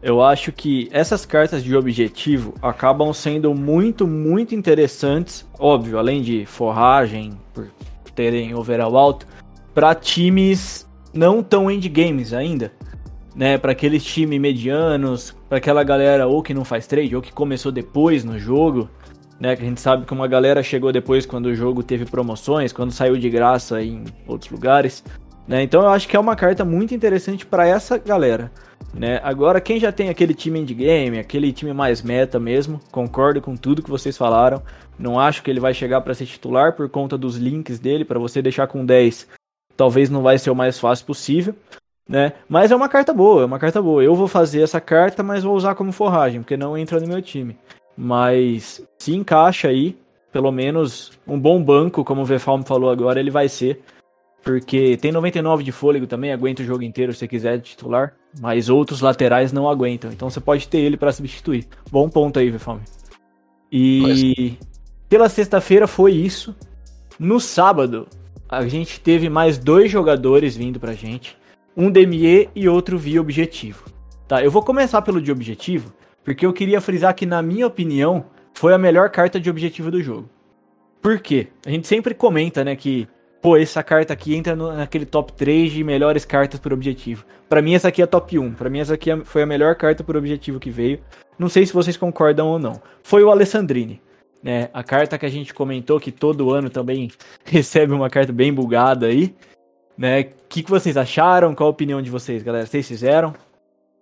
eu 0.08 0.24
acho 0.24 0.54
que 0.54 0.88
essas 0.93 1.26
cartas 1.26 1.62
de 1.62 1.76
objetivo 1.76 2.54
acabam 2.62 3.12
sendo 3.12 3.54
muito, 3.54 4.08
muito 4.08 4.56
interessantes, 4.56 5.46
óbvio, 5.60 6.00
além 6.00 6.22
de 6.22 6.46
forragem, 6.46 7.38
por 7.54 7.67
terem 8.15 8.56
overall 8.56 8.96
alto, 8.96 9.28
para 9.74 9.93
times 9.93 10.88
não 11.13 11.43
tão 11.43 11.70
endgames 11.70 12.32
ainda, 12.32 12.72
né? 13.36 13.58
Para 13.58 13.74
aqueles 13.74 14.02
times 14.02 14.39
medianos, 14.39 15.36
para 15.50 15.58
aquela 15.58 15.84
galera 15.84 16.26
ou 16.26 16.41
que 16.41 16.54
não 16.54 16.63
faz 16.63 16.88
trade 16.88 17.13
ou 17.13 17.22
que 17.22 17.34
começou 17.34 17.70
depois 17.70 18.24
no 18.24 18.39
jogo, 18.39 18.89
né? 19.38 19.58
Que 19.58 19.63
a 19.63 19.65
gente 19.67 19.82
sabe 19.82 20.06
que 20.06 20.13
uma 20.13 20.26
galera 20.26 20.63
chegou 20.63 20.93
depois 20.93 21.26
quando 21.26 21.48
o 21.48 21.54
jogo 21.54 21.84
teve 21.84 22.06
promoções, 22.06 22.72
quando 22.72 22.93
saiu 22.93 23.17
de 23.17 23.30
graça 23.30 23.84
em 23.84 24.06
outros 24.26 24.50
lugares, 24.50 25.04
né? 25.46 25.63
Então 25.63 25.82
eu 25.82 25.89
acho 25.89 26.08
que 26.08 26.15
é 26.15 26.20
uma 26.20 26.38
carta 26.38 26.63
muito 26.63 26.96
interessante 26.96 27.46
para 27.46 27.67
essa 27.67 27.98
galera. 27.98 28.50
Né? 28.93 29.19
Agora, 29.23 29.61
quem 29.61 29.79
já 29.79 29.91
tem 29.91 30.09
aquele 30.09 30.33
time 30.33 30.59
endgame, 30.59 31.19
aquele 31.19 31.53
time 31.53 31.71
mais 31.71 32.01
meta 32.01 32.39
mesmo, 32.39 32.79
concordo 32.91 33.41
com 33.41 33.55
tudo 33.55 33.83
que 33.83 33.89
vocês 33.89 34.17
falaram. 34.17 34.61
Não 34.97 35.19
acho 35.19 35.43
que 35.43 35.51
ele 35.51 35.59
vai 35.59 35.73
chegar 35.73 36.01
para 36.01 36.15
ser 36.15 36.25
titular 36.25 36.73
por 36.73 36.89
conta 36.89 37.17
dos 37.17 37.37
links 37.37 37.79
dele, 37.79 38.03
para 38.03 38.19
você 38.19 38.41
deixar 38.41 38.65
com 38.67 38.83
10. 38.83 39.27
Talvez 39.75 40.09
não 40.09 40.23
vai 40.23 40.39
ser 40.39 40.49
o 40.49 40.55
mais 40.55 40.79
fácil 40.79 41.05
possível, 41.05 41.55
né? 42.09 42.33
Mas 42.49 42.71
é 42.71 42.75
uma 42.75 42.89
carta 42.89 43.13
boa, 43.13 43.43
é 43.43 43.45
uma 43.45 43.59
carta 43.59 43.79
boa. 43.79 44.03
Eu 44.03 44.15
vou 44.15 44.27
fazer 44.27 44.61
essa 44.61 44.81
carta, 44.81 45.21
mas 45.21 45.43
vou 45.43 45.55
usar 45.55 45.75
como 45.75 45.91
forragem, 45.91 46.41
porque 46.41 46.57
não 46.57 46.75
entra 46.75 46.99
no 46.99 47.07
meu 47.07 47.21
time. 47.21 47.55
Mas 47.95 48.81
se 48.97 49.15
encaixa 49.15 49.67
aí, 49.67 49.95
pelo 50.31 50.51
menos 50.51 51.11
um 51.27 51.39
bom 51.39 51.61
banco, 51.61 52.03
como 52.03 52.21
o 52.21 52.25
Vefalm 52.25 52.63
falou 52.63 52.89
agora, 52.89 53.19
ele 53.19 53.29
vai 53.29 53.47
ser 53.47 53.81
porque 54.48 54.95
tem 54.95 55.12
99 55.12 55.62
de 55.62 55.74
fôlego 55.74 56.08
também, 56.08 56.32
aguenta 56.32 56.64
o 56.64 56.66
jogo 56.66 56.82
inteiro 56.82 57.12
se 57.12 57.20
você 57.20 57.28
quiser 57.28 57.60
titular, 57.60 58.14
mas 58.39 58.70
outros 58.70 59.02
laterais 59.02 59.52
não 59.52 59.70
aguentam, 59.70 60.10
então 60.10 60.30
você 60.30 60.39
pode 60.39 60.70
ter 60.70 60.78
ele 60.78 60.95
para 60.95 61.12
substituir. 61.12 61.68
Bom 61.91 62.08
ponto 62.08 62.39
aí, 62.39 62.50
Vefome. 62.50 62.80
E 63.70 64.58
pela 65.10 65.28
sexta-feira 65.28 65.86
foi 65.86 66.14
isso. 66.14 66.56
No 67.20 67.41
sábado, 67.41 68.08
a 68.48 68.66
gente 68.66 69.02
teve 69.02 69.28
mais 69.28 69.58
dois 69.58 69.91
jogadores 69.91 70.56
vindo 70.56 70.80
pra 70.80 70.93
gente, 70.93 71.38
um 71.76 71.91
DME 71.91 72.50
e 72.56 72.70
outro 72.70 72.98
via 72.98 73.20
objetivo. 73.20 73.84
Tá, 74.30 74.41
eu 74.41 74.50
vou 74.50 74.64
começar 74.64 75.02
pelo 75.02 75.22
de 75.22 75.30
objetivo, 75.30 75.91
porque 76.24 76.45
eu 76.45 76.54
queria 76.54 76.80
frisar 76.80 77.14
que 77.14 77.26
na 77.26 77.41
minha 77.41 77.68
opinião 77.68 78.28
foi 78.54 78.74
a 78.74 78.78
melhor 78.78 79.10
carta 79.10 79.41
de 79.41 79.50
objetivo 79.50 79.91
do 79.91 80.02
jogo. 80.02 80.30
Por 81.02 81.20
quê? 81.20 81.48
A 81.66 81.70
gente 81.70 81.86
sempre 81.86 82.14
comenta, 82.14 82.64
né, 82.64 82.78
que 82.78 83.10
pô, 83.41 83.57
essa 83.57 83.83
carta 83.83 84.13
aqui 84.13 84.35
entra 84.35 84.55
no, 84.55 84.73
naquele 84.73 85.05
top 85.05 85.33
3 85.33 85.71
de 85.71 85.83
melhores 85.83 86.25
cartas 86.25 86.59
por 86.59 86.73
objetivo. 86.73 87.25
Para 87.47 87.61
mim 87.61 87.73
essa 87.73 87.88
aqui 87.88 88.01
é 88.01 88.05
top 88.05 88.38
1. 88.38 88.53
Para 88.53 88.69
mim 88.69 88.79
essa 88.79 88.93
aqui 88.93 89.11
é, 89.11 89.17
foi 89.23 89.43
a 89.43 89.45
melhor 89.45 89.75
carta 89.75 90.03
por 90.03 90.17
objetivo 90.17 90.59
que 90.59 90.69
veio. 90.69 90.99
Não 91.38 91.49
sei 91.49 91.65
se 91.65 91.73
vocês 91.73 91.95
concordam 91.97 92.47
ou 92.47 92.59
não. 92.59 92.81
Foi 93.03 93.23
o 93.23 93.31
Alessandrini. 93.31 94.01
Né? 94.41 94.69
A 94.73 94.83
carta 94.83 95.17
que 95.17 95.25
a 95.25 95.29
gente 95.29 95.53
comentou 95.53 95.99
que 95.99 96.11
todo 96.11 96.51
ano 96.51 96.69
também 96.69 97.11
recebe 97.45 97.93
uma 97.93 98.09
carta 98.09 98.31
bem 98.31 98.53
bugada 98.53 99.07
aí. 99.07 99.35
Né? 99.97 100.21
O 100.21 100.25
que, 100.49 100.63
que 100.63 100.69
vocês 100.69 100.95
acharam? 100.97 101.55
Qual 101.55 101.67
a 101.67 101.71
opinião 101.71 102.01
de 102.01 102.09
vocês, 102.09 102.43
galera? 102.43 102.65
Vocês 102.65 102.88
fizeram? 102.88 103.33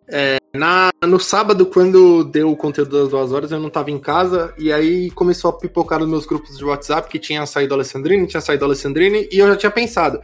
É, 0.07 0.37
na, 0.55 0.89
no 1.03 1.19
sábado, 1.19 1.65
quando 1.65 2.23
deu 2.23 2.51
o 2.51 2.55
conteúdo 2.55 2.99
das 2.99 3.09
duas 3.09 3.31
horas, 3.31 3.51
eu 3.51 3.59
não 3.59 3.69
tava 3.69 3.91
em 3.91 3.99
casa, 3.99 4.53
e 4.57 4.71
aí 4.71 5.11
começou 5.11 5.49
a 5.49 5.53
pipocar 5.53 5.99
nos 5.99 6.09
meus 6.09 6.25
grupos 6.25 6.57
de 6.57 6.65
WhatsApp 6.65 7.09
que 7.09 7.19
tinha 7.19 7.45
saído 7.45 7.73
Alessandrini, 7.73 8.27
tinha 8.27 8.41
saído 8.41 8.65
Alessandrini, 8.65 9.29
e 9.31 9.39
eu 9.39 9.47
já 9.47 9.55
tinha 9.55 9.71
pensado, 9.71 10.19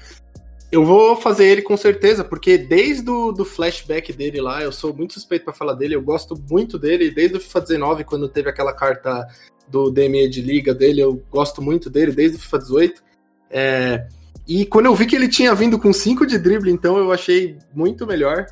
eu 0.71 0.85
vou 0.85 1.15
fazer 1.15 1.45
ele 1.45 1.61
com 1.61 1.75
certeza, 1.75 2.23
porque 2.23 2.57
desde 2.57 3.09
o 3.09 3.31
do 3.31 3.43
flashback 3.43 4.13
dele 4.13 4.41
lá, 4.41 4.63
eu 4.63 4.71
sou 4.71 4.93
muito 4.93 5.13
suspeito 5.13 5.45
para 5.45 5.53
falar 5.53 5.73
dele, 5.73 5.95
eu 5.95 6.01
gosto 6.01 6.35
muito 6.49 6.79
dele, 6.79 7.11
desde 7.11 7.37
o 7.37 7.41
FIFA 7.41 7.61
19, 7.61 8.03
quando 8.05 8.29
teve 8.29 8.49
aquela 8.49 8.73
carta 8.73 9.27
do 9.67 9.91
DME 9.91 10.29
de 10.29 10.41
liga 10.41 10.73
dele, 10.73 11.01
eu 11.01 11.21
gosto 11.29 11.61
muito 11.61 11.89
dele, 11.89 12.11
desde 12.11 12.37
o 12.37 12.39
FIFA 12.39 12.59
18. 12.59 13.03
É, 13.49 14.07
e 14.47 14.65
quando 14.65 14.87
eu 14.87 14.95
vi 14.95 15.05
que 15.05 15.15
ele 15.15 15.27
tinha 15.27 15.53
vindo 15.53 15.79
com 15.79 15.93
5 15.93 16.25
de 16.25 16.37
drible, 16.37 16.71
então 16.71 16.97
eu 16.97 17.11
achei 17.11 17.57
muito 17.73 18.05
melhor. 18.05 18.45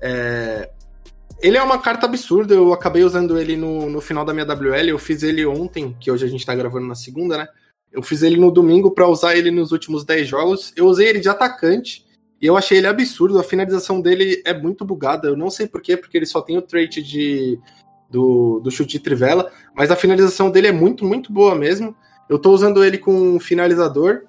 É... 0.00 0.70
Ele 1.40 1.56
é 1.56 1.62
uma 1.62 1.78
carta 1.78 2.06
absurda, 2.06 2.54
eu 2.54 2.72
acabei 2.72 3.04
usando 3.04 3.38
ele 3.38 3.56
no, 3.56 3.90
no 3.90 4.00
final 4.00 4.24
da 4.24 4.32
minha 4.32 4.46
WL, 4.46 4.88
eu 4.88 4.98
fiz 4.98 5.22
ele 5.22 5.44
ontem, 5.44 5.94
que 6.00 6.10
hoje 6.10 6.24
a 6.24 6.28
gente 6.28 6.46
tá 6.46 6.54
gravando 6.54 6.86
na 6.86 6.94
segunda, 6.94 7.36
né? 7.36 7.46
Eu 7.92 8.02
fiz 8.02 8.22
ele 8.22 8.36
no 8.36 8.50
domingo 8.50 8.90
para 8.90 9.08
usar 9.08 9.36
ele 9.36 9.50
nos 9.50 9.72
últimos 9.72 10.04
10 10.04 10.28
jogos. 10.28 10.72
Eu 10.76 10.86
usei 10.86 11.08
ele 11.08 11.20
de 11.20 11.28
atacante 11.28 12.04
e 12.40 12.46
eu 12.46 12.56
achei 12.56 12.78
ele 12.78 12.86
absurdo. 12.86 13.38
A 13.38 13.44
finalização 13.44 14.00
dele 14.00 14.42
é 14.44 14.52
muito 14.52 14.84
bugada. 14.84 15.28
Eu 15.28 15.36
não 15.36 15.50
sei 15.50 15.66
porquê, 15.66 15.96
porque 15.96 16.16
ele 16.16 16.26
só 16.26 16.42
tem 16.42 16.58
o 16.58 16.62
trait 16.62 17.02
de, 17.02 17.58
do, 18.10 18.60
do 18.60 18.70
chute 18.70 18.92
de 18.92 19.00
trivela, 19.00 19.50
mas 19.74 19.90
a 19.90 19.96
finalização 19.96 20.50
dele 20.50 20.66
é 20.66 20.72
muito, 20.72 21.04
muito 21.04 21.32
boa 21.32 21.54
mesmo. 21.54 21.96
Eu 22.28 22.38
tô 22.38 22.50
usando 22.50 22.84
ele 22.84 22.98
com 22.98 23.38
finalizador 23.40 24.24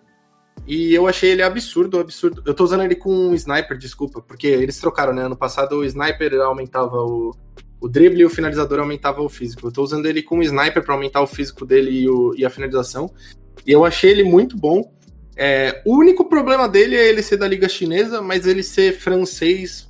e 0.67 0.93
eu 0.93 1.07
achei 1.07 1.31
ele 1.31 1.41
absurdo, 1.41 1.97
absurdo. 1.97 2.43
Eu 2.45 2.53
tô 2.53 2.65
usando 2.65 2.83
ele 2.83 2.95
com 2.95 3.09
um 3.09 3.33
sniper, 3.33 3.77
desculpa, 3.77 4.21
porque 4.21 4.47
eles 4.47 4.77
trocaram, 4.77 5.13
né? 5.13 5.23
Ano 5.23 5.37
passado 5.37 5.77
o 5.77 5.85
sniper 5.85 6.33
aumentava 6.41 6.97
o, 6.97 7.33
o 7.79 7.87
drible 7.87 8.19
e 8.19 8.25
o 8.25 8.29
finalizador 8.29 8.79
aumentava 8.79 9.21
o 9.21 9.29
físico. 9.29 9.65
Eu 9.67 9.71
tô 9.71 9.81
usando 9.81 10.07
ele 10.07 10.21
com 10.21 10.39
um 10.39 10.43
sniper 10.43 10.83
para 10.83 10.93
aumentar 10.93 11.21
o 11.21 11.27
físico 11.27 11.65
dele 11.65 12.01
e, 12.01 12.09
o, 12.09 12.35
e, 12.35 12.45
a 12.45 12.49
finalização. 12.49 13.09
E 13.65 13.71
eu 13.71 13.85
achei 13.85 14.11
ele 14.11 14.25
muito 14.25 14.57
bom. 14.57 14.91
É, 15.37 15.81
o 15.85 15.95
único 15.95 16.25
problema 16.25 16.67
dele 16.67 16.97
é 16.97 17.07
ele 17.07 17.21
ser 17.21 17.37
da 17.37 17.47
liga 17.47 17.69
chinesa, 17.69 18.21
mas 18.21 18.45
ele 18.45 18.61
ser 18.61 18.91
francês 18.93 19.89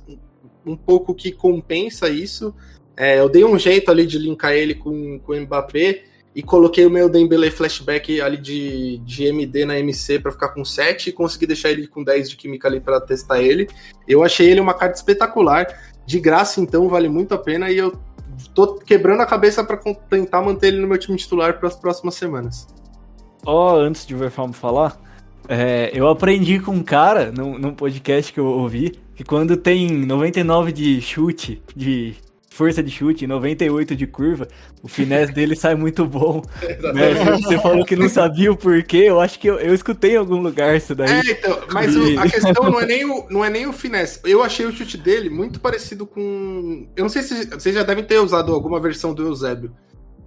um 0.64 0.76
pouco 0.76 1.12
que 1.12 1.32
compensa 1.32 2.08
isso. 2.08 2.54
É, 2.96 3.18
eu 3.18 3.28
dei 3.28 3.44
um 3.44 3.58
jeito 3.58 3.90
ali 3.90 4.06
de 4.06 4.16
linkar 4.16 4.52
ele 4.52 4.74
com, 4.74 5.18
com 5.18 5.32
o 5.32 5.40
Mbappé 5.40 6.04
e 6.38 6.42
coloquei 6.44 6.86
o 6.86 6.90
meu 6.90 7.08
Dembele 7.08 7.50
flashback 7.50 8.20
ali 8.20 8.36
de, 8.36 8.98
de 8.98 9.24
MD 9.24 9.64
na 9.64 9.76
MC 9.76 10.20
para 10.20 10.30
ficar 10.30 10.50
com 10.50 10.64
7 10.64 11.10
e 11.10 11.12
consegui 11.12 11.48
deixar 11.48 11.68
ele 11.70 11.88
com 11.88 12.04
10 12.04 12.30
de 12.30 12.36
química 12.36 12.68
ali 12.68 12.78
para 12.78 13.00
testar 13.00 13.42
ele. 13.42 13.68
Eu 14.06 14.22
achei 14.22 14.48
ele 14.48 14.60
uma 14.60 14.72
carta 14.72 14.94
espetacular, 14.94 15.66
de 16.06 16.20
graça 16.20 16.60
então, 16.60 16.88
vale 16.88 17.08
muito 17.08 17.34
a 17.34 17.38
pena 17.38 17.72
e 17.72 17.78
eu 17.78 17.92
tô 18.54 18.76
quebrando 18.76 19.20
a 19.20 19.26
cabeça 19.26 19.64
para 19.64 19.78
tentar 20.08 20.40
manter 20.40 20.68
ele 20.68 20.80
no 20.80 20.86
meu 20.86 20.96
time 20.96 21.18
titular 21.18 21.58
para 21.58 21.66
as 21.66 21.74
próximas 21.74 22.14
semanas. 22.14 22.68
Ó, 23.44 23.74
oh, 23.74 23.76
antes 23.80 24.06
de 24.06 24.14
o 24.14 24.18
Verfalmo 24.18 24.52
falar, 24.52 24.96
é, 25.48 25.90
eu 25.92 26.06
aprendi 26.06 26.60
com 26.60 26.70
um 26.70 26.84
cara 26.84 27.32
num, 27.32 27.58
num 27.58 27.74
podcast 27.74 28.32
que 28.32 28.38
eu 28.38 28.46
ouvi 28.46 28.96
que 29.16 29.24
quando 29.24 29.56
tem 29.56 29.90
99 29.90 30.70
de 30.70 31.00
chute, 31.00 31.60
de 31.74 32.14
força 32.58 32.82
de 32.82 32.90
chute, 32.90 33.24
98 33.24 33.94
de 33.94 34.04
curva, 34.04 34.48
o 34.82 34.88
finesse 34.88 35.32
dele 35.32 35.54
sai 35.54 35.76
muito 35.76 36.04
bom. 36.04 36.42
né? 36.92 37.14
Você 37.40 37.56
falou 37.60 37.84
que 37.84 37.94
não 37.94 38.08
sabia 38.08 38.50
o 38.50 38.56
porquê, 38.56 39.04
eu 39.06 39.20
acho 39.20 39.38
que 39.38 39.46
eu, 39.46 39.60
eu 39.60 39.72
escutei 39.72 40.14
em 40.14 40.16
algum 40.16 40.42
lugar 40.42 40.76
isso 40.76 40.92
daí. 40.92 41.08
É, 41.08 41.30
então, 41.30 41.60
mas 41.72 41.94
e... 41.94 41.98
o, 41.98 42.20
a 42.20 42.26
questão 42.28 42.68
não 42.68 42.80
é, 42.80 42.86
nem 42.86 43.04
o, 43.08 43.26
não 43.30 43.44
é 43.44 43.48
nem 43.48 43.66
o 43.68 43.72
finesse. 43.72 44.18
Eu 44.24 44.42
achei 44.42 44.66
o 44.66 44.72
chute 44.72 44.98
dele 44.98 45.30
muito 45.30 45.60
parecido 45.60 46.04
com. 46.04 46.88
Eu 46.96 47.04
não 47.04 47.08
sei 47.08 47.22
se 47.22 47.46
vocês 47.46 47.72
já 47.72 47.84
devem 47.84 48.02
ter 48.02 48.18
usado 48.18 48.52
alguma 48.52 48.80
versão 48.80 49.14
do 49.14 49.24
Eusébio. 49.24 49.72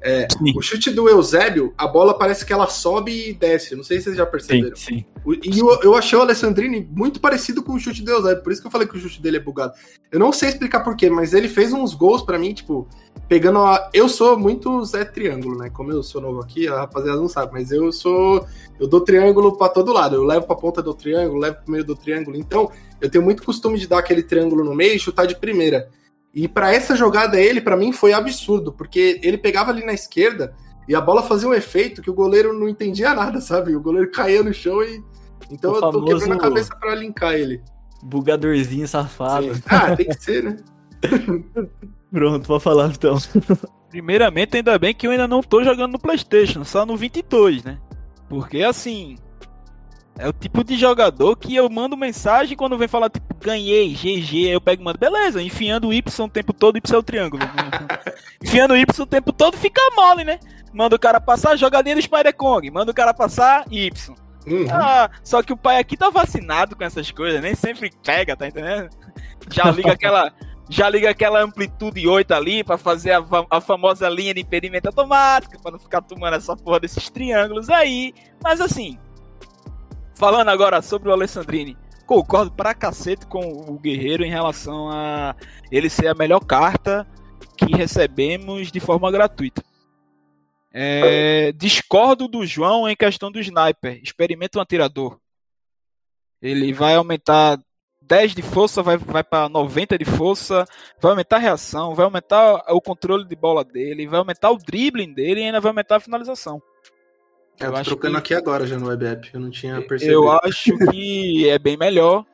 É, 0.04 0.28
o 0.56 0.62
chute 0.62 0.90
do 0.90 1.08
Eusébio, 1.08 1.74
a 1.78 1.86
bola 1.86 2.18
parece 2.18 2.44
que 2.44 2.52
ela 2.52 2.66
sobe 2.66 3.30
e 3.30 3.34
desce. 3.34 3.76
Não 3.76 3.84
sei 3.84 4.00
se 4.00 4.06
vocês 4.06 4.18
já 4.18 4.26
perceberam. 4.26 4.76
Sim, 4.76 4.98
sim. 4.98 5.06
O, 5.24 5.34
e 5.34 5.60
eu, 5.60 5.80
eu, 5.84 5.96
achei 5.96 6.18
o 6.18 6.22
Alessandrini 6.22 6.90
muito 6.92 7.20
parecido 7.20 7.62
com 7.62 7.74
o 7.74 7.80
chute 7.80 8.02
do 8.02 8.10
Eusébio. 8.10 8.42
Por 8.42 8.52
isso 8.52 8.62
que 8.62 8.68
eu 8.68 8.72
falei 8.72 8.88
que 8.88 8.98
o 8.98 9.00
chute 9.00 9.22
dele 9.22 9.38
é 9.38 9.40
bugado. 9.40 9.74
Eu 10.12 10.20
não 10.20 10.34
sei 10.34 10.50
explicar 10.50 10.80
porquê, 10.80 11.08
mas 11.08 11.36
ele 11.36 11.48
fez 11.48 11.72
uns 11.72 11.94
gols 11.94 12.24
para 12.24 12.40
mim, 12.40 12.52
tipo, 12.52 12.88
pegando 13.28 13.60
a. 13.60 13.92
Eu 13.94 14.10
sou 14.10 14.38
muito 14.40 14.84
Zé 14.84 15.06
Triângulo, 15.06 15.56
né? 15.56 15.70
Como 15.70 15.92
eu 15.92 16.02
sou 16.02 16.20
novo 16.20 16.42
aqui, 16.42 16.68
a 16.68 16.78
rapaziada 16.78 17.20
não 17.20 17.30
sabe, 17.30 17.54
mas 17.54 17.72
eu 17.72 17.92
sou. 17.92 18.44
Eu 18.80 18.88
dou 18.88 19.02
triângulo 19.02 19.56
para 19.56 19.70
todo 19.70 19.94
lado. 19.94 20.16
Eu 20.16 20.24
levo 20.24 20.48
pra 20.48 20.56
ponta 20.56 20.82
do 20.82 20.96
triângulo, 20.96 21.40
levo 21.40 21.58
pro 21.64 21.72
meio 21.72 21.84
do 21.84 21.96
triângulo. 21.96 22.36
Então, 22.36 22.72
eu 23.00 23.08
tenho 23.08 23.24
muito 23.24 23.44
costume 23.44 23.78
de 23.78 23.88
dar 23.88 24.00
aquele 24.00 24.24
triângulo 24.24 24.64
no 24.64 24.74
meio 24.74 24.96
e 24.96 25.00
chutar 25.00 25.28
de 25.28 25.36
primeira. 25.36 25.88
E 26.34 26.48
para 26.48 26.74
essa 26.74 26.96
jogada 26.96 27.40
ele, 27.40 27.60
para 27.60 27.76
mim, 27.76 27.92
foi 27.92 28.14
absurdo, 28.14 28.72
porque 28.72 29.20
ele 29.22 29.38
pegava 29.38 29.72
ali 29.72 29.86
na 29.86 29.94
esquerda 29.94 30.54
e 30.88 30.96
a 30.96 31.02
bola 31.02 31.24
fazia 31.24 31.48
um 31.48 31.54
efeito 31.54 32.02
que 32.02 32.10
o 32.10 32.14
goleiro 32.14 32.58
não 32.58 32.68
entendia 32.68 33.14
nada, 33.14 33.42
sabe? 33.42 33.76
O 33.76 33.82
goleiro 33.82 34.10
caía 34.12 34.44
no 34.44 34.54
chão 34.54 34.82
e. 34.82 35.04
Então 35.50 35.74
o 35.74 35.76
eu 35.76 35.82
tô 35.82 36.06
quebrando 36.06 36.34
a 36.34 36.40
cabeça 36.40 36.76
para 36.76 36.96
linkar 36.96 37.34
ele. 37.34 37.62
Bugadorzinho 38.04 38.88
safado. 38.88 39.54
Sim. 39.54 39.62
Ah, 39.68 39.96
tem 39.96 40.08
que 40.08 40.24
ser, 40.24 40.44
né? 40.44 40.58
Pronto, 42.12 42.48
pode 42.48 42.64
falar 42.64 42.90
então. 42.90 43.18
Primeiramente, 43.90 44.58
ainda 44.58 44.80
bem 44.80 44.94
que 44.94 45.06
eu 45.06 45.12
ainda 45.12 45.28
não 45.28 45.42
tô 45.42 45.64
jogando 45.64 45.94
no 45.94 46.00
PlayStation, 46.00 46.64
só 46.64 46.86
no 46.86 46.96
22, 46.96 47.64
né? 47.64 47.78
Porque 48.30 48.64
assim, 48.64 49.18
é 50.18 50.28
o 50.28 50.34
tipo 50.34 50.64
de 50.64 50.78
jogador 50.78 51.36
que 51.36 51.56
eu 51.56 51.70
mando 51.70 51.98
mensagem 51.98 52.56
quando 52.56 52.78
vem 52.78 52.88
falar, 52.88 53.10
tipo, 53.10 53.34
ganhei, 53.40 53.94
GG, 53.94 54.50
eu 54.50 54.62
pego 54.62 54.82
e 54.82 54.86
mando, 54.86 55.00
beleza, 55.00 55.42
enfiando 55.42 55.88
o 55.88 55.94
Y 55.94 56.04
o 56.20 56.30
tempo 56.30 56.54
todo, 56.54 56.78
Y 56.78 56.94
é 56.94 56.98
o 56.98 57.04
triângulo. 57.04 57.44
enfiando 58.44 58.72
o 58.72 58.78
Y 58.78 59.02
o 59.02 59.06
tempo 59.06 59.34
todo 59.34 59.58
fica 59.58 59.82
mole, 59.96 60.24
né? 60.24 60.40
Manda 60.74 60.96
o 60.96 61.00
cara 61.00 61.20
passar, 61.20 61.58
jogadinha 61.58 61.96
do 61.96 62.02
Spider-Kong, 62.02 62.70
manda 62.72 62.92
o 62.92 62.96
cara 62.96 63.14
passar, 63.14 63.66
Y. 63.72 64.16
Uhum. 64.48 64.66
Ah, 64.72 65.10
só 65.24 65.44
que 65.44 65.54
o 65.54 65.58
pai 65.58 65.80
aqui 65.80 65.96
tá 65.96 66.10
vacinado 66.10 66.76
com 66.76 66.84
essas 66.84 67.12
coisas, 67.12 67.42
nem 67.42 67.56
sempre 67.56 67.92
pega, 68.04 68.36
tá 68.36 68.48
entendendo? 68.48 68.90
Já 69.52 69.70
liga 69.70 69.92
aquela, 69.92 70.34
já 70.70 70.90
liga 70.90 71.10
aquela 71.10 71.42
amplitude 71.42 72.08
8 72.08 72.34
ali 72.34 72.64
para 72.64 72.78
fazer 72.78 73.12
a, 73.12 73.24
a, 73.50 73.62
famosa 73.62 74.10
linha 74.10 74.34
de 74.34 74.42
impedimento 74.42 74.88
automática, 74.88 75.60
para 75.62 75.72
não 75.72 75.80
ficar 75.80 76.02
tomando 76.02 76.36
essa 76.36 76.56
porra 76.56 76.80
desses 76.80 77.10
triângulos 77.10 77.70
aí. 77.70 78.14
Mas 78.44 78.62
assim, 78.62 78.98
Falando 80.22 80.50
agora 80.50 80.84
sobre 80.84 81.10
o 81.10 81.12
Alessandrini, 81.12 81.76
concordo 82.06 82.52
pra 82.52 82.76
cacete 82.76 83.26
com 83.26 83.40
o 83.42 83.80
Guerreiro 83.80 84.24
em 84.24 84.30
relação 84.30 84.88
a 84.88 85.36
ele 85.72 85.90
ser 85.90 86.10
a 86.10 86.14
melhor 86.14 86.42
carta 86.42 87.08
que 87.58 87.76
recebemos 87.76 88.72
de 88.72 88.80
forma 88.80 89.12
gratuita. 89.12 89.64
É, 90.72 91.52
discordo 91.54 92.28
do 92.28 92.46
João 92.46 92.88
em 92.88 92.96
questão 92.96 93.32
do 93.32 93.40
sniper. 93.40 94.00
Experimenta 94.04 94.60
um 94.60 94.62
atirador. 94.62 95.18
Ele 96.40 96.72
vai 96.72 96.94
aumentar 96.94 97.58
10 98.04 98.36
de 98.36 98.44
força, 98.44 98.84
vai, 98.84 98.98
vai 98.98 99.24
para 99.24 99.50
90 99.50 99.98
de 99.98 100.06
força, 100.06 100.66
vai 101.02 101.14
aumentar 101.14 101.38
a 101.38 101.40
reação, 101.40 101.96
vai 101.96 102.06
aumentar 102.06 102.64
o 102.70 102.80
controle 102.80 103.28
de 103.28 103.36
bola 103.36 103.64
dele, 103.64 104.06
vai 104.06 104.20
aumentar 104.20 104.52
o 104.52 104.60
dribbling 104.60 105.16
dele 105.16 105.42
e 105.42 105.46
ainda 105.46 105.60
vai 105.60 105.72
aumentar 105.72 105.96
a 105.96 106.00
finalização. 106.00 106.62
É, 107.62 107.68
eu, 107.68 107.74
tô 107.74 107.84
trocando 107.84 108.14
que... 108.14 108.20
aqui 108.20 108.34
agora 108.34 108.66
já 108.66 108.78
no 108.78 108.88
web 108.88 109.06
app, 109.06 109.30
eu 109.34 109.40
não 109.40 109.50
tinha 109.50 109.82
percebido. 109.82 110.14
Eu 110.14 110.32
acho 110.32 110.76
que 110.90 111.48
é 111.50 111.60
bem 111.60 111.78
melhor. 111.78 112.26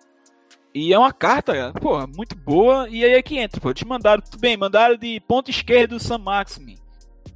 E 0.74 0.94
é 0.94 1.00
uma 1.00 1.12
carta, 1.12 1.74
pô, 1.82 2.06
muito 2.08 2.36
boa. 2.36 2.88
E 2.90 3.04
aí 3.04 3.14
é 3.14 3.22
que 3.22 3.38
entra, 3.38 3.60
pô. 3.60 3.74
Te 3.74 3.86
mandaram, 3.86 4.22
tudo 4.22 4.40
bem, 4.40 4.56
mandaram 4.56 4.96
de 4.96 5.20
ponto 5.22 5.50
esquerdo 5.50 5.94
o 5.94 6.00
Sam 6.00 6.20
Maximin. 6.20 6.78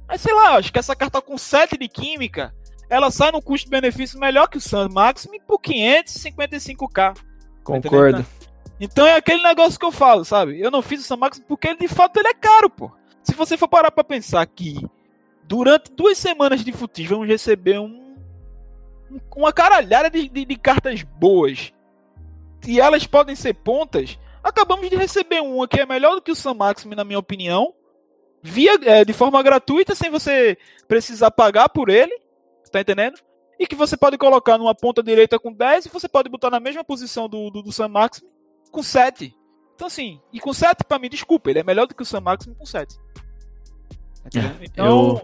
Mas 0.08 0.20
sei 0.20 0.32
lá, 0.32 0.56
acho 0.56 0.72
que 0.72 0.78
essa 0.78 0.94
carta 0.94 1.20
com 1.20 1.36
7 1.36 1.76
de 1.76 1.88
química, 1.88 2.54
ela 2.88 3.10
sai 3.10 3.32
no 3.32 3.42
custo-benefício 3.42 4.18
melhor 4.18 4.48
que 4.48 4.58
o 4.58 4.60
Sam 4.60 4.88
Maximin 4.90 5.40
por 5.46 5.60
555k. 5.60 6.88
Tá 6.92 7.14
Concordo. 7.64 8.24
Então 8.80 9.06
é 9.06 9.16
aquele 9.16 9.42
negócio 9.42 9.78
que 9.78 9.86
eu 9.86 9.92
falo, 9.92 10.24
sabe? 10.24 10.60
Eu 10.60 10.70
não 10.70 10.82
fiz 10.82 11.00
o 11.00 11.04
Sam 11.04 11.16
Maximin 11.16 11.46
porque 11.46 11.68
ele, 11.68 11.78
de 11.78 11.88
fato 11.88 12.16
ele 12.18 12.28
é 12.28 12.34
caro, 12.34 12.70
pô. 12.70 12.90
Se 13.22 13.34
você 13.34 13.56
for 13.56 13.68
parar 13.68 13.90
pra 13.90 14.04
pensar 14.04 14.44
que 14.46 14.76
durante 15.44 15.92
duas 15.92 16.18
semanas 16.18 16.64
de 16.64 16.72
futis 16.72 17.08
vamos 17.08 17.26
receber 17.26 17.78
um, 17.78 18.16
uma 19.36 19.52
caralhada 19.52 20.10
de, 20.10 20.28
de, 20.28 20.44
de, 20.44 20.56
cartas 20.56 21.02
boas. 21.02 21.72
E 22.66 22.80
elas 22.80 23.06
podem 23.06 23.34
ser 23.34 23.54
pontas. 23.54 24.18
Acabamos 24.42 24.88
de 24.88 24.96
receber 24.96 25.40
uma 25.40 25.68
que 25.68 25.80
é 25.80 25.86
melhor 25.86 26.14
do 26.14 26.22
que 26.22 26.30
o 26.30 26.36
Sam 26.36 26.54
Maxime, 26.54 26.94
na 26.94 27.04
minha 27.04 27.18
opinião. 27.18 27.74
Via, 28.42 28.74
é, 28.84 29.04
de 29.04 29.12
forma 29.12 29.42
gratuita, 29.42 29.94
sem 29.94 30.10
você 30.10 30.56
precisar 30.88 31.30
pagar 31.30 31.68
por 31.68 31.88
ele. 31.88 32.20
Tá 32.70 32.80
entendendo? 32.80 33.18
e 33.62 33.66
que 33.66 33.76
você 33.76 33.96
pode 33.96 34.18
colocar 34.18 34.58
numa 34.58 34.74
ponta 34.74 35.04
direita 35.04 35.38
com 35.38 35.52
10 35.52 35.86
e 35.86 35.88
você 35.88 36.08
pode 36.08 36.28
botar 36.28 36.50
na 36.50 36.58
mesma 36.58 36.82
posição 36.82 37.28
do, 37.28 37.48
do, 37.48 37.62
do 37.62 37.70
Sam 37.70 37.86
Maxim 37.86 38.26
com 38.72 38.82
7. 38.82 39.32
Então, 39.74 39.86
assim, 39.86 40.20
e 40.32 40.40
com 40.40 40.52
7, 40.52 40.82
pra 40.84 40.98
mim, 40.98 41.08
desculpa, 41.08 41.48
ele 41.48 41.60
é 41.60 41.62
melhor 41.62 41.86
do 41.86 41.94
que 41.94 42.02
o 42.02 42.06
Sam 42.06 42.22
Maxim 42.22 42.54
com 42.54 42.66
7. 42.66 42.98
É, 44.34 44.40
Então, 44.64 44.86
eu- 44.86 45.22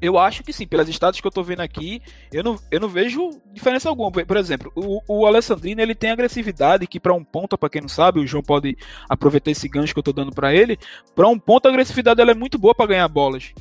eu 0.00 0.16
acho 0.18 0.44
que 0.44 0.52
sim, 0.52 0.64
pelas 0.66 0.88
status 0.88 1.20
que 1.20 1.26
eu 1.26 1.30
tô 1.30 1.42
vendo 1.42 1.60
aqui, 1.60 2.00
eu 2.32 2.44
não, 2.44 2.56
eu 2.70 2.78
não 2.78 2.88
vejo 2.88 3.30
diferença 3.52 3.88
alguma. 3.88 4.12
Por 4.12 4.36
exemplo, 4.36 4.70
o, 4.76 5.00
o 5.08 5.26
Alessandrino 5.26 5.80
ele 5.80 5.94
tem 5.94 6.10
agressividade 6.10 6.86
que 6.86 7.00
pra 7.00 7.12
um 7.12 7.24
ponta, 7.24 7.58
pra 7.58 7.68
quem 7.68 7.80
não 7.82 7.88
sabe, 7.88 8.20
o 8.20 8.26
João 8.26 8.42
pode 8.42 8.76
aproveitar 9.08 9.50
esse 9.50 9.68
gancho 9.68 9.92
que 9.92 9.98
eu 9.98 10.02
tô 10.04 10.12
dando 10.12 10.32
pra 10.32 10.54
ele. 10.54 10.78
Pra 11.16 11.26
um 11.26 11.36
ponta, 11.38 11.68
a 11.68 11.72
agressividade 11.72 12.16
dela 12.16 12.30
é 12.30 12.34
muito 12.34 12.58
boa 12.58 12.74
pra 12.76 12.86
ganhar 12.86 13.08
bolas. 13.08 13.52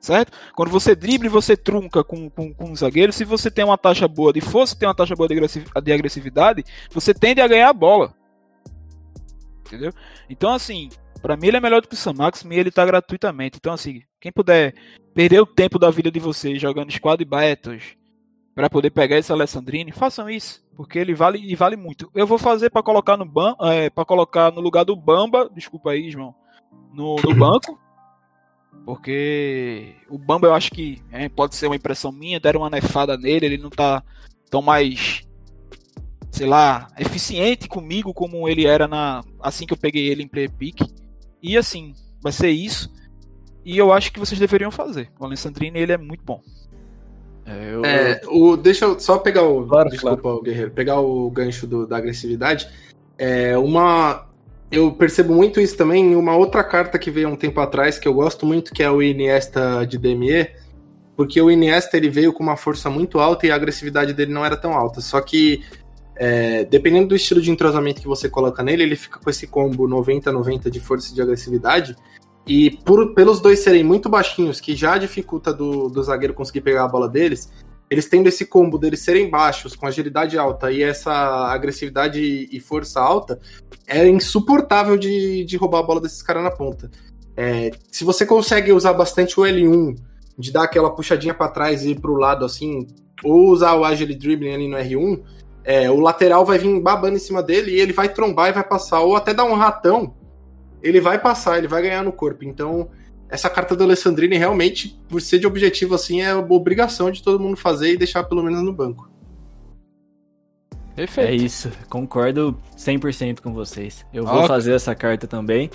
Certo? 0.00 0.32
Quando 0.56 0.68
você 0.68 0.96
drible, 0.96 1.28
você 1.28 1.56
trunca 1.56 2.02
com, 2.02 2.28
com, 2.28 2.52
com 2.52 2.64
um 2.72 2.74
zagueiro. 2.74 3.12
Se 3.12 3.24
você 3.24 3.52
tem 3.52 3.64
uma 3.64 3.78
taxa 3.78 4.08
boa 4.08 4.32
de 4.32 4.40
força, 4.40 4.74
tem 4.74 4.88
uma 4.88 4.94
taxa 4.96 5.14
boa 5.14 5.28
de 5.28 5.92
agressividade, 5.92 6.64
você 6.90 7.14
tende 7.14 7.40
a 7.40 7.46
ganhar 7.46 7.68
a 7.68 7.72
bola. 7.72 8.12
Entendeu? 9.64 9.92
Então, 10.28 10.52
assim, 10.52 10.88
Pra 11.22 11.36
mim 11.36 11.46
ele 11.46 11.56
é 11.56 11.60
melhor 11.60 11.80
do 11.80 11.88
que 11.88 11.94
o 11.94 11.96
Sam 11.96 12.14
Maxim 12.14 12.48
e 12.50 12.58
ele 12.58 12.70
tá 12.70 12.84
gratuitamente. 12.84 13.58
Então, 13.58 13.72
assim, 13.72 14.02
quem 14.20 14.32
puder 14.32 14.74
perder 15.14 15.40
o 15.40 15.46
tempo 15.46 15.78
da 15.78 15.88
vida 15.88 16.10
de 16.10 16.18
vocês 16.18 16.60
jogando 16.60 16.90
Squad 16.90 17.24
Battles 17.24 17.96
pra 18.54 18.68
poder 18.68 18.90
pegar 18.90 19.16
esse 19.16 19.32
Alessandrini, 19.32 19.92
façam 19.92 20.28
isso. 20.28 20.62
Porque 20.74 20.98
ele 20.98 21.14
vale 21.14 21.38
e 21.38 21.54
vale 21.54 21.76
muito. 21.76 22.10
Eu 22.14 22.26
vou 22.26 22.38
fazer 22.38 22.70
pra 22.70 22.82
colocar 22.82 23.16
no 23.16 23.24
ban, 23.24 23.54
é, 23.60 23.88
para 23.88 24.04
colocar 24.04 24.50
no 24.50 24.60
lugar 24.60 24.84
do 24.84 24.96
Bamba, 24.96 25.48
desculpa 25.54 25.92
aí, 25.92 26.10
João, 26.10 26.34
no, 26.92 27.16
no 27.16 27.34
banco. 27.36 27.78
Porque 28.84 29.94
o 30.08 30.18
Bamba 30.18 30.48
eu 30.48 30.54
acho 30.54 30.72
que 30.72 31.00
é, 31.12 31.28
pode 31.28 31.54
ser 31.54 31.66
uma 31.66 31.76
impressão 31.76 32.10
minha, 32.10 32.40
deram 32.40 32.62
uma 32.62 32.70
nefada 32.70 33.16
nele, 33.16 33.46
ele 33.46 33.58
não 33.58 33.70
tá 33.70 34.02
tão 34.50 34.60
mais 34.60 35.24
sei 36.32 36.46
lá, 36.46 36.88
eficiente 36.98 37.68
comigo 37.68 38.14
como 38.14 38.48
ele 38.48 38.66
era 38.66 38.88
na 38.88 39.22
assim 39.38 39.66
que 39.66 39.74
eu 39.74 39.76
peguei 39.76 40.08
ele 40.08 40.22
em 40.22 40.28
play 40.28 40.48
pick. 40.48 40.80
E 41.42 41.56
assim, 41.56 41.94
vai 42.20 42.32
ser 42.32 42.50
isso. 42.50 42.92
E 43.64 43.76
eu 43.78 43.92
acho 43.92 44.12
que 44.12 44.18
vocês 44.20 44.38
deveriam 44.40 44.70
fazer. 44.70 45.10
O 45.18 45.24
Alessandrini, 45.24 45.78
ele 45.78 45.92
é 45.92 45.98
muito 45.98 46.22
bom. 46.24 46.40
É, 47.44 47.74
eu- 47.74 47.84
É, 47.84 48.20
o, 48.28 48.56
deixa 48.56 48.84
eu 48.84 48.98
só 49.00 49.18
pegar 49.18 49.42
o. 49.42 49.66
Claro, 49.66 49.90
desculpa, 49.90 50.28
o 50.28 50.42
Guerreiro. 50.42 50.70
Pegar 50.70 51.00
o 51.00 51.30
gancho 51.30 51.66
do- 51.66 51.86
da 51.86 51.96
agressividade. 51.96 52.68
É, 53.18 53.56
uma. 53.58 54.26
Eu 54.70 54.90
percebo 54.92 55.34
muito 55.34 55.60
isso 55.60 55.76
também 55.76 56.12
em 56.12 56.16
uma 56.16 56.34
outra 56.34 56.64
carta 56.64 56.98
que 56.98 57.10
veio 57.10 57.28
um 57.28 57.36
tempo 57.36 57.60
atrás, 57.60 57.98
que 57.98 58.08
eu 58.08 58.14
gosto 58.14 58.46
muito, 58.46 58.72
que 58.72 58.82
é 58.82 58.90
o 58.90 59.02
Iniesta 59.02 59.84
de 59.86 59.98
DME. 59.98 60.48
Porque 61.14 61.40
o 61.42 61.50
Iniesta 61.50 61.96
ele 61.96 62.08
veio 62.08 62.32
com 62.32 62.42
uma 62.42 62.56
força 62.56 62.88
muito 62.88 63.18
alta 63.20 63.46
e 63.46 63.50
a 63.50 63.54
agressividade 63.54 64.14
dele 64.14 64.32
não 64.32 64.44
era 64.46 64.56
tão 64.56 64.72
alta. 64.72 65.00
Só 65.02 65.20
que, 65.20 65.62
é, 66.16 66.64
dependendo 66.64 67.08
do 67.08 67.16
estilo 67.16 67.40
de 67.40 67.50
entrosamento 67.50 68.00
que 68.00 68.06
você 68.08 68.28
coloca 68.28 68.62
nele, 68.62 68.82
ele 68.82 68.96
fica 68.96 69.18
com 69.18 69.30
esse 69.30 69.46
combo 69.46 69.88
90-90 69.88 70.70
de 70.70 70.80
força 70.80 71.10
e 71.10 71.14
de 71.14 71.22
agressividade. 71.22 71.96
E 72.46 72.70
por- 72.84 73.14
pelos 73.14 73.40
dois 73.40 73.60
serem 73.60 73.84
muito 73.84 74.08
baixinhos, 74.08 74.60
que 74.60 74.74
já 74.74 74.98
dificulta 74.98 75.52
do, 75.52 75.88
do 75.88 76.02
zagueiro 76.02 76.34
conseguir 76.34 76.60
pegar 76.60 76.84
a 76.84 76.88
bola 76.88 77.08
deles, 77.08 77.52
eles 77.88 78.08
tendo 78.08 78.26
esse 78.26 78.46
combo 78.46 78.78
deles 78.78 79.00
serem 79.00 79.28
baixos, 79.28 79.76
com 79.76 79.86
agilidade 79.86 80.38
alta 80.38 80.72
e 80.72 80.82
essa 80.82 81.12
agressividade 81.12 82.48
e 82.50 82.58
força 82.58 83.00
alta, 83.00 83.38
é 83.86 84.08
insuportável 84.08 84.96
de, 84.96 85.44
de 85.44 85.56
roubar 85.56 85.80
a 85.80 85.82
bola 85.82 86.00
desses 86.00 86.22
caras 86.22 86.42
na 86.42 86.50
ponta. 86.50 86.90
É, 87.36 87.70
se 87.90 88.02
você 88.02 88.24
consegue 88.24 88.72
usar 88.72 88.94
bastante 88.94 89.38
o 89.38 89.42
L1, 89.42 89.96
de 90.38 90.50
dar 90.50 90.64
aquela 90.64 90.90
puxadinha 90.90 91.34
para 91.34 91.48
trás 91.48 91.84
e 91.84 91.90
ir 91.90 92.00
pro 92.00 92.14
lado 92.14 92.44
assim, 92.44 92.86
ou 93.22 93.50
usar 93.50 93.74
o 93.74 93.84
Agile 93.84 94.14
Dribbling 94.14 94.54
ali 94.54 94.68
no 94.68 94.76
R1, 94.76 95.22
é, 95.64 95.90
o 95.90 96.00
lateral 96.00 96.44
vai 96.44 96.58
vir 96.58 96.80
babando 96.80 97.16
em 97.16 97.20
cima 97.20 97.42
dele 97.42 97.72
e 97.72 97.80
ele 97.80 97.92
vai 97.92 98.08
trombar 98.08 98.48
e 98.48 98.52
vai 98.52 98.64
passar, 98.64 99.00
ou 99.00 99.16
até 99.16 99.32
dar 99.32 99.44
um 99.44 99.54
ratão, 99.54 100.14
ele 100.82 101.00
vai 101.00 101.18
passar, 101.18 101.58
ele 101.58 101.68
vai 101.68 101.82
ganhar 101.82 102.02
no 102.02 102.12
corpo. 102.12 102.44
Então, 102.44 102.90
essa 103.28 103.48
carta 103.48 103.74
do 103.74 103.84
Alessandrini 103.84 104.36
realmente, 104.36 105.00
por 105.08 105.20
ser 105.22 105.38
de 105.38 105.46
objetivo 105.46 105.94
assim, 105.94 106.20
é 106.20 106.34
obrigação 106.34 107.10
de 107.10 107.22
todo 107.22 107.40
mundo 107.40 107.56
fazer 107.56 107.92
e 107.92 107.96
deixar 107.96 108.24
pelo 108.24 108.42
menos 108.42 108.62
no 108.62 108.72
banco. 108.72 109.10
Perfeito. 110.94 111.30
É 111.30 111.34
isso, 111.34 111.70
concordo 111.88 112.54
100% 112.76 113.40
com 113.40 113.54
vocês. 113.54 114.04
Eu 114.12 114.24
vou 114.24 114.36
Ok. 114.36 114.48
fazer 114.48 114.74
essa 114.74 114.94
carta 114.94 115.26
também. 115.26 115.70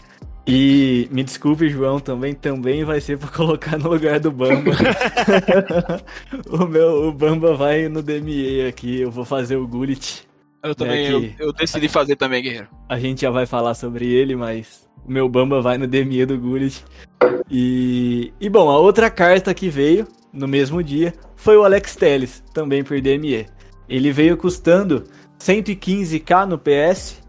E 0.48 1.10
me 1.12 1.24
desculpe, 1.24 1.68
João, 1.68 2.00
também 2.00 2.34
também 2.34 2.86
vai 2.86 3.02
ser 3.02 3.18
pra 3.18 3.28
colocar 3.36 3.78
no 3.78 3.90
lugar 3.90 4.18
do 4.18 4.32
Bamba. 4.32 4.72
o 6.50 6.66
meu 6.66 7.10
o 7.10 7.12
Bamba 7.12 7.54
vai 7.54 7.90
no 7.90 8.02
DME 8.02 8.66
aqui, 8.66 9.02
eu 9.02 9.12
vou 9.12 9.26
fazer 9.26 9.58
o 9.58 9.68
Gullit. 9.68 10.26
Eu 10.64 10.74
também, 10.74 11.06
É 11.06 11.12
eu, 11.12 11.48
eu 11.48 11.54
decidi 11.54 11.90
fazer 11.90 12.16
também, 12.16 12.42
Guerreiro. 12.42 12.68
A 12.88 12.98
gente 12.98 13.22
já 13.22 13.30
vai 13.30 13.46
falar 13.46 13.74
sobre 13.74 14.08
ele, 14.08 14.36
mas 14.38 14.88
o 15.06 15.12
meu 15.12 15.28
Bamba 15.28 15.62
vai 15.62 15.78
no 15.78 15.86
DME 15.86 16.26
do 16.26 16.38
Gullit. 16.38 16.84
E, 17.52 18.34
e 18.40 18.50
bom, 18.50 18.70
a 18.70 18.78
outra 18.78 19.10
carta 19.10 19.54
que 19.54 19.68
veio 19.68 20.08
no 20.32 20.48
mesmo 20.48 20.82
dia 20.82 21.14
foi 21.36 21.58
o 21.58 21.64
Alex 21.66 21.96
Telles, 21.96 22.42
também 22.54 22.86
por 22.86 23.02
DME. 23.02 23.48
Ele 23.90 24.12
veio 24.14 24.38
custando 24.38 25.04
115k 25.40 26.46
no 26.46 26.58
PS, 26.58 27.22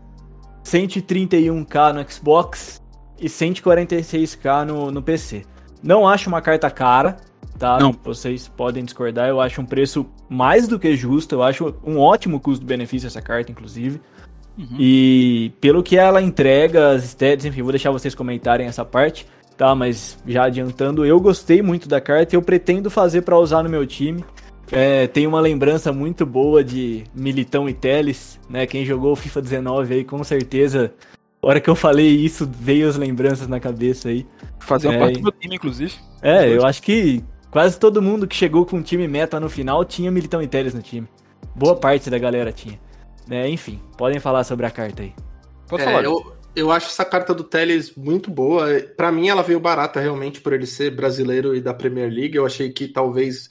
131k 0.65 1.93
no 1.93 2.11
Xbox 2.11 2.81
e 3.21 3.27
146k 3.27 4.65
no, 4.65 4.91
no 4.91 5.03
PC. 5.03 5.45
Não 5.83 6.09
acho 6.09 6.29
uma 6.29 6.41
carta 6.41 6.71
cara, 6.71 7.17
tá? 7.59 7.79
Não. 7.79 7.93
Vocês 8.05 8.49
podem 8.49 8.85
discordar, 8.85 9.29
eu 9.29 9.41
acho 9.41 9.61
um 9.61 9.67
preço 9.67 10.07
mais 10.29 10.67
do 10.67 10.79
que 10.79 10.97
justo, 10.97 11.35
eu 11.35 11.43
acho 11.43 11.75
um 11.85 11.99
ótimo 11.99 12.41
custo-benefício 12.41 13.07
essa 13.07 13.23
carta, 13.23 13.53
inclusive. 13.53 14.01
Uhum. 14.57 14.77
E 14.79 15.53
pelo 15.61 15.83
que 15.83 15.97
ela 15.97 16.21
entrega, 16.21 16.91
as 16.91 17.05
stats, 17.05 17.45
enfim, 17.45 17.63
vou 17.63 17.71
deixar 17.71 17.93
vocês 17.93 18.15
comentarem 18.15 18.67
essa 18.67 18.85
parte, 18.85 19.27
tá? 19.57 19.75
Mas 19.75 20.19
já 20.27 20.45
adiantando, 20.45 21.05
eu 21.07 21.21
gostei 21.21 21.63
muito 21.63 21.89
da 21.89 22.01
carta 22.01 22.35
e 22.35 22.37
eu 22.37 22.43
pretendo 22.43 22.91
fazer 22.91 23.23
pra 23.23 23.39
usar 23.39 23.63
no 23.63 23.71
meu 23.71 23.87
time. 23.87 24.25
É, 24.71 25.07
tem 25.07 25.27
uma 25.27 25.41
lembrança 25.41 25.93
muito 25.93 26.27
boa 26.27 26.63
de 26.63 27.05
Militão 27.15 27.69
e 27.69 27.73
Teles, 27.73 28.39
né? 28.51 28.67
Quem 28.67 28.85
jogou 28.85 29.13
o 29.13 29.17
FIFA 29.17 29.41
19 29.41 29.95
aí, 29.95 30.05
com 30.05 30.23
certeza, 30.23 30.93
a 31.43 31.47
hora 31.47 31.61
que 31.61 31.69
eu 31.71 31.75
falei 31.75 32.09
isso, 32.09 32.49
veio 32.51 32.89
as 32.89 32.97
lembranças 32.97 33.47
na 33.49 33.61
cabeça 33.61 34.09
aí. 34.09 34.27
Fazer 34.61 34.89
É, 34.93 34.99
parte 34.99 35.13
e- 35.15 35.19
do 35.19 35.23
meu 35.23 35.33
time, 35.33 35.57
inclusive. 35.57 35.95
É, 36.23 36.49
eu 36.55 36.65
acho 36.67 36.83
que 36.83 37.23
quase 37.51 37.79
todo 37.79 38.03
mundo 38.03 38.27
que 38.27 38.35
chegou 38.37 38.67
com 38.67 38.77
um 38.79 38.83
time 38.83 39.07
meta 39.09 39.39
no 39.41 39.49
final 39.49 39.85
tinha 39.85 40.11
Militão 40.11 40.43
e 40.43 40.49
Teles 40.49 40.75
no 40.75 40.83
time. 40.83 41.07
Boa 41.55 41.77
parte 41.77 42.11
da 42.11 42.19
galera 42.19 42.53
tinha. 42.53 42.79
Né, 43.27 43.49
enfim, 43.49 43.81
podem 43.97 44.19
falar 44.19 44.43
sobre 44.45 44.65
a 44.67 44.71
carta 44.71 45.03
aí. 45.03 45.13
Pode 45.69 45.83
É, 45.83 45.85
falar. 45.85 46.03
eu, 46.05 46.33
eu 46.57 46.73
acho 46.73 46.87
essa 46.87 47.05
carta 47.05 47.35
do 47.35 47.45
Teles 47.45 47.95
muito 47.95 48.31
boa. 48.31 48.67
Pra 48.97 49.13
mim, 49.13 49.29
ela 49.29 49.43
veio 49.43 49.61
barata 49.61 50.01
realmente 50.01 50.41
por 50.41 50.53
ele 50.55 50.67
ser 50.67 50.91
brasileiro 50.95 51.55
e 51.55 51.61
da 51.61 51.75
Premier 51.75 52.11
League. 52.11 52.37
Eu 52.37 52.47
achei 52.47 52.71
que 52.71 52.89
talvez. 52.89 53.51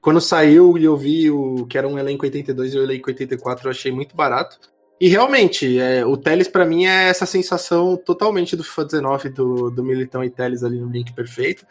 Quando 0.00 0.20
saiu 0.20 0.76
e 0.78 0.84
eu 0.84 0.96
vi 0.96 1.30
o 1.30 1.66
que 1.66 1.78
era 1.78 1.86
um 1.86 1.98
elenco 1.98 2.24
82 2.24 2.74
e 2.74 2.78
o 2.78 2.82
elenco 2.82 3.08
84, 3.10 3.66
eu 3.66 3.70
achei 3.70 3.92
muito 3.92 4.16
barato. 4.16 4.58
E 5.02 5.08
realmente, 5.08 5.80
é, 5.80 6.06
o 6.06 6.16
Teles 6.16 6.46
pra 6.46 6.64
mim 6.64 6.86
é 6.86 7.08
essa 7.08 7.26
sensação 7.26 7.96
totalmente 7.96 8.54
do 8.54 8.62
FIFA 8.62 8.84
19, 8.84 9.28
do, 9.30 9.68
do 9.68 9.82
Militão 9.82 10.22
e 10.22 10.30
Teles 10.30 10.62
ali 10.62 10.78
no 10.78 10.88
link 10.88 11.12
perfeito. 11.12 11.66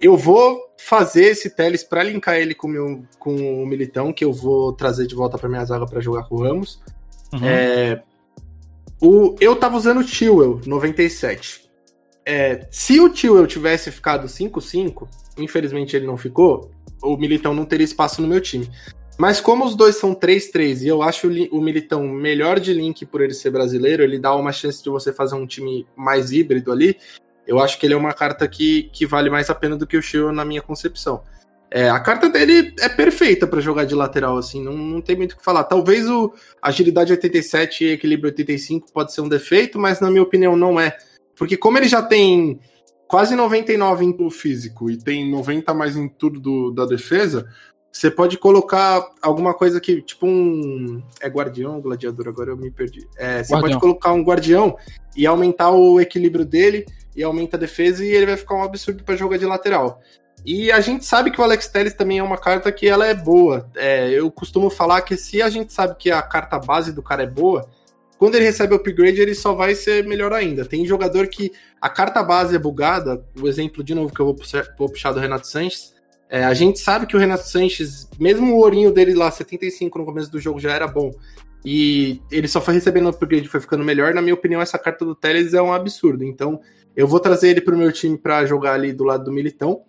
Eu 0.00 0.16
vou 0.16 0.60
fazer 0.76 1.26
esse 1.26 1.48
Teles 1.48 1.84
pra 1.84 2.02
linkar 2.02 2.34
ele 2.34 2.56
com, 2.56 2.66
o 2.66 2.70
meu, 2.70 3.04
com 3.20 3.62
o 3.62 3.64
Militão, 3.64 4.12
que 4.12 4.24
eu 4.24 4.32
vou 4.32 4.72
trazer 4.72 5.06
de 5.06 5.14
volta 5.14 5.38
pra 5.38 5.48
minha 5.48 5.64
zaga 5.64 5.86
pra 5.86 6.00
jogar 6.00 6.24
com 6.24 6.34
o 6.34 6.42
Ramos. 6.42 6.82
Uhum. 7.32 7.46
É, 7.46 8.02
o, 9.00 9.36
eu 9.40 9.54
tava 9.54 9.76
usando 9.76 10.00
o 10.00 10.04
Tewell 10.04 10.60
97. 10.66 11.70
É, 12.26 12.66
se 12.68 12.98
o 12.98 13.08
Tewell 13.08 13.46
tivesse 13.46 13.92
ficado 13.92 14.26
5-5, 14.26 15.06
infelizmente 15.38 15.94
ele 15.94 16.08
não 16.08 16.16
ficou, 16.16 16.72
o 17.00 17.16
Militão 17.16 17.54
não 17.54 17.64
teria 17.64 17.84
espaço 17.84 18.20
no 18.20 18.26
meu 18.26 18.40
time. 18.40 18.68
Mas 19.18 19.40
como 19.40 19.64
os 19.64 19.76
dois 19.76 19.96
são 19.96 20.14
3-3 20.14 20.82
e 20.82 20.88
eu 20.88 21.02
acho 21.02 21.26
o, 21.26 21.30
Li- 21.30 21.48
o 21.52 21.60
Militão 21.60 22.06
melhor 22.08 22.58
de 22.58 22.72
link 22.72 23.04
por 23.06 23.20
ele 23.20 23.34
ser 23.34 23.50
brasileiro, 23.50 24.02
ele 24.02 24.18
dá 24.18 24.34
uma 24.34 24.52
chance 24.52 24.82
de 24.82 24.88
você 24.90 25.12
fazer 25.12 25.34
um 25.34 25.46
time 25.46 25.86
mais 25.94 26.32
híbrido 26.32 26.72
ali. 26.72 26.96
Eu 27.46 27.58
acho 27.60 27.78
que 27.78 27.86
ele 27.86 27.94
é 27.94 27.96
uma 27.96 28.12
carta 28.14 28.46
que, 28.48 28.84
que 28.92 29.06
vale 29.06 29.28
mais 29.28 29.50
a 29.50 29.54
pena 29.54 29.76
do 29.76 29.86
que 29.86 29.96
o 29.96 30.02
Tewell 30.02 30.32
na 30.32 30.44
minha 30.44 30.62
concepção. 30.62 31.22
É, 31.70 31.88
a 31.88 31.98
carta 32.00 32.28
dele 32.28 32.74
é 32.80 32.88
perfeita 32.88 33.46
pra 33.46 33.60
jogar 33.60 33.84
de 33.84 33.94
lateral, 33.94 34.36
assim, 34.36 34.62
não, 34.62 34.76
não 34.76 35.00
tem 35.00 35.16
muito 35.16 35.32
o 35.32 35.36
que 35.38 35.44
falar. 35.44 35.64
Talvez 35.64 36.08
o 36.08 36.32
agilidade 36.60 37.12
87 37.12 37.84
e 37.84 37.88
equilíbrio 37.92 38.28
85 38.30 38.92
pode 38.92 39.12
ser 39.12 39.22
um 39.22 39.28
defeito, 39.28 39.78
mas 39.78 39.98
na 40.00 40.10
minha 40.10 40.22
opinião 40.22 40.56
não 40.56 40.78
é. 40.78 40.96
Porque 41.34 41.56
como 41.56 41.78
ele 41.78 41.88
já 41.88 42.02
tem 42.02 42.60
quase 43.08 43.34
99 43.34 44.04
em 44.04 44.12
tudo 44.12 44.30
físico 44.30 44.90
e 44.90 44.96
tem 44.98 45.30
90 45.30 45.72
mais 45.74 45.96
em 45.96 46.08
tudo 46.08 46.38
do- 46.40 46.70
da 46.72 46.84
defesa, 46.86 47.48
você 47.92 48.10
pode 48.10 48.38
colocar 48.38 49.06
alguma 49.20 49.52
coisa 49.52 49.78
que, 49.78 50.00
tipo 50.00 50.26
um. 50.26 51.02
É 51.20 51.28
guardião 51.28 51.76
ou 51.76 51.82
gladiador? 51.82 52.26
Agora 52.26 52.50
eu 52.50 52.56
me 52.56 52.70
perdi. 52.70 53.06
É, 53.18 53.44
você 53.44 53.52
Guardião. 53.52 53.60
pode 53.60 53.80
colocar 53.80 54.12
um 54.12 54.22
guardião 54.22 54.76
e 55.14 55.26
aumentar 55.26 55.70
o 55.70 56.00
equilíbrio 56.00 56.44
dele 56.46 56.86
e 57.14 57.22
aumenta 57.22 57.58
a 57.58 57.60
defesa 57.60 58.02
e 58.02 58.08
ele 58.08 58.24
vai 58.24 58.36
ficar 58.38 58.54
um 58.54 58.62
absurdo 58.62 59.04
pra 59.04 59.14
jogar 59.14 59.36
de 59.36 59.44
lateral. 59.44 60.00
E 60.44 60.72
a 60.72 60.80
gente 60.80 61.04
sabe 61.04 61.30
que 61.30 61.40
o 61.40 61.44
Alex 61.44 61.68
Telles 61.68 61.94
também 61.94 62.18
é 62.18 62.22
uma 62.22 62.38
carta 62.38 62.72
que 62.72 62.88
ela 62.88 63.06
é 63.06 63.14
boa. 63.14 63.70
É, 63.76 64.08
eu 64.10 64.30
costumo 64.30 64.70
falar 64.70 65.02
que 65.02 65.16
se 65.16 65.42
a 65.42 65.50
gente 65.50 65.72
sabe 65.72 65.94
que 65.96 66.10
a 66.10 66.22
carta 66.22 66.58
base 66.58 66.92
do 66.92 67.02
cara 67.02 67.22
é 67.22 67.26
boa, 67.26 67.68
quando 68.18 68.36
ele 68.36 68.46
recebe 68.46 68.72
o 68.72 68.76
upgrade, 68.76 69.20
ele 69.20 69.34
só 69.34 69.52
vai 69.52 69.74
ser 69.74 70.04
melhor 70.06 70.32
ainda. 70.32 70.64
Tem 70.64 70.86
jogador 70.86 71.28
que 71.28 71.52
a 71.80 71.90
carta 71.90 72.22
base 72.22 72.56
é 72.56 72.58
bugada, 72.58 73.24
o 73.40 73.46
exemplo 73.46 73.84
de 73.84 73.94
novo 73.94 74.14
que 74.14 74.20
eu 74.20 74.26
vou 74.26 74.34
puxar, 74.34 74.64
vou 74.78 74.88
puxar 74.88 75.12
do 75.12 75.20
Renato 75.20 75.46
Sanches. 75.46 75.92
É, 76.32 76.44
a 76.44 76.54
gente 76.54 76.78
sabe 76.78 77.06
que 77.06 77.14
o 77.14 77.18
Renato 77.18 77.46
Sanches, 77.46 78.08
mesmo 78.18 78.54
o 78.54 78.60
ourinho 78.60 78.90
dele 78.90 79.12
lá, 79.12 79.30
75 79.30 79.98
no 79.98 80.04
começo 80.06 80.32
do 80.32 80.40
jogo, 80.40 80.58
já 80.58 80.72
era 80.72 80.88
bom. 80.88 81.10
E 81.62 82.22
ele 82.30 82.48
só 82.48 82.58
foi 82.58 82.72
recebendo 82.72 83.06
upgrade, 83.10 83.46
foi 83.48 83.60
ficando 83.60 83.84
melhor. 83.84 84.14
Na 84.14 84.22
minha 84.22 84.32
opinião, 84.32 84.62
essa 84.62 84.78
carta 84.78 85.04
do 85.04 85.14
Teles 85.14 85.52
é 85.52 85.60
um 85.60 85.74
absurdo. 85.74 86.24
Então, 86.24 86.58
eu 86.96 87.06
vou 87.06 87.20
trazer 87.20 87.50
ele 87.50 87.60
pro 87.60 87.76
meu 87.76 87.92
time 87.92 88.16
para 88.16 88.46
jogar 88.46 88.72
ali 88.72 88.94
do 88.94 89.04
lado 89.04 89.24
do 89.24 89.30
Militão. 89.30 89.82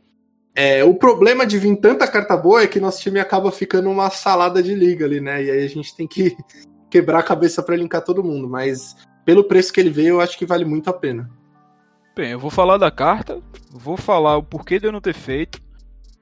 É, 0.53 0.83
o 0.83 0.93
problema 0.95 1.45
de 1.45 1.57
vir 1.57 1.77
tanta 1.77 2.05
carta 2.05 2.35
boa 2.35 2.61
é 2.61 2.67
que 2.67 2.77
nosso 2.77 2.99
time 2.99 3.21
acaba 3.21 3.49
ficando 3.49 3.89
uma 3.89 4.09
salada 4.09 4.61
de 4.61 4.75
liga 4.75 5.05
ali, 5.05 5.21
né? 5.21 5.45
E 5.45 5.49
aí 5.49 5.63
a 5.63 5.69
gente 5.69 5.95
tem 5.95 6.05
que 6.05 6.35
quebrar 6.91 7.19
a 7.19 7.23
cabeça 7.23 7.63
para 7.63 7.77
linkar 7.77 8.03
todo 8.03 8.21
mundo. 8.21 8.49
Mas 8.49 8.97
pelo 9.23 9.45
preço 9.45 9.71
que 9.71 9.79
ele 9.79 9.89
veio, 9.89 10.15
eu 10.15 10.21
acho 10.21 10.37
que 10.37 10.45
vale 10.45 10.65
muito 10.65 10.89
a 10.89 10.93
pena. 10.93 11.31
Bem, 12.13 12.31
eu 12.31 12.39
vou 12.39 12.51
falar 12.51 12.77
da 12.77 12.91
carta, 12.91 13.41
vou 13.71 13.95
falar 13.95 14.35
o 14.35 14.43
porquê 14.43 14.77
de 14.77 14.87
eu 14.87 14.91
não 14.91 14.99
ter 14.99 15.13
feito 15.13 15.63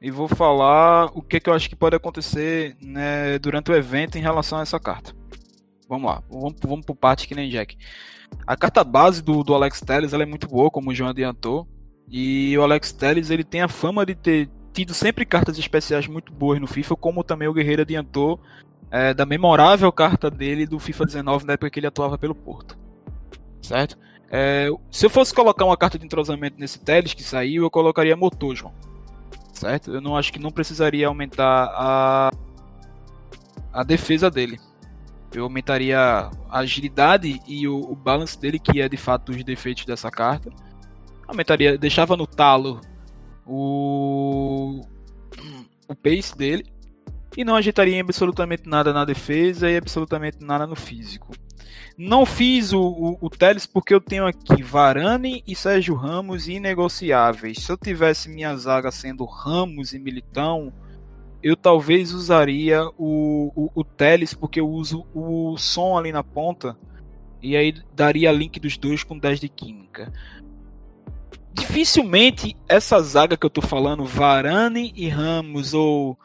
e 0.02 0.10
vou 0.10 0.28
falar 0.28 1.12
o 1.14 1.22
que, 1.22 1.40
que 1.40 1.50
eu 1.50 1.54
acho 1.54 1.70
que 1.70 1.76
pode 1.76 1.96
acontecer 1.96 2.76
né, 2.82 3.38
durante 3.38 3.72
o 3.72 3.76
evento 3.76 4.18
em 4.18 4.22
relação 4.22 4.58
a 4.58 4.64
essa 4.64 4.80
carta. 4.80 5.14
Vamos 5.88 6.10
lá, 6.10 6.24
vamos, 6.30 6.56
vamos 6.64 6.86
por 6.86 6.96
parte 6.96 7.28
que 7.28 7.36
nem 7.36 7.50
Jack. 7.50 7.78
A 8.48 8.56
carta 8.56 8.84
base 8.84 9.22
do, 9.22 9.44
do 9.44 9.54
Alex 9.54 9.82
Telles 9.82 10.14
ela 10.14 10.24
é 10.24 10.26
muito 10.26 10.48
boa, 10.48 10.72
como 10.72 10.90
o 10.90 10.96
João 10.96 11.10
adiantou. 11.10 11.68
E 12.10 12.58
o 12.58 12.64
Alex 12.64 12.92
Telles 12.92 13.30
ele 13.30 13.44
tem 13.44 13.62
a 13.62 13.68
fama 13.68 14.06
de 14.06 14.16
ter 14.16 14.50
tido 14.74 14.94
sempre 14.94 15.26
cartas 15.26 15.60
especiais 15.60 16.08
muito 16.08 16.32
boas 16.32 16.60
no 16.60 16.68
FIFA, 16.68 16.96
como 16.96 17.24
também 17.24 17.48
o 17.48 17.54
Guerreiro 17.54 17.82
adiantou 17.82 18.40
é, 18.90 19.14
da 19.14 19.26
memorável 19.26 19.92
carta 19.92 20.32
dele 20.32 20.66
do 20.66 20.80
FIFA 20.80 21.06
19 21.06 21.46
na 21.46 21.54
época 21.54 21.70
que 21.70 21.80
ele 21.80 21.88
atuava 21.88 22.18
pelo 22.18 22.34
Porto. 22.34 22.78
Certo? 23.62 23.98
É, 24.32 24.70
se 24.90 25.06
eu 25.06 25.10
fosse 25.10 25.34
colocar 25.34 25.66
uma 25.66 25.78
carta 25.78 26.00
de 26.00 26.06
entrosamento 26.06 26.58
nesse 26.58 26.80
Telles 26.80 27.14
que 27.14 27.24
saiu, 27.24 27.64
eu 27.64 27.70
colocaria 27.70 28.16
Motor, 28.16 28.56
João. 28.56 28.74
Certo? 29.62 29.94
Eu 29.94 30.02
não 30.02 30.18
acho 30.18 30.34
que 30.34 30.40
não 30.40 30.50
precisaria 30.50 31.06
aumentar 31.06 31.66
a, 31.76 32.32
a 33.72 33.84
defesa 33.84 34.30
dele. 34.32 34.60
Eu 35.32 35.44
aumentaria 35.44 36.00
a 36.00 36.32
agilidade 36.60 37.40
e 37.48 37.68
o, 37.68 37.78
o 37.78 37.96
balance 37.96 38.40
dele, 38.40 38.58
que 38.58 38.82
é 38.82 38.90
de 38.90 38.98
fato 38.98 39.32
os 39.32 39.44
defeitos 39.44 39.86
dessa 39.86 40.10
carta 40.10 40.50
aumentaria, 41.28 41.78
deixava 41.78 42.18
no 42.18 42.26
talo 42.26 42.82
o, 43.46 44.82
o 45.88 45.96
pace 45.96 46.36
dele 46.36 46.66
e 47.38 47.46
não 47.46 47.56
ajeitaria 47.56 48.02
absolutamente 48.02 48.68
nada 48.68 48.92
na 48.92 49.06
defesa 49.06 49.70
e 49.70 49.78
absolutamente 49.78 50.40
nada 50.42 50.66
no 50.66 50.76
físico. 50.76 51.32
Não 51.98 52.26
fiz 52.26 52.74
o, 52.74 52.82
o, 52.82 53.18
o 53.22 53.30
Teles 53.30 53.66
porque 53.66 53.94
eu 53.94 54.02
tenho 54.02 54.26
aqui 54.26 54.64
Varane 54.64 55.44
e 55.46 55.56
Sérgio 55.56 55.96
Ramos 55.96 56.48
inegociáveis. 56.48 57.60
Se 57.60 57.72
eu 57.72 57.78
tivesse 57.78 58.30
minha 58.30 58.56
zaga 58.56 58.92
sendo 58.92 59.26
Ramos 59.26 59.94
e 59.94 60.00
Militão, 60.00 60.74
eu 61.44 61.56
talvez 61.56 62.14
usaria 62.14 62.84
o, 62.98 63.52
o, 63.56 63.72
o 63.76 63.84
Teles 63.84 64.34
porque 64.34 64.60
eu 64.60 64.70
uso 64.70 65.06
o 65.14 65.58
som 65.58 65.98
ali 65.98 66.12
na 66.12 66.24
ponta 66.24 66.78
e 67.42 67.56
aí 67.56 67.74
daria 67.96 68.32
link 68.32 68.60
dos 68.60 68.78
dois 68.78 69.04
com 69.04 69.18
10 69.18 69.40
de 69.40 69.50
química 69.50 70.12
dificilmente 71.54 72.56
essa 72.68 73.00
zaga 73.02 73.38
que 73.38 73.46
eu 73.46 73.50
tô 73.50 73.62
falando, 73.62 74.06
Varane 74.06 74.92
e 74.96 75.08
Ramos, 75.08 75.74
ou 75.74 76.18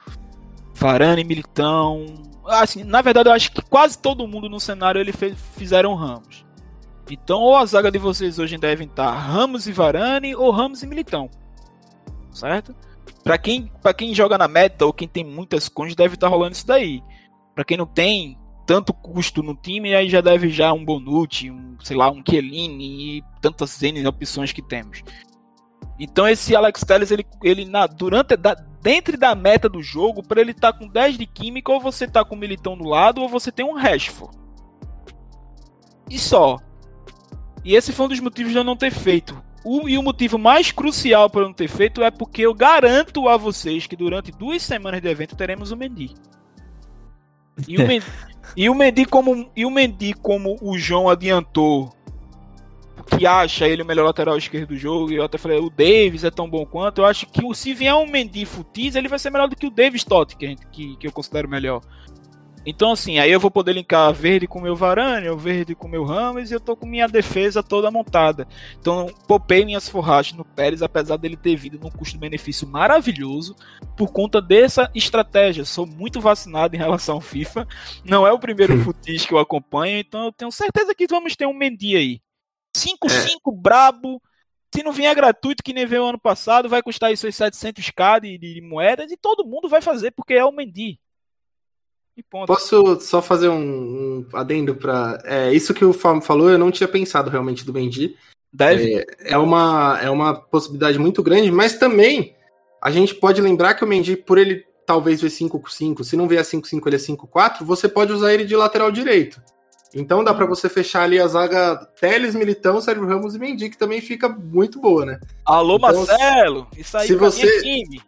Varane 0.74 1.22
e 1.22 1.24
Militão. 1.24 2.06
Assim, 2.46 2.84
na 2.84 3.02
verdade, 3.02 3.28
eu 3.28 3.32
acho 3.32 3.52
que 3.52 3.62
quase 3.62 3.98
todo 3.98 4.26
mundo 4.26 4.48
no 4.48 4.60
cenário 4.60 5.00
ele 5.00 5.12
fez, 5.12 5.36
fizeram 5.56 5.94
Ramos. 5.94 6.44
Então, 7.10 7.40
ou 7.40 7.56
a 7.56 7.64
zaga 7.64 7.90
de 7.90 7.98
vocês 7.98 8.38
hoje 8.38 8.58
devem 8.58 8.86
estar 8.86 9.10
Ramos 9.10 9.66
e 9.66 9.72
Varane, 9.72 10.34
ou 10.34 10.50
Ramos 10.50 10.82
e 10.82 10.86
Militão. 10.86 11.30
Certo? 12.32 12.74
Para 13.22 13.38
quem, 13.38 13.70
pra 13.82 13.94
quem 13.94 14.14
joga 14.14 14.36
na 14.36 14.48
meta, 14.48 14.84
ou 14.84 14.92
quem 14.92 15.08
tem 15.08 15.24
muitas 15.24 15.68
coins, 15.68 15.94
deve 15.94 16.14
estar 16.14 16.28
rolando 16.28 16.52
isso 16.52 16.66
daí. 16.66 17.02
Para 17.54 17.64
quem 17.64 17.76
não 17.76 17.86
tem, 17.86 18.38
tanto 18.66 18.92
custo 18.92 19.42
no 19.42 19.54
time, 19.54 19.94
aí 19.94 20.08
já 20.08 20.20
deve 20.20 20.50
já 20.50 20.72
um 20.72 20.84
Bonucci, 20.84 21.50
um, 21.50 21.76
sei 21.82 21.96
lá, 21.96 22.10
um 22.10 22.22
Chiellini 22.28 23.18
e 23.18 23.24
tantas 23.40 23.80
N 23.82 24.06
opções 24.06 24.52
que 24.52 24.60
temos. 24.60 25.02
Então 25.98 26.28
esse 26.28 26.54
Alex 26.54 26.80
Telles, 26.82 27.10
ele, 27.10 27.24
ele 27.42 27.64
na, 27.64 27.86
durante 27.86 28.36
da, 28.36 28.54
dentro 28.86 29.18
da 29.18 29.34
meta 29.34 29.68
do 29.68 29.82
jogo, 29.82 30.22
para 30.22 30.40
ele 30.40 30.52
estar 30.52 30.72
tá 30.72 30.78
com 30.78 30.86
10 30.86 31.18
de 31.18 31.26
química, 31.26 31.72
ou 31.72 31.80
você 31.80 32.06
tá 32.06 32.24
com 32.24 32.36
o 32.36 32.38
Militão 32.38 32.78
do 32.78 32.84
lado, 32.84 33.20
ou 33.20 33.28
você 33.28 33.50
tem 33.50 33.66
um 33.66 33.74
Rashford. 33.74 34.38
E 36.08 36.16
só. 36.16 36.60
E 37.64 37.74
esse 37.74 37.92
foi 37.92 38.06
um 38.06 38.08
dos 38.08 38.20
motivos 38.20 38.52
de 38.52 38.58
eu 38.58 38.62
não 38.62 38.76
ter 38.76 38.92
feito. 38.92 39.42
O, 39.64 39.88
e 39.88 39.98
o 39.98 40.02
motivo 40.04 40.38
mais 40.38 40.70
crucial 40.70 41.28
para 41.28 41.40
eu 41.40 41.46
não 41.46 41.52
ter 41.52 41.66
feito 41.66 42.00
é 42.00 42.12
porque 42.12 42.42
eu 42.42 42.54
garanto 42.54 43.28
a 43.28 43.36
vocês 43.36 43.88
que 43.88 43.96
durante 43.96 44.30
duas 44.30 44.62
semanas 44.62 45.02
de 45.02 45.08
evento 45.08 45.34
teremos 45.34 45.72
o 45.72 45.76
Mendy. 45.76 46.14
E 47.66 47.78
o 47.78 47.82
Mendy, 47.88 48.06
e 48.56 48.70
o 48.70 48.74
Mendy 48.76 49.04
como 49.04 49.50
e 49.56 49.66
o 49.66 49.70
Mendy 49.70 50.12
como 50.12 50.56
o 50.62 50.78
João 50.78 51.08
adiantou 51.08 51.92
que 53.04 53.26
acha 53.26 53.68
ele 53.68 53.82
o 53.82 53.86
melhor 53.86 54.04
lateral 54.04 54.36
esquerdo 54.36 54.68
do 54.68 54.76
jogo, 54.76 55.12
e 55.12 55.16
eu 55.16 55.24
até 55.24 55.38
falei, 55.38 55.58
o 55.58 55.70
Davis 55.70 56.24
é 56.24 56.30
tão 56.30 56.48
bom 56.48 56.64
quanto, 56.64 57.00
eu 57.00 57.06
acho 57.06 57.26
que 57.26 57.42
se 57.54 57.74
vier 57.74 57.94
um 57.94 58.06
Mendy 58.06 58.44
Futis, 58.44 58.94
ele 58.94 59.08
vai 59.08 59.18
ser 59.18 59.30
melhor 59.30 59.48
do 59.48 59.56
que 59.56 59.66
o 59.66 59.70
Davis 59.70 60.04
Totti, 60.04 60.36
que, 60.36 60.56
que, 60.72 60.96
que 60.96 61.06
eu 61.06 61.12
considero 61.12 61.48
melhor. 61.48 61.80
Então, 62.68 62.90
assim, 62.90 63.20
aí 63.20 63.30
eu 63.30 63.38
vou 63.38 63.48
poder 63.48 63.74
linkar 63.74 64.12
verde 64.12 64.48
com 64.48 64.60
meu 64.60 64.74
Varane, 64.74 65.28
o 65.28 65.38
verde 65.38 65.72
com 65.72 65.86
meu 65.86 66.02
Ramos, 66.02 66.50
e 66.50 66.54
eu 66.54 66.58
tô 66.58 66.74
com 66.74 66.84
minha 66.84 67.06
defesa 67.06 67.62
toda 67.62 67.92
montada. 67.92 68.48
Então, 68.80 69.06
popei 69.28 69.64
minhas 69.64 69.88
forragens 69.88 70.36
no 70.36 70.44
Pérez, 70.44 70.82
apesar 70.82 71.16
dele 71.16 71.36
ter 71.36 71.54
vindo 71.54 71.78
num 71.78 71.88
custo-benefício 71.88 72.66
maravilhoso, 72.66 73.54
por 73.96 74.10
conta 74.10 74.42
dessa 74.42 74.90
estratégia. 74.96 75.64
Sou 75.64 75.86
muito 75.86 76.20
vacinado 76.20 76.74
em 76.74 76.78
relação 76.78 77.14
ao 77.14 77.20
FIFA. 77.20 77.68
Não 78.04 78.26
é 78.26 78.32
o 78.32 78.38
primeiro 78.38 78.76
futis 78.82 79.24
que 79.24 79.32
eu 79.32 79.38
acompanho, 79.38 80.00
então 80.00 80.24
eu 80.24 80.32
tenho 80.32 80.50
certeza 80.50 80.92
que 80.92 81.06
vamos 81.06 81.36
ter 81.36 81.46
um 81.46 81.54
Mendy 81.54 81.96
aí. 81.96 82.20
5-5 82.76 83.36
é. 83.46 83.56
brabo. 83.56 84.22
Se 84.74 84.82
não 84.82 84.92
vier 84.92 85.14
gratuito, 85.14 85.62
que 85.62 85.72
nem 85.72 85.86
veio 85.86 86.04
ano 86.04 86.20
passado, 86.20 86.68
vai 86.68 86.82
custar 86.82 87.08
aí 87.08 87.16
seus 87.16 87.34
700k 87.34 88.20
de, 88.20 88.38
de, 88.38 88.60
moedas 88.60 89.10
e 89.10 89.16
todo 89.16 89.46
mundo 89.46 89.68
vai 89.68 89.80
fazer, 89.80 90.10
porque 90.10 90.34
é 90.34 90.44
o 90.44 90.52
Mendy. 90.52 91.00
Posso 92.30 92.98
só 93.00 93.20
fazer 93.20 93.48
um, 93.48 93.58
um 93.58 94.28
adendo 94.32 94.74
para 94.74 95.18
é, 95.24 95.52
isso 95.52 95.74
que 95.74 95.84
o 95.84 95.92
Fábio 95.92 96.22
falou? 96.22 96.50
Eu 96.50 96.58
não 96.58 96.70
tinha 96.70 96.88
pensado 96.88 97.30
realmente 97.30 97.64
do 97.64 97.72
Mendy. 97.72 98.16
Deve. 98.52 99.00
É, 99.00 99.32
é, 99.32 99.38
uma, 99.38 99.98
é 100.02 100.08
uma 100.08 100.34
possibilidade 100.34 100.98
muito 100.98 101.22
grande, 101.22 101.50
mas 101.50 101.78
também 101.78 102.34
a 102.82 102.90
gente 102.90 103.14
pode 103.14 103.40
lembrar 103.40 103.74
que 103.74 103.84
o 103.84 103.86
Mendy, 103.86 104.16
por 104.16 104.38
ele 104.38 104.64
talvez 104.86 105.20
ver 105.20 105.28
5-5, 105.28 106.04
se 106.04 106.16
não 106.16 106.28
vier 106.28 106.42
5-5, 106.42 106.86
ele 106.86 106.96
é 106.96 106.98
5-4, 106.98 107.64
você 107.64 107.88
pode 107.88 108.12
usar 108.12 108.32
ele 108.32 108.44
de 108.44 108.56
lateral 108.56 108.90
direito. 108.90 109.42
Então 109.94 110.22
dá 110.22 110.34
para 110.34 110.46
você 110.46 110.68
fechar 110.68 111.02
ali 111.02 111.18
a 111.18 111.26
zaga 111.26 111.76
Teles, 112.00 112.34
Militão, 112.34 112.80
Sérgio 112.80 113.06
Ramos 113.06 113.34
e 113.34 113.38
Mendy, 113.38 113.70
que 113.70 113.78
também 113.78 114.00
fica 114.00 114.28
muito 114.28 114.80
boa, 114.80 115.06
né? 115.06 115.20
Alô, 115.44 115.76
então, 115.76 116.06
Marcelo! 116.06 116.66
Isso 116.76 116.96
aí 116.96 117.06
se 117.06 117.14
você, 117.14 117.62
time. 117.62 118.02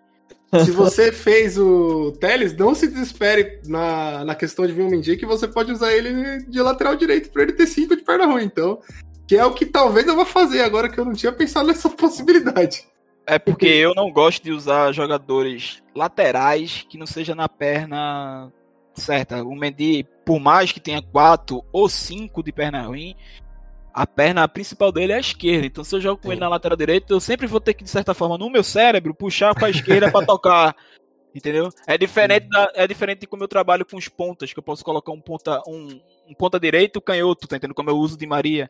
Se 0.65 0.71
você 0.71 1.11
fez 1.13 1.59
o 1.59 2.13
Teles, 2.21 2.57
não 2.57 2.75
se 2.75 2.89
desespere 2.89 3.61
na, 3.67 4.25
na 4.25 4.35
questão 4.35 4.67
de 4.67 4.73
vir 4.73 4.83
o 4.83 4.91
Mendy, 4.91 5.17
que 5.17 5.27
você 5.27 5.47
pode 5.47 5.73
usar 5.73 5.93
ele 5.93 6.43
de 6.45 6.61
lateral 6.61 6.97
direito 6.97 7.31
para 7.31 7.43
ele 7.43 7.53
ter 7.53 7.67
cinco 7.67 7.97
de 7.97 8.03
perna 8.03 8.27
ruim. 8.27 8.45
Então, 8.45 8.81
que 9.27 9.37
é 9.37 9.45
o 9.45 9.55
que 9.55 9.67
talvez 9.67 10.07
eu 10.07 10.17
vá 10.17 10.25
fazer 10.25 10.63
agora 10.63 10.89
que 10.89 10.99
eu 10.99 11.05
não 11.05 11.13
tinha 11.13 11.33
pensado 11.33 11.69
nessa 11.69 11.91
possibilidade. 11.91 12.87
É 13.27 13.39
porque 13.39 13.67
eu 13.67 13.95
não 13.95 14.11
gosto 14.11 14.43
de 14.43 14.51
usar 14.51 14.91
jogadores 14.93 15.83
laterais 15.95 16.87
que 16.89 16.97
não 16.97 17.07
seja 17.07 17.35
na 17.35 17.47
perna 17.47 18.51
certa. 18.99 19.43
O 19.43 19.55
Mendy, 19.55 20.07
por 20.25 20.39
mais 20.39 20.73
que 20.73 20.81
tenha 20.81 21.01
quatro 21.01 21.65
ou 21.73 21.89
cinco 21.89 22.43
de 22.43 22.53
perna 22.53 22.83
ruim, 22.83 23.15
a 23.93 24.07
perna 24.07 24.47
principal 24.47 24.93
dele 24.93 25.13
é 25.13 25.17
a 25.17 25.21
esquerda. 25.21 25.67
Então, 25.67 25.83
se 25.83 25.95
eu 25.97 26.01
jogo 26.01 26.23
com 26.23 26.29
Sim. 26.29 26.35
ele 26.35 26.41
na 26.41 26.49
lateral 26.49 26.77
direita, 26.77 27.13
eu 27.13 27.21
sempre 27.21 27.47
vou 27.47 27.61
ter 27.61 27.75
que, 27.75 27.83
de 27.83 27.91
certa 27.91 28.15
forma, 28.15 28.39
no 28.39 28.51
meu 28.51 28.63
cérebro, 28.63 29.15
puxar 29.15 29.55
para 29.55 29.67
a 29.67 29.71
esquerda 29.71 30.11
para 30.11 30.25
tocar. 30.25 30.77
Entendeu? 31.35 31.69
É 31.87 31.99
diferente, 31.99 32.49
da, 32.49 32.71
é 32.75 32.87
diferente 32.87 33.21
de 33.21 33.27
como 33.27 33.45
eu 33.45 33.49
trabalho 33.49 33.85
com 33.85 33.97
os 33.97 34.09
pontas, 34.09 34.53
que 34.53 34.59
eu 34.59 34.63
posso 34.63 34.85
colocar 34.85 35.13
um 35.13 35.21
ponta, 35.21 35.63
um, 35.67 36.01
um 36.29 36.35
ponta 36.35 36.59
direito 36.59 36.97
e 36.97 36.99
um 36.99 37.03
canhoto, 37.03 37.47
tá 37.47 37.57
entendendo? 37.57 37.75
Como 37.75 37.91
eu 37.91 37.97
uso 37.97 38.17
de 38.17 38.27
Maria. 38.27 38.69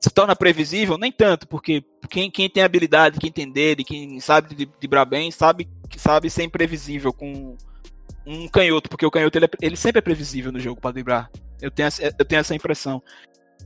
Se 0.00 0.10
torna 0.10 0.36
previsível? 0.36 0.96
Nem 0.96 1.10
tanto, 1.10 1.48
porque 1.48 1.82
quem, 2.08 2.30
quem 2.30 2.48
tem 2.48 2.62
habilidade, 2.62 3.18
quem 3.18 3.32
tem 3.32 3.50
dele, 3.50 3.82
quem 3.82 4.20
sabe 4.20 4.54
de, 4.54 4.66
de 4.66 4.88
bem, 5.06 5.30
sabe, 5.30 5.68
sabe 5.96 6.30
ser 6.30 6.44
imprevisível 6.44 7.12
com, 7.12 7.56
um 8.28 8.46
canhoto, 8.46 8.90
porque 8.90 9.06
o 9.06 9.10
canhoto 9.10 9.38
ele, 9.38 9.46
é, 9.46 9.48
ele 9.62 9.76
sempre 9.76 10.00
é 10.00 10.02
previsível 10.02 10.52
no 10.52 10.60
jogo 10.60 10.80
para 10.80 10.92
driblar. 10.92 11.30
Eu 11.60 11.70
tenho, 11.70 11.86
essa, 11.86 12.02
eu 12.04 12.24
tenho 12.24 12.40
essa 12.40 12.54
impressão. 12.54 13.02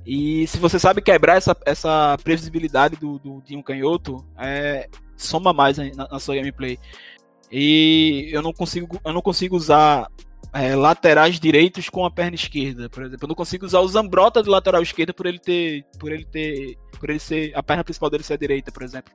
E 0.06 0.46
se 0.46 0.56
você 0.58 0.78
sabe 0.78 1.02
quebrar 1.02 1.36
essa, 1.36 1.56
essa 1.66 2.16
previsibilidade 2.22 2.96
do, 2.96 3.18
do, 3.18 3.42
de 3.42 3.56
um 3.56 3.62
canhoto, 3.62 4.24
é, 4.38 4.88
soma 5.16 5.52
mais 5.52 5.78
na, 5.78 6.08
na, 6.08 6.18
sua 6.18 6.36
gameplay. 6.36 6.78
E 7.50 8.28
eu 8.32 8.40
não 8.40 8.52
consigo, 8.52 9.00
eu 9.04 9.12
não 9.12 9.20
consigo 9.20 9.56
usar 9.56 10.06
é, 10.52 10.74
laterais 10.74 11.38
direitos 11.38 11.88
com 11.88 12.04
a 12.04 12.10
perna 12.10 12.36
esquerda, 12.36 12.88
por 12.88 13.02
exemplo. 13.02 13.24
Eu 13.24 13.28
não 13.28 13.34
consigo 13.34 13.66
usar 13.66 13.80
o 13.80 13.88
Zambrota 13.88 14.42
de 14.42 14.48
lateral 14.48 14.82
esquerda 14.82 15.12
por 15.12 15.26
ele 15.26 15.38
ter. 15.38 15.84
Por 15.98 16.12
ele 16.12 16.24
ter. 16.24 16.76
Por 16.98 17.10
ele 17.10 17.18
ser. 17.18 17.52
A 17.54 17.62
perna 17.62 17.84
principal 17.84 18.10
dele 18.10 18.22
ser 18.22 18.34
a 18.34 18.38
direita, 18.38 18.70
por 18.70 18.82
exemplo. 18.82 19.12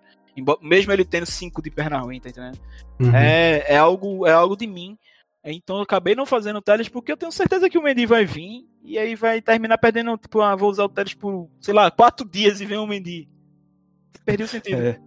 Mesmo 0.61 0.91
ele 0.91 1.03
tendo 1.03 1.25
cinco 1.25 1.63
de 1.63 1.71
perna 1.71 1.97
ruim, 1.99 2.19
tá 2.19 2.29
entendendo? 2.29 2.59
Uhum. 2.99 3.15
É, 3.15 3.65
é, 3.73 3.77
algo, 3.77 4.27
é 4.27 4.31
algo 4.31 4.55
de 4.55 4.67
mim. 4.67 4.97
Então 5.45 5.77
eu 5.77 5.83
acabei 5.83 6.15
não 6.15 6.25
fazendo 6.25 6.57
o 6.57 6.61
Teles 6.61 6.89
porque 6.89 7.11
eu 7.11 7.17
tenho 7.17 7.31
certeza 7.31 7.69
que 7.69 7.77
o 7.77 7.81
Mendy 7.81 8.05
vai 8.05 8.25
vir 8.25 8.65
e 8.83 8.97
aí 8.97 9.15
vai 9.15 9.41
terminar 9.41 9.77
perdendo, 9.77 10.17
tipo, 10.17 10.41
ah, 10.41 10.55
vou 10.55 10.69
usar 10.69 10.83
o 10.83 10.89
Teles 10.89 11.13
por, 11.13 11.49
sei 11.61 11.73
lá, 11.73 11.89
quatro 11.89 12.27
dias 12.27 12.59
e 12.61 12.65
vem 12.65 12.77
o 12.77 12.88
Mendy. 12.88 13.29
Perdi 14.25 14.43
o 14.43 14.47
sentido. 14.47 14.81
É, 14.81 14.99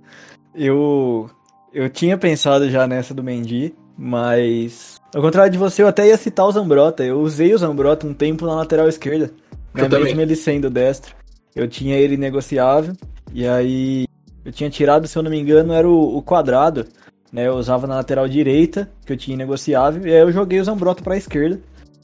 eu, 0.55 1.31
eu 1.73 1.91
tinha 1.91 2.17
pensado 2.17 2.71
já 2.71 2.87
nessa 2.87 3.13
do 3.13 3.23
Mendy, 3.23 3.75
mas 3.97 5.01
ao 5.15 5.21
contrário 5.21 5.53
de 5.53 5.59
você, 5.59 5.83
eu 5.83 5.89
até 5.89 6.07
ia 6.07 6.17
citar 6.17 6.47
o 6.47 6.53
Zambrota. 6.53 7.05
Eu 7.05 7.21
usei 7.21 7.53
o 7.53 7.59
Zambrota 7.59 8.07
um 8.07 8.15
tempo 8.15 8.47
na 8.47 8.55
lateral 8.55 8.89
esquerda, 8.89 9.33
né, 9.75 9.89
mesmo 9.89 10.21
ele 10.21 10.37
sendo 10.37 10.71
destro. 10.71 11.15
Eu 11.55 11.69
tinha 11.69 11.97
ele 11.97 12.17
negociável 12.17 12.95
e 13.33 13.47
aí 13.47 14.07
eu 14.45 14.53
tinha 14.53 14.71
tirado, 14.71 15.07
se 15.07 15.19
eu 15.19 15.23
não 15.23 15.31
me 15.31 15.39
engano, 15.39 15.73
era 15.73 15.89
o, 15.89 16.17
o 16.17 16.23
quadrado 16.23 16.87
né? 17.33 17.47
Eu 17.47 17.55
usava 17.55 17.87
na 17.87 17.97
lateral 17.97 18.29
direita, 18.29 18.91
que 19.05 19.13
eu 19.13 19.17
tinha 19.17 19.37
negociável, 19.37 20.07
e 20.07 20.13
aí 20.13 20.21
eu 20.21 20.33
joguei 20.33 20.61
o 20.61 20.65
Zambrotta 20.65 21.03
pra 21.03 21.17
esquerda. 21.17 21.61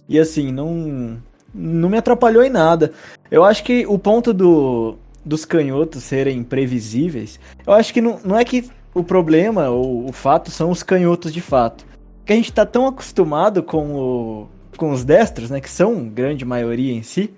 E 0.08 0.18
assim, 0.18 0.52
não, 0.52 1.18
não 1.52 1.88
me 1.88 1.98
atrapalhou 1.98 2.44
em 2.44 2.50
nada. 2.50 2.92
Eu 3.30 3.44
acho 3.44 3.64
que 3.64 3.86
o 3.86 3.98
ponto 3.98 4.32
do, 4.32 4.96
dos 5.24 5.44
canhotos 5.44 6.04
serem 6.04 6.44
previsíveis, 6.44 7.40
eu 7.66 7.72
acho 7.72 7.92
que 7.92 8.00
não, 8.00 8.20
não 8.24 8.38
é 8.38 8.44
que 8.44 8.70
o 8.94 9.02
problema 9.02 9.68
ou 9.68 10.08
o 10.08 10.12
fato 10.12 10.50
são 10.50 10.70
os 10.70 10.82
canhotos 10.82 11.32
de 11.32 11.40
fato. 11.40 11.84
Que 12.24 12.32
a 12.32 12.36
gente 12.36 12.52
tá 12.52 12.64
tão 12.64 12.86
acostumado 12.86 13.62
com, 13.62 13.94
o, 13.94 14.48
com 14.76 14.90
os 14.90 15.04
destros, 15.04 15.50
né? 15.50 15.60
Que 15.60 15.70
são 15.70 16.08
grande 16.08 16.44
maioria 16.44 16.92
em 16.92 17.02
si, 17.02 17.32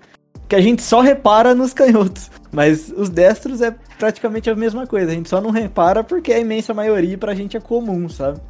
que 0.48 0.56
a 0.56 0.60
gente 0.60 0.82
só 0.82 1.00
repara 1.00 1.54
nos 1.54 1.74
canhotos. 1.74 2.30
Mas 2.50 2.90
os 2.96 3.10
destros 3.10 3.60
é 3.60 3.74
praticamente 3.98 4.48
a 4.48 4.56
mesma 4.56 4.86
coisa. 4.86 5.12
A 5.12 5.14
gente 5.14 5.28
só 5.28 5.40
não 5.40 5.50
repara 5.50 6.02
porque 6.02 6.32
a 6.32 6.38
imensa 6.38 6.72
maioria 6.72 7.18
pra 7.18 7.34
gente 7.34 7.56
é 7.56 7.60
comum, 7.60 8.08
sabe? 8.08 8.40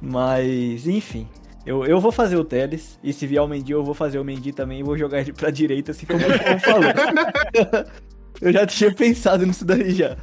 Mas, 0.00 0.86
enfim. 0.86 1.26
Eu, 1.64 1.84
eu 1.84 2.00
vou 2.00 2.10
fazer 2.12 2.36
o 2.36 2.44
Teles, 2.44 2.98
e 3.04 3.12
se 3.12 3.26
vier 3.26 3.42
o 3.42 3.48
Mendy, 3.48 3.72
eu 3.72 3.84
vou 3.84 3.92
fazer 3.92 4.18
o 4.18 4.24
Mendy 4.24 4.52
também 4.52 4.80
e 4.80 4.82
vou 4.82 4.96
jogar 4.96 5.20
ele 5.20 5.34
pra 5.34 5.50
direita, 5.50 5.90
assim 5.90 6.06
como 6.06 6.18
o 6.18 6.22
falou. 6.60 7.84
eu 8.40 8.52
já 8.52 8.66
tinha 8.66 8.90
pensado 8.90 9.44
nisso 9.44 9.66
daí 9.66 9.92
já. 9.92 10.16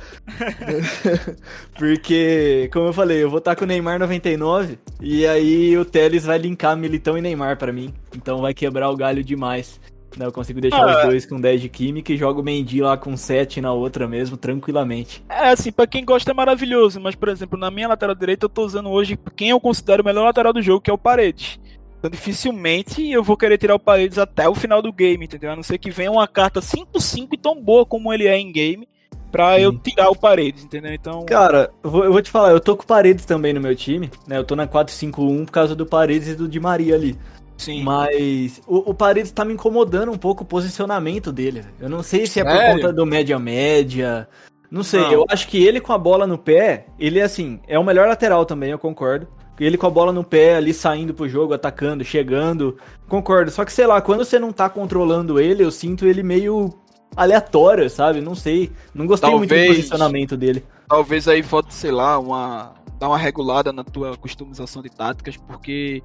Porque, 1.77 2.67
como 2.73 2.87
eu 2.87 2.93
falei, 2.93 3.21
eu 3.21 3.29
vou 3.29 3.37
estar 3.37 3.55
com 3.55 3.63
o 3.63 3.67
Neymar 3.67 3.99
99, 3.99 4.79
e 4.99 5.27
aí 5.27 5.77
o 5.77 5.85
Teles 5.85 6.25
vai 6.25 6.39
linkar 6.39 6.75
Militão 6.75 7.15
e 7.15 7.21
Neymar 7.21 7.59
para 7.59 7.71
mim. 7.71 7.93
Então 8.15 8.41
vai 8.41 8.53
quebrar 8.55 8.89
o 8.89 8.97
galho 8.97 9.23
demais. 9.23 9.79
Né, 10.17 10.25
eu 10.25 10.31
consigo 10.31 10.61
deixar 10.61 10.81
ah, 10.81 10.97
os 10.97 11.03
dois 11.05 11.25
com 11.25 11.39
10 11.39 11.61
de 11.61 11.69
química 11.69 12.13
e 12.13 12.17
jogo 12.17 12.41
o 12.41 12.43
Mendy 12.43 12.81
lá 12.81 12.95
com 12.95 13.17
7 13.17 13.59
na 13.59 13.73
outra 13.73 14.07
mesmo, 14.07 14.37
tranquilamente. 14.37 15.23
É, 15.27 15.49
assim, 15.49 15.71
pra 15.71 15.85
quem 15.85 16.05
gosta 16.05 16.31
é 16.31 16.33
maravilhoso, 16.33 17.01
mas, 17.01 17.15
por 17.15 17.27
exemplo, 17.27 17.59
na 17.59 17.69
minha 17.69 17.87
lateral 17.87 18.15
direita 18.15 18.45
eu 18.45 18.49
tô 18.49 18.63
usando 18.63 18.89
hoje 18.89 19.19
quem 19.35 19.49
eu 19.49 19.59
considero 19.59 20.01
o 20.01 20.05
melhor 20.05 20.23
lateral 20.23 20.53
do 20.53 20.61
jogo, 20.61 20.81
que 20.81 20.89
é 20.89 20.93
o 20.93 20.97
Paredes. 20.97 21.59
Então, 21.99 22.09
dificilmente 22.09 23.09
eu 23.11 23.23
vou 23.23 23.35
querer 23.35 23.57
tirar 23.57 23.75
o 23.75 23.79
Paredes 23.79 24.17
até 24.17 24.47
o 24.47 24.55
final 24.55 24.81
do 24.81 24.93
game, 24.93 25.25
entendeu? 25.25 25.51
A 25.51 25.55
não 25.55 25.63
ser 25.63 25.77
que 25.77 25.91
venha 25.91 26.11
uma 26.11 26.27
carta 26.27 26.59
5-5 26.61 27.29
e 27.33 27.37
tão 27.37 27.61
boa 27.61 27.85
como 27.85 28.13
ele 28.13 28.27
é 28.27 28.37
em 28.37 28.51
game, 28.51 28.87
pra 29.31 29.55
Sim. 29.55 29.63
eu 29.63 29.77
tirar 29.77 30.09
o 30.09 30.15
Paredes, 30.15 30.63
entendeu? 30.63 30.93
Então. 30.93 31.25
Cara, 31.25 31.69
eu 31.83 31.89
vou, 31.89 32.05
eu 32.05 32.11
vou, 32.13 32.21
te 32.21 32.31
falar, 32.31 32.51
eu 32.51 32.59
tô 32.61 32.77
com 32.77 32.83
o 32.83 32.87
Paredes 32.87 33.25
também 33.25 33.53
no 33.53 33.59
meu 33.59 33.75
time, 33.75 34.09
né? 34.25 34.37
Eu 34.37 34.45
tô 34.45 34.55
na 34.55 34.65
4-5-1 34.65 35.45
por 35.45 35.51
causa 35.51 35.75
do 35.75 35.85
Paredes 35.85 36.29
e 36.29 36.35
do 36.35 36.47
Di 36.47 36.59
Maria 36.59 36.95
ali. 36.95 37.17
Sim. 37.57 37.83
Mas 37.83 38.61
o, 38.67 38.91
o 38.91 38.93
Paredes 38.93 39.31
tá 39.31 39.45
me 39.45 39.53
incomodando 39.53 40.11
um 40.11 40.17
pouco 40.17 40.43
o 40.43 40.47
posicionamento 40.47 41.31
dele. 41.31 41.63
Eu 41.79 41.89
não 41.89 42.03
sei 42.03 42.25
se 42.25 42.39
é 42.39 42.43
por 42.43 42.73
conta 42.73 42.91
do 42.91 43.05
média-média. 43.05 44.27
Não 44.69 44.83
sei, 44.83 45.01
não. 45.01 45.11
eu 45.11 45.25
acho 45.29 45.47
que 45.47 45.63
ele 45.63 45.79
com 45.79 45.93
a 45.93 45.97
bola 45.97 46.27
no 46.27 46.37
pé, 46.37 46.87
ele 46.99 47.19
é 47.19 47.23
assim, 47.23 47.59
é 47.67 47.79
o 47.79 47.83
melhor 47.83 48.07
lateral 48.07 48.45
também, 48.45 48.71
eu 48.71 48.79
concordo. 48.79 49.27
Ele 49.57 49.77
com 49.77 49.87
a 49.87 49.89
bola 49.89 50.11
no 50.11 50.23
pé, 50.23 50.55
ali 50.55 50.73
saindo 50.73 51.13
pro 51.13 51.29
jogo, 51.29 51.53
atacando, 51.53 52.03
chegando, 52.03 52.77
concordo. 53.07 53.49
Só 53.51 53.63
que 53.63 53.71
sei 53.71 53.87
lá, 53.87 54.01
quando 54.01 54.25
você 54.25 54.37
não 54.37 54.51
tá 54.51 54.67
controlando 54.67 55.39
ele, 55.39 55.63
eu 55.63 55.71
sinto 55.71 56.05
ele 56.05 56.21
meio 56.21 56.73
aleatório, 57.15 57.89
sabe? 57.89 58.19
Não 58.19 58.35
sei. 58.35 58.71
Não 58.93 59.07
gostei 59.07 59.29
talvez, 59.29 59.49
muito 59.49 59.63
do 59.63 59.75
posicionamento 59.75 60.35
dele. 60.35 60.65
Talvez 60.89 61.25
aí 61.29 61.41
falta, 61.41 61.71
sei 61.71 61.91
lá, 61.91 62.19
uma 62.19 62.73
dar 62.99 63.09
uma 63.09 63.17
regulada 63.17 63.71
na 63.71 63.83
tua 63.83 64.17
customização 64.17 64.81
de 64.81 64.89
táticas, 64.89 65.37
porque 65.37 66.01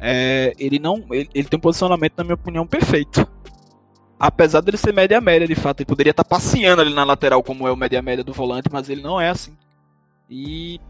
é, 0.00 0.54
ele 0.58 0.78
não. 0.78 1.04
Ele, 1.10 1.28
ele, 1.34 1.48
tem 1.48 1.56
um 1.56 1.60
posicionamento, 1.60 2.14
na 2.16 2.24
minha 2.24 2.34
opinião, 2.34 2.66
perfeito. 2.66 3.26
Apesar 4.18 4.60
dele 4.60 4.76
ser 4.76 4.92
média-média, 4.92 5.46
de 5.46 5.54
fato, 5.54 5.80
ele 5.80 5.86
poderia 5.86 6.10
estar 6.10 6.24
passeando 6.24 6.82
ali 6.82 6.92
na 6.92 7.04
lateral, 7.04 7.42
como 7.42 7.68
é 7.68 7.72
o 7.72 7.76
média-média 7.76 8.24
do 8.24 8.32
volante, 8.32 8.68
mas 8.70 8.88
ele 8.88 9.00
não 9.00 9.20
é 9.20 9.28
assim. 9.28 9.56
E 10.28 10.80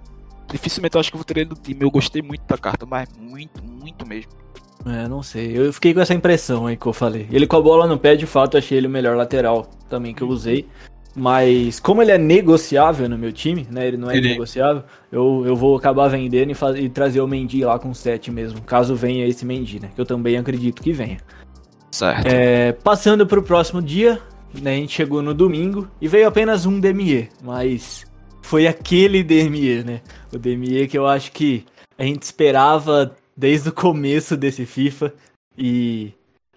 dificilmente 0.50 0.94
eu 0.94 1.00
acho 1.00 1.11
que 1.11 1.16
eu 1.16 1.18
vou 1.18 1.24
ter 1.24 1.36
ele 1.38 1.50
do 1.50 1.54
time. 1.54 1.82
Eu 1.82 1.90
gostei 1.90 2.22
muito 2.22 2.46
da 2.46 2.56
carta, 2.56 2.86
mas 2.86 3.09
muito, 3.18 3.62
muito 3.62 4.06
mesmo. 4.06 4.32
É, 4.86 5.06
não 5.09 5.22
sei. 5.22 5.59
Eu 5.59 5.72
fiquei 5.72 5.92
com 5.92 6.00
essa 6.00 6.14
impressão 6.14 6.66
aí 6.66 6.76
que 6.76 6.86
eu 6.86 6.92
falei. 6.92 7.28
Ele 7.30 7.46
com 7.46 7.56
a 7.56 7.61
bola 7.61 7.86
no 7.86 7.98
pé, 7.98 8.16
de 8.16 8.26
fato, 8.26 8.56
achei 8.56 8.78
ele 8.78 8.86
o 8.86 8.90
melhor 8.90 9.16
lateral 9.16 9.68
também 9.88 10.14
que 10.14 10.22
eu 10.22 10.28
usei. 10.28 10.66
Mas 11.18 11.80
como 11.80 12.00
ele 12.00 12.12
é 12.12 12.18
negociável 12.18 13.08
no 13.08 13.18
meu 13.18 13.32
time, 13.32 13.66
né? 13.70 13.88
Ele 13.88 13.96
não 13.96 14.08
é 14.10 14.16
ele... 14.16 14.28
negociável, 14.28 14.84
eu, 15.10 15.42
eu 15.44 15.56
vou 15.56 15.76
acabar 15.76 16.08
vendendo 16.08 16.52
e, 16.52 16.54
faz, 16.54 16.78
e 16.78 16.88
trazer 16.88 17.20
o 17.20 17.26
Mendy 17.26 17.64
lá 17.64 17.78
com 17.78 17.92
7 17.92 18.30
mesmo, 18.30 18.62
caso 18.62 18.94
venha 18.94 19.26
esse 19.26 19.44
Mendy, 19.44 19.80
né? 19.80 19.90
Que 19.94 20.00
eu 20.00 20.06
também 20.06 20.36
acredito 20.36 20.80
que 20.80 20.92
venha. 20.92 21.18
Certo. 21.90 22.26
É, 22.26 22.72
passando 22.72 23.26
para 23.26 23.40
o 23.40 23.42
próximo 23.42 23.82
dia, 23.82 24.20
né, 24.62 24.74
a 24.74 24.76
gente 24.76 24.94
chegou 24.94 25.22
no 25.22 25.34
domingo 25.34 25.88
e 26.00 26.06
veio 26.06 26.28
apenas 26.28 26.66
um 26.66 26.78
Demier, 26.78 27.28
mas 27.42 28.06
foi 28.40 28.66
aquele 28.68 29.22
Demier, 29.24 29.84
né? 29.84 30.00
O 30.32 30.38
Demier 30.38 30.88
que 30.88 30.96
eu 30.96 31.06
acho 31.06 31.32
que 31.32 31.64
a 31.98 32.04
gente 32.04 32.22
esperava 32.22 33.16
desde 33.36 33.70
o 33.70 33.72
começo 33.72 34.36
desse 34.36 34.64
FIFA 34.64 35.12
e 35.56 36.12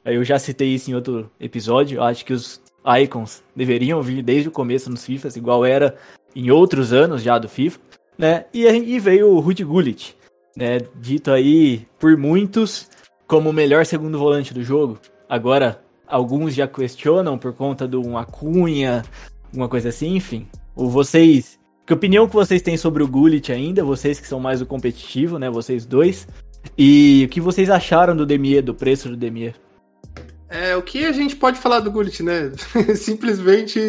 eu 0.05 0.23
já 0.23 0.37
citei 0.37 0.69
isso 0.69 0.91
em 0.91 0.93
outro 0.93 1.31
episódio. 1.39 1.97
Eu 1.97 2.03
acho 2.03 2.23
que 2.23 2.33
os 2.33 2.61
icons 3.01 3.43
deveriam 3.55 4.01
vir 4.01 4.21
desde 4.21 4.49
o 4.49 4.51
começo 4.51 4.89
nos 4.89 5.05
FIFAs, 5.05 5.35
igual 5.35 5.65
era 5.65 5.95
em 6.35 6.49
outros 6.51 6.93
anos 6.93 7.21
já 7.21 7.37
do 7.37 7.49
FIFA, 7.49 7.79
né? 8.17 8.45
E 8.53 8.67
aí 8.67 8.99
veio 8.99 9.29
o 9.29 9.39
Rudy 9.39 9.63
Gullit, 9.63 10.15
né? 10.55 10.79
Dito 10.95 11.31
aí 11.31 11.85
por 11.99 12.17
muitos 12.17 12.89
como 13.27 13.49
o 13.49 13.53
melhor 13.53 13.85
segundo 13.85 14.17
volante 14.17 14.53
do 14.53 14.63
jogo. 14.63 14.99
Agora, 15.29 15.81
alguns 16.07 16.53
já 16.53 16.67
questionam 16.67 17.37
por 17.37 17.53
conta 17.53 17.87
de 17.87 17.95
uma 17.95 18.25
cunha, 18.25 19.03
uma 19.53 19.69
coisa 19.69 19.89
assim, 19.89 20.15
enfim. 20.15 20.47
O 20.75 20.89
vocês, 20.89 21.57
que 21.85 21.93
opinião 21.93 22.27
que 22.27 22.33
vocês 22.33 22.61
têm 22.61 22.77
sobre 22.77 23.03
o 23.03 23.07
Gullit 23.07 23.51
ainda? 23.51 23.83
Vocês 23.83 24.19
que 24.19 24.27
são 24.27 24.39
mais 24.39 24.61
o 24.61 24.65
competitivo, 24.65 25.39
né? 25.39 25.49
Vocês 25.49 25.85
dois. 25.85 26.27
E 26.77 27.23
o 27.25 27.29
que 27.29 27.41
vocês 27.41 27.69
acharam 27.69 28.15
do 28.15 28.25
Demier, 28.25 28.61
do 28.61 28.73
preço 28.73 29.09
do 29.09 29.17
Demier? 29.17 29.55
É, 30.51 30.75
o 30.75 30.81
que 30.81 31.05
a 31.05 31.13
gente 31.13 31.33
pode 31.37 31.57
falar 31.57 31.79
do 31.79 31.89
Gullit, 31.89 32.21
né? 32.21 32.51
Simplesmente 32.93 33.79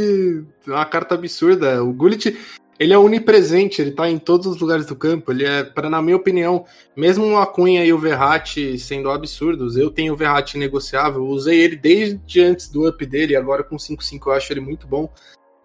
uma 0.64 0.84
carta 0.84 1.16
absurda. 1.16 1.82
O 1.82 1.92
Gullit, 1.92 2.38
ele 2.78 2.92
é 2.92 2.98
onipresente, 2.98 3.82
ele 3.82 3.90
tá 3.90 4.08
em 4.08 4.16
todos 4.16 4.46
os 4.46 4.60
lugares 4.60 4.86
do 4.86 4.94
campo. 4.94 5.32
Ele 5.32 5.44
é, 5.44 5.64
para 5.64 5.90
na 5.90 6.00
minha 6.00 6.16
opinião, 6.16 6.64
mesmo 6.96 7.26
o 7.26 7.36
Acunha 7.36 7.84
e 7.84 7.92
o 7.92 7.98
Verratti 7.98 8.78
sendo 8.78 9.10
absurdos, 9.10 9.76
eu 9.76 9.90
tenho 9.90 10.14
o 10.14 10.16
Verratti 10.16 10.56
negociável, 10.56 11.24
usei 11.26 11.60
ele 11.60 11.74
desde 11.74 12.40
antes 12.40 12.68
do 12.68 12.88
up 12.88 13.04
dele, 13.04 13.34
agora 13.34 13.64
com 13.64 13.76
5-5 13.76 14.20
eu 14.26 14.32
acho 14.32 14.52
ele 14.52 14.60
muito 14.60 14.86
bom. 14.86 15.12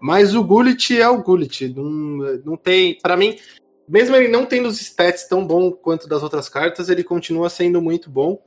Mas 0.01 0.33
o 0.33 0.43
Gullit 0.43 0.99
é 0.99 1.07
o 1.07 1.21
Gullit, 1.21 1.69
não, 1.75 2.39
não 2.43 2.57
tem, 2.57 2.97
para 3.01 3.15
mim, 3.15 3.37
mesmo 3.87 4.15
ele 4.15 4.29
não 4.29 4.47
tendo 4.47 4.67
os 4.67 4.81
stats 4.81 5.27
tão 5.27 5.45
bom 5.45 5.71
quanto 5.71 6.07
das 6.07 6.23
outras 6.23 6.49
cartas, 6.49 6.89
ele 6.89 7.03
continua 7.03 7.49
sendo 7.49 7.79
muito 7.81 8.09
bom. 8.09 8.39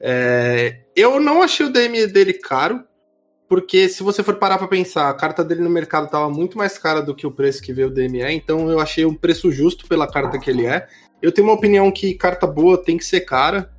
É, 0.00 0.80
eu 0.94 1.18
não 1.20 1.42
achei 1.42 1.66
o 1.66 1.72
DM 1.72 2.06
dele 2.06 2.32
caro, 2.32 2.84
porque 3.48 3.88
se 3.88 4.02
você 4.02 4.22
for 4.22 4.36
parar 4.36 4.58
para 4.58 4.68
pensar, 4.68 5.08
a 5.08 5.14
carta 5.14 5.44
dele 5.44 5.62
no 5.62 5.70
mercado 5.70 6.06
estava 6.06 6.28
muito 6.28 6.58
mais 6.58 6.76
cara 6.78 7.00
do 7.00 7.14
que 7.14 7.26
o 7.26 7.30
preço 7.30 7.62
que 7.62 7.72
veio 7.72 7.88
o 7.88 7.90
DME, 7.90 8.22
então 8.32 8.70
eu 8.70 8.80
achei 8.80 9.04
um 9.04 9.14
preço 9.14 9.50
justo 9.50 9.86
pela 9.86 10.10
carta 10.10 10.38
que 10.38 10.50
ele 10.50 10.66
é. 10.66 10.86
Eu 11.22 11.32
tenho 11.32 11.46
uma 11.46 11.54
opinião 11.54 11.90
que 11.90 12.14
carta 12.14 12.46
boa 12.46 12.76
tem 12.76 12.96
que 12.96 13.04
ser 13.04 13.20
cara, 13.20 13.70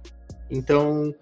então 0.49 1.13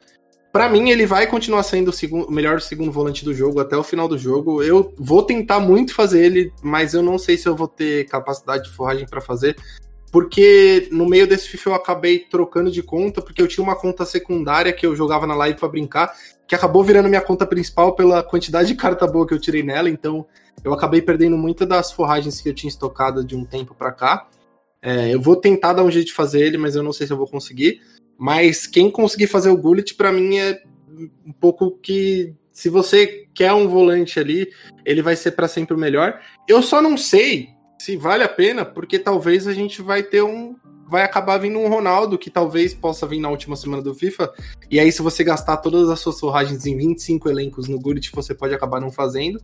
para 0.56 0.70
mim 0.70 0.89
ele 0.89 1.06
vai 1.06 1.28
continuar 1.28 1.64
sendo 1.64 1.89
o, 1.89 1.93
segundo, 1.93 2.32
melhor 2.32 2.62
segundo 2.62 2.89
volante 2.89 3.26
do 3.26 3.34
jogo 3.34 3.60
até 3.60 3.76
o 3.76 3.84
final 3.84 4.08
do 4.08 4.18
jogo. 4.18 4.64
Eu 4.64 4.93
vou 4.98 5.22
tentar 5.22 5.60
muito 5.60 5.93
fazer 5.93 6.24
ele, 6.24 6.54
mas 6.64 6.93
eu 6.93 7.04
não 7.04 7.18
sei 7.18 7.36
se 7.38 7.46
eu 7.46 7.56
vou 7.56 7.68
ter 7.68 8.06
capacidade 8.06 8.64
de 8.64 8.70
forragem 8.70 9.06
para 9.06 9.20
fazer, 9.20 9.58
porque 10.16 10.88
no 10.93 11.05
meio 11.05 11.28
desse 11.28 11.49
FIFA 11.49 11.72
eu 11.72 11.74
acabei 11.74 12.20
trocando 12.20 12.72
de 12.72 12.82
conta, 12.82 13.22
porque 13.22 13.41
eu 13.41 13.49
tinha 13.49 13.61
uma 13.61 13.76
conta 13.76 14.05
secundária 14.05 14.72
que 14.72 14.88
eu 14.88 14.95
jogava 14.95 15.28
na 15.28 15.36
live 15.36 15.59
para 15.59 15.68
brincar, 15.68 16.16
que 16.47 16.55
acabou 16.55 16.86
virando 16.86 17.09
minha 17.09 17.20
conta 17.20 17.45
principal 17.45 17.95
pela 17.95 18.24
quantidade 18.24 18.70
de 18.70 18.76
carta 18.76 19.05
boa 19.05 19.28
que 19.28 19.34
eu 19.34 19.41
tirei 19.41 19.61
nela, 19.61 19.89
então 19.89 20.26
eu 20.63 20.74
acabei 20.74 21.01
perdendo 21.01 21.38
muitas 21.38 21.68
das 21.68 21.91
forragens 21.91 22.39
que 22.39 22.47
eu 22.47 22.53
tinha 22.53 22.70
estocado 22.70 23.26
de 23.26 23.36
um 23.36 23.43
tempo 23.43 23.76
para 23.76 23.91
cá. 23.91 24.30
É, 24.82 25.13
eu 25.13 25.22
vou 25.22 25.36
tentar 25.36 25.74
dar 25.74 25.84
um 25.84 25.91
jeito 25.91 26.07
de 26.07 26.13
fazer 26.13 26.45
ele, 26.45 26.57
mas 26.57 26.78
eu 26.78 26.84
não 26.84 26.93
sei 26.93 27.05
se 27.05 27.11
eu 27.11 27.18
vou 27.18 27.28
conseguir. 27.28 27.82
Mas 28.18 28.66
quem 28.66 28.89
conseguir 28.89 29.28
fazer 29.28 29.49
o 29.49 29.57
Gullit, 29.57 29.95
para 29.95 30.13
mim, 30.13 30.38
é 30.38 30.63
um 31.28 31.34
pouco 31.34 31.72
que. 31.72 32.34
Se 32.53 32.70
você 32.70 33.28
quer 33.34 33.51
um 33.51 33.68
volante 33.68 34.18
ali, 34.18 34.47
ele 34.86 35.01
vai 35.01 35.18
ser 35.18 35.32
para 35.32 35.49
sempre 35.49 35.76
o 35.76 35.78
melhor. 35.78 36.22
Eu 36.47 36.61
só 36.61 36.82
não 36.82 36.95
sei 36.95 37.55
se 37.86 37.96
vale 37.96 38.24
a 38.24 38.30
pena, 38.30 38.66
porque 38.66 38.98
talvez 38.98 39.46
a 39.46 39.54
gente 39.54 39.80
vai 39.80 40.02
ter 40.02 40.24
um. 40.24 40.56
Vai 40.88 41.04
acabar 41.04 41.38
vindo 41.38 41.60
um 41.60 41.68
Ronaldo 41.68 42.18
que 42.18 42.30
talvez 42.32 42.74
possa 42.74 43.08
vir 43.08 43.20
na 43.20 43.30
última 43.30 43.56
semana 43.56 43.82
do 43.82 43.94
FIFA. 43.94 44.32
E 44.70 44.80
aí, 44.80 44.92
se 44.92 45.02
você 45.02 45.24
gastar 45.24 45.58
todas 45.58 45.90
as 45.90 46.00
suas 46.00 46.20
forragens 46.20 46.66
em 46.66 46.76
25 46.76 47.30
elencos 47.30 47.68
no 47.68 47.80
Gullit, 47.80 48.12
você 48.12 48.34
pode 48.34 48.54
acabar 48.54 48.80
não 48.80 48.92
fazendo. 48.92 49.40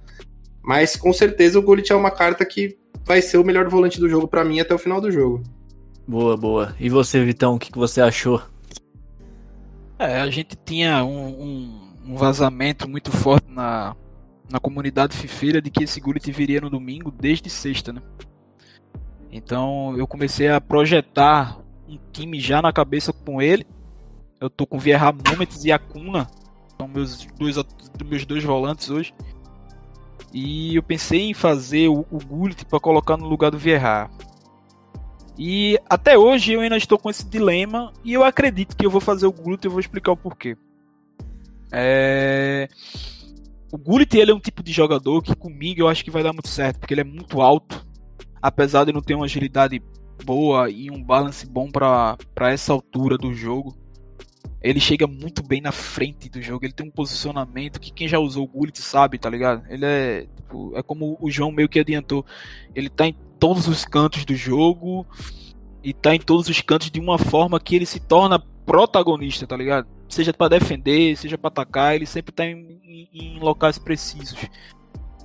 Mas 0.62 0.96
com 0.96 1.12
certeza 1.14 1.58
o 1.58 1.62
Gullit 1.62 1.92
é 1.92 1.96
uma 1.96 2.12
carta 2.12 2.46
que 2.46 2.78
vai 3.04 3.22
ser 3.22 3.38
o 3.38 3.44
melhor 3.44 3.68
volante 3.70 4.00
do 4.00 4.10
jogo 4.10 4.28
para 4.28 4.44
mim 4.44 4.60
até 4.60 4.74
o 4.74 4.80
final 4.80 5.02
do 5.02 5.12
jogo. 5.12 5.44
Boa, 6.08 6.36
boa. 6.36 6.76
E 6.80 6.90
você, 6.90 7.24
Vitão, 7.24 7.56
o 7.56 7.60
que, 7.60 7.72
que 7.72 7.78
você 7.78 8.02
achou? 8.02 8.42
É, 9.98 10.20
a 10.20 10.30
gente 10.30 10.56
tinha 10.66 11.04
um, 11.04 11.28
um, 11.28 12.14
um 12.14 12.16
vazamento 12.16 12.88
muito 12.88 13.12
forte 13.12 13.50
na, 13.50 13.96
na 14.52 14.60
comunidade 14.60 15.16
fifeira 15.16 15.62
de 15.62 15.70
que 15.70 15.84
esse 15.84 16.00
Gullit 16.00 16.32
viria 16.32 16.62
no 16.62 16.70
domingo 16.70 17.12
desde 17.12 17.50
sexta, 17.50 17.94
né? 17.94 18.02
Então 19.32 19.96
eu 19.98 20.06
comecei 20.06 20.50
a 20.50 20.60
projetar 20.60 21.58
um 21.88 21.98
time 22.12 22.40
já 22.40 22.62
na 22.62 22.74
cabeça 22.74 23.14
com 23.14 23.42
ele. 23.42 23.66
Eu 24.40 24.50
tô 24.50 24.66
com 24.66 24.80
Vieira 24.80 25.12
Moments 25.12 25.64
e 25.64 25.72
Acuna, 25.72 26.28
são 26.78 26.88
meus 26.88 27.26
dois, 27.38 27.56
meus 28.04 28.26
dois 28.26 28.44
volantes 28.44 28.90
hoje. 28.90 29.14
E 30.34 30.76
eu 30.76 30.84
pensei 30.84 31.30
em 31.30 31.34
fazer 31.34 31.88
o, 31.88 32.06
o 32.12 32.18
Gullit 32.18 32.66
para 32.66 32.80
colocar 32.80 33.18
no 33.18 33.28
lugar 33.28 33.52
do 33.52 33.58
Vieira. 33.58 34.10
E 35.38 35.80
até 35.90 36.18
hoje 36.18 36.54
eu 36.54 36.62
ainda 36.62 36.78
estou 36.78 36.98
com 36.98 37.10
esse 37.10 37.26
dilema 37.26 37.94
e 38.04 38.14
eu 38.14 38.24
acredito 38.24 38.76
que 38.76 38.86
eu 38.86 38.90
vou 38.90 39.02
fazer 39.02 39.26
o 39.26 39.32
Gullit 39.32 39.64
e 39.64 39.68
eu 39.68 39.72
vou 39.72 39.80
explicar 39.80 40.12
o 40.12 40.18
porquê. 40.18 40.58
É... 41.72 42.68
O 43.72 43.78
Gullit 43.78 44.18
ele 44.18 44.32
é 44.32 44.36
um 44.36 44.40
tipo 44.40 44.62
de 44.62 44.72
jogador 44.72 45.22
que 45.22 45.34
comigo 45.34 45.82
eu 45.82 45.88
acho 45.88 46.04
que 46.04 46.12
vai 46.12 46.22
dar 46.22 46.34
muito 46.34 46.50
certo, 46.50 46.80
porque 46.80 46.94
ele 46.94 47.02
é 47.02 47.06
muito 47.06 47.42
alto, 47.42 47.86
apesar 48.42 48.84
de 48.84 48.92
não 48.92 49.02
ter 49.02 49.16
uma 49.16 49.26
agilidade 49.26 49.82
boa 50.26 50.70
e 50.70 50.92
um 50.92 51.02
balance 51.02 51.48
bom 51.48 51.72
para 51.72 52.18
essa 52.42 52.74
altura 52.74 53.18
do 53.18 53.34
jogo. 53.34 53.76
Ele 54.62 54.80
chega 54.80 55.08
muito 55.08 55.42
bem 55.42 55.62
na 55.62 55.72
frente 55.72 56.30
do 56.30 56.42
jogo, 56.42 56.66
ele 56.66 56.74
tem 56.74 56.86
um 56.86 56.92
posicionamento 56.92 57.80
que 57.80 57.92
quem 57.92 58.08
já 58.08 58.20
usou 58.20 58.44
o 58.44 58.48
Gullit 58.48 58.80
sabe, 58.80 59.18
tá 59.18 59.30
ligado? 59.30 59.64
Ele 59.70 59.86
é, 59.86 60.28
tipo, 60.36 60.78
é 60.78 60.84
como 60.84 61.18
o 61.20 61.32
João 61.32 61.52
meio 61.52 61.70
que 61.70 61.80
adiantou, 61.80 62.26
ele 62.76 62.90
tá 62.90 63.08
em 63.08 63.16
todos 63.40 63.68
os 63.68 63.86
cantos 63.86 64.24
do 64.26 64.36
jogo 64.36 65.08
e 65.84 65.94
tá 65.94 66.14
em 66.14 66.20
todos 66.20 66.48
os 66.48 66.62
cantos 66.62 66.92
de 66.92 67.00
uma 67.00 67.18
forma 67.18 67.60
que 67.60 67.76
ele 67.76 67.88
se 67.88 68.00
torna 68.00 68.38
protagonista, 68.66 69.48
tá 69.48 69.58
ligado? 69.58 69.88
Seja 70.12 70.34
para 70.34 70.60
defender, 70.60 71.16
seja 71.16 71.38
para 71.38 71.48
atacar, 71.48 71.96
ele 71.96 72.06
sempre 72.06 72.34
tá 72.34 72.46
em, 72.46 72.82
em, 72.84 73.10
em, 73.14 73.40
locais 73.40 73.78
precisos. 73.78 74.38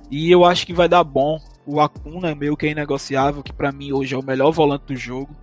E 0.09 0.31
eu 0.31 0.45
acho 0.45 0.65
que 0.65 0.73
vai 0.73 0.87
dar 0.87 1.03
bom. 1.03 1.37
O 1.65 1.81
Acuna 1.81 2.29
é 2.29 2.35
meio 2.35 2.55
que 2.55 2.65
é 2.65 2.71
inegociável, 2.71 3.43
que 3.43 3.51
para 3.51 3.73
mim 3.73 3.91
hoje 3.91 4.15
é 4.15 4.17
o 4.17 4.23
melhor 4.23 4.51
volante 4.51 4.85
do 4.85 4.95
jogo. 4.95 5.35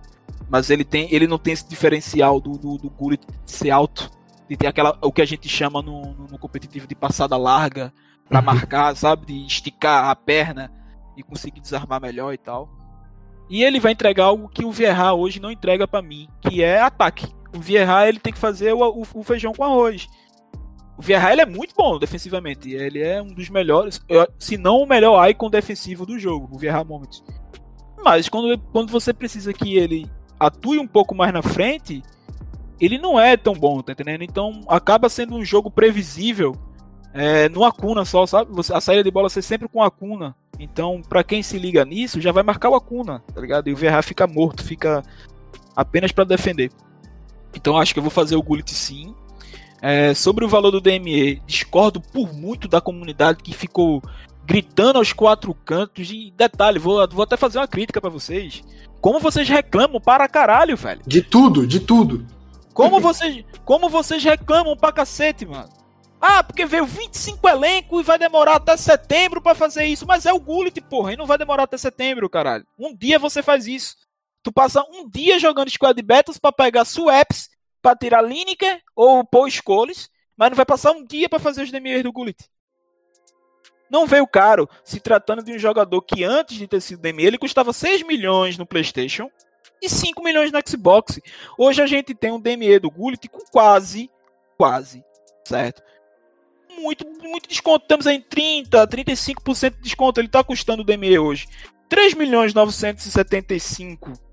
Mas 0.49 0.71
ele, 0.71 0.83
tem, 0.83 1.07
ele 1.13 1.27
não 1.27 1.37
tem 1.37 1.53
esse 1.53 1.69
diferencial 1.69 2.41
do, 2.41 2.57
do, 2.57 2.77
do 2.79 2.89
Gullit 2.89 3.21
ser 3.45 3.69
alto, 3.69 4.09
de 4.49 4.57
ter 4.57 4.65
aquela, 4.65 4.97
o 5.01 5.11
que 5.11 5.21
a 5.21 5.25
gente 5.25 5.47
chama 5.47 5.83
no, 5.83 6.01
no, 6.01 6.27
no 6.31 6.39
competitivo 6.39 6.87
de 6.87 6.95
passada 6.95 7.37
larga, 7.37 7.93
para 8.27 8.39
uhum. 8.39 8.45
marcar, 8.45 8.95
sabe? 8.95 9.27
De 9.27 9.45
esticar 9.45 10.09
a 10.09 10.15
perna 10.15 10.71
e 11.15 11.21
conseguir 11.21 11.61
desarmar 11.61 12.01
melhor 12.01 12.33
e 12.33 12.37
tal. 12.37 12.69
E 13.49 13.63
ele 13.63 13.79
vai 13.79 13.91
entregar 13.91 14.25
algo 14.25 14.49
que 14.49 14.65
o 14.65 14.71
Vieira 14.71 15.13
hoje 15.13 15.39
não 15.39 15.51
entrega 15.51 15.87
para 15.87 16.01
mim, 16.01 16.27
que 16.41 16.63
é 16.63 16.81
ataque. 16.81 17.27
O 17.55 17.59
Vieira 17.59 18.07
ele 18.07 18.19
tem 18.19 18.33
que 18.33 18.39
fazer 18.39 18.73
o, 18.73 18.79
o, 18.79 19.03
o 19.13 19.23
feijão 19.23 19.53
com 19.53 19.63
arroz. 19.63 20.07
O 20.97 21.01
Vieira 21.01 21.31
ele 21.31 21.41
é 21.41 21.45
muito 21.45 21.73
bom 21.75 21.97
defensivamente. 21.97 22.71
Ele 22.71 23.01
é 23.01 23.21
um 23.21 23.27
dos 23.27 23.49
melhores, 23.49 24.01
se 24.37 24.57
não 24.57 24.81
o 24.81 24.85
melhor 24.85 25.27
icon 25.29 25.49
defensivo 25.49 26.05
do 26.05 26.19
jogo, 26.19 26.49
o 26.51 26.57
Vieira 26.57 26.83
Moment. 26.83 27.21
Mas 28.03 28.29
quando, 28.29 28.57
quando 28.71 28.91
você 28.91 29.13
precisa 29.13 29.53
que 29.53 29.77
ele 29.77 30.09
atue 30.39 30.77
um 30.77 30.87
pouco 30.87 31.15
mais 31.15 31.33
na 31.33 31.41
frente, 31.41 32.03
ele 32.79 32.97
não 32.97 33.19
é 33.19 33.37
tão 33.37 33.53
bom, 33.53 33.81
tá 33.81 33.93
entendendo? 33.93 34.23
Então 34.23 34.61
acaba 34.67 35.09
sendo 35.09 35.35
um 35.35 35.43
jogo 35.43 35.71
previsível 35.71 36.55
é, 37.13 37.47
no 37.47 37.63
Acuna 37.63 38.03
só, 38.03 38.25
sabe? 38.25 38.51
a 38.73 38.81
saída 38.81 39.03
de 39.03 39.09
bola 39.09 39.29
ser 39.29 39.41
sempre 39.41 39.69
com 39.69 39.81
Acuna. 39.81 40.35
Então, 40.59 41.01
para 41.01 41.23
quem 41.23 41.41
se 41.41 41.57
liga 41.57 41.83
nisso, 41.85 42.21
já 42.21 42.31
vai 42.31 42.43
marcar 42.43 42.69
o 42.69 42.75
Acuna, 42.75 43.23
tá 43.33 43.41
ligado? 43.41 43.69
E 43.69 43.73
o 43.73 43.75
Verra 43.75 44.01
fica 44.01 44.27
morto, 44.27 44.63
fica 44.63 45.01
apenas 45.75 46.11
para 46.11 46.23
defender. 46.25 46.71
Então, 47.55 47.77
acho 47.77 47.93
que 47.93 47.99
eu 47.99 48.03
vou 48.03 48.11
fazer 48.11 48.35
o 48.35 48.43
Gullit 48.43 48.73
sim. 48.73 49.15
É, 49.81 50.13
sobre 50.13 50.43
o 50.43 50.47
valor 50.47 50.71
do 50.71 50.81
DME, 50.81 51.41
discordo 51.45 52.01
por 52.01 52.33
muito 52.33 52.67
da 52.67 52.81
comunidade 52.81 53.43
que 53.43 53.53
ficou 53.53 54.01
gritando 54.45 54.97
aos 54.97 55.13
quatro 55.13 55.53
cantos. 55.53 56.09
E 56.11 56.33
detalhe, 56.35 56.79
vou, 56.79 57.07
vou 57.09 57.23
até 57.23 57.37
fazer 57.37 57.59
uma 57.59 57.67
crítica 57.67 58.01
para 58.01 58.09
vocês. 58.09 58.63
Como 59.01 59.19
vocês 59.19 59.47
reclamam 59.47 60.01
para 60.01 60.27
caralho, 60.27 60.75
velho? 60.75 61.01
De 61.05 61.21
tudo, 61.21 61.67
de 61.67 61.79
tudo. 61.79 62.25
Como 62.73 62.99
vocês, 62.99 63.45
como 63.63 63.87
vocês 63.87 64.23
reclamam 64.23 64.75
pra 64.75 64.91
cacete, 64.91 65.45
mano? 65.45 65.69
Ah, 66.19 66.43
porque 66.43 66.65
veio 66.65 66.85
25 66.85 67.47
elencos 67.47 68.01
e 68.01 68.03
vai 68.03 68.17
demorar 68.17 68.55
até 68.55 68.75
setembro 68.75 69.39
para 69.39 69.53
fazer 69.53 69.85
isso. 69.85 70.05
Mas 70.07 70.25
é 70.25 70.33
o 70.33 70.39
Gullit, 70.39 70.81
porra, 70.81 71.13
e 71.13 71.17
não 71.17 71.25
vai 71.25 71.37
demorar 71.37 71.63
até 71.63 71.77
setembro, 71.77 72.29
caralho. 72.29 72.65
Um 72.77 72.95
dia 72.95 73.19
você 73.19 73.43
faz 73.43 73.67
isso. 73.67 73.95
Tu 74.45 74.51
passa 74.51 74.85
um 74.91 75.09
dia 75.09 75.39
jogando 75.39 75.71
Squad 75.71 75.99
Battles 76.03 76.37
para 76.37 76.51
pegar 76.51 76.85
swaps, 76.85 77.49
para 77.81 77.95
tirar 77.95 78.21
Lineker 78.21 78.79
ou 78.95 79.25
Paul 79.25 79.49
Scholes, 79.49 80.07
mas 80.37 80.51
não 80.51 80.55
vai 80.55 80.65
passar 80.65 80.91
um 80.91 81.03
dia 81.03 81.27
para 81.27 81.39
fazer 81.39 81.63
os 81.63 81.71
DMEs 81.71 82.03
do 82.03 82.11
Gullit. 82.11 82.47
Não 83.89 84.05
veio 84.05 84.27
caro, 84.27 84.69
se 84.83 84.99
tratando 84.99 85.43
de 85.43 85.51
um 85.51 85.57
jogador 85.57 85.99
que 86.03 86.23
antes 86.23 86.57
de 86.57 86.67
ter 86.67 86.79
sido 86.79 87.01
DME, 87.01 87.25
ele 87.25 87.39
custava 87.39 87.73
6 87.73 88.03
milhões 88.03 88.55
no 88.55 88.67
PlayStation 88.67 89.31
e 89.81 89.89
5 89.89 90.23
milhões 90.23 90.51
no 90.51 90.59
Xbox. 90.63 91.19
Hoje 91.57 91.81
a 91.81 91.87
gente 91.87 92.13
tem 92.13 92.31
um 92.31 92.39
DME 92.39 92.77
do 92.77 92.91
Gullit 92.91 93.27
com 93.27 93.39
quase, 93.51 94.11
quase, 94.57 95.03
certo? 95.43 95.81
muito, 96.79 97.03
muito 97.23 97.49
desconto. 97.49 97.83
Estamos 97.83 98.05
em 98.05 98.21
30, 98.21 98.87
35% 98.87 99.71
de 99.71 99.81
desconto. 99.81 100.19
Ele 100.19 100.27
está 100.27 100.43
custando 100.43 100.83
o 100.83 100.85
DME 100.85 101.17
hoje. 101.17 101.47
3 101.89 102.13
milhões 102.13 102.53
975. 102.53 104.24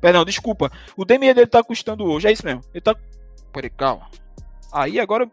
Perdão, 0.00 0.24
desculpa. 0.24 0.70
O 0.96 1.04
DME 1.04 1.34
dele 1.34 1.42
está 1.42 1.62
custando 1.62 2.04
hoje. 2.04 2.28
É 2.28 2.32
isso 2.32 2.44
mesmo. 2.44 2.62
Ele 2.72 2.80
tá. 2.80 2.94
Peraí, 3.52 3.70
calma. 3.70 4.06
Aí 4.72 5.00
agora. 5.00 5.28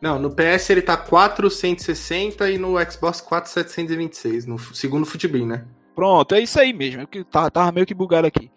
Não, 0.00 0.18
no 0.18 0.30
PS 0.30 0.70
ele 0.70 0.82
tá 0.82 0.96
460 0.96 2.50
e 2.50 2.58
no 2.58 2.74
Xbox 2.90 3.20
4726, 3.22 4.44
no 4.46 4.58
segundo 4.58 5.06
Futebin, 5.06 5.46
né? 5.46 5.64
Pronto, 5.94 6.34
é 6.34 6.40
isso 6.40 6.60
aí 6.60 6.72
mesmo. 6.72 7.00
É 7.02 7.06
que 7.06 7.24
tá, 7.24 7.50
tava 7.50 7.72
meio 7.72 7.86
que 7.86 7.94
bugado 7.94 8.26
aqui. 8.26 8.50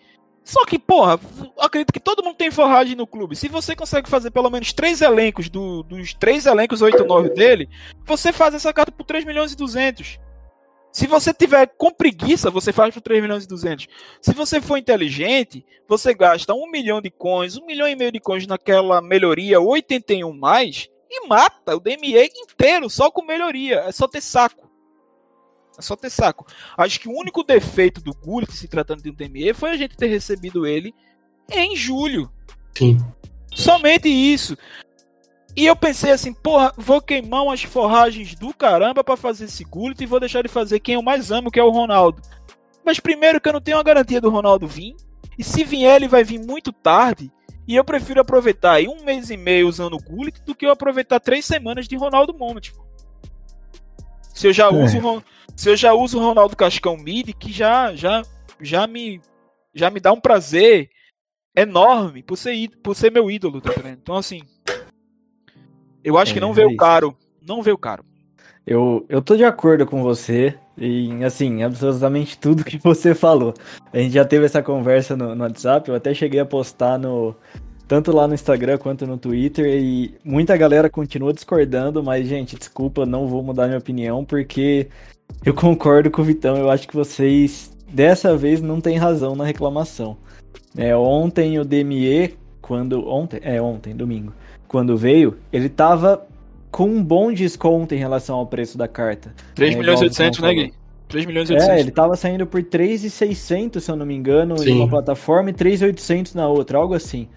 Só 0.43 0.65
que, 0.65 0.79
porra, 0.79 1.19
acredito 1.59 1.93
que 1.93 1.99
todo 1.99 2.23
mundo 2.23 2.35
tem 2.35 2.49
forragem 2.49 2.95
no 2.95 3.05
clube. 3.05 3.35
Se 3.35 3.47
você 3.47 3.75
consegue 3.75 4.09
fazer 4.09 4.31
pelo 4.31 4.49
menos 4.49 4.73
três 4.73 5.01
elencos 5.01 5.47
do, 5.47 5.83
dos 5.83 6.13
três 6.13 6.45
elencos 6.45 6.81
8 6.81 7.05
9 7.05 7.29
dele, 7.29 7.69
você 8.03 8.33
faz 8.33 8.53
essa 8.53 8.73
carta 8.73 8.91
por 8.91 9.05
3 9.05 9.25
milhões 9.25 9.53
e 9.53 9.55
200. 9.55 10.19
Se 10.91 11.05
você 11.05 11.33
tiver 11.33 11.67
com 11.77 11.91
preguiça, 11.91 12.49
você 12.49 12.73
faz 12.73 12.93
por 12.93 13.01
3 13.01 13.21
milhões 13.21 13.43
e 13.43 13.47
200. 13.47 13.87
Se 14.21 14.33
você 14.33 14.59
for 14.59 14.77
inteligente, 14.77 15.65
você 15.87 16.13
gasta 16.13 16.53
1 16.53 16.71
milhão 16.71 16.99
de 16.99 17.11
coins, 17.11 17.57
1 17.57 17.65
milhão 17.65 17.87
e 17.87 17.95
meio 17.95 18.11
de 18.11 18.19
coins 18.19 18.47
naquela 18.47 19.01
melhoria 19.01 19.59
81 19.59 20.33
mais 20.33 20.89
e 21.09 21.27
mata 21.27 21.75
o 21.75 21.79
DME 21.79 22.29
inteiro 22.35 22.89
só 22.89 23.09
com 23.09 23.25
melhoria. 23.25 23.81
É 23.81 23.91
só 23.91 24.07
ter 24.07 24.21
saco. 24.21 24.69
É 25.77 25.81
só 25.81 25.95
ter 25.95 26.09
saco. 26.09 26.45
Acho 26.77 26.99
que 26.99 27.07
o 27.07 27.17
único 27.17 27.43
defeito 27.43 28.01
do 28.01 28.13
Gullit, 28.13 28.51
se 28.51 28.67
tratando 28.67 29.01
de 29.01 29.09
um 29.09 29.13
DME, 29.13 29.53
foi 29.53 29.71
a 29.71 29.77
gente 29.77 29.95
ter 29.95 30.07
recebido 30.07 30.67
ele 30.67 30.93
em 31.49 31.75
julho. 31.75 32.31
Sim. 32.77 32.97
Somente 33.53 34.09
isso. 34.09 34.57
E 35.55 35.65
eu 35.65 35.75
pensei 35.75 36.11
assim, 36.11 36.33
porra, 36.33 36.73
vou 36.77 37.01
queimar 37.01 37.43
umas 37.43 37.63
forragens 37.63 38.35
do 38.35 38.53
caramba 38.53 39.03
para 39.03 39.17
fazer 39.17 39.45
esse 39.45 39.63
Gullit 39.63 40.01
e 40.01 40.05
vou 40.05 40.19
deixar 40.19 40.41
de 40.41 40.47
fazer 40.47 40.79
quem 40.79 40.95
eu 40.95 41.01
mais 41.01 41.31
amo, 41.31 41.51
que 41.51 41.59
é 41.59 41.63
o 41.63 41.69
Ronaldo. 41.69 42.21
Mas 42.85 42.99
primeiro 42.99 43.41
que 43.41 43.49
eu 43.49 43.53
não 43.53 43.61
tenho 43.61 43.77
a 43.77 43.83
garantia 43.83 44.21
do 44.21 44.29
Ronaldo 44.29 44.67
vir. 44.67 44.95
E 45.37 45.43
se 45.43 45.63
vier, 45.63 45.97
ele 45.97 46.07
vai 46.07 46.23
vir 46.23 46.39
muito 46.39 46.71
tarde. 46.71 47.31
E 47.67 47.75
eu 47.75 47.83
prefiro 47.83 48.21
aproveitar 48.21 48.73
aí 48.73 48.87
um 48.87 49.03
mês 49.03 49.29
e 49.29 49.37
meio 49.37 49.67
usando 49.67 49.93
o 49.93 50.01
Gullit 50.01 50.41
do 50.43 50.55
que 50.55 50.65
eu 50.65 50.71
aproveitar 50.71 51.19
três 51.19 51.45
semanas 51.45 51.87
de 51.87 51.95
Ronaldo 51.95 52.33
Moment. 52.33 52.71
Se 54.33 54.47
eu 54.47 54.53
já 54.53 54.65
é. 54.65 54.69
uso 54.69 55.23
se 55.55 55.69
eu 55.69 55.75
já 55.75 55.93
uso 55.93 56.17
o 56.17 56.21
Ronaldo 56.21 56.55
Cascão 56.55 56.95
mid, 56.95 57.33
que 57.33 57.51
já, 57.51 57.93
já, 57.93 58.21
já 58.61 58.87
me 58.87 59.21
já 59.73 59.89
me 59.89 59.99
dá 59.99 60.11
um 60.11 60.19
prazer 60.19 60.89
enorme 61.55 62.23
por 62.23 62.37
ser, 62.37 62.69
por 62.81 62.95
ser 62.95 63.11
meu 63.11 63.29
ídolo, 63.29 63.61
tá 63.61 63.71
entendendo? 63.71 63.99
Então, 64.01 64.15
assim, 64.15 64.41
eu 66.03 66.17
acho 66.17 66.33
que 66.33 66.39
É, 66.39 66.41
não 66.41 66.51
é 66.51 66.53
veio 66.53 66.69
isso. 66.69 66.77
caro. 66.77 67.15
Não 67.45 67.61
veio 67.61 67.77
caro. 67.77 68.03
Eu, 68.65 69.05
eu 69.09 69.21
tô 69.21 69.35
de 69.35 69.43
acordo 69.43 69.85
com 69.85 70.03
você 70.03 70.55
em, 70.77 71.23
assim, 71.23 71.63
absolutamente 71.63 72.37
tudo 72.37 72.63
que 72.63 72.77
você 72.83 73.15
falou. 73.15 73.53
A 73.91 73.97
gente 73.97 74.13
já 74.13 74.23
teve 74.25 74.45
essa 74.45 74.61
conversa 74.61 75.15
no, 75.15 75.33
no 75.35 75.43
WhatsApp, 75.43 75.89
eu 75.89 75.95
até 75.95 76.13
cheguei 76.13 76.39
a 76.39 76.45
postar 76.45 76.97
no 76.97 77.35
tanto 77.87 78.11
lá 78.11 78.27
no 78.27 78.35
Instagram 78.35 78.77
quanto 78.77 79.07
no 79.07 79.17
Twitter 79.17 79.65
e 79.65 80.13
muita 80.23 80.55
galera 80.55 80.91
continua 80.91 81.33
discordando, 81.33 82.03
mas 82.03 82.27
gente, 82.27 82.55
desculpa, 82.55 83.03
não 83.03 83.27
vou 83.27 83.41
mudar 83.41 83.65
minha 83.65 83.79
opinião 83.79 84.23
porque 84.23 84.87
eu 85.43 85.53
concordo 85.55 86.11
com 86.11 86.21
o 86.21 86.25
Vitão, 86.25 86.55
eu 86.55 86.69
acho 86.69 86.87
que 86.87 86.95
vocês 86.95 87.75
dessa 87.91 88.37
vez 88.37 88.61
não 88.61 88.79
têm 88.79 88.95
razão 88.97 89.35
na 89.35 89.43
reclamação. 89.43 90.15
É, 90.77 90.95
ontem 90.95 91.57
o 91.57 91.65
DME, 91.65 92.37
quando 92.61 93.07
ontem, 93.09 93.39
é 93.41 93.59
ontem, 93.59 93.95
domingo, 93.95 94.33
quando 94.69 94.95
veio, 94.95 95.35
ele 95.51 95.67
tava 95.67 96.25
com 96.71 96.85
um 96.85 97.03
bom 97.03 97.33
desconto 97.33 97.95
em 97.95 97.97
relação 97.97 98.37
ao 98.37 98.45
preço 98.45 98.77
da 98.77 98.87
carta. 98.87 99.33
3 99.55 99.73
É, 99.73 99.77
milhões 99.77 99.99
e 99.99 100.05
igual 100.05 100.21
o 100.21 100.23
800, 100.23 100.37
Vitão 100.37 100.55
né. 100.55 100.63
Gui? 100.63 100.73
3 101.09 101.25
milhões 101.25 101.49
e 101.49 101.53
800. 101.53 101.75
É, 101.75 101.79
ele 101.79 101.91
tava 101.91 102.15
saindo 102.15 102.45
por 102.45 102.63
3,600, 102.63 103.83
se 103.83 103.91
eu 103.91 103.95
não 103.95 104.05
me 104.05 104.15
engano, 104.15 104.53
em 104.55 104.59
Sim. 104.59 104.77
uma 104.77 104.87
plataforma 104.87 105.49
e 105.49 105.53
3,800 105.53 106.35
na 106.35 106.47
outra, 106.47 106.77
algo 106.77 106.93
assim. 106.93 107.27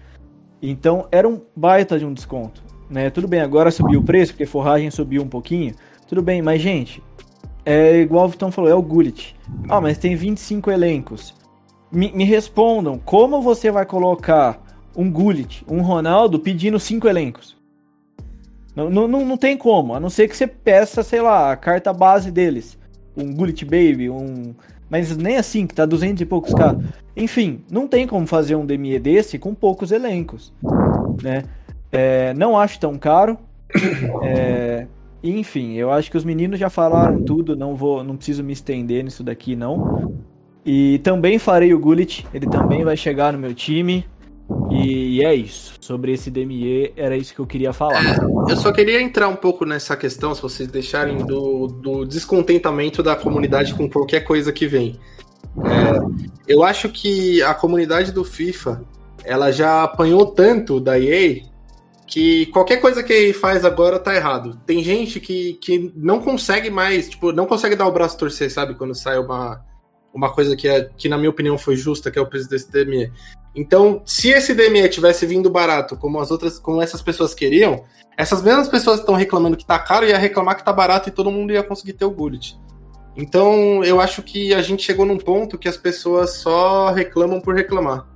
Então, 0.61 1.07
era 1.11 1.27
um 1.27 1.41
baita 1.55 1.97
de 1.97 2.05
um 2.05 2.13
desconto, 2.13 2.63
né? 2.89 3.09
Tudo 3.09 3.27
bem, 3.27 3.41
agora 3.41 3.71
subiu 3.71 3.99
o 3.99 4.03
preço, 4.03 4.33
porque 4.33 4.45
forragem 4.45 4.91
subiu 4.91 5.23
um 5.23 5.27
pouquinho. 5.27 5.73
Tudo 6.07 6.21
bem, 6.21 6.41
mas 6.41 6.61
gente, 6.61 7.01
é 7.65 7.97
igual 7.97 8.25
o 8.25 8.29
Vitão 8.29 8.51
falou, 8.51 8.69
é 8.69 8.75
o 8.75 8.81
Gullit. 8.81 9.35
Ah, 9.67 9.81
mas 9.81 9.97
tem 9.97 10.15
25 10.15 10.69
elencos. 10.69 11.33
Me, 11.91 12.11
me 12.11 12.23
respondam, 12.23 12.99
como 13.03 13.41
você 13.41 13.71
vai 13.71 13.85
colocar 13.85 14.62
um 14.95 15.11
Gullit, 15.11 15.63
um 15.69 15.81
Ronaldo 15.81 16.39
pedindo 16.39 16.79
cinco 16.79 17.07
elencos? 17.07 17.55
Não, 18.75 18.89
não, 18.89 19.07
não, 19.07 19.37
tem 19.37 19.55
como, 19.55 19.93
a 19.93 19.99
não 19.99 20.09
ser 20.09 20.27
que 20.27 20.35
você 20.35 20.47
peça, 20.47 21.03
sei 21.03 21.21
lá, 21.21 21.51
a 21.51 21.55
carta 21.55 21.93
base 21.93 22.31
deles. 22.31 22.77
Um 23.15 23.31
Gullit 23.33 23.63
Baby, 23.63 24.09
um. 24.09 24.55
Mas 24.89 25.15
nem 25.15 25.37
assim, 25.37 25.67
que 25.67 25.75
tá 25.75 25.85
200 25.85 26.21
e 26.21 26.25
poucos 26.25 26.53
K. 26.53 26.75
Enfim, 27.15 27.63
não 27.69 27.87
tem 27.87 28.07
como 28.07 28.25
fazer 28.25 28.55
um 28.55 28.65
DME 28.65 28.97
desse 28.99 29.37
com 29.37 29.53
poucos 29.53 29.91
elencos. 29.91 30.51
Né? 31.21 31.43
É, 31.91 32.33
não 32.33 32.57
acho 32.57 32.79
tão 32.79 32.97
caro. 32.97 33.37
É, 34.23 34.87
enfim, 35.23 35.73
eu 35.73 35.89
acho 35.89 36.11
que 36.11 36.17
os 36.17 36.25
meninos 36.25 36.59
já 36.59 36.69
falaram 36.69 37.23
tudo, 37.23 37.55
não 37.55 37.75
vou, 37.75 38.03
não 38.03 38.17
preciso 38.17 38.43
me 38.43 38.51
estender 38.51 39.03
nisso 39.03 39.23
daqui 39.23 39.55
não. 39.55 40.13
E 40.65 40.99
também 40.99 41.39
farei 41.39 41.73
o 41.73 41.79
Gullit, 41.79 42.25
ele 42.33 42.45
também 42.45 42.83
vai 42.83 42.97
chegar 42.97 43.31
no 43.31 43.39
meu 43.39 43.53
time. 43.53 44.05
E 44.71 45.23
é 45.23 45.33
isso. 45.33 45.73
Sobre 45.79 46.11
esse 46.11 46.29
DME, 46.29 46.93
era 46.95 47.15
isso 47.15 47.33
que 47.33 47.39
eu 47.39 47.47
queria 47.47 47.71
falar. 47.71 48.01
Eu 48.49 48.57
só 48.57 48.71
queria 48.71 49.01
entrar 49.01 49.27
um 49.27 49.35
pouco 49.35 49.65
nessa 49.65 49.95
questão, 49.95 50.33
se 50.33 50.41
vocês 50.41 50.69
deixarem, 50.69 51.17
do, 51.17 51.67
do 51.67 52.05
descontentamento 52.05 53.01
da 53.01 53.15
comunidade 53.15 53.73
com 53.73 53.89
qualquer 53.89 54.21
coisa 54.21 54.51
que 54.51 54.67
vem. 54.67 54.99
É, 55.57 56.43
eu 56.47 56.63
acho 56.63 56.89
que 56.89 57.41
a 57.43 57.53
comunidade 57.53 58.11
do 58.11 58.23
FIFA 58.23 58.83
ela 59.23 59.51
já 59.51 59.83
apanhou 59.83 60.25
tanto 60.25 60.79
da 60.79 60.99
EA 60.99 61.43
que 62.05 62.47
qualquer 62.47 62.77
coisa 62.77 63.01
que 63.01 63.13
EA 63.13 63.33
faz 63.33 63.63
agora 63.63 63.97
tá 63.97 64.13
errado. 64.13 64.59
Tem 64.65 64.83
gente 64.83 65.19
que, 65.19 65.53
que 65.53 65.91
não 65.95 66.19
consegue 66.19 66.69
mais, 66.69 67.09
tipo, 67.09 67.31
não 67.31 67.45
consegue 67.45 67.75
dar 67.75 67.87
o 67.87 67.91
braço 67.91 68.17
torcer, 68.17 68.51
sabe? 68.51 68.75
Quando 68.75 68.93
sai 68.93 69.17
uma, 69.17 69.63
uma 70.13 70.31
coisa 70.31 70.55
que, 70.55 70.67
é, 70.67 70.89
que, 70.97 71.07
na 71.07 71.17
minha 71.17 71.29
opinião, 71.29 71.57
foi 71.57 71.75
justa, 71.75 72.11
que 72.11 72.19
é 72.19 72.21
o 72.21 72.27
preço 72.27 72.49
desse 72.49 72.69
DME. 72.69 73.11
Então, 73.55 74.01
se 74.05 74.29
esse 74.29 74.53
DME 74.53 74.89
tivesse 74.89 75.25
vindo 75.25 75.49
barato, 75.49 75.95
como 75.95 76.19
as 76.19 76.31
outras, 76.31 76.57
como 76.57 76.81
essas 76.81 77.01
pessoas 77.01 77.33
queriam, 77.33 77.83
essas 78.17 78.41
mesmas 78.41 78.67
pessoas 78.67 78.99
estão 78.99 79.15
reclamando 79.15 79.57
que 79.57 79.65
tá 79.65 79.77
caro 79.77 80.05
ia 80.05 80.17
reclamar 80.17 80.55
que 80.57 80.65
tá 80.65 80.73
barato 80.73 81.09
e 81.09 81.11
todo 81.11 81.31
mundo 81.31 81.53
ia 81.53 81.63
conseguir 81.63 81.93
ter 81.93 82.05
o 82.05 82.11
Bullet. 82.11 82.57
Então, 83.15 83.83
eu 83.83 84.01
acho 84.01 84.23
que 84.23 84.53
a 84.53 84.61
gente 84.61 84.83
chegou 84.83 85.05
num 85.05 85.17
ponto 85.17 85.57
que 85.57 85.67
as 85.67 85.77
pessoas 85.77 86.37
só 86.37 86.91
reclamam 86.91 87.39
por 87.39 87.53
reclamar. 87.53 88.07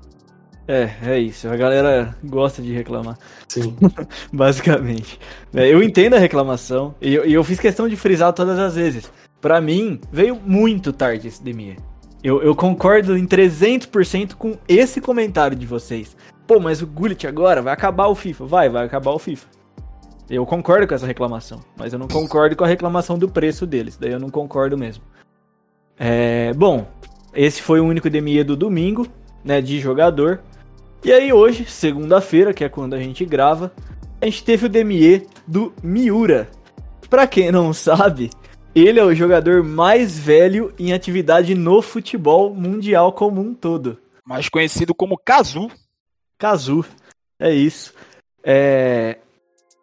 É, 0.68 0.90
é 1.06 1.20
isso. 1.20 1.48
A 1.48 1.56
galera 1.56 2.16
gosta 2.24 2.62
de 2.62 2.74
reclamar. 2.74 3.18
Sim. 3.48 3.76
Basicamente. 4.34 5.20
É, 5.54 5.72
Eu 5.72 5.82
entendo 5.82 6.16
a 6.16 6.20
reclamação 6.20 6.94
e 7.00 7.14
eu, 7.14 7.26
e 7.26 7.34
eu 7.34 7.44
fiz 7.44 7.60
questão 7.60 7.88
de 7.88 7.96
frisar 7.96 8.34
todas 8.34 8.60
as 8.60 8.76
vezes. 8.76 9.10
Pra 9.40 9.62
mim, 9.62 10.02
veio 10.12 10.36
muito 10.36 10.92
tarde 10.92 11.28
esse 11.28 11.42
DME. 11.42 11.78
Eu, 12.24 12.42
eu 12.42 12.56
concordo 12.56 13.18
em 13.18 13.26
300% 13.26 14.34
com 14.36 14.58
esse 14.68 15.00
comentário 15.00 15.56
de 15.56 15.66
vocês. 15.66 16.16
Pô, 16.48 16.60
mas 16.60 16.82
o 16.82 16.88
Gullit 16.88 17.28
agora 17.28 17.62
vai 17.62 17.74
acabar 17.74 18.08
o 18.08 18.16
FIFA. 18.16 18.46
Vai, 18.46 18.70
vai 18.70 18.86
acabar 18.86 19.12
o 19.12 19.20
FIFA. 19.20 19.48
Eu 20.30 20.46
concordo 20.46 20.88
com 20.88 20.94
essa 20.94 21.06
reclamação, 21.06 21.64
mas 21.78 21.94
eu 21.94 22.00
não 22.00 22.08
concordo 22.08 22.56
com 22.56 22.64
a 22.64 22.68
reclamação 22.68 23.18
do 23.18 23.30
preço 23.30 23.66
deles. 23.66 23.98
Daí 23.98 24.12
eu 24.12 24.20
não 24.20 24.30
concordo 24.30 24.78
mesmo. 24.78 25.04
É, 25.98 26.54
bom, 26.54 26.86
esse 27.34 27.62
foi 27.62 27.80
o 27.80 27.86
único 27.86 28.10
DME 28.10 28.44
do 28.44 28.56
domingo, 28.56 29.08
né, 29.44 29.62
de 29.62 29.80
jogador. 29.80 30.42
E 31.04 31.12
aí 31.12 31.32
hoje, 31.32 31.66
segunda-feira, 31.66 32.54
que 32.54 32.64
é 32.64 32.70
quando 32.70 32.94
a 32.94 33.00
gente 33.00 33.24
grava, 33.24 33.72
a 34.22 34.26
gente 34.26 34.44
teve 34.44 34.66
o 34.66 34.70
DME 34.70 35.28
do 35.48 35.74
Miura. 35.82 36.50
Pra 37.10 37.26
quem 37.26 37.52
não 37.52 37.72
sabe, 37.74 38.30
ele 38.86 39.00
é 39.00 39.04
o 39.04 39.16
jogador 39.16 39.64
mais 39.64 40.18
velho 40.18 40.74
em 40.78 40.94
atividade 40.94 41.56
no 41.56 41.82
futebol 41.82 42.54
mundial 42.54 43.14
como 43.14 43.42
um 43.42 43.54
todo. 43.54 43.98
Mais 44.26 44.50
conhecido 44.50 44.94
como 44.94 45.18
Kazu. 45.18 45.70
Kazu. 46.38 46.86
É 47.40 47.54
isso. 47.54 47.94
É... 48.44 49.18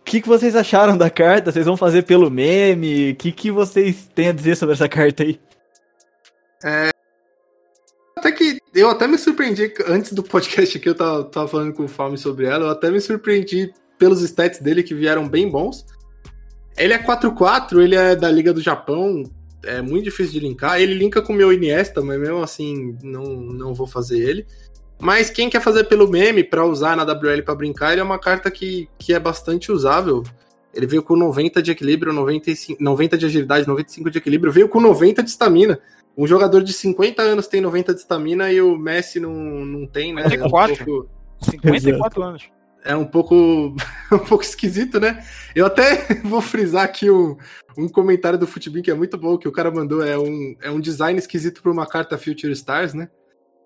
O 0.00 0.04
que, 0.04 0.20
que 0.20 0.28
vocês 0.28 0.54
acharam 0.54 0.98
da 0.98 1.08
carta? 1.08 1.50
Vocês 1.50 1.64
vão 1.64 1.76
fazer 1.76 2.02
pelo 2.02 2.30
meme? 2.30 3.12
O 3.12 3.16
que, 3.16 3.32
que 3.32 3.50
vocês 3.50 4.08
têm 4.14 4.28
a 4.28 4.32
dizer 4.32 4.54
sobre 4.54 4.74
essa 4.74 4.88
carta 4.88 5.22
aí? 5.22 5.40
Até 8.16 8.32
que 8.32 8.58
eu 8.74 8.88
até 8.88 9.06
me 9.06 9.18
surpreendi, 9.18 9.74
antes 9.86 10.12
do 10.12 10.22
podcast 10.22 10.78
aqui, 10.78 10.88
eu 10.88 10.94
tava, 10.94 11.24
tava 11.24 11.48
falando 11.48 11.74
com 11.74 11.84
o 11.84 11.88
Fome 11.88 12.16
sobre 12.16 12.46
ela, 12.46 12.66
eu 12.66 12.70
até 12.70 12.90
me 12.90 13.00
surpreendi 13.00 13.72
pelos 13.98 14.22
stats 14.22 14.60
dele 14.60 14.82
que 14.82 14.94
vieram 14.94 15.28
bem 15.28 15.48
bons. 15.48 15.84
Ele 16.76 16.92
é 16.92 16.98
4-4, 16.98 17.80
ele 17.80 17.94
é 17.94 18.16
da 18.16 18.30
Liga 18.30 18.52
do 18.52 18.60
Japão, 18.60 19.22
é 19.64 19.80
muito 19.80 20.04
difícil 20.04 20.34
de 20.34 20.40
linkar. 20.40 20.80
Ele 20.80 20.94
linka 20.94 21.22
com 21.22 21.32
o 21.32 21.36
meu 21.36 21.52
Iniesta, 21.52 22.02
mas 22.02 22.18
mesmo 22.18 22.42
assim 22.42 22.96
não, 23.02 23.24
não 23.24 23.74
vou 23.74 23.86
fazer 23.86 24.18
ele. 24.18 24.46
Mas 25.00 25.30
quem 25.30 25.50
quer 25.50 25.60
fazer 25.60 25.84
pelo 25.84 26.08
meme 26.08 26.44
pra 26.44 26.64
usar 26.64 26.96
na 26.96 27.02
WL 27.02 27.42
pra 27.44 27.54
brincar, 27.54 27.92
ele 27.92 28.00
é 28.00 28.04
uma 28.04 28.18
carta 28.18 28.50
que, 28.50 28.88
que 28.98 29.12
é 29.12 29.18
bastante 29.18 29.70
usável. 29.72 30.22
Ele 30.72 30.86
veio 30.86 31.02
com 31.02 31.16
90 31.16 31.62
de 31.62 31.70
equilíbrio, 31.70 32.12
95, 32.12 32.82
90 32.82 33.18
de 33.18 33.26
agilidade, 33.26 33.68
95 33.68 34.10
de 34.10 34.18
equilíbrio, 34.18 34.52
veio 34.52 34.68
com 34.68 34.80
90 34.80 35.22
de 35.22 35.30
estamina. 35.30 35.78
Um 36.16 36.26
jogador 36.26 36.62
de 36.62 36.72
50 36.72 37.22
anos 37.22 37.46
tem 37.46 37.60
90 37.60 37.94
de 37.94 38.00
estamina 38.00 38.50
e 38.52 38.60
o 38.60 38.76
Messi 38.76 39.18
não, 39.18 39.32
não 39.32 39.86
tem, 39.86 40.12
né? 40.12 40.22
É 40.22 40.26
um 40.26 40.30
54. 40.30 40.84
pouco, 40.84 41.08
54 41.40 42.22
anos. 42.22 42.42
É 42.84 42.94
um 42.94 43.06
pouco, 43.06 43.34
um 44.12 44.18
pouco 44.18 44.44
esquisito, 44.44 45.00
né? 45.00 45.24
Eu 45.54 45.66
até 45.66 46.20
vou 46.22 46.40
frisar 46.40 46.84
aqui 46.84 47.10
um, 47.10 47.36
um 47.76 47.88
comentário 47.88 48.38
do 48.38 48.46
Futebin 48.46 48.82
que 48.82 48.90
é 48.90 48.94
muito 48.94 49.16
bom, 49.16 49.38
que 49.38 49.48
o 49.48 49.52
cara 49.52 49.70
mandou, 49.70 50.04
é 50.04 50.18
um, 50.18 50.54
é 50.60 50.70
um 50.70 50.78
design 50.78 51.18
esquisito 51.18 51.62
para 51.62 51.72
uma 51.72 51.86
carta 51.86 52.18
Future 52.18 52.52
Stars, 52.52 52.92
né? 52.92 53.08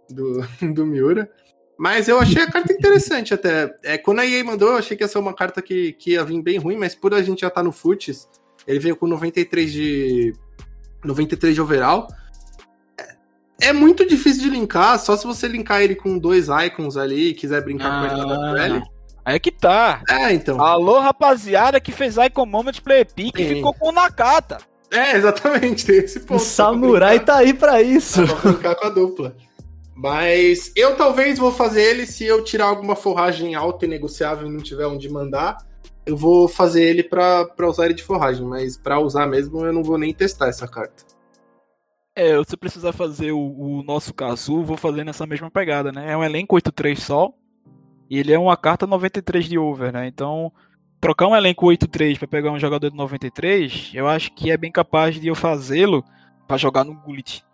Do, 0.09 0.41
do 0.73 0.87
Miura. 0.87 1.31
Mas 1.77 2.09
eu 2.09 2.19
achei 2.19 2.43
a 2.43 2.51
carta 2.51 2.73
interessante 2.73 3.35
até. 3.35 3.73
É, 3.85 3.99
quando 3.99 4.21
a 4.21 4.27
EA 4.27 4.43
mandou, 4.43 4.71
eu 4.71 4.79
achei 4.79 4.97
que 4.97 5.05
ia 5.05 5.09
ser 5.09 5.19
uma 5.19 5.35
carta 5.35 5.61
que, 5.63 5.93
que 5.93 6.13
ia 6.13 6.25
vir 6.25 6.43
bem 6.43 6.59
ruim, 6.59 6.77
mas 6.77 6.95
por 6.95 7.15
a 7.15 7.23
gente 7.23 7.43
já 7.43 7.51
tá 7.51 7.63
no 7.63 7.71
Futs, 7.71 8.29
ele 8.67 8.81
veio 8.81 8.97
com 8.97 9.07
93 9.07 9.73
de. 9.73 10.33
93 11.05 11.55
de 11.55 11.61
overall. 11.61 12.09
É, 13.61 13.69
é 13.69 13.73
muito 13.73 14.05
difícil 14.05 14.43
de 14.43 14.51
linkar, 14.51 14.99
só 14.99 15.17
se 15.17 15.25
você 15.25 15.47
linkar 15.47 15.81
ele 15.81 15.95
com 15.95 16.19
dois 16.19 16.49
icons 16.49 16.97
ali 16.97 17.29
e 17.29 17.35
quiser 17.35 17.63
brincar 17.63 18.01
com 18.01 18.07
ele 18.07 18.27
na 18.27 18.53
WL. 18.53 18.98
Aí 19.29 19.37
é 19.37 19.39
que 19.39 19.53
tá. 19.53 20.03
É, 20.09 20.33
então. 20.33 20.59
Alô, 20.59 20.99
rapaziada 21.01 21.79
que 21.79 21.93
fez 21.93 22.17
Icon 22.17 22.47
Moment 22.47 22.81
Play 22.83 23.05
Pick 23.05 23.39
e 23.39 23.57
ficou 23.57 23.75
com 23.75 23.91
o 23.91 23.93
Nakata. 23.93 24.57
É, 24.91 25.15
exatamente, 25.17 25.85
tem 25.85 25.97
esse 25.99 26.17
O 26.17 26.25
ponto. 26.25 26.41
samurai 26.43 27.21
tá 27.21 27.37
aí 27.37 27.53
pra 27.53 27.83
isso. 27.83 28.25
Dá 28.25 28.35
pra 28.35 28.53
brincar 28.53 28.75
com 28.77 28.87
a 28.87 28.89
dupla. 28.89 29.37
Mas 29.95 30.73
eu 30.75 30.97
talvez 30.97 31.39
vou 31.39 31.53
fazer 31.53 31.83
ele 31.83 32.07
se 32.07 32.25
eu 32.25 32.43
tirar 32.43 32.69
alguma 32.69 32.97
forragem 32.97 33.55
alta 33.55 33.85
e 33.85 33.89
negociável 33.89 34.49
e 34.49 34.51
não 34.51 34.61
tiver 34.63 34.87
onde 34.87 35.11
mandar. 35.11 35.59
Eu 36.07 36.17
vou 36.17 36.49
fazer 36.49 36.85
ele 36.85 37.03
pra, 37.03 37.45
pra 37.45 37.69
usar 37.69 37.85
ele 37.85 37.93
de 37.95 38.05
forragem, 38.05 38.47
mas 38.47 38.79
pra 38.79 38.99
usar 38.99 39.27
mesmo 39.27 39.63
eu 39.63 39.75
não 39.75 39.83
vou 39.85 39.99
nem 39.99 40.15
testar 40.15 40.49
essa 40.49 40.67
carta. 40.67 41.05
É, 42.17 42.31
se 42.45 42.55
eu 42.55 42.59
precisar 42.59 42.95
fazer 42.95 43.33
o, 43.33 43.39
o 43.39 43.83
nosso 43.83 44.15
Kazu, 44.15 44.63
vou 44.63 44.79
fazer 44.79 45.05
nessa 45.05 45.27
mesma 45.27 45.51
pegada, 45.51 45.93
né? 45.93 46.13
É 46.13 46.17
um 46.17 46.25
elenco 46.25 46.57
8-3 46.57 46.97
só. 46.97 47.31
E 48.11 48.19
ele 48.19 48.33
é 48.33 48.39
uma 48.39 48.57
carta 48.57 48.87
93 48.87 49.47
de 49.47 49.59
over, 49.59 49.93
né? 49.93 50.07
Então, 50.07 50.53
trocar 51.01 51.27
um 51.27 51.37
elenco 51.37 51.67
8-3 51.67 52.19
pra 52.19 52.29
pegar 52.29 52.51
um 52.51 52.59
jogador 52.59 52.91
de 52.91 52.97
93, 52.97 53.93
eu 53.95 54.09
acho 54.09 54.33
que 54.33 54.51
é 54.51 54.57
bem 54.57 54.73
capaz 54.73 55.21
de 55.21 55.29
eu 55.29 55.35
fazê-lo 55.35 56.05
pra 56.47 56.57
jogar 56.57 56.85
no 56.85 56.95
Gullit. 56.95 57.45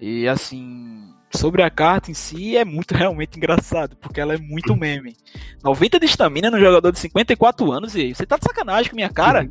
E 0.00 0.28
assim, 0.28 1.12
sobre 1.30 1.62
a 1.62 1.70
carta 1.70 2.10
em 2.10 2.14
si 2.14 2.56
é 2.56 2.64
muito 2.64 2.92
realmente 2.94 3.36
engraçado, 3.36 3.96
porque 3.96 4.20
ela 4.20 4.34
é 4.34 4.38
muito 4.38 4.74
meme. 4.76 5.16
90 5.62 6.00
de 6.00 6.06
estamina 6.06 6.50
no 6.50 6.58
jogador 6.58 6.90
de 6.90 6.98
54 6.98 7.70
anos, 7.72 7.94
e 7.94 8.00
aí, 8.00 8.14
você 8.14 8.26
tá 8.26 8.36
de 8.36 8.44
sacanagem 8.44 8.90
com 8.90 8.96
minha 8.96 9.10
cara? 9.10 9.48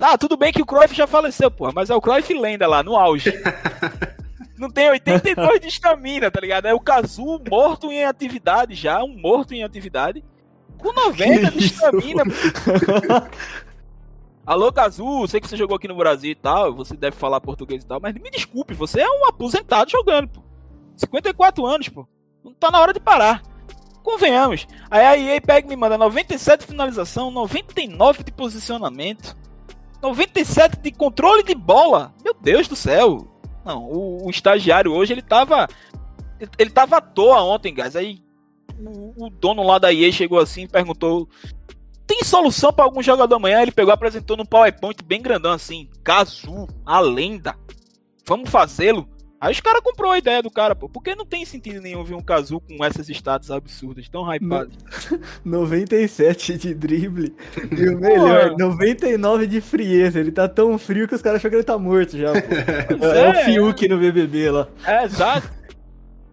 Ah, 0.00 0.18
tudo 0.18 0.36
bem 0.36 0.52
que 0.52 0.62
o 0.62 0.66
Cruyff 0.66 0.94
já 0.94 1.06
faleceu, 1.06 1.50
porra, 1.50 1.72
mas 1.74 1.90
é 1.90 1.94
o 1.94 2.00
Cruyff 2.00 2.32
lenda 2.34 2.66
lá, 2.66 2.82
no 2.82 2.96
auge. 2.96 3.32
Não 4.62 4.70
tem 4.70 4.88
82 4.88 5.60
de 5.60 5.66
estamina, 5.66 6.30
tá 6.30 6.38
ligado? 6.38 6.66
É 6.66 6.72
o 6.72 6.78
Kazu 6.78 7.40
morto 7.50 7.90
em 7.90 8.04
atividade 8.04 8.76
já, 8.76 9.02
um 9.02 9.18
morto 9.18 9.52
em 9.52 9.64
atividade. 9.64 10.24
Com 10.78 10.92
90 10.92 11.50
de 11.50 11.64
estamina. 11.64 12.22
Alô, 14.46 14.72
Kazu, 14.72 15.26
sei 15.26 15.40
que 15.40 15.48
você 15.48 15.56
jogou 15.56 15.76
aqui 15.76 15.88
no 15.88 15.96
Brasil 15.96 16.30
e 16.30 16.36
tal, 16.36 16.72
você 16.72 16.96
deve 16.96 17.16
falar 17.16 17.40
português 17.40 17.82
e 17.82 17.86
tal, 17.88 17.98
mas 18.00 18.14
me 18.14 18.30
desculpe, 18.30 18.72
você 18.72 19.00
é 19.00 19.10
um 19.10 19.26
aposentado 19.26 19.90
jogando, 19.90 20.28
pô. 20.28 20.44
54 20.94 21.66
anos, 21.66 21.88
pô. 21.88 22.06
Não 22.44 22.54
tá 22.54 22.70
na 22.70 22.80
hora 22.80 22.92
de 22.92 23.00
parar. 23.00 23.42
Convenhamos. 24.04 24.68
Aí 24.88 25.04
a 25.04 25.18
EA 25.18 25.40
pega 25.40 25.66
e 25.66 25.70
me 25.70 25.74
manda 25.74 25.98
97 25.98 26.60
de 26.60 26.66
finalização, 26.66 27.32
99 27.32 28.22
de 28.22 28.30
posicionamento, 28.30 29.36
97 30.00 30.78
de 30.78 30.92
controle 30.92 31.42
de 31.42 31.54
bola. 31.56 32.14
Meu 32.22 32.34
Deus 32.40 32.68
do 32.68 32.76
céu. 32.76 33.31
Não, 33.64 33.84
o, 33.84 34.26
o 34.26 34.30
estagiário 34.30 34.92
hoje 34.92 35.12
ele 35.12 35.22
tava. 35.22 35.68
Ele 36.58 36.70
tava 36.70 36.96
à 36.96 37.00
toa 37.00 37.42
ontem, 37.42 37.74
guys. 37.74 37.94
Aí 37.94 38.20
o, 38.78 39.26
o 39.26 39.30
dono 39.30 39.62
lá 39.62 39.78
da 39.78 39.92
EA 39.92 40.10
chegou 40.10 40.38
assim 40.38 40.62
e 40.62 40.68
perguntou: 40.68 41.28
Tem 42.06 42.24
solução 42.24 42.72
para 42.72 42.84
algum 42.84 43.02
jogador 43.02 43.36
amanhã? 43.36 43.62
Ele 43.62 43.72
pegou 43.72 43.92
apresentou 43.92 44.36
no 44.36 44.46
PowerPoint 44.46 45.02
bem 45.04 45.22
grandão 45.22 45.52
assim: 45.52 45.88
Kazu, 46.02 46.66
a 46.84 47.00
lenda. 47.00 47.56
Vamos 48.26 48.50
fazê-lo. 48.50 49.08
Aí 49.42 49.50
os 49.50 49.60
caras 49.60 49.80
comprou 49.82 50.12
a 50.12 50.18
ideia 50.18 50.40
do 50.40 50.52
cara, 50.52 50.72
pô. 50.72 50.88
Porque 50.88 51.16
não 51.16 51.26
tem 51.26 51.44
sentido 51.44 51.80
nenhum 51.80 52.04
ver 52.04 52.14
um 52.14 52.22
Kazu 52.22 52.60
com 52.60 52.84
essas 52.84 53.08
status 53.08 53.50
absurdas, 53.50 54.08
tão 54.08 54.22
hypadas. 54.32 54.72
97 55.44 56.56
de 56.56 56.72
drible. 56.72 57.34
E 57.76 57.88
o 57.88 57.98
melhor, 57.98 58.54
99 58.56 59.48
de 59.48 59.60
frieza. 59.60 60.20
Ele 60.20 60.30
tá 60.30 60.48
tão 60.48 60.78
frio 60.78 61.08
que 61.08 61.16
os 61.16 61.20
caras 61.20 61.40
acham 61.40 61.50
que 61.50 61.56
ele 61.56 61.64
tá 61.64 61.76
morto 61.76 62.16
já, 62.16 62.30
pô. 62.30 62.38
É, 63.04 63.18
é 63.18 63.30
o 63.30 63.44
Fiuk 63.44 63.88
no 63.88 63.98
BBB 63.98 64.48
lá. 64.52 64.68
É, 64.86 65.04
exato. 65.06 65.50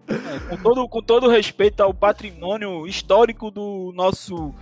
É, 0.06 0.38
com, 0.48 0.56
todo, 0.62 0.88
com 0.88 1.02
todo 1.02 1.28
respeito 1.28 1.80
ao 1.80 1.92
patrimônio 1.92 2.86
histórico 2.86 3.50
do 3.50 3.92
nosso 3.92 4.54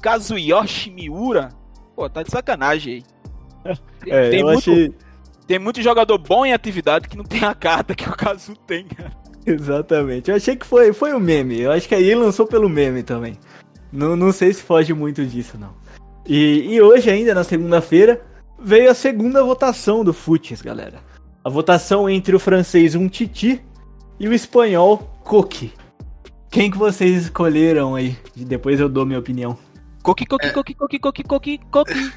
Kazuyoshi 0.00 0.92
Miura, 0.92 1.48
pô, 1.96 2.08
tá 2.08 2.22
de 2.22 2.30
sacanagem 2.30 3.04
aí. 3.64 3.74
Tem, 4.04 4.12
É, 4.12 4.30
tem 4.30 4.40
eu 4.40 4.46
muito, 4.46 4.58
achei. 4.58 4.94
Tem 5.48 5.58
muito 5.58 5.80
jogador 5.80 6.18
bom 6.18 6.44
em 6.44 6.52
atividade 6.52 7.08
que 7.08 7.16
não 7.16 7.24
tem 7.24 7.42
a 7.42 7.54
carta 7.54 7.94
que 7.94 8.06
o 8.06 8.14
Kazu 8.14 8.54
tem, 8.66 8.84
cara. 8.84 9.16
Exatamente. 9.46 10.30
Eu 10.30 10.36
achei 10.36 10.54
que 10.54 10.66
foi, 10.66 10.92
foi 10.92 11.14
o 11.14 11.18
meme. 11.18 11.58
Eu 11.58 11.72
acho 11.72 11.88
que 11.88 11.94
aí 11.94 12.14
lançou 12.14 12.46
pelo 12.46 12.68
meme 12.68 13.02
também. 13.02 13.34
Não, 13.90 14.14
não 14.14 14.30
sei 14.30 14.52
se 14.52 14.62
foge 14.62 14.92
muito 14.92 15.24
disso, 15.24 15.56
não. 15.58 15.74
E, 16.26 16.74
e 16.74 16.82
hoje, 16.82 17.08
ainda 17.08 17.34
na 17.34 17.42
segunda-feira, 17.42 18.20
veio 18.60 18.90
a 18.90 18.94
segunda 18.94 19.42
votação 19.42 20.04
do 20.04 20.12
Futs, 20.12 20.60
galera. 20.60 21.00
A 21.42 21.48
votação 21.48 22.10
entre 22.10 22.36
o 22.36 22.38
francês 22.38 22.94
um 22.94 23.08
Titi 23.08 23.62
e 24.20 24.28
o 24.28 24.34
espanhol 24.34 24.98
Coque. 25.24 25.72
Quem 26.50 26.70
que 26.70 26.76
vocês 26.76 27.22
escolheram 27.22 27.94
aí? 27.94 28.18
Depois 28.36 28.78
eu 28.78 28.88
dou 28.88 29.06
minha 29.06 29.18
opinião. 29.18 29.56
Coqui, 30.02 30.26
coqui, 30.26 30.50
coqui, 30.52 30.74
coqui, 30.74 30.98
coqui, 30.98 31.22
coqui, 31.22 31.60
coqui. 31.70 32.12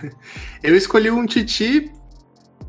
Eu 0.62 0.76
escolhi 0.76 1.10
um 1.10 1.26
Titi 1.26 1.90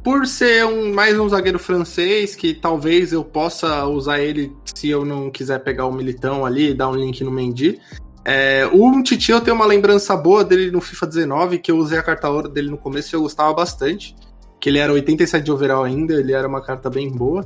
por 0.04 0.28
ser 0.28 0.66
um, 0.66 0.94
mais 0.94 1.18
um 1.18 1.28
zagueiro 1.28 1.60
francês, 1.60 2.36
que 2.36 2.54
talvez 2.54 3.12
eu 3.12 3.24
possa 3.24 3.86
usar 3.86 4.20
ele 4.20 4.56
se 4.74 4.90
eu 4.90 5.04
não 5.04 5.30
quiser 5.32 5.60
pegar 5.60 5.86
o 5.86 5.92
Militão 5.92 6.46
ali 6.46 6.70
e 6.70 6.74
dar 6.74 6.90
um 6.90 6.96
link 6.96 7.24
no 7.24 7.32
Mendy. 7.32 7.80
É, 8.24 8.68
o 8.74 9.04
Titi 9.04 9.32
eu 9.32 9.40
tenho 9.40 9.56
uma 9.56 9.68
lembrança 9.68 10.18
boa 10.18 10.44
dele 10.44 10.72
no 10.72 10.82
FIFA 10.82 11.06
19, 11.06 11.60
que 11.60 11.72
eu 11.72 11.78
usei 11.78 11.98
a 11.98 12.04
carta 12.04 12.28
ouro 12.28 12.50
dele 12.50 12.72
no 12.72 12.78
começo 12.78 13.14
e 13.14 13.18
eu 13.18 13.22
gostava 13.22 13.54
bastante. 13.54 14.16
Que 14.60 14.70
ele 14.70 14.80
era 14.80 14.92
87 14.92 15.44
de 15.44 15.52
overall 15.52 15.84
ainda, 15.84 16.16
ele 16.16 16.34
era 16.34 16.48
uma 16.48 16.62
carta 16.62 16.90
bem 16.90 17.12
boa. 17.12 17.46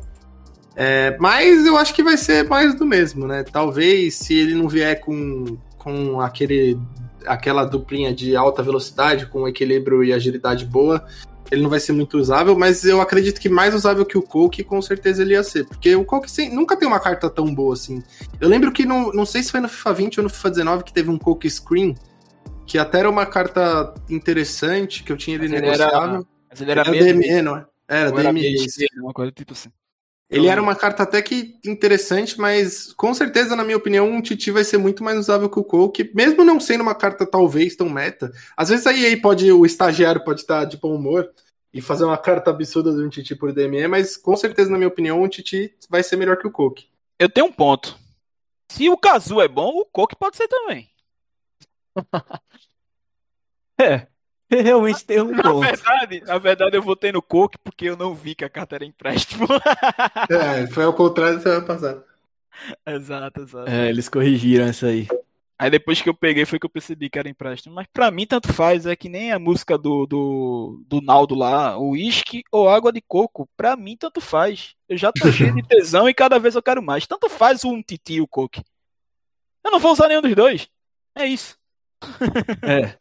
É, 0.76 1.18
mas 1.20 1.66
eu 1.66 1.76
acho 1.76 1.94
que 1.94 2.02
vai 2.02 2.16
ser 2.16 2.48
mais 2.48 2.74
do 2.76 2.86
mesmo, 2.86 3.28
né? 3.28 3.44
Talvez 3.44 4.16
se 4.16 4.34
ele 4.34 4.54
não 4.54 4.70
vier 4.70 5.02
com, 5.02 5.58
com 5.78 6.22
aquele, 6.22 6.80
aquela 7.26 7.66
duplinha 7.66 8.14
de 8.14 8.38
alta 8.38 8.64
velocidade, 8.64 9.26
com 9.26 9.46
equilíbrio 9.46 10.02
e 10.02 10.14
agilidade 10.14 10.66
boa, 10.66 11.06
ele 11.52 11.62
não 11.64 11.70
vai 11.70 11.80
ser 11.80 11.92
muito 11.94 12.18
usável, 12.18 12.58
mas 12.58 12.84
eu 12.86 13.02
acredito 13.02 13.40
que 13.42 13.50
mais 13.50 13.74
usável 13.74 14.06
que 14.06 14.18
o 14.18 14.22
Coke, 14.22 14.64
com 14.64 14.82
certeza 14.82 15.22
ele 15.22 15.34
ia 15.34 15.44
ser. 15.44 15.66
Porque 15.66 15.96
o 15.96 16.06
Coke 16.06 16.30
sem- 16.30 16.54
nunca 16.54 16.76
tem 16.78 16.88
uma 16.88 17.00
carta 17.00 17.30
tão 17.30 17.54
boa 17.54 17.74
assim. 17.74 18.04
Eu 18.40 18.48
lembro 18.48 18.72
que, 18.72 18.86
no, 18.86 19.12
não 19.14 19.26
sei 19.26 19.42
se 19.44 19.52
foi 19.52 19.60
no 19.60 19.68
FIFA 19.70 19.94
20 19.94 20.18
ou 20.20 20.24
no 20.26 20.30
FIFA 20.30 20.50
19, 20.52 20.84
que 20.84 20.94
teve 20.94 21.10
um 21.10 21.18
Coke 21.18 21.50
Screen, 21.50 21.96
que 22.66 22.78
até 22.78 23.00
era 23.00 23.10
uma 23.10 23.26
carta 23.26 23.94
interessante, 24.10 25.04
que 25.04 25.12
eu 25.12 25.18
tinha 25.18 25.36
ele 25.36 25.48
Mas 25.50 25.58
ele 25.58 25.66
era- 25.68 25.78
negociável. 25.86 26.28
Mas 26.50 26.62
ele 26.62 26.72
era 26.72 26.82
Era 26.82 26.92
mesmo. 26.92 27.22
DME, 27.22 27.42
não 27.42 27.58
é? 27.58 27.66
Era 27.88 28.10
era 28.10 28.32
DME. 28.34 28.56
Uma 29.02 29.14
coisa 29.14 29.32
tipo 29.32 29.54
assim. 29.54 29.70
Ele 30.30 30.48
era 30.48 30.62
uma 30.62 30.76
carta 30.76 31.02
até 31.02 31.24
que 31.24 31.58
interessante, 31.66 32.40
mas 32.40 32.94
com 32.94 33.12
certeza, 33.16 33.56
na 33.56 33.64
minha 33.64 33.78
opinião, 33.78 34.08
um 34.08 34.22
Titi 34.22 34.52
vai 34.52 34.64
ser 34.64 34.78
muito 34.78 35.04
mais 35.04 35.18
usável 35.18 35.50
que 35.50 35.60
o 35.60 35.64
Coke, 35.64 36.12
mesmo 36.14 36.44
não 36.44 36.60
sendo 36.60 36.82
uma 36.82 36.94
carta 36.94 37.26
talvez 37.26 37.76
tão 37.76 37.90
meta. 37.90 38.32
Às 38.56 38.70
vezes 38.70 38.86
a 38.86 38.94
EA 38.94 39.20
pode, 39.20 39.52
o 39.52 39.66
estagiário 39.66 40.24
pode 40.24 40.42
estar 40.42 40.66
de 40.66 40.78
bom 40.78 40.94
humor 40.94 41.28
e 41.74 41.82
fazer 41.82 42.06
uma 42.06 42.18
carta 42.18 42.52
absurda 42.52 42.94
de 42.94 43.02
um 43.02 43.10
Titi 43.10 43.36
por 43.36 43.52
DME, 43.52 43.88
mas 43.88 44.16
com 44.16 44.36
certeza, 44.36 44.70
na 44.70 44.78
minha 44.78 44.88
opinião, 44.88 45.22
um 45.22 45.28
Titi 45.28 45.74
vai 45.90 46.04
ser 46.04 46.16
melhor 46.16 46.38
que 46.38 46.48
o 46.48 46.52
Coke. 46.52 46.88
Eu 47.18 47.28
tenho 47.28 47.48
um 47.48 47.52
ponto. 47.52 47.98
Se 48.72 48.88
o 48.88 48.98
Kazu 48.98 49.42
é 49.42 49.48
bom, 49.48 49.80
o 49.80 49.86
Coque 49.86 50.16
pode 50.16 50.38
ser 50.38 50.48
também. 50.48 50.90
É, 53.82 54.08
realmente 54.64 55.06
tem 55.06 55.22
um 55.22 55.32
Na 55.32 55.44
ponto. 55.44 55.60
verdade, 55.60 56.22
na 56.22 56.38
verdade, 56.38 56.76
eu 56.78 56.82
votei 56.82 57.12
no 57.12 57.22
Coque 57.22 57.58
porque 57.64 57.86
eu 57.86 57.98
não 57.98 58.14
vi 58.16 58.36
que 58.36 58.46
a 58.46 58.50
carta 58.50 58.76
era 58.76 58.86
empréstimo. 58.86 59.48
É, 60.30 60.68
foi 60.68 60.84
ao 60.84 60.94
contrário 60.94 61.38
da 61.38 61.42
semana 61.44 61.66
passada. 61.66 62.06
exato, 62.86 63.42
exato. 63.42 63.70
É, 63.70 63.90
eles 63.90 64.10
corrigiram 64.10 64.70
isso 64.70 64.86
aí. 64.86 65.08
Aí 65.58 65.70
depois 65.70 66.02
que 66.02 66.08
eu 66.10 66.14
peguei 66.14 66.46
foi 66.46 66.58
que 66.58 66.66
eu 66.66 66.70
percebi 66.70 67.10
que 67.10 67.20
era 67.20 67.30
empréstimo. 67.30 67.76
Mas 67.76 67.88
pra 67.92 68.10
mim 68.12 68.26
tanto 68.26 68.52
faz, 68.54 68.86
é 68.86 68.96
que 68.96 69.10
nem 69.10 69.32
a 69.32 69.40
música 69.40 69.78
do, 69.78 70.06
do, 70.06 70.84
do 70.88 71.02
Naldo 71.02 71.36
lá, 71.36 71.78
o 71.78 71.92
uísque 71.92 72.44
ou 72.52 72.70
água 72.70 72.94
de 72.94 73.02
coco. 73.02 73.50
Pra 73.58 73.76
mim 73.76 73.98
tanto 73.98 74.22
faz. 74.22 74.76
Eu 74.88 74.98
já 74.98 75.12
tô 75.12 75.30
cheio 75.32 75.54
de 75.54 75.64
tesão 75.68 76.08
e 76.10 76.14
cada 76.14 76.40
vez 76.40 76.56
eu 76.56 76.64
quero 76.64 76.82
mais. 76.82 77.06
Tanto 77.08 77.30
faz 77.30 77.66
um 77.66 77.82
titi 77.82 78.14
e 78.16 78.22
o 78.22 78.28
coque. 78.28 78.64
Eu 79.64 79.72
não 79.72 79.80
vou 79.80 79.92
usar 79.92 80.08
nenhum 80.08 80.22
dos 80.22 80.36
dois. 80.36 80.70
É 81.16 81.26
isso. 81.26 81.58
É. 82.64 82.98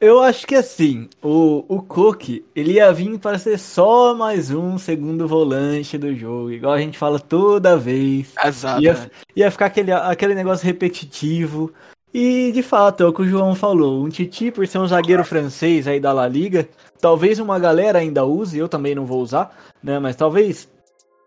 Eu 0.00 0.20
acho 0.20 0.46
que 0.46 0.54
assim, 0.54 1.08
o, 1.22 1.64
o 1.68 1.82
Cook, 1.82 2.42
ele 2.54 2.72
ia 2.72 2.92
vir 2.92 3.18
para 3.18 3.38
ser 3.38 3.58
só 3.58 4.14
mais 4.14 4.50
um 4.50 4.78
segundo 4.78 5.28
volante 5.28 5.98
do 5.98 6.14
jogo, 6.14 6.50
igual 6.50 6.72
a 6.72 6.80
gente 6.80 6.96
fala 6.96 7.18
toda 7.18 7.76
vez. 7.76 8.32
Exato. 8.42 8.82
Ia, 8.82 9.10
ia 9.34 9.50
ficar 9.50 9.66
aquele, 9.66 9.92
aquele 9.92 10.34
negócio 10.34 10.64
repetitivo. 10.64 11.72
E 12.12 12.50
de 12.52 12.62
fato, 12.62 13.02
é 13.02 13.06
o 13.06 13.12
que 13.12 13.22
o 13.22 13.28
João 13.28 13.54
falou. 13.54 14.02
Um 14.02 14.08
Titi, 14.08 14.50
por 14.50 14.66
ser 14.66 14.78
um 14.78 14.86
zagueiro 14.86 15.22
francês 15.22 15.86
aí 15.86 16.00
da 16.00 16.12
La 16.12 16.26
Liga, 16.26 16.66
talvez 16.98 17.38
uma 17.38 17.58
galera 17.58 17.98
ainda 17.98 18.24
use, 18.24 18.56
eu 18.56 18.68
também 18.68 18.94
não 18.94 19.04
vou 19.04 19.20
usar, 19.20 19.54
né? 19.82 19.98
Mas 19.98 20.16
talvez, 20.16 20.66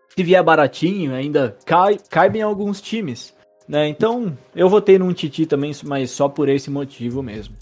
se 0.08 0.22
vier 0.24 0.42
baratinho, 0.42 1.14
ainda 1.14 1.56
cai, 1.64 1.96
caiba 2.10 2.38
em 2.38 2.42
alguns 2.42 2.80
times. 2.80 3.32
Né? 3.68 3.86
Então, 3.86 4.36
eu 4.52 4.68
votei 4.68 4.98
num 4.98 5.12
Titi 5.12 5.46
também, 5.46 5.70
mas 5.84 6.10
só 6.10 6.28
por 6.28 6.48
esse 6.48 6.68
motivo 6.68 7.22
mesmo. 7.22 7.54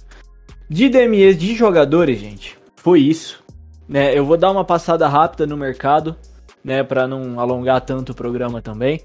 De 0.70 0.90
DMEs 0.90 1.38
de 1.38 1.54
jogadores, 1.54 2.20
gente, 2.20 2.58
foi 2.76 3.00
isso. 3.00 3.42
Né? 3.88 4.16
Eu 4.16 4.26
vou 4.26 4.36
dar 4.36 4.50
uma 4.50 4.64
passada 4.64 5.08
rápida 5.08 5.46
no 5.46 5.56
mercado, 5.56 6.14
né, 6.62 6.82
para 6.82 7.08
não 7.08 7.40
alongar 7.40 7.80
tanto 7.80 8.12
o 8.12 8.14
programa 8.14 8.60
também. 8.60 9.00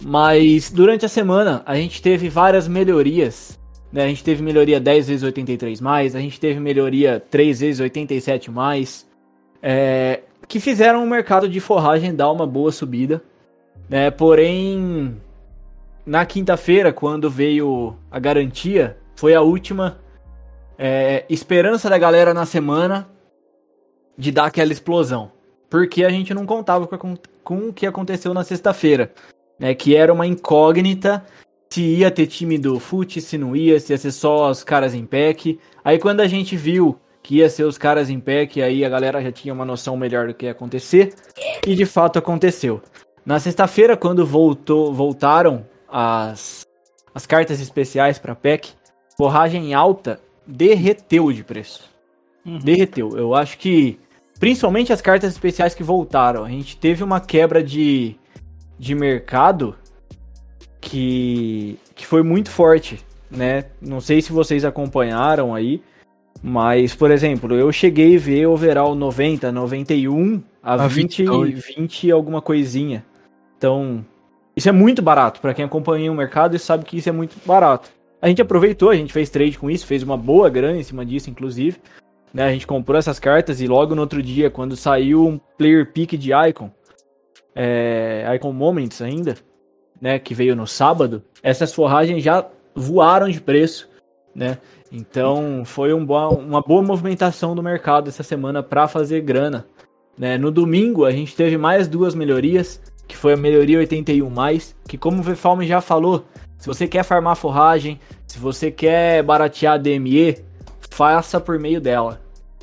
Mas 0.00 0.70
durante 0.70 1.04
a 1.04 1.08
semana 1.08 1.62
a 1.66 1.74
gente 1.74 2.00
teve 2.00 2.28
várias 2.28 2.68
melhorias. 2.68 3.58
Né? 3.92 4.04
A 4.04 4.08
gente 4.08 4.22
teve 4.22 4.40
melhoria 4.40 4.78
10 4.78 5.08
vezes 5.08 5.22
83 5.24 5.80
mais, 5.80 6.14
a 6.14 6.20
gente 6.20 6.38
teve 6.38 6.60
melhoria 6.60 7.18
3 7.28 7.58
vezes 7.58 7.80
87 7.80 8.52
mais, 8.52 9.04
é, 9.60 10.20
que 10.46 10.60
fizeram 10.60 11.02
o 11.02 11.08
mercado 11.08 11.48
de 11.48 11.58
forragem 11.58 12.14
dar 12.14 12.30
uma 12.30 12.46
boa 12.46 12.70
subida. 12.70 13.20
Né? 13.88 14.12
Porém, 14.12 15.16
na 16.06 16.24
quinta-feira, 16.24 16.92
quando 16.92 17.28
veio 17.28 17.96
a 18.12 18.20
garantia, 18.20 18.96
foi 19.16 19.34
a 19.34 19.40
última 19.40 20.03
é, 20.78 21.24
esperança 21.28 21.88
da 21.88 21.98
galera 21.98 22.34
na 22.34 22.46
semana 22.46 23.08
de 24.16 24.30
dar 24.30 24.46
aquela 24.46 24.72
explosão. 24.72 25.32
Porque 25.68 26.04
a 26.04 26.10
gente 26.10 26.32
não 26.32 26.46
contava 26.46 26.86
com, 26.86 27.16
com 27.42 27.68
o 27.68 27.72
que 27.72 27.86
aconteceu 27.86 28.32
na 28.32 28.44
sexta-feira. 28.44 29.12
Né, 29.58 29.72
que 29.72 29.94
era 29.94 30.12
uma 30.12 30.26
incógnita 30.26 31.24
se 31.70 31.82
ia 31.82 32.10
ter 32.10 32.28
time 32.28 32.56
do 32.56 32.78
FUT, 32.78 33.20
se 33.20 33.36
não 33.36 33.56
ia, 33.56 33.80
se 33.80 33.92
ia 33.92 33.98
ser 33.98 34.12
só 34.12 34.48
os 34.48 34.62
caras 34.62 34.94
em 34.94 35.04
pack. 35.04 35.58
Aí 35.84 35.98
quando 35.98 36.20
a 36.20 36.26
gente 36.28 36.56
viu 36.56 36.96
que 37.20 37.38
ia 37.38 37.50
ser 37.50 37.64
os 37.64 37.76
caras 37.76 38.10
em 38.10 38.20
pack, 38.20 38.62
aí 38.62 38.84
a 38.84 38.88
galera 38.88 39.20
já 39.20 39.32
tinha 39.32 39.52
uma 39.52 39.64
noção 39.64 39.96
melhor 39.96 40.28
do 40.28 40.34
que 40.34 40.46
ia 40.46 40.52
acontecer. 40.52 41.14
E 41.66 41.74
de 41.74 41.84
fato 41.84 42.16
aconteceu. 42.16 42.80
Na 43.26 43.40
sexta-feira, 43.40 43.96
quando 43.96 44.24
voltou, 44.24 44.94
voltaram 44.94 45.66
as, 45.88 46.64
as 47.12 47.26
cartas 47.26 47.60
especiais 47.60 48.18
para 48.18 48.36
PEC, 48.36 48.70
forragem 49.16 49.74
alta 49.74 50.20
derreteu 50.46 51.32
de 51.32 51.42
preço. 51.42 51.90
Uhum. 52.44 52.58
Derreteu. 52.58 53.16
Eu 53.16 53.34
acho 53.34 53.58
que, 53.58 53.98
principalmente 54.38 54.92
as 54.92 55.00
cartas 55.00 55.32
especiais 55.32 55.74
que 55.74 55.82
voltaram, 55.82 56.44
a 56.44 56.48
gente 56.48 56.76
teve 56.76 57.02
uma 57.02 57.20
quebra 57.20 57.62
de, 57.62 58.16
de 58.78 58.94
mercado 58.94 59.74
que, 60.80 61.78
que 61.94 62.06
foi 62.06 62.22
muito 62.22 62.50
forte, 62.50 63.04
né? 63.30 63.64
Não 63.80 64.00
sei 64.00 64.20
se 64.20 64.32
vocês 64.32 64.64
acompanharam 64.64 65.54
aí, 65.54 65.82
mas, 66.42 66.94
por 66.94 67.10
exemplo, 67.10 67.54
eu 67.54 67.72
cheguei 67.72 68.16
a 68.16 68.20
ver 68.20 68.46
overall 68.46 68.94
90, 68.94 69.50
91 69.50 70.42
a, 70.62 70.74
a 70.74 70.86
20, 70.86 71.24
20 71.76 72.10
alguma 72.10 72.42
coisinha. 72.42 73.04
Então, 73.56 74.04
isso 74.54 74.68
é 74.68 74.72
muito 74.72 75.00
barato. 75.00 75.40
para 75.40 75.54
quem 75.54 75.64
acompanha 75.64 76.12
o 76.12 76.14
mercado 76.14 76.54
e 76.54 76.58
sabe 76.58 76.84
que 76.84 76.98
isso 76.98 77.08
é 77.08 77.12
muito 77.12 77.34
barato. 77.46 77.90
A 78.24 78.28
gente 78.28 78.40
aproveitou, 78.40 78.88
a 78.88 78.96
gente 78.96 79.12
fez 79.12 79.28
trade 79.28 79.58
com 79.58 79.70
isso, 79.70 79.84
fez 79.84 80.02
uma 80.02 80.16
boa 80.16 80.48
grana 80.48 80.78
em 80.78 80.82
cima 80.82 81.04
disso, 81.04 81.28
inclusive. 81.28 81.76
Né, 82.32 82.44
a 82.44 82.50
gente 82.50 82.66
comprou 82.66 82.98
essas 82.98 83.18
cartas 83.18 83.60
e 83.60 83.66
logo 83.66 83.94
no 83.94 84.00
outro 84.00 84.22
dia, 84.22 84.48
quando 84.48 84.74
saiu 84.76 85.28
um 85.28 85.38
player 85.58 85.92
pick 85.92 86.12
de 86.12 86.30
Icon, 86.32 86.70
é, 87.54 88.24
Icon 88.34 88.50
Moments 88.54 89.02
ainda, 89.02 89.36
né, 90.00 90.18
que 90.18 90.32
veio 90.32 90.56
no 90.56 90.66
sábado, 90.66 91.22
essas 91.42 91.74
forragens 91.74 92.24
já 92.24 92.48
voaram 92.74 93.28
de 93.28 93.42
preço, 93.42 93.90
né? 94.34 94.56
Então 94.90 95.62
foi 95.66 95.92
um 95.92 96.02
boa, 96.02 96.30
uma 96.30 96.62
boa 96.62 96.82
movimentação 96.82 97.54
do 97.54 97.62
mercado 97.62 98.08
essa 98.08 98.22
semana 98.22 98.62
para 98.62 98.88
fazer 98.88 99.20
grana. 99.20 99.66
Né? 100.16 100.38
No 100.38 100.50
domingo 100.50 101.04
a 101.04 101.10
gente 101.10 101.36
teve 101.36 101.58
mais 101.58 101.86
duas 101.86 102.14
melhorias, 102.14 102.80
que 103.06 103.18
foi 103.18 103.34
a 103.34 103.36
melhoria 103.36 103.80
81 103.80 104.32
que 104.88 104.96
como 104.96 105.20
o 105.20 105.22
VFalm 105.22 105.60
já 105.60 105.82
falou, 105.82 106.24
se 106.64 106.68
você 106.68 106.88
quer 106.88 107.02
farmar 107.02 107.36
forragem, 107.36 108.00
se 108.26 108.38
você 108.38 108.70
quer 108.70 109.22
baratear 109.22 109.78
DME, 109.78 110.42
faça 110.88 111.38
por 111.38 111.58
meio 111.58 111.78
dela. 111.78 112.22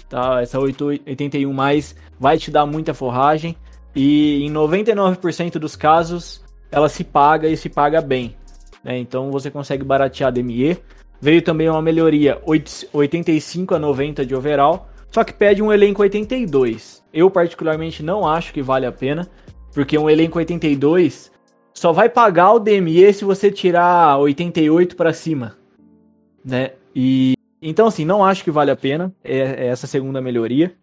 Tá? 0.10 0.42
Essa 0.42 0.60
81 0.60 1.56
vai 2.20 2.36
te 2.36 2.50
dar 2.50 2.66
muita 2.66 2.96
forragem 2.96 3.56
e 3.96 4.44
em 4.44 4.52
99% 4.52 5.60
dos 5.60 5.76
casos 5.76 6.44
ela 6.72 6.90
se 6.90 7.04
paga 7.04 7.48
e 7.48 7.56
se 7.56 7.70
paga 7.70 8.02
bem. 8.02 8.36
Né? 8.84 8.98
Então 8.98 9.30
você 9.30 9.52
consegue 9.52 9.84
baratear 9.84 10.32
DME. 10.32 10.80
Veio 11.22 11.44
também 11.44 11.70
uma 11.70 11.80
melhoria 11.80 12.42
85 12.92 13.76
a 13.76 13.78
90 13.78 14.26
de 14.26 14.34
overall, 14.34 14.90
só 15.12 15.24
que 15.24 15.32
pede 15.32 15.62
um 15.62 15.72
elenco 15.72 16.02
82. 16.02 17.04
Eu 17.14 17.30
particularmente 17.30 18.02
não 18.02 18.28
acho 18.28 18.52
que 18.52 18.64
vale 18.64 18.88
a 18.88 18.92
pena, 18.92 19.30
porque 19.72 19.96
um 19.96 20.10
elenco 20.10 20.40
82 20.40 21.31
só 21.74 21.92
vai 21.92 22.10
pagar 22.10 22.54
o 22.54 22.60
DME 22.60 23.14
se 23.14 23.26
você 23.26 23.52
tirar 23.52 24.18
88 24.20 24.96
para 24.96 25.14
cima, 25.14 25.56
né? 26.44 26.72
E 26.96 27.34
então 27.62 27.88
assim, 27.88 28.06
não 28.06 28.24
acho 28.24 28.44
que 28.44 28.52
vale 28.52 28.72
a 28.72 28.76
pena 28.76 29.14
é, 29.24 29.38
é 29.38 29.68
essa 29.68 29.88
segunda 29.88 30.22
melhoria. 30.22 30.74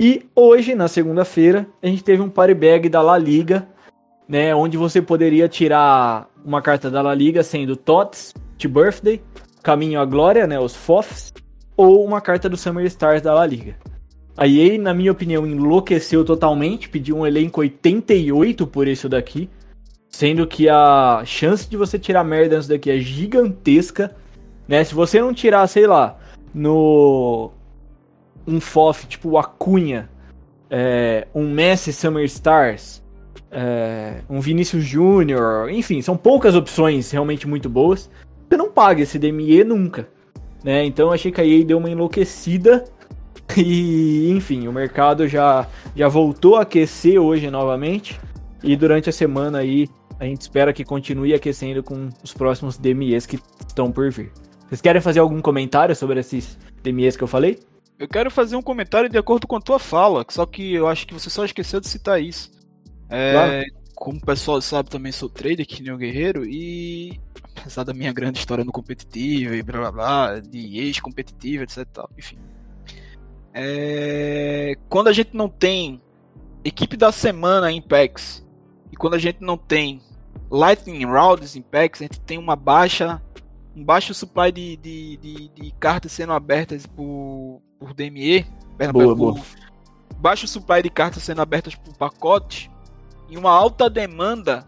E 0.00 0.26
hoje, 0.34 0.76
na 0.76 0.86
segunda-feira, 0.86 1.66
a 1.82 1.86
gente 1.88 2.04
teve 2.04 2.22
um 2.22 2.28
party 2.28 2.54
bag 2.54 2.88
da 2.88 3.02
La 3.02 3.18
Liga 3.18 3.66
né, 4.28 4.54
onde 4.54 4.76
você 4.76 5.00
poderia 5.00 5.48
tirar 5.48 6.28
uma 6.44 6.60
carta 6.60 6.90
da 6.90 7.00
La 7.00 7.14
Liga 7.14 7.42
sendo 7.42 7.74
Tots, 7.74 8.34
T-Birthday, 8.58 9.22
Caminho 9.62 10.00
à 10.00 10.04
Glória, 10.04 10.46
né, 10.46 10.60
os 10.60 10.76
FOFs, 10.76 11.32
ou 11.76 12.04
uma 12.04 12.20
carta 12.20 12.48
do 12.48 12.56
Summer 12.56 12.84
Stars 12.86 13.22
da 13.22 13.32
La 13.32 13.46
Liga. 13.46 13.76
A 14.36 14.46
EA, 14.46 14.78
na 14.78 14.92
minha 14.92 15.10
opinião, 15.10 15.46
enlouqueceu 15.46 16.24
totalmente, 16.24 16.88
pediu 16.88 17.16
um 17.16 17.26
elenco 17.26 17.60
88 17.60 18.66
por 18.66 18.86
isso 18.86 19.08
daqui, 19.08 19.48
sendo 20.18 20.48
que 20.48 20.68
a 20.68 21.22
chance 21.24 21.70
de 21.70 21.76
você 21.76 21.96
tirar 21.96 22.24
merda 22.24 22.56
nisso 22.56 22.68
daqui 22.68 22.90
é 22.90 22.98
gigantesca, 22.98 24.16
né? 24.66 24.82
Se 24.82 24.92
você 24.92 25.20
não 25.20 25.32
tirar, 25.32 25.64
sei 25.68 25.86
lá, 25.86 26.18
no 26.52 27.52
um 28.44 28.60
FOF 28.60 29.06
tipo 29.06 29.28
o 29.28 29.38
Acunha, 29.38 30.10
é, 30.68 31.28
um 31.32 31.48
Messi 31.48 31.92
Summer 31.92 32.24
Stars, 32.24 33.00
é, 33.48 34.22
um 34.28 34.40
Vinícius 34.40 34.82
Júnior, 34.82 35.70
enfim, 35.70 36.02
são 36.02 36.16
poucas 36.16 36.56
opções 36.56 37.12
realmente 37.12 37.46
muito 37.46 37.68
boas. 37.68 38.10
Você 38.48 38.56
não 38.56 38.72
paga 38.72 39.00
esse 39.00 39.20
DME 39.20 39.62
nunca, 39.62 40.08
né? 40.64 40.84
Então 40.84 41.12
achei 41.12 41.30
que 41.30 41.40
a 41.40 41.46
EA 41.46 41.64
deu 41.64 41.78
uma 41.78 41.90
enlouquecida 41.90 42.84
e, 43.56 44.32
enfim, 44.32 44.66
o 44.66 44.72
mercado 44.72 45.28
já, 45.28 45.64
já 45.94 46.08
voltou 46.08 46.56
a 46.56 46.62
aquecer 46.62 47.20
hoje 47.20 47.48
novamente 47.52 48.18
e 48.64 48.74
durante 48.74 49.08
a 49.08 49.12
semana 49.12 49.58
aí 49.58 49.86
a 50.18 50.24
gente 50.24 50.40
espera 50.40 50.72
que 50.72 50.84
continue 50.84 51.34
aquecendo 51.34 51.82
com 51.82 52.08
os 52.22 52.32
próximos 52.32 52.76
DMEs 52.76 53.26
que 53.26 53.38
estão 53.66 53.90
por 53.92 54.10
vir. 54.10 54.32
Vocês 54.68 54.80
querem 54.80 55.00
fazer 55.00 55.20
algum 55.20 55.40
comentário 55.40 55.94
sobre 55.94 56.20
esses 56.20 56.58
DMEs 56.82 57.16
que 57.16 57.24
eu 57.24 57.28
falei? 57.28 57.60
Eu 57.98 58.08
quero 58.08 58.30
fazer 58.30 58.54
um 58.56 58.62
comentário 58.62 59.08
de 59.08 59.18
acordo 59.18 59.46
com 59.46 59.56
a 59.56 59.60
tua 59.60 59.78
fala, 59.78 60.24
só 60.28 60.46
que 60.46 60.74
eu 60.74 60.86
acho 60.86 61.06
que 61.06 61.14
você 61.14 61.30
só 61.30 61.44
esqueceu 61.44 61.80
de 61.80 61.88
citar 61.88 62.22
isso. 62.22 62.50
É, 63.08 63.32
claro. 63.32 63.64
Como 63.94 64.18
o 64.18 64.24
pessoal 64.24 64.60
sabe, 64.60 64.90
também 64.90 65.10
sou 65.10 65.28
trader 65.28 65.66
que 65.66 65.82
nem 65.82 65.92
o 65.92 65.96
Guerreiro 65.96 66.44
e 66.44 67.18
apesar 67.56 67.82
da 67.82 67.92
minha 67.92 68.12
grande 68.12 68.38
história 68.38 68.64
no 68.64 68.70
competitivo 68.70 69.54
e 69.54 69.62
blá 69.62 69.78
blá 69.78 69.92
blá, 69.92 70.40
de 70.40 70.78
ex-competitivo, 70.78 71.64
etc. 71.64 71.84
Tal, 71.92 72.08
enfim. 72.16 72.38
É, 73.52 74.74
quando 74.88 75.08
a 75.08 75.12
gente 75.12 75.30
não 75.34 75.48
tem 75.48 76.00
equipe 76.64 76.96
da 76.96 77.10
semana 77.10 77.72
em 77.72 77.82
PAX 77.82 78.46
e 78.92 78.96
quando 78.96 79.14
a 79.14 79.18
gente 79.18 79.38
não 79.40 79.56
tem 79.56 80.00
Lightning 80.50 81.04
Rounds 81.04 81.58
PAX, 81.70 82.00
a 82.00 82.04
gente 82.04 82.20
tem 82.20 82.38
uma 82.38 82.56
baixa 82.56 83.20
um 83.78 83.84
baixo 83.84 84.12
supply 84.12 84.50
de, 84.50 84.76
de, 84.76 85.16
de, 85.18 85.48
de 85.50 85.70
cartas 85.78 86.10
sendo 86.10 86.32
abertas 86.32 86.84
por, 86.84 87.62
por 87.78 87.94
DME, 87.94 88.44
boa, 88.92 88.92
por, 88.92 89.14
boa. 89.14 89.40
baixo 90.16 90.48
supply 90.48 90.82
de 90.82 90.90
cartas 90.90 91.22
sendo 91.22 91.40
abertas 91.40 91.76
por 91.76 91.96
pacote 91.96 92.68
em 93.30 93.36
uma 93.36 93.52
alta 93.52 93.88
demanda 93.88 94.66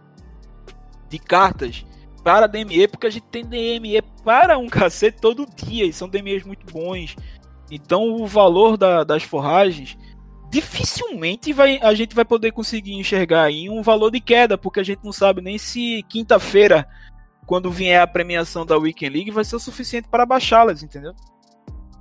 de 1.09 1.19
cartas 1.19 1.85
para 2.23 2.47
DME, 2.47 2.87
porque 2.87 3.07
a 3.07 3.11
gente 3.11 3.27
tem 3.27 3.45
DME 3.45 4.01
para 4.23 4.59
um 4.59 4.69
cacete 4.69 5.21
todo 5.21 5.47
dia, 5.57 5.87
e 5.87 5.93
são 5.93 6.09
DMEs 6.09 6.45
muito 6.45 6.71
bons. 6.73 7.17
Então 7.71 8.15
o 8.15 8.27
valor 8.27 8.77
da, 8.77 9.03
das 9.03 9.23
forragens 9.25 9.99
dificilmente 10.51 11.53
vai, 11.53 11.79
a 11.81 11.95
gente 11.95 12.15
vai 12.15 12.25
poder 12.25 12.51
conseguir 12.51 12.95
enxergar 12.95 13.45
aí 13.45 13.71
um 13.71 13.83
valor 13.83 14.11
de 14.11 14.21
queda, 14.21 14.59
porque 14.59 14.81
a 14.81 14.85
gente 14.85 15.05
não 15.05 15.13
sabe 15.13 15.41
nem 15.41 15.57
se 15.57 16.05
quinta-feira, 16.09 16.87
quando 17.47 17.71
vier 17.71 18.01
a 18.01 18.07
premiação 18.07 18.67
da 18.67 18.77
Weekend 18.77 19.13
League, 19.13 19.31
vai 19.31 19.45
ser 19.45 19.57
o 19.57 19.61
suficiente 19.61 20.09
para 20.09 20.27
baixá-las, 20.27 20.83
entendeu? 20.83 21.15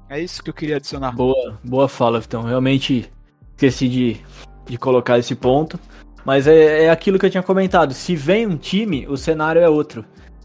É 0.09 0.19
isso 0.19 0.43
que 0.43 0.49
eu 0.49 0.53
queria 0.53 0.77
adicionar. 0.77 1.11
Boa, 1.11 1.59
boa 1.63 1.87
fala, 1.87 2.21
então. 2.25 2.43
Realmente 2.43 3.09
esqueci 3.55 3.87
de, 3.87 4.17
de 4.65 4.77
colocar 4.77 5.19
esse 5.19 5.35
ponto. 5.35 5.79
Mas 6.25 6.47
é, 6.47 6.85
é 6.85 6.89
aquilo 6.89 7.17
que 7.17 7.25
eu 7.25 7.29
tinha 7.29 7.43
comentado. 7.43 7.93
Se 7.93 8.15
vem 8.15 8.45
um 8.45 8.57
time, 8.57 9.07
o 9.07 9.15
cenário 9.17 9.61
é 9.61 9.69
outro. 9.69 10.03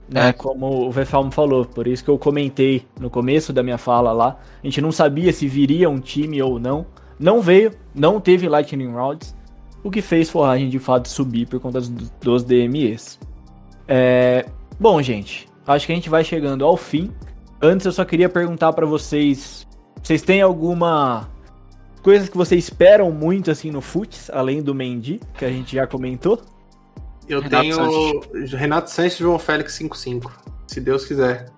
Né? 0.09 0.29
É. 0.29 0.33
Como 0.33 0.87
o 0.87 0.91
Vefalmo 0.91 1.31
falou. 1.31 1.65
Por 1.65 1.87
isso 1.87 2.05
que 2.05 2.11
eu 2.11 2.19
comentei 2.19 2.87
no 2.99 3.09
começo 3.11 3.53
da 3.53 3.63
minha 3.63 3.79
fala 3.79 4.13
lá. 4.13 4.39
A 4.63 4.67
gente 4.67 4.81
não 4.81 4.93
sabia 4.93 5.33
se 5.33 5.47
viria 5.47 5.89
um 5.89 6.01
time 6.01 6.41
ou 6.43 6.59
não. 6.59 6.87
Não 7.19 7.41
veio, 7.41 7.73
não 7.95 8.21
teve 8.21 8.49
Lightning 8.49 8.93
Rounds. 8.93 9.35
O 9.83 9.91
que 9.91 10.01
fez 10.01 10.31
forragem 10.31 10.69
de 10.69 10.79
fato 10.79 11.09
subir 11.09 11.47
por 11.47 11.61
conta 11.61 11.81
dos, 12.21 12.43
DMEs. 12.43 13.19
É... 13.87 14.47
Bom, 14.81 15.01
gente, 15.03 15.49
acho 15.67 15.87
que 15.87 15.93
a 15.93 15.95
gente 15.95 16.09
vai 16.09 16.25
chegando 16.25 16.65
ao 16.65 16.77
fim. 16.77 17.13
Antes 17.61 17.87
eu 17.87 17.93
só 17.93 18.05
queria 18.05 18.29
perguntar 18.29 18.73
para 18.73 18.87
vocês: 18.87 19.67
vocês 20.03 20.23
têm 20.23 20.41
alguma 20.41 21.29
coisas 22.03 22.29
que 22.29 22.37
vocês 22.37 22.65
esperam 22.65 23.11
muito 23.11 23.51
assim 23.51 23.71
no 23.71 23.81
Futs, 23.81 24.31
além 24.31 24.63
do 24.63 24.75
Mendy, 24.75 25.21
que 25.39 25.45
a 25.45 25.51
gente 25.51 25.75
já 25.75 25.87
comentou? 25.87 26.41
Eu 27.27 27.41
Renato 27.41 27.63
tenho 27.63 27.75
Sanches. 27.75 28.53
Renato 28.53 28.91
Sanches 28.91 29.15
e 29.15 29.19
João 29.23 29.39
Félix 29.39 29.79
5-5, 29.79 30.31
se 30.67 30.81
Deus 30.81 31.07
quiser. 31.07 31.54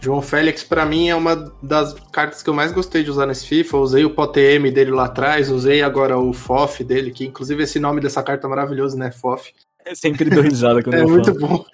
João 0.00 0.22
Félix, 0.22 0.62
para 0.62 0.86
mim, 0.86 1.08
é 1.08 1.14
uma 1.14 1.52
das 1.62 1.94
cartas 2.12 2.42
que 2.42 2.48
eu 2.48 2.54
mais 2.54 2.72
gostei 2.72 3.02
de 3.02 3.10
usar 3.10 3.26
nesse 3.26 3.46
FIFA. 3.46 3.76
Eu 3.76 3.80
usei 3.80 4.04
o 4.04 4.14
POTM 4.14 4.70
dele 4.72 4.90
lá 4.90 5.06
atrás, 5.06 5.50
usei 5.50 5.82
agora 5.82 6.18
o 6.18 6.32
FOF 6.32 6.84
dele, 6.84 7.10
que 7.10 7.26
inclusive 7.26 7.62
esse 7.62 7.80
nome 7.80 8.00
dessa 8.00 8.22
carta 8.22 8.46
é 8.46 8.50
maravilhoso, 8.50 8.96
né? 8.96 9.10
FOF. 9.10 9.52
É 9.84 9.94
sempre 9.94 10.30
dou 10.30 10.42
risada 10.42 10.82
quando 10.82 10.94
é 10.96 11.02
eu 11.02 11.08
muito 11.08 11.34
bom. 11.34 11.64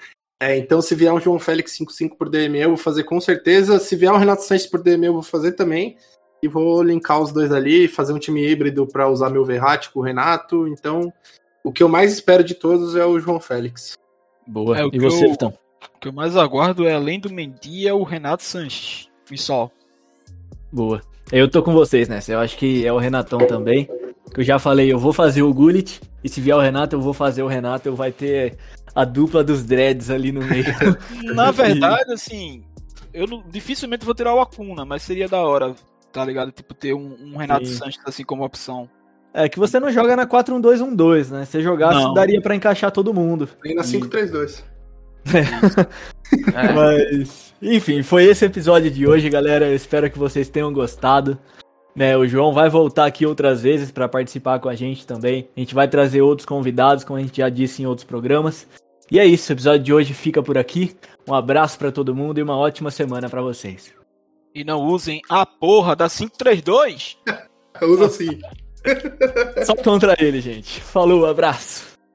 É, 0.40 0.56
então, 0.58 0.82
se 0.82 0.94
vier 0.94 1.12
um 1.12 1.20
João 1.20 1.38
Félix 1.38 1.78
5-5 1.78 2.16
por 2.16 2.28
DME, 2.28 2.60
eu 2.60 2.70
vou 2.70 2.76
fazer 2.76 3.04
com 3.04 3.20
certeza. 3.20 3.78
Se 3.78 3.94
vier 3.96 4.12
um 4.12 4.18
Renato 4.18 4.42
Sanches 4.42 4.66
por 4.66 4.82
DME, 4.82 5.06
eu 5.06 5.12
vou 5.14 5.22
fazer 5.22 5.52
também 5.52 5.96
e 6.42 6.48
vou 6.48 6.82
linkar 6.82 7.20
os 7.20 7.32
dois 7.32 7.50
ali, 7.50 7.88
fazer 7.88 8.12
um 8.12 8.18
time 8.18 8.46
híbrido 8.46 8.86
para 8.86 9.08
usar 9.08 9.30
meu 9.30 9.44
Verratti 9.44 9.90
com 9.90 10.00
o 10.00 10.02
Renato. 10.02 10.68
Então, 10.68 11.12
o 11.64 11.72
que 11.72 11.82
eu 11.82 11.88
mais 11.88 12.12
espero 12.12 12.44
de 12.44 12.54
todos 12.54 12.94
é 12.94 13.04
o 13.04 13.18
João 13.18 13.40
Félix. 13.40 13.96
Boa. 14.46 14.78
É, 14.78 14.88
e 14.92 14.98
você, 14.98 15.24
então? 15.26 15.54
O 15.94 15.98
que 15.98 16.08
eu 16.08 16.12
mais 16.12 16.36
aguardo 16.36 16.86
é, 16.86 16.94
além 16.94 17.18
do 17.18 17.32
Mendy, 17.32 17.86
é 17.88 17.92
o 17.94 18.02
Renato 18.02 18.42
Sanches. 18.42 19.08
E 19.30 19.38
só. 19.38 19.70
Boa. 20.72 21.00
Eu 21.32 21.48
tô 21.48 21.62
com 21.62 21.72
vocês 21.72 22.08
nessa. 22.08 22.32
Eu 22.32 22.38
acho 22.40 22.56
que 22.56 22.86
é 22.86 22.92
o 22.92 22.98
Renatão 22.98 23.38
também. 23.46 23.88
Que 24.32 24.40
eu 24.40 24.44
já 24.44 24.58
falei, 24.58 24.92
eu 24.92 24.98
vou 24.98 25.12
fazer 25.12 25.42
o 25.42 25.52
Gullit, 25.54 26.00
e 26.22 26.28
se 26.28 26.40
vier 26.40 26.56
o 26.56 26.60
Renato, 26.60 26.96
eu 26.96 27.00
vou 27.00 27.12
fazer 27.14 27.42
o 27.42 27.46
Renato, 27.46 27.88
eu 27.88 27.94
vai 27.94 28.10
ter 28.10 28.56
a 28.94 29.04
dupla 29.04 29.44
dos 29.44 29.64
dreads 29.64 30.10
ali 30.10 30.32
no 30.32 30.40
meio. 30.42 30.64
Na 31.34 31.50
verdade, 31.50 32.12
assim, 32.12 32.64
eu 33.12 33.26
não- 33.26 33.44
dificilmente 33.48 34.04
vou 34.04 34.14
tirar 34.14 34.34
o 34.34 34.40
Acuna, 34.40 34.84
mas 34.84 35.02
seria 35.02 35.28
da 35.28 35.38
hora, 35.40 35.74
tá 36.12 36.24
ligado? 36.24 36.50
Tipo, 36.50 36.74
ter 36.74 36.94
um, 36.94 37.16
um 37.20 37.36
Renato 37.36 37.66
Sim. 37.66 37.74
Sanches 37.74 38.02
assim 38.04 38.24
como 38.24 38.44
opção. 38.44 38.88
É 39.32 39.48
que 39.48 39.58
você 39.58 39.78
não 39.78 39.90
joga 39.90 40.16
na 40.16 40.26
4-1-2-1-2, 40.26 41.30
né? 41.30 41.44
Se 41.44 41.60
jogasse, 41.60 42.00
Não. 42.00 42.14
daria 42.14 42.40
pra 42.40 42.54
encaixar 42.54 42.90
todo 42.90 43.14
mundo. 43.14 43.48
Nem 43.64 43.74
na 43.74 43.82
5-3-2. 43.82 44.62
É. 45.32 46.72
Mas, 46.74 47.54
enfim, 47.60 48.02
foi 48.02 48.24
esse 48.24 48.44
episódio 48.44 48.90
de 48.90 49.06
hoje, 49.06 49.28
galera. 49.30 49.66
Eu 49.66 49.74
espero 49.74 50.10
que 50.10 50.18
vocês 50.18 50.48
tenham 50.48 50.72
gostado. 50.72 51.38
Né, 51.94 52.16
o 52.16 52.26
João 52.26 52.52
vai 52.52 52.68
voltar 52.68 53.06
aqui 53.06 53.24
outras 53.24 53.62
vezes 53.62 53.92
para 53.92 54.08
participar 54.08 54.58
com 54.58 54.68
a 54.68 54.74
gente 54.74 55.06
também. 55.06 55.48
A 55.56 55.60
gente 55.60 55.74
vai 55.74 55.86
trazer 55.86 56.22
outros 56.22 56.44
convidados, 56.44 57.04
como 57.04 57.18
a 57.18 57.22
gente 57.22 57.36
já 57.36 57.48
disse 57.48 57.82
em 57.82 57.86
outros 57.86 58.04
programas. 58.04 58.66
E 59.10 59.18
é 59.18 59.24
isso, 59.24 59.52
o 59.52 59.54
episódio 59.54 59.84
de 59.84 59.92
hoje 59.92 60.12
fica 60.12 60.42
por 60.42 60.58
aqui. 60.58 60.96
Um 61.28 61.34
abraço 61.34 61.78
para 61.78 61.92
todo 61.92 62.14
mundo 62.14 62.38
e 62.38 62.42
uma 62.42 62.56
ótima 62.56 62.90
semana 62.90 63.30
para 63.30 63.42
vocês. 63.42 63.94
E 64.52 64.64
não 64.64 64.80
usem 64.82 65.20
a 65.28 65.46
porra 65.46 65.94
da 65.94 66.08
532. 66.08 67.16
Usa 67.82 68.06
assim. 68.06 68.40
Só 69.64 69.74
contra 69.76 70.16
ele, 70.18 70.40
gente. 70.40 70.80
Falou, 70.80 71.26
abraço. 71.26 71.93